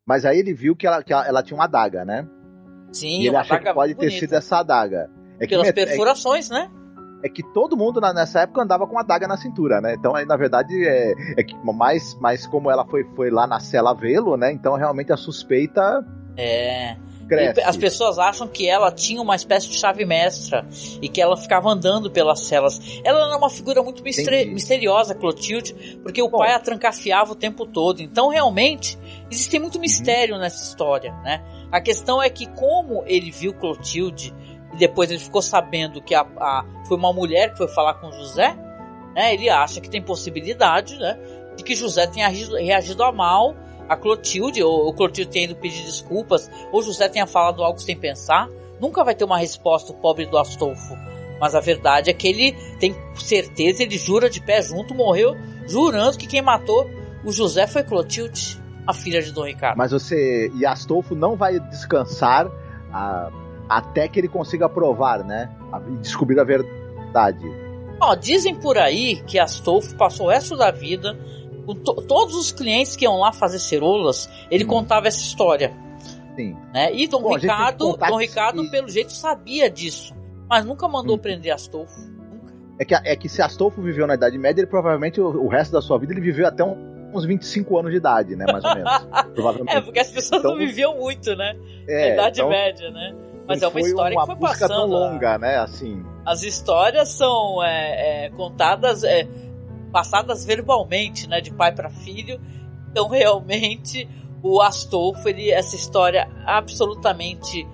Mas 0.05 0.25
aí 0.25 0.39
ele 0.39 0.53
viu 0.53 0.75
que 0.75 0.85
ela, 0.85 1.03
que 1.03 1.13
ela, 1.13 1.41
tinha 1.41 1.55
uma 1.55 1.65
adaga, 1.65 2.03
né? 2.03 2.27
Sim, 2.91 3.21
e 3.21 3.27
ele 3.27 3.35
acha 3.37 3.57
que 3.57 3.73
pode 3.73 3.95
ter 3.95 4.11
sido 4.11 4.33
essa 4.33 4.57
adaga. 4.57 5.09
É 5.39 5.47
Pelas 5.47 5.67
que, 5.67 5.73
perfurações, 5.73 6.51
é, 6.51 6.53
né? 6.53 6.71
É 7.23 7.29
que 7.29 7.43
todo 7.43 7.77
mundo 7.77 8.01
na, 8.01 8.13
nessa 8.13 8.41
época 8.41 8.61
andava 8.61 8.85
com 8.85 8.93
uma 8.93 9.01
adaga 9.01 9.27
na 9.27 9.37
cintura, 9.37 9.79
né? 9.79 9.93
Então, 9.93 10.15
aí, 10.15 10.25
na 10.25 10.35
verdade, 10.35 10.73
é, 10.85 11.13
é 11.37 11.43
que 11.43 11.55
mais, 11.63 12.15
mais 12.19 12.47
como 12.47 12.69
ela 12.69 12.85
foi, 12.85 13.03
foi 13.15 13.29
lá 13.29 13.45
na 13.45 13.59
cela 13.59 13.93
vê-lo, 13.93 14.35
né? 14.37 14.51
Então, 14.51 14.75
realmente, 14.75 15.11
a 15.11 15.17
suspeita... 15.17 16.05
É... 16.37 16.95
Cresce. 17.31 17.61
As 17.61 17.77
pessoas 17.77 18.19
acham 18.19 18.45
que 18.45 18.67
ela 18.67 18.91
tinha 18.91 19.21
uma 19.21 19.37
espécie 19.37 19.69
de 19.69 19.77
chave 19.77 20.03
mestra 20.03 20.67
e 21.01 21.07
que 21.07 21.21
ela 21.21 21.37
ficava 21.37 21.69
andando 21.69 22.11
pelas 22.11 22.41
celas. 22.41 22.77
Ela 23.05 23.25
era 23.25 23.37
uma 23.37 23.49
figura 23.49 23.81
muito 23.81 24.03
misteriosa, 24.03 25.15
Clotilde, 25.15 25.99
porque 26.03 26.21
o 26.21 26.27
Bom. 26.27 26.39
pai 26.39 26.53
a 26.53 26.59
trancafiava 26.59 27.31
o 27.31 27.35
tempo 27.35 27.65
todo. 27.65 28.01
Então, 28.01 28.27
realmente, 28.27 28.99
existe 29.31 29.57
muito 29.59 29.75
uhum. 29.75 29.81
mistério 29.81 30.35
uhum. 30.35 30.41
nessa 30.41 30.61
história, 30.61 31.13
né? 31.23 31.41
A 31.71 31.79
questão 31.79 32.21
é 32.21 32.29
que 32.29 32.47
como 32.47 33.01
ele 33.05 33.31
viu 33.31 33.53
Clotilde 33.53 34.35
e 34.73 34.77
depois 34.77 35.09
ele 35.09 35.19
ficou 35.19 35.41
sabendo 35.41 36.01
que 36.01 36.15
a, 36.15 36.21
a, 36.21 36.65
foi 36.87 36.97
uma 36.97 37.11
mulher 37.11 37.51
que 37.51 37.57
foi 37.57 37.67
falar 37.67 37.95
com 37.95 38.11
José, 38.11 38.55
né? 39.15 39.33
Ele 39.33 39.49
acha 39.49 39.81
que 39.81 39.89
tem 39.89 40.01
possibilidade, 40.01 40.97
né? 40.97 41.17
De 41.55 41.63
que 41.63 41.75
José 41.75 42.07
tenha 42.07 42.27
reagido, 42.27 42.55
reagido 42.55 43.03
a 43.03 43.11
mal 43.11 43.55
a 43.91 43.97
Clotilde, 43.97 44.63
ou 44.63 44.87
o 44.87 44.93
Clotilde 44.93 45.29
tenha 45.29 45.45
ido 45.45 45.55
pedir 45.55 45.83
desculpas, 45.83 46.49
ou 46.71 46.81
José 46.81 47.09
tenha 47.09 47.27
falado 47.27 47.61
algo 47.61 47.77
sem 47.77 47.97
pensar, 47.97 48.47
nunca 48.79 49.03
vai 49.03 49.13
ter 49.13 49.25
uma 49.25 49.37
resposta 49.37 49.91
o 49.91 49.95
pobre 49.95 50.25
do 50.25 50.37
Astolfo. 50.37 50.95
Mas 51.41 51.55
a 51.55 51.59
verdade 51.59 52.09
é 52.09 52.13
que 52.13 52.25
ele 52.25 52.53
tem 52.79 52.95
certeza, 53.15 53.83
ele 53.83 53.97
jura 53.97 54.29
de 54.29 54.39
pé 54.39 54.61
junto, 54.61 54.95
morreu 54.95 55.35
jurando 55.67 56.17
que 56.17 56.25
quem 56.25 56.41
matou 56.41 56.89
o 57.25 57.33
José 57.33 57.67
foi 57.67 57.83
Clotilde, 57.83 58.61
a 58.87 58.93
filha 58.93 59.21
de 59.21 59.33
Dom 59.33 59.45
Ricardo. 59.45 59.77
Mas 59.77 59.91
você. 59.91 60.49
E 60.55 60.65
Astolfo 60.65 61.13
não 61.13 61.35
vai 61.35 61.59
descansar 61.59 62.49
a, 62.93 63.29
até 63.71 64.07
que 64.07 64.19
ele 64.19 64.27
consiga 64.27 64.67
provar, 64.67 65.23
né? 65.23 65.49
E 65.89 65.97
descobrir 65.97 66.37
a 66.39 66.43
verdade. 66.43 67.45
Ó, 68.01 68.15
dizem 68.15 68.53
por 68.53 68.77
aí 68.77 69.23
que 69.23 69.39
Astolfo 69.39 69.95
passou 69.95 70.25
o 70.25 70.29
resto 70.29 70.57
da 70.57 70.71
vida 70.71 71.17
to, 71.75 71.93
todos 72.01 72.35
os 72.35 72.51
clientes 72.51 72.95
que 72.95 73.05
iam 73.05 73.17
lá 73.17 73.31
fazer 73.31 73.59
cerolas, 73.59 74.29
ele 74.49 74.65
hum. 74.65 74.67
contava 74.67 75.07
essa 75.07 75.21
história. 75.21 75.71
Sim. 76.35 76.57
Né? 76.73 76.93
E 76.93 77.07
Dom 77.07 77.21
Bom, 77.21 77.35
Ricardo, 77.35 77.95
Dom 77.95 78.17
Ricardo, 78.17 78.69
pelo 78.69 78.89
jeito, 78.89 79.11
sabia 79.13 79.69
disso. 79.69 80.13
Mas 80.49 80.65
nunca 80.65 80.87
mandou 80.87 81.15
hum. 81.15 81.19
prender 81.19 81.53
Astolfo. 81.53 81.97
Nunca. 82.01 82.53
É 82.77 82.83
que, 82.83 82.93
é 82.93 83.15
que 83.15 83.29
se 83.29 83.41
Astolfo 83.41 83.81
viveu 83.81 84.05
na 84.05 84.15
Idade 84.15 84.37
Média, 84.37 84.61
ele 84.61 84.67
provavelmente 84.67 85.21
o, 85.21 85.27
o 85.27 85.47
resto 85.47 85.71
da 85.71 85.81
sua 85.81 85.97
vida 85.97 86.11
ele 86.11 86.21
viveu 86.21 86.45
até 86.45 86.63
um, 86.63 87.11
uns 87.13 87.25
25 87.25 87.77
anos 87.77 87.91
de 87.91 87.97
idade, 87.97 88.35
né? 88.35 88.45
Mais 88.51 88.63
ou 88.65 88.75
menos. 88.75 88.91
provavelmente. 89.33 89.77
É, 89.77 89.81
porque 89.81 89.99
as 89.99 90.11
pessoas 90.11 90.39
então, 90.39 90.51
não 90.51 90.57
viviam 90.57 90.97
muito, 90.97 91.33
né? 91.35 91.55
É, 91.87 92.07
na 92.09 92.13
Idade 92.13 92.39
então, 92.39 92.49
Média, 92.49 92.91
né? 92.91 93.15
Mas 93.53 93.61
é 93.61 93.67
uma 93.67 93.79
história 93.81 94.17
uma 94.17 94.21
que 94.25 94.31
foi 94.31 94.49
passando. 94.49 94.69
tão 94.69 94.85
longa, 94.87 95.37
né? 95.37 95.57
Assim. 95.57 96.03
As 96.25 96.43
histórias 96.43 97.09
são 97.09 97.63
é, 97.63 98.25
é, 98.25 98.29
contadas. 98.29 99.03
É, 99.03 99.27
passadas 99.91 100.45
verbalmente, 100.45 101.27
né, 101.27 101.41
de 101.41 101.53
pai 101.53 101.71
para 101.73 101.89
filho. 101.89 102.39
Então, 102.89 103.07
realmente, 103.09 104.09
o 104.41 104.61
Astolfo, 104.61 105.27
ele, 105.27 105.51
essa 105.51 105.75
história 105.75 106.27
absolutamente 106.45 107.67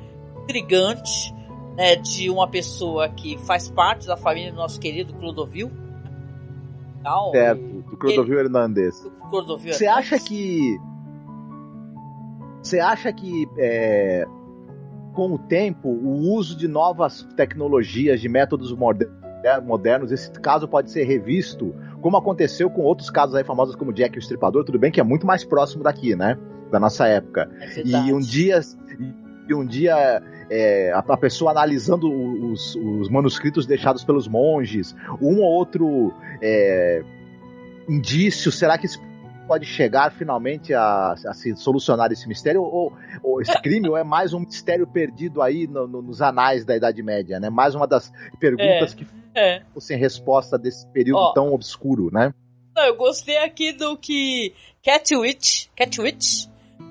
intrigante, 0.43 1.33
né, 1.75 1.95
de 1.95 2.29
uma 2.29 2.47
pessoa 2.47 3.07
que 3.09 3.37
faz 3.39 3.69
parte 3.69 4.07
da 4.07 4.17
família 4.17 4.51
do 4.51 4.57
nosso 4.57 4.79
querido 4.79 5.13
Clodovil. 5.13 5.71
Então, 6.99 7.31
certo, 7.31 7.61
do 7.61 7.97
Clodovil 7.97 8.39
ele, 8.39 8.47
Hernandes. 8.47 9.01
Do 9.01 9.29
Clodovil 9.29 9.73
Você 9.73 9.85
acha 9.85 10.19
que 10.19 10.77
você 12.61 12.79
acha 12.81 13.13
que 13.13 13.47
é, 13.57 14.25
com 15.17 15.33
o 15.33 15.39
tempo 15.39 15.89
o 15.89 16.31
uso 16.31 16.55
de 16.55 16.67
novas 16.67 17.27
tecnologias, 17.35 18.21
de 18.21 18.29
métodos 18.29 18.71
modernos, 19.65 20.11
esse 20.11 20.29
caso 20.33 20.67
pode 20.67 20.91
ser 20.91 21.05
revisto 21.05 21.73
como 22.01 22.15
aconteceu 22.17 22.69
com 22.69 22.83
outros 22.83 23.09
casos 23.09 23.33
aí 23.33 23.43
famosos 23.43 23.75
como 23.75 23.91
Jack 23.91 24.15
o 24.15 24.19
Estripador, 24.19 24.63
tudo 24.63 24.77
bem 24.77 24.91
que 24.91 24.99
é 24.99 25.03
muito 25.03 25.25
mais 25.25 25.43
próximo 25.43 25.83
daqui, 25.83 26.15
né? 26.15 26.37
Da 26.69 26.79
nossa 26.79 27.07
época. 27.07 27.49
É 27.59 27.81
e 27.83 28.13
um 28.13 28.19
dia. 28.19 28.61
E 29.49 29.55
um 29.55 29.65
dia 29.65 30.21
é, 30.51 30.91
a, 30.91 30.99
a, 30.99 31.17
pessoa 31.17 31.49
analisando 31.49 32.11
os, 32.11 32.75
os, 32.75 33.09
manuscritos 33.09 33.65
deixados 33.65 34.03
pelos 34.03 34.27
monges, 34.27 34.95
um 35.19 35.39
ou 35.39 35.51
outro 35.51 36.13
é, 36.43 37.01
indício, 37.89 38.51
será 38.51 38.77
que 38.77 38.85
isso 38.85 39.01
pode 39.47 39.65
chegar 39.65 40.11
finalmente 40.11 40.73
a, 40.73 41.13
a 41.13 41.33
se 41.33 41.55
solucionar 41.55 42.11
esse 42.11 42.27
mistério? 42.27 42.61
Ou, 42.61 42.93
ou 43.23 43.41
esse 43.41 43.59
crime 43.61 43.87
ou 43.89 43.97
é 43.97 44.03
mais 44.03 44.33
um 44.33 44.41
mistério 44.41 44.85
perdido 44.85 45.41
aí 45.41 45.65
no, 45.67 45.87
no, 45.87 46.01
nos 46.01 46.21
anais 46.21 46.65
da 46.65 46.75
Idade 46.75 47.01
Média, 47.01 47.39
né? 47.39 47.49
Mais 47.49 47.73
uma 47.73 47.87
das 47.87 48.11
perguntas 48.39 48.93
é. 48.93 48.95
que 48.95 49.07
é. 49.33 49.61
sem 49.79 49.97
resposta 49.97 50.57
desse 50.57 50.85
período 50.87 51.19
Ó, 51.19 51.33
tão 51.33 51.53
obscuro, 51.53 52.09
né? 52.11 52.33
Não, 52.75 52.83
eu 52.83 52.95
gostei 52.95 53.37
aqui 53.37 53.71
do 53.71 53.97
que 53.97 54.53
Catwitch, 54.83 55.67
Catwitch 55.75 56.47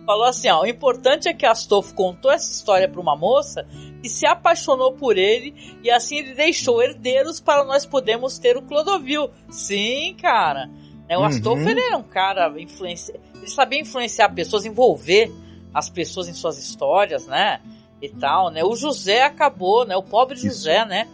falou 0.07 0.25
assim, 0.25 0.49
ó, 0.49 0.63
o 0.63 0.67
importante 0.67 1.29
é 1.29 1.35
que 1.35 1.45
Astolfo 1.45 1.95
contou 1.95 2.31
essa 2.31 2.51
história 2.51 2.89
para 2.89 3.01
uma 3.01 3.17
moça 3.17 3.67
que 4.01 4.09
se 4.09 4.27
apaixonou 4.27 4.93
por 4.93 5.19
ele 5.19 5.79
e 5.83 5.91
assim 5.91 6.19
ele 6.19 6.35
deixou 6.35 6.83
herdeiros 6.83 7.41
para 7.41 7.65
nós 7.65 7.85
podermos 7.85 8.39
ter 8.39 8.57
o 8.57 8.63
Clodovil. 8.63 9.31
Sim, 9.51 10.17
cara. 10.21 10.71
Né, 11.09 11.17
o 11.17 11.21
uhum. 11.21 11.27
Astolfo 11.27 11.69
ele 11.69 11.81
era 11.81 11.97
um 11.97 12.03
cara 12.03 12.53
influencia, 12.61 13.15
ele 13.35 13.49
sabia 13.49 13.81
influenciar 13.81 14.31
pessoas, 14.31 14.65
envolver 14.65 15.33
as 15.73 15.89
pessoas 15.89 16.29
em 16.29 16.35
suas 16.35 16.59
histórias, 16.59 17.27
né? 17.27 17.61
e 18.01 18.09
tal, 18.09 18.51
né? 18.51 18.63
O 18.63 18.75
José 18.77 19.23
acabou, 19.23 19.87
né? 19.87 19.97
O 19.97 20.03
pobre 20.03 20.37
José, 20.37 20.85
né? 20.85 21.09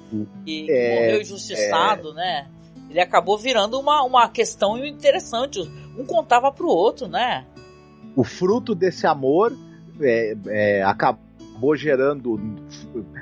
Que 0.45 0.66
é, 0.70 1.07
morreu 1.07 1.20
injustiçado, 1.22 2.11
é... 2.11 2.14
né? 2.14 2.47
Ele 2.90 3.01
acabou 3.01 3.38
virando 3.38 3.78
uma, 3.78 4.03
uma 4.03 4.28
questão 4.28 4.84
interessante. 4.84 5.61
Um 5.97 6.05
contava 6.05 6.51
pro 6.53 6.68
outro, 6.68 7.09
né? 7.09 7.47
O 8.14 8.24
fruto 8.24 8.74
desse 8.74 9.07
amor 9.07 9.57
é, 10.01 10.36
é, 10.47 10.82
acabou 11.62 11.76
gerando 11.76 12.40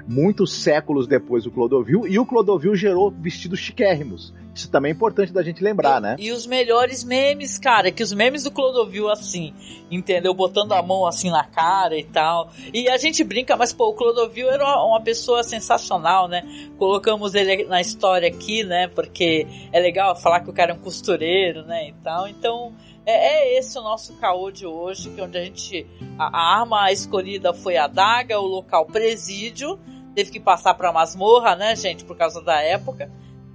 muitos 0.08 0.62
séculos 0.62 1.06
depois 1.06 1.44
o 1.44 1.50
Clodovil 1.50 2.06
e 2.06 2.18
o 2.18 2.24
Clodovil 2.24 2.74
gerou 2.74 3.10
vestidos 3.10 3.60
chiquérrimos. 3.60 4.32
Isso 4.54 4.70
também 4.70 4.90
é 4.90 4.94
importante 4.94 5.32
da 5.32 5.42
gente 5.42 5.62
lembrar, 5.62 5.98
e, 5.98 6.02
né? 6.02 6.16
E 6.18 6.32
os 6.32 6.46
melhores 6.46 7.04
memes, 7.04 7.58
cara, 7.58 7.92
que 7.92 8.02
os 8.02 8.12
memes 8.12 8.44
do 8.44 8.50
Clodovil, 8.50 9.08
assim, 9.08 9.54
entendeu? 9.90 10.34
Botando 10.34 10.72
a 10.72 10.82
mão 10.82 11.06
assim 11.06 11.30
na 11.30 11.44
cara 11.44 11.96
e 11.96 12.04
tal. 12.04 12.50
E 12.72 12.88
a 12.88 12.96
gente 12.96 13.22
brinca, 13.22 13.56
mas 13.56 13.72
pô, 13.72 13.88
o 13.88 13.94
Clodovil 13.94 14.50
era 14.50 14.82
uma 14.84 15.00
pessoa 15.00 15.42
sensacional, 15.42 16.26
né? 16.26 16.42
Colocamos 16.78 17.34
ele 17.34 17.64
na 17.64 17.80
história 17.80 18.28
aqui, 18.28 18.64
né? 18.64 18.88
Porque 18.88 19.46
é 19.70 19.78
legal 19.78 20.16
falar 20.16 20.40
que 20.40 20.50
o 20.50 20.52
cara 20.52 20.72
é 20.72 20.74
um 20.74 20.78
costureiro, 20.78 21.62
né? 21.64 21.88
E 21.88 21.92
tal. 22.02 22.26
Então, 22.26 22.72
é, 23.10 23.54
é, 23.54 23.58
esse 23.58 23.78
o 23.78 23.82
nosso 23.82 24.14
caô 24.18 24.50
de 24.50 24.66
hoje, 24.66 25.10
que 25.10 25.20
onde 25.20 25.38
a 25.38 25.44
gente. 25.44 25.86
A, 26.18 26.26
a, 26.26 26.60
arma 26.60 26.90
escolhida 26.92 27.52
foi 27.52 27.76
a 27.76 27.86
daga, 27.86 28.38
o 28.38 28.46
local 28.46 28.86
presídio. 28.86 29.78
Teve 30.14 30.30
que 30.30 30.40
passar 30.40 30.74
pra 30.74 30.92
masmorra, 30.92 31.54
né, 31.54 31.76
gente, 31.76 32.04
por 32.04 32.16
causa 32.16 32.42
da 32.42 32.60
época. 32.60 33.10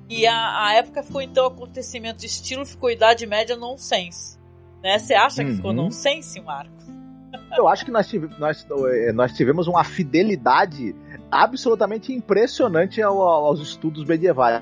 E 0.09 0.25
a, 0.27 0.67
a 0.67 0.73
época 0.75 1.03
ficou 1.03 1.21
então 1.21 1.47
acontecimento 1.47 2.19
de 2.19 2.27
estilo, 2.27 2.65
ficou 2.65 2.91
Idade 2.91 3.25
Média 3.25 3.55
nonsense. 3.55 4.37
Né? 4.83 4.99
Você 4.99 5.13
acha 5.15 5.43
que 5.43 5.49
uhum. 5.49 5.55
ficou 5.55 5.73
nonsense, 5.73 6.39
Marcos? 6.41 6.85
Eu 7.57 7.67
acho 7.67 7.83
que 7.83 7.91
nós, 7.91 8.07
tivemos, 8.07 8.37
nós, 8.37 8.65
eh, 8.69 9.11
nós 9.11 9.33
tivemos 9.33 9.67
uma 9.67 9.83
fidelidade 9.83 10.95
absolutamente 11.31 12.13
impressionante 12.13 13.01
ao, 13.01 13.19
aos 13.21 13.59
estudos 13.59 14.05
medievais, 14.05 14.61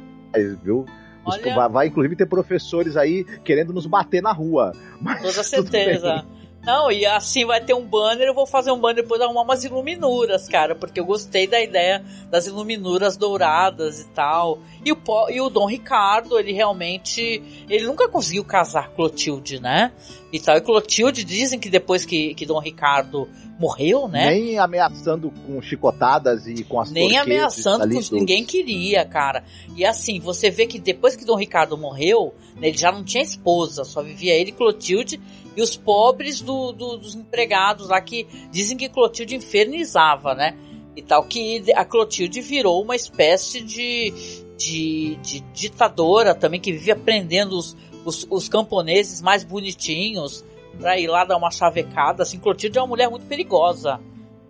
viu? 0.64 0.86
Olha... 1.26 1.56
Vai, 1.56 1.70
vai, 1.70 1.88
inclusive 1.88 2.16
ter 2.16 2.26
professores 2.26 2.98
aí 2.98 3.24
querendo 3.44 3.74
nos 3.74 3.86
bater 3.86 4.22
na 4.22 4.32
rua. 4.32 4.74
Mas 5.00 5.22
Toda 5.22 5.44
certeza. 5.44 6.26
Não, 6.66 6.90
e 6.90 7.06
assim 7.06 7.44
vai 7.44 7.60
ter 7.60 7.74
um 7.74 7.86
banner, 7.86 8.26
eu 8.26 8.34
vou 8.34 8.48
fazer 8.48 8.72
um 8.72 8.80
banner 8.80 9.04
depois 9.04 9.20
arrumar 9.20 9.42
umas 9.42 9.66
iluminuras, 9.66 10.48
cara, 10.48 10.74
porque 10.74 10.98
eu 10.98 11.06
gostei 11.06 11.46
da 11.46 11.62
ideia 11.62 12.02
das 12.30 12.48
iluminuras 12.48 13.18
douradas 13.18 14.00
e 14.00 14.06
tal. 14.12 14.60
E 14.86 14.92
o, 14.94 14.98
e 15.30 15.42
o 15.42 15.50
Dom 15.50 15.66
Ricardo, 15.66 16.40
ele 16.40 16.54
realmente, 16.54 17.66
ele 17.70 17.86
nunca 17.86 18.08
conseguiu 18.08 18.46
casar 18.46 18.92
Clotilde, 18.92 19.60
né? 19.60 19.92
E 20.34 20.40
tal, 20.40 20.58
e 20.58 20.62
Clotilde 20.62 21.24
dizem 21.24 21.60
que 21.60 21.70
depois 21.70 22.04
que, 22.06 22.34
que 22.34 22.44
Dom 22.44 22.60
Ricardo 22.60 23.30
morreu, 23.60 24.08
né? 24.08 24.32
Nem 24.32 24.58
ameaçando 24.58 25.30
com 25.30 25.62
chicotadas 25.62 26.48
e 26.48 26.64
com 26.64 26.82
as 26.82 26.90
Nem 26.90 27.20
ameaçando, 27.20 27.88
com, 27.88 28.16
ninguém 28.16 28.44
queria, 28.44 29.06
cara. 29.06 29.44
E 29.78 29.86
assim, 29.86 30.20
você 30.20 30.50
vê 30.50 30.66
que 30.66 30.80
depois 30.80 31.16
que 31.16 31.24
Dom 31.24 31.36
Ricardo 31.36 31.78
morreu, 31.78 32.34
né, 32.56 32.70
ele 32.70 32.78
já 32.78 32.92
não 32.92 33.04
tinha 33.04 33.22
esposa, 33.22 33.84
só 33.84 34.02
vivia 34.02 34.34
ele, 34.34 34.52
Clotilde 34.52 35.22
e 35.56 35.62
os 35.62 35.78
pobres 35.78 36.42
do, 36.42 36.72
do, 36.72 36.98
dos 36.98 37.14
empregados 37.14 37.90
lá 37.90 38.02
que 38.02 38.26
dizem 38.50 38.76
que 38.76 38.90
Clotilde 38.90 39.36
infernizava, 39.36 40.34
né? 40.34 40.58
E 40.96 41.04
tal, 41.04 41.24
que 41.26 41.64
a 41.76 41.86
Clotilde 41.86 42.42
virou 42.42 42.82
uma 42.82 42.96
espécie 42.96 43.62
de, 43.62 44.12
de, 44.58 45.16
de 45.18 45.40
ditadora 45.54 46.34
também, 46.34 46.60
que 46.60 46.72
vivia 46.72 46.96
prendendo 46.96 47.56
os, 47.56 47.78
os, 48.06 48.28
os 48.30 48.50
camponeses 48.50 49.22
mais 49.22 49.44
bonitinhos 49.44 50.44
pra 50.80 50.98
ir 50.98 51.08
lá 51.08 51.26
dar 51.26 51.38
uma 51.38 51.52
chavecada. 51.52 52.24
Assim, 52.24 52.40
Clotilde 52.40 52.78
é 52.78 52.82
uma 52.82 52.88
mulher 52.88 53.10
muito 53.10 53.26
perigosa. 53.26 54.00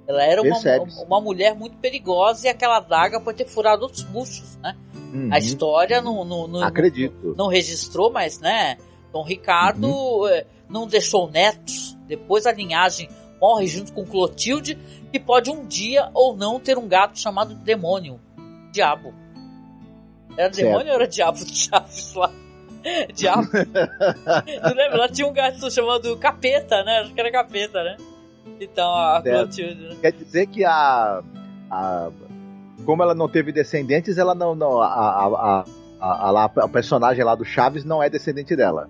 Ela 0.07 0.23
era 0.23 0.41
uma, 0.41 0.57
uma 1.05 1.21
mulher 1.21 1.55
muito 1.55 1.77
perigosa 1.77 2.47
e 2.47 2.49
aquela 2.49 2.79
daga 2.79 3.21
pode 3.21 3.37
ter 3.37 3.47
furado 3.47 3.83
outros 3.83 4.03
buchos, 4.03 4.57
né? 4.57 4.75
Uhum. 5.13 5.29
A 5.31 5.39
história 5.39 6.01
não, 6.01 6.25
não, 6.25 6.47
não, 6.47 6.63
Acredito. 6.63 7.33
Não, 7.37 7.47
registrou, 7.47 8.11
mas, 8.11 8.39
né? 8.39 8.77
Dom 9.13 9.23
Ricardo 9.23 9.87
uhum. 9.87 10.27
Eh, 10.27 10.45
não 10.67 10.87
deixou 10.87 11.29
netos. 11.29 11.97
Depois 12.05 12.45
a 12.45 12.51
linhagem 12.51 13.07
morre 13.39 13.67
junto 13.67 13.93
com 13.93 14.05
Clotilde, 14.05 14.77
que 15.11 15.19
pode 15.19 15.49
um 15.49 15.65
dia 15.65 16.09
ou 16.13 16.35
não 16.35 16.59
ter 16.59 16.77
um 16.77 16.87
gato 16.87 17.17
chamado 17.17 17.55
Demônio. 17.55 18.19
Diabo. 18.71 19.13
Era 20.35 20.51
certo. 20.51 20.67
demônio 20.67 20.87
ou 20.87 20.95
era 20.95 21.07
diabo 21.07 21.37
Chaves 21.45 22.13
lá? 22.15 22.31
Diabo. 23.13 23.47
Não 23.53 24.69
lembra? 24.75 24.97
Ela 24.97 25.09
tinha 25.09 25.27
um 25.27 25.33
gato 25.33 25.71
chamado 25.71 26.15
Capeta, 26.17 26.83
né? 26.83 26.99
Acho 26.99 27.13
que 27.13 27.19
era 27.19 27.31
Capeta, 27.31 27.83
né? 27.83 27.97
Então, 28.59 28.93
a 28.93 29.21
Clotilde. 29.21 29.89
Né? 29.89 29.97
Quer 30.01 30.11
dizer 30.11 30.47
que 30.47 30.63
a, 30.63 31.21
a. 31.71 32.11
Como 32.85 33.01
ela 33.01 33.15
não 33.15 33.29
teve 33.29 33.51
descendentes, 33.51 34.17
ela 34.17 34.35
não. 34.35 34.53
não 34.53 34.81
a, 34.81 34.87
a, 34.87 35.65
a, 35.99 36.41
a, 36.41 36.45
a, 36.45 36.67
personagem 36.67 37.23
lá 37.23 37.35
do 37.35 37.45
Chaves 37.45 37.85
não 37.85 38.03
é 38.03 38.09
descendente 38.09 38.55
dela. 38.55 38.89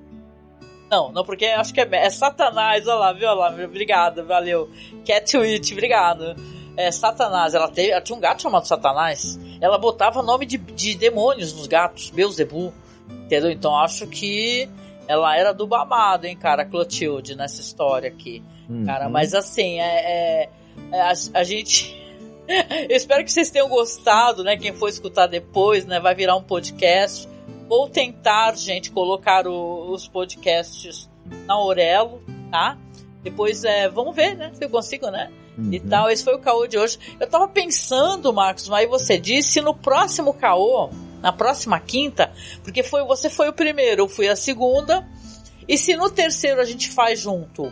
Não, 0.89 1.11
não, 1.11 1.23
porque 1.23 1.45
acho 1.45 1.73
que 1.73 1.81
é, 1.81 1.87
é 1.91 2.09
Satanás, 2.09 2.87
olha 2.87 2.95
lá, 2.97 3.13
viu? 3.13 3.27
Olha 3.27 3.51
lá, 3.51 3.65
obrigado, 3.65 4.25
valeu. 4.25 4.69
Cat 5.05 5.37
Witch, 5.37 5.71
obrigado. 5.71 6.35
É, 6.75 6.91
Satanás, 6.91 7.53
ela, 7.53 7.67
teve, 7.67 7.91
ela 7.91 8.01
tinha 8.01 8.17
um 8.17 8.21
gato 8.21 8.41
chamado 8.41 8.67
Satanás. 8.67 9.39
Ela 9.61 9.77
botava 9.77 10.21
nome 10.23 10.45
de, 10.45 10.57
de 10.57 10.95
demônios 10.95 11.53
nos 11.53 11.67
gatos, 11.67 12.09
Beelzebub, 12.09 12.73
entendeu? 13.09 13.51
Então 13.51 13.75
acho 13.75 14.07
que 14.07 14.69
ela 15.07 15.37
era 15.37 15.53
do 15.53 15.67
babado, 15.67 16.25
hein, 16.25 16.35
cara, 16.35 16.65
Clotilde, 16.65 17.35
nessa 17.35 17.61
história 17.61 18.09
aqui. 18.09 18.43
Uhum. 18.69 18.85
Cara, 18.85 19.09
mas 19.09 19.33
assim, 19.33 19.79
é, 19.79 20.43
é, 20.43 20.49
é 20.91 21.01
a, 21.01 21.13
a 21.33 21.43
gente. 21.43 22.01
Eu 22.89 22.95
espero 22.95 23.23
que 23.23 23.31
vocês 23.31 23.49
tenham 23.49 23.69
gostado, 23.69 24.43
né? 24.43 24.57
Quem 24.57 24.73
for 24.73 24.89
escutar 24.89 25.27
depois, 25.27 25.85
né? 25.85 25.99
Vai 25.99 26.15
virar 26.15 26.35
um 26.35 26.43
podcast. 26.43 27.27
Vou 27.67 27.89
tentar, 27.89 28.55
gente, 28.55 28.91
colocar 28.91 29.47
o, 29.47 29.91
os 29.91 30.07
podcasts 30.07 31.09
na 31.45 31.53
Aurelo, 31.53 32.21
tá? 32.51 32.77
Depois, 33.23 33.63
é, 33.63 33.87
vamos 33.87 34.15
ver, 34.15 34.35
né? 34.35 34.51
Se 34.53 34.65
eu 34.65 34.69
consigo, 34.69 35.09
né? 35.09 35.31
Uhum. 35.57 35.71
E 35.71 35.79
tal. 35.79 36.09
Esse 36.09 36.23
foi 36.23 36.35
o 36.35 36.39
caô 36.39 36.67
de 36.67 36.77
hoje. 36.77 36.99
Eu 37.19 37.27
tava 37.27 37.47
pensando, 37.47 38.33
Marcos, 38.33 38.67
mas 38.67 38.81
aí 38.81 38.87
você 38.87 39.17
disse, 39.17 39.61
no 39.61 39.73
próximo 39.73 40.33
caô, 40.33 40.89
na 41.23 41.31
próxima 41.31 41.79
quinta, 41.79 42.29
porque 42.63 42.83
foi 42.83 43.01
você 43.05 43.29
foi 43.29 43.47
o 43.47 43.53
primeiro, 43.53 44.01
eu 44.01 44.09
fui 44.09 44.27
a 44.27 44.35
segunda. 44.35 45.07
E 45.65 45.77
se 45.77 45.95
no 45.95 46.09
terceiro 46.09 46.59
a 46.59 46.65
gente 46.65 46.89
faz 46.91 47.21
junto 47.21 47.71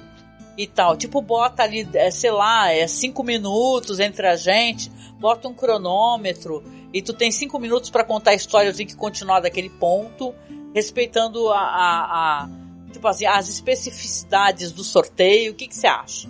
e 0.58 0.66
tal, 0.66 0.96
tipo, 0.96 1.22
bota 1.22 1.64
ali, 1.64 1.86
é, 1.94 2.10
sei 2.10 2.32
lá, 2.32 2.72
é 2.72 2.88
cinco 2.88 3.22
minutos 3.24 4.00
entre 4.00 4.26
a 4.26 4.38
gente, 4.38 4.90
bota 5.20 5.50
um 5.50 5.54
cronômetro 5.54 6.64
e 6.94 7.02
tu 7.02 7.14
tem 7.14 7.30
cinco 7.30 7.60
minutos 7.60 7.90
para 7.90 8.06
contar 8.06 8.32
a 8.32 8.36
história, 8.36 8.70
eu 8.70 8.74
tenho 8.74 8.88
que 8.88 8.96
continuar 8.96 9.42
daquele 9.42 9.70
ponto, 9.70 10.34
respeitando 10.74 11.50
a, 11.50 11.60
a, 11.60 12.44
a 12.44 12.50
tipo 12.94 13.06
assim, 13.06 13.26
as 13.26 13.50
especificidades 13.50 14.72
do 14.72 14.84
sorteio. 14.84 15.52
O 15.52 15.56
que, 15.56 15.68
que 15.68 15.76
você 15.76 15.88
acha? 15.88 16.30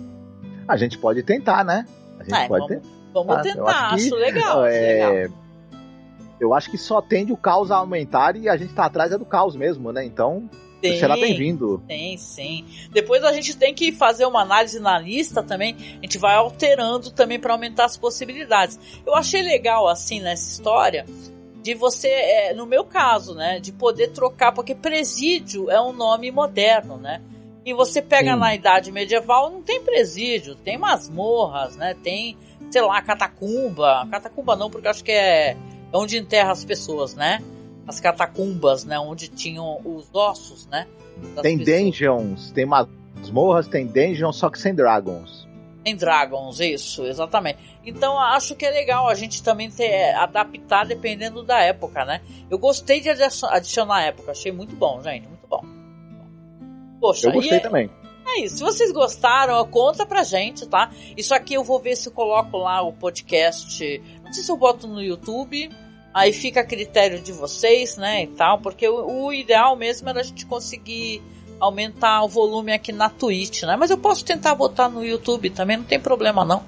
A 0.66 0.76
gente 0.76 0.98
pode 0.98 1.22
tentar, 1.22 1.64
né? 1.64 1.86
A 2.18 2.24
gente 2.24 2.34
é, 2.34 2.48
pode 2.48 2.74
vamos, 3.12 3.26
vamos 3.28 3.42
tentar, 3.42 3.92
acho, 3.92 4.06
acho, 4.06 4.14
legal, 4.16 4.66
é... 4.66 4.80
legal. 4.80 5.41
Eu 6.42 6.52
acho 6.52 6.68
que 6.68 6.76
só 6.76 7.00
tende 7.00 7.32
o 7.32 7.36
caos 7.36 7.70
a 7.70 7.76
aumentar 7.76 8.34
e 8.34 8.48
a 8.48 8.56
gente 8.56 8.74
tá 8.74 8.86
atrás 8.86 9.12
é 9.12 9.16
do 9.16 9.24
caos 9.24 9.54
mesmo, 9.54 9.92
né? 9.92 10.04
Então, 10.04 10.50
Sim, 10.82 10.98
será 10.98 11.14
bem-vindo. 11.14 11.80
Sim, 11.88 12.16
sim. 12.16 12.66
Depois 12.90 13.22
a 13.22 13.32
gente 13.32 13.56
tem 13.56 13.72
que 13.72 13.92
fazer 13.92 14.26
uma 14.26 14.42
análise 14.42 14.80
na 14.80 14.98
lista 14.98 15.40
também. 15.40 15.76
A 16.00 16.02
gente 16.02 16.18
vai 16.18 16.34
alterando 16.34 17.12
também 17.12 17.38
para 17.38 17.52
aumentar 17.52 17.84
as 17.84 17.96
possibilidades. 17.96 18.76
Eu 19.06 19.14
achei 19.14 19.40
legal, 19.40 19.86
assim, 19.86 20.18
nessa 20.18 20.50
história, 20.50 21.06
de 21.62 21.74
você, 21.74 22.08
é, 22.08 22.54
no 22.54 22.66
meu 22.66 22.84
caso, 22.84 23.36
né, 23.36 23.60
de 23.60 23.70
poder 23.70 24.08
trocar, 24.08 24.50
porque 24.50 24.74
presídio 24.74 25.70
é 25.70 25.80
um 25.80 25.92
nome 25.92 26.32
moderno, 26.32 26.96
né? 26.96 27.22
E 27.64 27.72
você 27.72 28.02
pega 28.02 28.32
Sim. 28.32 28.40
na 28.40 28.52
idade 28.52 28.90
medieval, 28.90 29.48
não 29.48 29.62
tem 29.62 29.80
presídio, 29.80 30.56
tem 30.56 30.76
masmorras, 30.76 31.76
né? 31.76 31.94
Tem, 32.02 32.36
sei 32.68 32.82
lá, 32.82 33.00
catacumba. 33.00 34.08
Catacumba 34.10 34.56
não, 34.56 34.68
porque 34.68 34.88
acho 34.88 35.04
que 35.04 35.12
é 35.12 35.56
onde 35.92 36.18
enterra 36.18 36.52
as 36.52 36.64
pessoas, 36.64 37.14
né? 37.14 37.42
as 37.86 38.00
catacumbas, 38.00 38.84
né? 38.84 38.98
Onde 38.98 39.28
tinham 39.28 39.80
os 39.84 40.08
ossos, 40.14 40.66
né? 40.66 40.86
Tem 41.42 41.58
pessoas. 41.58 41.82
dungeons, 41.82 42.50
tem 42.52 42.66
masmorras, 42.66 43.68
tem 43.68 43.86
dungeons, 43.86 44.36
só 44.36 44.50
que 44.50 44.58
sem 44.58 44.74
dragons. 44.74 45.48
Sem 45.84 45.96
dragons, 45.96 46.60
isso, 46.60 47.04
exatamente. 47.04 47.58
Então 47.84 48.18
acho 48.18 48.54
que 48.54 48.64
é 48.64 48.70
legal 48.70 49.08
a 49.08 49.14
gente 49.14 49.42
também 49.42 49.70
ter, 49.70 49.86
é, 49.86 50.14
adaptar 50.14 50.86
dependendo 50.86 51.42
da 51.42 51.60
época, 51.60 52.04
né? 52.04 52.20
Eu 52.48 52.58
gostei 52.58 53.00
de 53.00 53.08
adicionar 53.10 53.96
a 53.96 54.02
época, 54.02 54.30
achei 54.30 54.52
muito 54.52 54.76
bom, 54.76 55.02
gente, 55.02 55.26
muito 55.26 55.46
bom. 55.48 55.62
Poxa, 57.00 57.28
eu 57.28 57.32
gostei 57.32 57.58
é, 57.58 57.60
também. 57.60 57.90
É 58.24 58.42
isso. 58.42 58.58
Se 58.58 58.62
vocês 58.62 58.92
gostaram, 58.92 59.66
conta 59.66 60.06
pra 60.06 60.22
gente, 60.22 60.66
tá? 60.66 60.92
Isso 61.16 61.34
aqui 61.34 61.54
eu 61.54 61.64
vou 61.64 61.80
ver 61.80 61.96
se 61.96 62.08
eu 62.08 62.12
coloco 62.12 62.56
lá 62.56 62.80
o 62.80 62.92
podcast. 62.92 64.00
Não 64.24 64.32
sei 64.32 64.44
se 64.44 64.52
eu 64.52 64.56
boto 64.56 64.86
no 64.86 65.02
YouTube 65.02 65.68
Aí 66.14 66.32
fica 66.32 66.60
a 66.60 66.64
critério 66.64 67.20
de 67.20 67.32
vocês, 67.32 67.96
né, 67.96 68.24
e 68.24 68.26
tal, 68.26 68.58
porque 68.58 68.86
o, 68.86 69.26
o, 69.26 69.32
ideal 69.32 69.74
mesmo 69.76 70.08
era 70.08 70.20
a 70.20 70.22
gente 70.22 70.44
conseguir 70.44 71.22
aumentar 71.58 72.22
o 72.24 72.28
volume 72.28 72.72
aqui 72.72 72.92
na 72.92 73.08
Twitch, 73.08 73.62
né? 73.62 73.76
Mas 73.76 73.90
eu 73.90 73.96
posso 73.96 74.24
tentar 74.24 74.54
botar 74.54 74.88
no 74.88 75.04
YouTube 75.04 75.48
também, 75.48 75.76
não 75.76 75.84
tem 75.84 75.98
problema 75.98 76.44
não, 76.44 76.62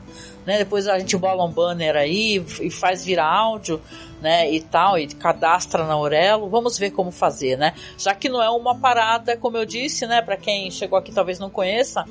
né? 0.46 0.56
Depois 0.56 0.86
a 0.86 0.98
gente 0.98 1.16
bola 1.16 1.44
um 1.44 1.50
banner 1.50 1.96
aí 1.96 2.42
e 2.60 2.70
faz 2.70 3.04
virar 3.04 3.26
áudio, 3.26 3.82
né, 4.22 4.50
e 4.50 4.60
tal, 4.60 4.98
e 4.98 5.06
cadastra 5.08 5.84
na 5.84 5.92
Aurelo. 5.92 6.48
Vamos 6.48 6.78
ver 6.78 6.92
como 6.92 7.10
fazer, 7.10 7.58
né? 7.58 7.74
Já 7.98 8.14
que 8.14 8.28
não 8.28 8.42
é 8.42 8.48
uma 8.48 8.74
parada, 8.74 9.36
como 9.36 9.58
eu 9.58 9.66
disse, 9.66 10.06
né, 10.06 10.22
para 10.22 10.36
quem 10.36 10.70
chegou 10.70 10.98
aqui 10.98 11.12
talvez 11.12 11.38
não 11.38 11.50
conheça, 11.50 12.04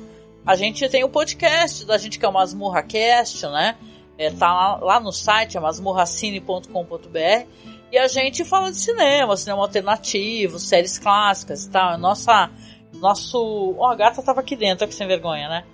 a 0.46 0.54
gente 0.54 0.88
tem 0.88 1.02
o 1.02 1.08
podcast 1.08 1.84
da 1.86 1.96
gente 1.98 2.18
que 2.18 2.24
é 2.24 2.28
o 2.28 2.32
Masmurra 2.32 2.82
Cast, 2.82 3.46
né? 3.46 3.76
É, 4.16 4.30
tá 4.30 4.52
lá, 4.52 4.76
lá, 4.76 5.00
no 5.00 5.12
site, 5.12 5.56
é 5.56 5.60
masmorracine.com.br, 5.60 7.48
e 7.94 7.98
a 7.98 8.08
gente 8.08 8.44
fala 8.44 8.70
de 8.70 8.76
cinema, 8.76 9.36
cinema 9.36 9.62
alternativo, 9.62 10.58
séries 10.58 10.98
clássicas 10.98 11.64
e 11.64 11.70
tal. 11.70 11.96
Nossa, 11.96 12.50
nosso. 12.94 13.38
Oh, 13.78 13.86
a 13.86 13.94
gata 13.94 14.22
tava 14.22 14.40
aqui 14.40 14.56
dentro, 14.56 14.88
que 14.88 14.94
sem 14.94 15.06
vergonha, 15.06 15.48
né? 15.48 15.64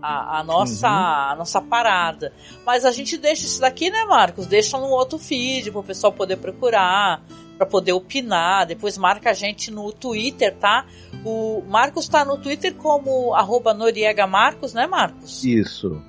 A, 0.00 0.40
a 0.40 0.44
nossa, 0.44 0.86
uhum. 0.86 0.94
a 0.94 1.34
nossa 1.36 1.60
parada. 1.60 2.32
Mas 2.64 2.84
a 2.84 2.92
gente 2.92 3.16
deixa 3.16 3.44
isso 3.46 3.60
daqui, 3.60 3.90
né, 3.90 4.04
Marcos? 4.04 4.46
Deixa 4.46 4.78
no 4.78 4.86
outro 4.88 5.18
feed 5.18 5.70
para 5.70 5.80
o 5.80 5.84
pessoal 5.84 6.12
poder 6.12 6.36
procurar, 6.36 7.24
para 7.56 7.66
poder 7.66 7.92
opinar. 7.92 8.66
Depois 8.66 8.96
marca 8.98 9.30
a 9.30 9.34
gente 9.34 9.70
no 9.70 9.90
Twitter, 9.92 10.54
tá? 10.54 10.86
O 11.24 11.62
Marcos 11.66 12.06
tá 12.06 12.24
no 12.24 12.36
Twitter 12.38 12.74
como 12.74 13.34
arroba 13.34 13.74
Noriega 13.74 14.26
Marcos, 14.26 14.74
né, 14.74 14.86
Marcos? 14.86 15.42
Isso. 15.42 16.00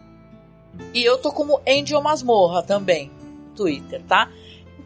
E 0.94 1.04
eu 1.04 1.18
tô 1.18 1.32
como 1.32 1.62
Angel 1.68 2.02
Masmorra 2.02 2.64
também, 2.64 3.12
no 3.50 3.56
Twitter, 3.56 4.02
tá? 4.04 4.30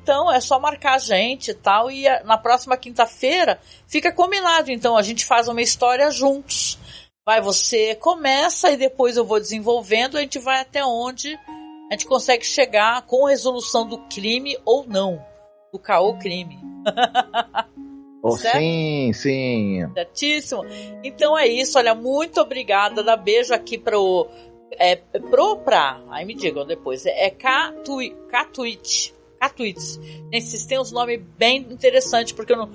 Então 0.02 0.32
é 0.32 0.40
só 0.42 0.60
marcar 0.60 0.96
a 0.96 1.00
gente 1.00 1.52
e 1.52 1.54
tal. 1.54 1.92
E 1.92 2.08
na 2.24 2.38
próxima 2.38 2.76
quinta-feira 2.76 3.60
fica 3.88 4.12
combinado. 4.12 4.72
Então 4.72 4.98
a 4.98 5.02
gente 5.02 5.26
faz 5.26 5.48
uma 5.48 5.62
história 5.62 6.10
juntos. 6.10 6.80
Vai, 7.26 7.42
você 7.42 7.94
começa 7.94 8.72
e 8.72 8.78
depois 8.78 9.18
eu 9.18 9.26
vou 9.26 9.40
desenvolvendo. 9.40 10.18
A 10.18 10.22
gente 10.22 10.40
vai 10.40 10.62
até 10.62 10.84
onde 10.84 11.36
a 11.90 11.94
gente 11.94 12.08
consegue 12.08 12.44
chegar 12.46 13.04
com 13.04 13.26
resolução 13.26 13.88
do 13.88 14.00
crime 14.10 14.58
ou 14.66 14.86
não. 14.88 15.24
Do 15.72 15.78
caô 15.78 16.18
crime. 16.18 16.60
Oh, 18.22 18.36
sim, 18.36 19.14
sim. 19.14 19.90
Certíssimo. 19.94 20.66
Então 21.04 21.38
é 21.38 21.48
isso, 21.48 21.78
olha, 21.78 21.96
muito 21.96 22.42
obrigada. 22.42 23.02
Dá 23.02 23.16
beijo 23.16 23.54
aqui 23.54 23.78
pro. 23.78 24.28
É, 24.74 24.96
pro 24.96 25.58
pra. 25.58 26.02
Aí 26.10 26.26
me 26.26 26.36
digam 26.36 26.66
depois. 26.66 27.06
É 27.06 27.30
Catui, 27.30 28.16
Catuit. 28.30 29.14
Catuits. 29.40 30.00
Vocês 30.32 30.66
têm 30.66 30.80
uns 30.80 30.92
nomes 30.92 31.22
bem 31.38 31.66
interessantes, 31.70 32.34
porque 32.34 32.56
não, 32.56 32.70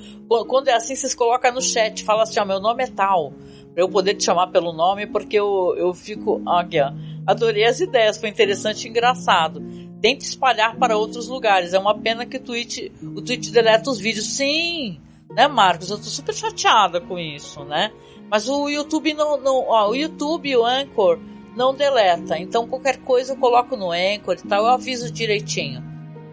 quando 0.49 0.69
é 0.69 0.73
assim, 0.73 0.97
vocês 0.97 1.15
colocam 1.15 1.53
no 1.53 1.61
chat, 1.61 2.03
fala 2.03 2.23
assim, 2.23 2.41
ó, 2.41 2.45
meu 2.45 2.59
nome 2.59 2.85
é 2.85 2.87
tal. 2.87 3.33
Pra 3.75 3.83
eu 3.83 3.89
poder 3.89 4.15
te 4.15 4.25
chamar 4.25 4.47
pelo 4.49 4.73
nome, 4.73 5.07
porque 5.07 5.39
eu, 5.39 5.75
eu 5.77 5.93
fico. 5.93 6.41
Olha, 6.47 6.95
adorei 7.27 7.65
as 7.65 7.81
ideias, 7.81 8.17
foi 8.17 8.31
interessante 8.31 8.85
e 8.85 8.89
engraçado. 8.89 9.63
Tente 10.01 10.25
espalhar 10.25 10.77
para 10.77 10.97
outros 10.97 11.29
lugares. 11.29 11.75
É 11.75 11.79
uma 11.79 11.97
pena 11.97 12.25
que 12.25 12.37
o 12.37 12.41
Twitch, 12.41 12.91
o 13.03 13.21
Twitch 13.21 13.51
deleta 13.51 13.91
os 13.91 13.99
vídeos. 13.99 14.27
Sim! 14.27 15.01
Né, 15.31 15.49
Marcos? 15.49 15.91
Eu 15.91 15.99
tô 15.99 16.05
super 16.05 16.35
chateada 16.35 17.01
com 17.01 17.19
isso, 17.19 17.65
né? 17.65 17.93
Mas 18.31 18.49
o 18.49 18.69
YouTube 18.69 19.13
não. 19.15 19.37
não 19.39 19.65
ó, 19.67 19.91
o 19.91 19.95
YouTube 19.95 20.57
o 20.57 20.65
Anchor 20.65 21.19
não 21.57 21.75
deleta. 21.75 22.39
Então 22.39 22.67
qualquer 22.67 22.99
coisa 22.99 23.33
eu 23.33 23.37
coloco 23.37 23.77
no 23.77 23.91
Anchor 23.91 24.35
e 24.35 24.49
tal, 24.49 24.65
eu 24.65 24.71
aviso 24.71 25.13
direitinho. 25.13 25.83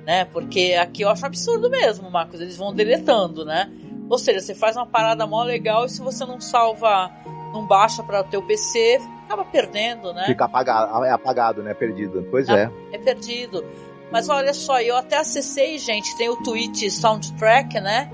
Né? 0.06 0.26
Porque 0.26 0.76
aqui 0.80 1.04
eu 1.04 1.10
acho 1.10 1.26
absurdo 1.26 1.70
mesmo, 1.70 2.10
Marcos. 2.10 2.42
Eles 2.42 2.58
vão 2.58 2.74
deletando, 2.74 3.46
né? 3.46 3.72
Ou 4.10 4.18
seja, 4.18 4.40
você 4.40 4.54
faz 4.54 4.76
uma 4.76 4.86
parada 4.86 5.26
mó 5.26 5.44
legal 5.44 5.86
e 5.86 5.90
se 5.90 6.02
você 6.02 6.26
não 6.26 6.42
salva, 6.42 7.12
não 7.54 7.66
baixa 7.66 8.04
para 8.04 8.22
o 8.22 8.24
teu 8.24 8.42
PC, 8.42 9.00
acaba 9.26 9.46
perdendo, 9.46 10.14
né? 10.14 10.26
Fica 10.26 10.46
apagado, 10.46 11.06
é 11.06 11.12
apagado, 11.12 11.64
né? 11.64 11.74
Perdido. 11.74 12.28
Pois 12.30 12.50
é. 12.50 12.70
É, 12.92 12.96
é 12.96 13.00
perdido. 13.00 13.64
Mas 14.12 14.28
olha 14.28 14.54
só, 14.54 14.82
eu 14.82 14.98
até 14.98 15.18
acessei, 15.18 15.78
gente, 15.78 16.18
tem 16.18 16.28
o 16.28 16.36
Twitch 16.38 16.90
Soundtrack, 16.90 17.80
né? 17.80 18.12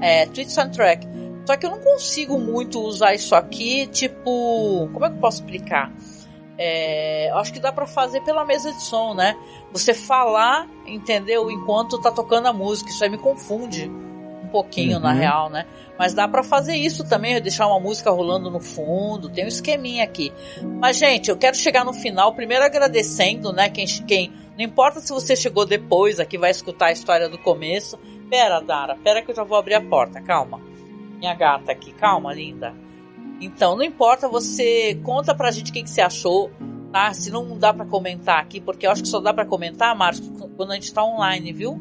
É, 0.00 0.26
Twitch 0.26 0.50
Soundtrack. 0.50 1.08
Só 1.44 1.56
que 1.56 1.66
eu 1.66 1.70
não 1.70 1.80
consigo 1.80 2.38
muito 2.38 2.80
usar 2.80 3.14
isso 3.14 3.34
aqui, 3.34 3.86
tipo. 3.88 4.88
Como 4.92 5.04
é 5.04 5.08
que 5.10 5.16
eu 5.16 5.20
posso 5.20 5.38
explicar? 5.38 5.92
É, 6.64 7.28
acho 7.34 7.52
que 7.52 7.58
dá 7.58 7.72
para 7.72 7.88
fazer 7.88 8.20
pela 8.20 8.44
mesa 8.44 8.72
de 8.72 8.80
som, 8.80 9.14
né? 9.14 9.36
Você 9.72 9.92
falar, 9.92 10.68
entendeu? 10.86 11.50
Enquanto 11.50 12.00
tá 12.00 12.12
tocando 12.12 12.46
a 12.46 12.52
música. 12.52 12.88
Isso 12.88 13.02
aí 13.02 13.10
me 13.10 13.18
confunde 13.18 13.90
um 14.44 14.46
pouquinho, 14.46 14.98
uhum. 14.98 15.02
na 15.02 15.12
real, 15.12 15.50
né? 15.50 15.66
Mas 15.98 16.14
dá 16.14 16.28
para 16.28 16.44
fazer 16.44 16.76
isso 16.76 17.02
também, 17.02 17.40
deixar 17.40 17.66
uma 17.66 17.80
música 17.80 18.12
rolando 18.12 18.48
no 18.48 18.60
fundo, 18.60 19.28
tem 19.28 19.44
um 19.44 19.48
esqueminha 19.48 20.04
aqui. 20.04 20.32
Mas, 20.80 20.98
gente, 20.98 21.30
eu 21.30 21.36
quero 21.36 21.56
chegar 21.56 21.84
no 21.84 21.92
final, 21.92 22.32
primeiro 22.32 22.64
agradecendo, 22.64 23.52
né? 23.52 23.68
Quem, 23.68 23.86
quem 24.06 24.32
não 24.56 24.64
importa 24.64 25.00
se 25.00 25.12
você 25.12 25.34
chegou 25.34 25.66
depois 25.66 26.20
aqui, 26.20 26.38
vai 26.38 26.52
escutar 26.52 26.86
a 26.86 26.92
história 26.92 27.28
do 27.28 27.38
começo. 27.38 27.98
Pera, 28.30 28.60
Dara, 28.60 28.96
pera 29.02 29.20
que 29.20 29.32
eu 29.32 29.34
já 29.34 29.42
vou 29.42 29.58
abrir 29.58 29.74
a 29.74 29.80
porta, 29.80 30.20
calma. 30.20 30.60
Minha 31.18 31.34
gata 31.34 31.72
aqui, 31.72 31.92
calma, 31.92 32.32
linda. 32.32 32.72
Então, 33.44 33.74
não 33.76 33.82
importa, 33.82 34.28
você 34.28 34.94
conta 35.02 35.34
pra 35.34 35.50
gente 35.50 35.70
o 35.70 35.74
que, 35.74 35.82
que 35.82 35.90
você 35.90 36.00
achou, 36.00 36.50
tá? 36.92 37.12
Se 37.12 37.30
não 37.30 37.58
dá 37.58 37.74
para 37.74 37.84
comentar 37.84 38.38
aqui, 38.38 38.60
porque 38.60 38.86
eu 38.86 38.90
acho 38.90 39.02
que 39.02 39.08
só 39.08 39.20
dá 39.20 39.34
para 39.34 39.44
comentar, 39.44 39.96
Marcos, 39.96 40.30
quando 40.56 40.70
a 40.70 40.74
gente 40.74 40.92
tá 40.94 41.04
online, 41.04 41.52
viu? 41.52 41.80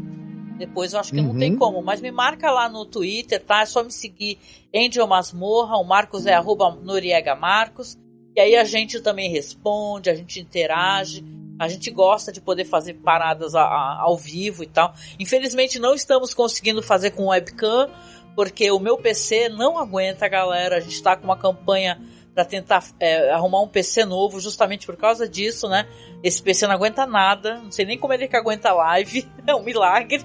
Depois 0.57 0.93
eu 0.93 0.99
acho 0.99 1.11
que 1.11 1.19
uhum. 1.19 1.33
não 1.33 1.39
tem 1.39 1.51
uhum. 1.51 1.57
como, 1.57 1.81
mas 1.81 2.01
me 2.01 2.11
marca 2.11 2.51
lá 2.51 2.67
no 2.67 2.85
Twitter, 2.85 3.43
tá? 3.43 3.61
É 3.61 3.65
só 3.65 3.83
me 3.83 3.91
seguir 3.91 4.39
Angel 4.75 5.05
Masmorra, 5.07 5.77
o 5.77 5.83
Marcos 5.83 6.25
é 6.25 6.33
arroba 6.33 6.71
Noriega 6.75 7.35
Marcos, 7.35 7.97
e 8.35 8.39
aí 8.39 8.55
a 8.55 8.63
gente 8.63 8.99
também 9.01 9.29
responde, 9.29 10.09
a 10.09 10.15
gente 10.15 10.39
interage. 10.39 11.23
A 11.59 11.67
gente 11.67 11.91
gosta 11.91 12.31
de 12.31 12.41
poder 12.41 12.65
fazer 12.65 12.95
paradas 12.95 13.53
a, 13.53 13.61
a, 13.61 14.01
ao 14.01 14.17
vivo 14.17 14.63
e 14.63 14.67
tal. 14.67 14.95
Infelizmente 15.19 15.77
não 15.77 15.93
estamos 15.93 16.33
conseguindo 16.33 16.81
fazer 16.81 17.11
com 17.11 17.27
webcam, 17.27 17.87
porque 18.35 18.71
o 18.71 18.79
meu 18.79 18.97
PC 18.97 19.49
não 19.49 19.77
aguenta, 19.77 20.27
galera. 20.27 20.77
A 20.77 20.79
gente 20.79 20.93
está 20.93 21.15
com 21.15 21.25
uma 21.25 21.37
campanha 21.37 21.99
para 22.33 22.45
tentar 22.45 22.83
é, 22.99 23.31
arrumar 23.31 23.61
um 23.61 23.67
PC 23.67 24.05
novo, 24.05 24.39
justamente 24.39 24.85
por 24.85 24.95
causa 24.95 25.27
disso, 25.27 25.67
né? 25.67 25.87
Esse 26.23 26.41
PC 26.41 26.65
não 26.65 26.75
aguenta 26.75 27.05
nada, 27.05 27.57
não 27.57 27.71
sei 27.71 27.85
nem 27.85 27.97
como 27.97 28.13
ele 28.13 28.27
que 28.27 28.35
aguenta 28.35 28.71
live, 28.71 29.29
é 29.45 29.53
um 29.53 29.63
milagre, 29.63 30.23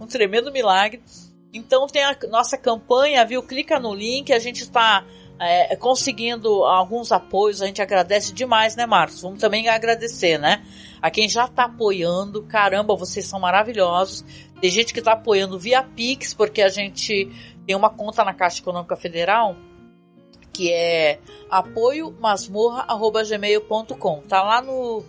um 0.00 0.06
tremendo 0.06 0.52
milagre. 0.52 1.02
Então 1.52 1.86
tem 1.86 2.04
a 2.04 2.16
nossa 2.30 2.56
campanha, 2.56 3.24
viu? 3.26 3.42
Clica 3.42 3.78
no 3.78 3.94
link, 3.94 4.32
a 4.32 4.38
gente 4.38 4.62
está 4.62 5.04
é, 5.38 5.76
conseguindo 5.76 6.64
alguns 6.64 7.12
apoios, 7.12 7.60
a 7.60 7.66
gente 7.66 7.82
agradece 7.82 8.32
demais, 8.32 8.76
né, 8.76 8.86
Marcos? 8.86 9.20
Vamos 9.20 9.40
também 9.40 9.68
agradecer, 9.68 10.38
né? 10.38 10.64
A 11.00 11.10
quem 11.10 11.28
já 11.28 11.46
está 11.46 11.64
apoiando, 11.64 12.44
caramba, 12.44 12.94
vocês 12.94 13.26
são 13.26 13.40
maravilhosos. 13.40 14.24
Tem 14.60 14.70
gente 14.70 14.92
que 14.92 15.00
está 15.00 15.12
apoiando 15.12 15.58
via 15.58 15.82
Pix, 15.82 16.32
porque 16.32 16.62
a 16.62 16.68
gente 16.68 17.28
tem 17.66 17.74
uma 17.74 17.90
conta 17.90 18.24
na 18.24 18.32
Caixa 18.32 18.60
Econômica 18.60 18.94
Federal 18.96 19.56
que 20.52 20.70
é 20.70 21.18
apoiomasmorra.gmail.com. 21.50 24.20
Tá 24.28 24.42
lá 24.42 24.60
no, 24.60 25.02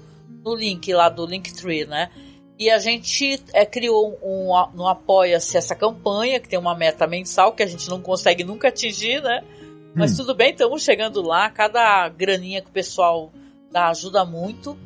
no 0.43 0.55
link 0.55 0.93
lá 0.93 1.09
do 1.09 1.25
Linktree, 1.25 1.85
né? 1.85 2.09
E 2.57 2.69
a 2.69 2.77
gente 2.77 3.43
é, 3.51 3.65
criou 3.65 4.17
um, 4.23 4.51
um, 4.51 4.53
um 4.77 4.87
Apoia-se 4.87 5.57
essa 5.57 5.75
campanha, 5.75 6.39
que 6.39 6.47
tem 6.47 6.57
uma 6.57 6.75
meta 6.75 7.05
mensal 7.05 7.51
que 7.51 7.61
a 7.61 7.65
gente 7.65 7.89
não 7.89 8.01
consegue 8.01 8.41
nunca 8.43 8.69
atingir, 8.69 9.21
né? 9.21 9.43
Mas 9.95 10.13
hum. 10.13 10.17
tudo 10.17 10.35
bem, 10.35 10.51
estamos 10.51 10.83
chegando 10.83 11.21
lá. 11.21 11.49
Cada 11.49 12.07
graninha 12.09 12.61
que 12.61 12.69
o 12.69 12.73
pessoal 12.73 13.31
dá 13.71 13.89
ajuda 13.89 14.25
muito. 14.25 14.77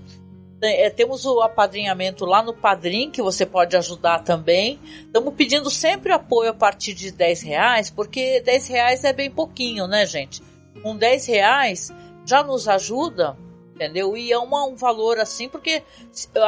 É, 0.61 0.89
temos 0.89 1.23
o 1.23 1.39
apadrinhamento 1.41 2.25
lá 2.25 2.41
no 2.41 2.53
Padrim, 2.53 3.11
que 3.11 3.21
você 3.21 3.45
pode 3.45 3.77
ajudar 3.77 4.23
também. 4.23 4.79
Estamos 5.01 5.33
pedindo 5.35 5.69
sempre 5.69 6.11
apoio 6.11 6.49
a 6.49 6.53
partir 6.53 6.95
de 6.95 7.11
10 7.11 7.41
reais, 7.43 7.89
porque 7.91 8.41
10 8.41 8.67
reais 8.67 9.03
é 9.03 9.13
bem 9.13 9.29
pouquinho, 9.29 9.87
né, 9.87 10.05
gente? 10.05 10.41
Com 10.81 10.95
10 10.95 11.27
reais 11.27 11.93
já 12.25 12.43
nos 12.43 12.67
ajuda, 12.67 13.37
entendeu? 13.75 14.17
E 14.17 14.31
é 14.31 14.37
uma, 14.39 14.65
um 14.65 14.75
valor 14.75 15.19
assim, 15.19 15.47
porque 15.47 15.83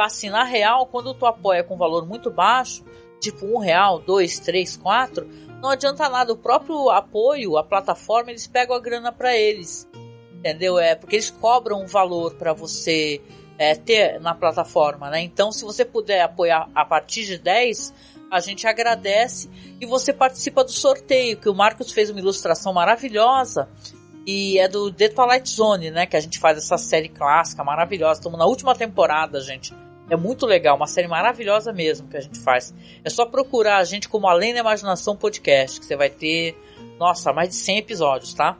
assim, 0.02 0.28
na 0.28 0.42
real, 0.42 0.86
quando 0.86 1.14
tu 1.14 1.24
apoia 1.24 1.62
com 1.62 1.76
um 1.76 1.78
valor 1.78 2.04
muito 2.04 2.32
baixo, 2.32 2.84
tipo 3.20 3.46
um 3.46 3.58
real, 3.58 4.00
dois, 4.00 4.40
três, 4.40 4.76
quatro, 4.76 5.28
não 5.60 5.70
adianta 5.70 6.08
nada. 6.08 6.32
O 6.32 6.36
próprio 6.36 6.90
apoio, 6.90 7.56
a 7.56 7.64
plataforma, 7.64 8.30
eles 8.30 8.46
pegam 8.46 8.74
a 8.74 8.80
grana 8.80 9.12
para 9.12 9.36
eles. 9.36 9.88
Entendeu? 10.32 10.78
É 10.78 10.94
porque 10.94 11.16
eles 11.16 11.30
cobram 11.30 11.82
um 11.82 11.86
valor 11.86 12.34
para 12.34 12.52
você 12.52 13.20
é, 13.58 13.74
ter 13.74 14.18
na 14.20 14.34
plataforma, 14.34 15.10
né? 15.10 15.20
Então, 15.20 15.52
se 15.52 15.64
você 15.64 15.84
puder 15.84 16.22
apoiar 16.22 16.68
a 16.74 16.84
partir 16.84 17.26
de 17.26 17.36
10, 17.36 17.92
a 18.30 18.40
gente 18.40 18.66
agradece 18.66 19.50
e 19.78 19.84
você 19.84 20.14
participa 20.14 20.64
do 20.64 20.70
sorteio, 20.70 21.36
que 21.36 21.48
o 21.48 21.54
Marcos 21.54 21.92
fez 21.92 22.08
uma 22.08 22.20
ilustração 22.20 22.72
maravilhosa 22.72 23.68
e 24.26 24.58
é 24.58 24.66
do 24.66 24.90
The 24.90 25.08
Twilight 25.08 25.50
Zone, 25.50 25.90
né? 25.90 26.06
Que 26.06 26.16
a 26.16 26.20
gente 26.20 26.38
faz 26.38 26.56
essa 26.56 26.78
série 26.78 27.10
clássica 27.10 27.62
maravilhosa. 27.62 28.20
Estamos 28.20 28.38
na 28.38 28.46
última 28.46 28.74
temporada, 28.74 29.40
gente. 29.42 29.74
É 30.10 30.16
muito 30.16 30.44
legal, 30.44 30.76
uma 30.76 30.88
série 30.88 31.06
maravilhosa 31.06 31.72
mesmo 31.72 32.08
que 32.08 32.16
a 32.16 32.20
gente 32.20 32.40
faz. 32.40 32.74
É 33.04 33.08
só 33.08 33.24
procurar 33.24 33.76
a 33.76 33.84
gente 33.84 34.08
como 34.08 34.26
Além 34.26 34.52
da 34.52 34.58
Imaginação 34.58 35.16
Podcast, 35.16 35.78
que 35.78 35.86
você 35.86 35.96
vai 35.96 36.10
ter, 36.10 36.58
nossa, 36.98 37.32
mais 37.32 37.50
de 37.50 37.54
100 37.54 37.78
episódios, 37.78 38.34
tá? 38.34 38.58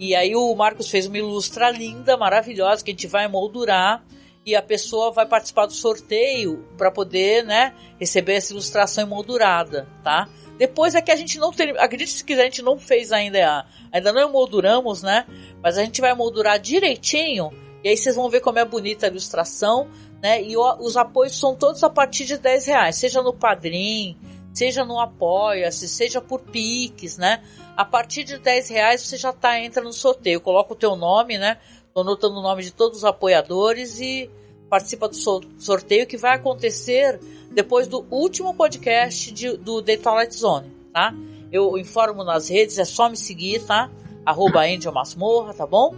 E 0.00 0.14
aí 0.14 0.34
o 0.34 0.54
Marcos 0.54 0.88
fez 0.88 1.06
uma 1.06 1.18
ilustra 1.18 1.70
linda, 1.70 2.16
maravilhosa, 2.16 2.82
que 2.82 2.90
a 2.90 2.94
gente 2.94 3.06
vai 3.06 3.28
moldurar 3.28 4.02
e 4.46 4.56
a 4.56 4.62
pessoa 4.62 5.12
vai 5.12 5.26
participar 5.26 5.66
do 5.66 5.74
sorteio 5.74 6.64
para 6.78 6.90
poder, 6.90 7.44
né, 7.44 7.74
receber 8.00 8.32
essa 8.32 8.52
ilustração 8.52 9.04
emoldurada, 9.04 9.86
tá? 10.02 10.26
Depois 10.56 10.94
é 10.94 11.02
que 11.02 11.10
a 11.10 11.16
gente 11.16 11.38
não 11.38 11.52
tem, 11.52 11.70
acredite 11.78 12.12
se 12.12 12.24
quiser, 12.24 12.42
a 12.42 12.44
gente 12.46 12.62
não 12.62 12.78
fez 12.78 13.12
ainda, 13.12 13.66
ainda 13.92 14.10
não 14.10 14.22
emolduramos, 14.22 15.02
né? 15.02 15.26
Mas 15.62 15.76
a 15.76 15.84
gente 15.84 16.00
vai 16.00 16.14
moldurar 16.14 16.58
direitinho 16.58 17.50
e 17.84 17.88
aí 17.88 17.96
vocês 17.96 18.16
vão 18.16 18.30
ver 18.30 18.40
como 18.40 18.58
é 18.58 18.64
bonita 18.64 19.06
a 19.06 19.10
ilustração 19.10 19.88
né? 20.22 20.40
E 20.42 20.56
o, 20.56 20.76
os 20.78 20.96
apoios 20.96 21.38
são 21.38 21.56
todos 21.56 21.82
a 21.82 21.90
partir 21.90 22.24
de 22.24 22.38
10 22.38 22.66
reais, 22.66 22.96
seja 22.96 23.20
no 23.20 23.34
Padrim, 23.34 24.16
seja 24.54 24.84
no 24.84 25.00
Apoia-se, 25.00 25.88
seja 25.88 26.20
por 26.20 26.40
Pix, 26.40 27.18
né? 27.18 27.42
A 27.76 27.84
partir 27.84 28.22
de 28.22 28.38
10 28.38 28.68
reais 28.68 29.02
você 29.02 29.16
já 29.16 29.32
tá, 29.32 29.58
entra 29.58 29.82
no 29.82 29.92
sorteio. 29.92 30.40
Coloca 30.40 30.72
o 30.72 30.76
teu 30.76 30.94
nome, 30.94 31.38
né? 31.38 31.58
Tô 31.92 32.02
anotando 32.02 32.38
o 32.38 32.42
nome 32.42 32.62
de 32.62 32.70
todos 32.70 32.98
os 32.98 33.04
apoiadores 33.04 34.00
e 34.00 34.30
participa 34.70 35.08
do 35.08 35.16
sorteio 35.58 36.06
que 36.06 36.16
vai 36.16 36.36
acontecer 36.36 37.20
depois 37.50 37.86
do 37.86 38.06
último 38.10 38.54
podcast 38.54 39.30
de, 39.32 39.56
do 39.56 39.82
The 39.82 39.96
Twilight 39.96 40.34
Zone, 40.34 40.70
tá? 40.92 41.12
Eu 41.50 41.76
informo 41.76 42.24
nas 42.24 42.48
redes, 42.48 42.78
é 42.78 42.84
só 42.84 43.10
me 43.10 43.16
seguir, 43.16 43.62
tá? 43.64 43.90
Arroba 44.24 44.60
Angel 44.60 44.92
Masmorra, 44.92 45.52
tá 45.52 45.66
bom? 45.66 45.94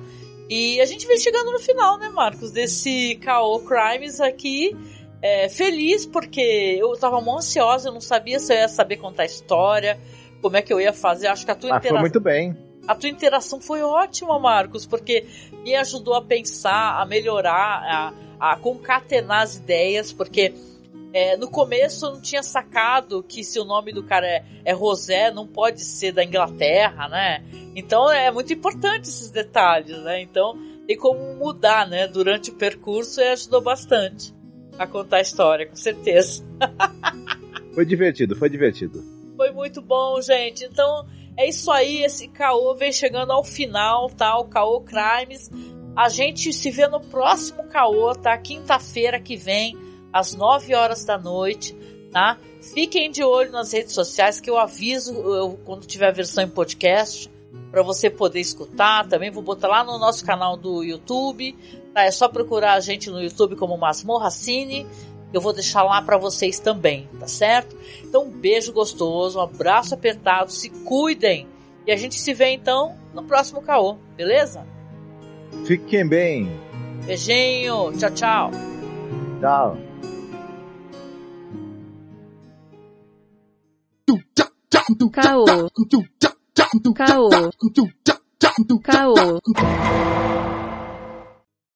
E 0.48 0.80
a 0.80 0.84
gente 0.86 1.06
vem 1.06 1.18
chegando 1.18 1.50
no 1.50 1.58
final, 1.58 1.98
né, 1.98 2.08
Marcos, 2.08 2.50
desse 2.50 3.16
K.O. 3.16 3.60
Crimes 3.60 4.20
aqui. 4.20 4.76
É, 5.22 5.48
feliz 5.48 6.04
porque 6.04 6.76
eu 6.78 6.92
tava 6.98 7.18
muito 7.18 7.38
ansiosa, 7.38 7.88
eu 7.88 7.92
não 7.94 8.00
sabia 8.00 8.38
se 8.38 8.52
eu 8.52 8.58
ia 8.58 8.68
saber 8.68 8.98
contar 8.98 9.22
a 9.22 9.26
história, 9.26 9.98
como 10.42 10.54
é 10.54 10.60
que 10.60 10.70
eu 10.70 10.78
ia 10.78 10.92
fazer. 10.92 11.28
Acho 11.28 11.46
que 11.46 11.50
a 11.50 11.54
tua 11.54 11.74
ah, 11.74 11.78
interação. 11.78 12.00
Muito 12.00 12.20
bem. 12.20 12.54
A 12.86 12.94
tua 12.94 13.08
interação 13.08 13.58
foi 13.58 13.80
ótima, 13.80 14.38
Marcos, 14.38 14.84
porque 14.84 15.26
me 15.62 15.74
ajudou 15.76 16.12
a 16.12 16.20
pensar, 16.20 17.00
a 17.00 17.06
melhorar, 17.06 18.12
a, 18.38 18.52
a 18.52 18.56
concatenar 18.56 19.42
as 19.42 19.56
ideias, 19.56 20.12
porque 20.12 20.52
É, 21.14 21.36
no 21.36 21.48
começo 21.48 22.06
eu 22.06 22.14
não 22.14 22.20
tinha 22.20 22.42
sacado 22.42 23.22
que 23.22 23.44
se 23.44 23.60
o 23.60 23.64
nome 23.64 23.92
do 23.92 24.02
cara 24.02 24.26
é, 24.26 24.44
é 24.64 24.72
Rosé, 24.72 25.30
não 25.30 25.46
pode 25.46 25.84
ser 25.84 26.10
da 26.10 26.24
Inglaterra, 26.24 27.08
né? 27.08 27.44
Então 27.76 28.10
é 28.10 28.32
muito 28.32 28.52
importante 28.52 29.08
esses 29.08 29.30
detalhes, 29.30 29.96
né? 30.02 30.20
Então 30.20 30.58
tem 30.88 30.96
como 30.96 31.20
mudar, 31.36 31.86
né? 31.88 32.08
Durante 32.08 32.50
o 32.50 32.54
percurso 32.54 33.20
e 33.20 33.28
ajudou 33.28 33.60
bastante 33.60 34.34
a 34.76 34.88
contar 34.88 35.18
a 35.18 35.20
história, 35.20 35.68
com 35.68 35.76
certeza. 35.76 36.44
foi 37.72 37.86
divertido, 37.86 38.34
foi 38.34 38.50
divertido. 38.50 39.00
Foi 39.36 39.52
muito 39.52 39.80
bom, 39.80 40.20
gente. 40.20 40.64
Então 40.64 41.06
é 41.36 41.48
isso 41.48 41.70
aí, 41.70 42.02
esse 42.02 42.26
caô 42.26 42.74
vem 42.74 42.92
chegando 42.92 43.30
ao 43.30 43.44
final, 43.44 44.10
tá? 44.10 44.36
O 44.36 44.46
caô 44.46 44.80
Crimes. 44.80 45.48
A 45.94 46.08
gente 46.08 46.52
se 46.52 46.72
vê 46.72 46.88
no 46.88 46.98
próximo 46.98 47.62
caô, 47.68 48.12
tá? 48.16 48.36
Quinta-feira 48.36 49.20
que 49.20 49.36
vem 49.36 49.83
às 50.14 50.32
9 50.32 50.72
horas 50.76 51.04
da 51.04 51.18
noite, 51.18 51.76
tá? 52.12 52.38
Fiquem 52.72 53.10
de 53.10 53.24
olho 53.24 53.50
nas 53.50 53.72
redes 53.72 53.92
sociais 53.92 54.38
que 54.38 54.48
eu 54.48 54.56
aviso 54.56 55.12
eu, 55.12 55.58
quando 55.64 55.84
tiver 55.84 56.06
a 56.06 56.12
versão 56.12 56.44
em 56.44 56.48
podcast 56.48 57.28
para 57.72 57.82
você 57.82 58.08
poder 58.08 58.38
escutar. 58.38 59.08
Também 59.08 59.32
vou 59.32 59.42
botar 59.42 59.66
lá 59.66 59.82
no 59.82 59.98
nosso 59.98 60.24
canal 60.24 60.56
do 60.56 60.84
YouTube. 60.84 61.56
Tá? 61.92 62.04
É 62.04 62.12
só 62.12 62.28
procurar 62.28 62.74
a 62.74 62.80
gente 62.80 63.10
no 63.10 63.20
YouTube 63.20 63.56
como 63.56 63.76
Masmorra 63.76 64.30
Cine. 64.30 64.86
Eu 65.32 65.40
vou 65.40 65.52
deixar 65.52 65.82
lá 65.82 66.00
para 66.00 66.16
vocês 66.16 66.60
também, 66.60 67.08
tá 67.18 67.26
certo? 67.26 67.76
Então, 68.04 68.26
um 68.26 68.30
beijo 68.30 68.72
gostoso, 68.72 69.40
um 69.40 69.42
abraço 69.42 69.92
apertado, 69.92 70.52
se 70.52 70.70
cuidem. 70.70 71.48
E 71.84 71.90
a 71.90 71.96
gente 71.96 72.20
se 72.20 72.32
vê 72.32 72.50
então 72.50 72.94
no 73.12 73.24
próximo 73.24 73.60
caô, 73.60 73.96
beleza? 74.16 74.64
Fiquem 75.66 76.06
bem. 76.06 76.48
Beijinho, 77.04 77.92
tchau, 77.98 78.10
tchau. 78.12 78.50
Tchau. 79.40 79.83
Caô. 85.12 85.44
Caô. 86.94 87.30
Caô. 88.82 89.14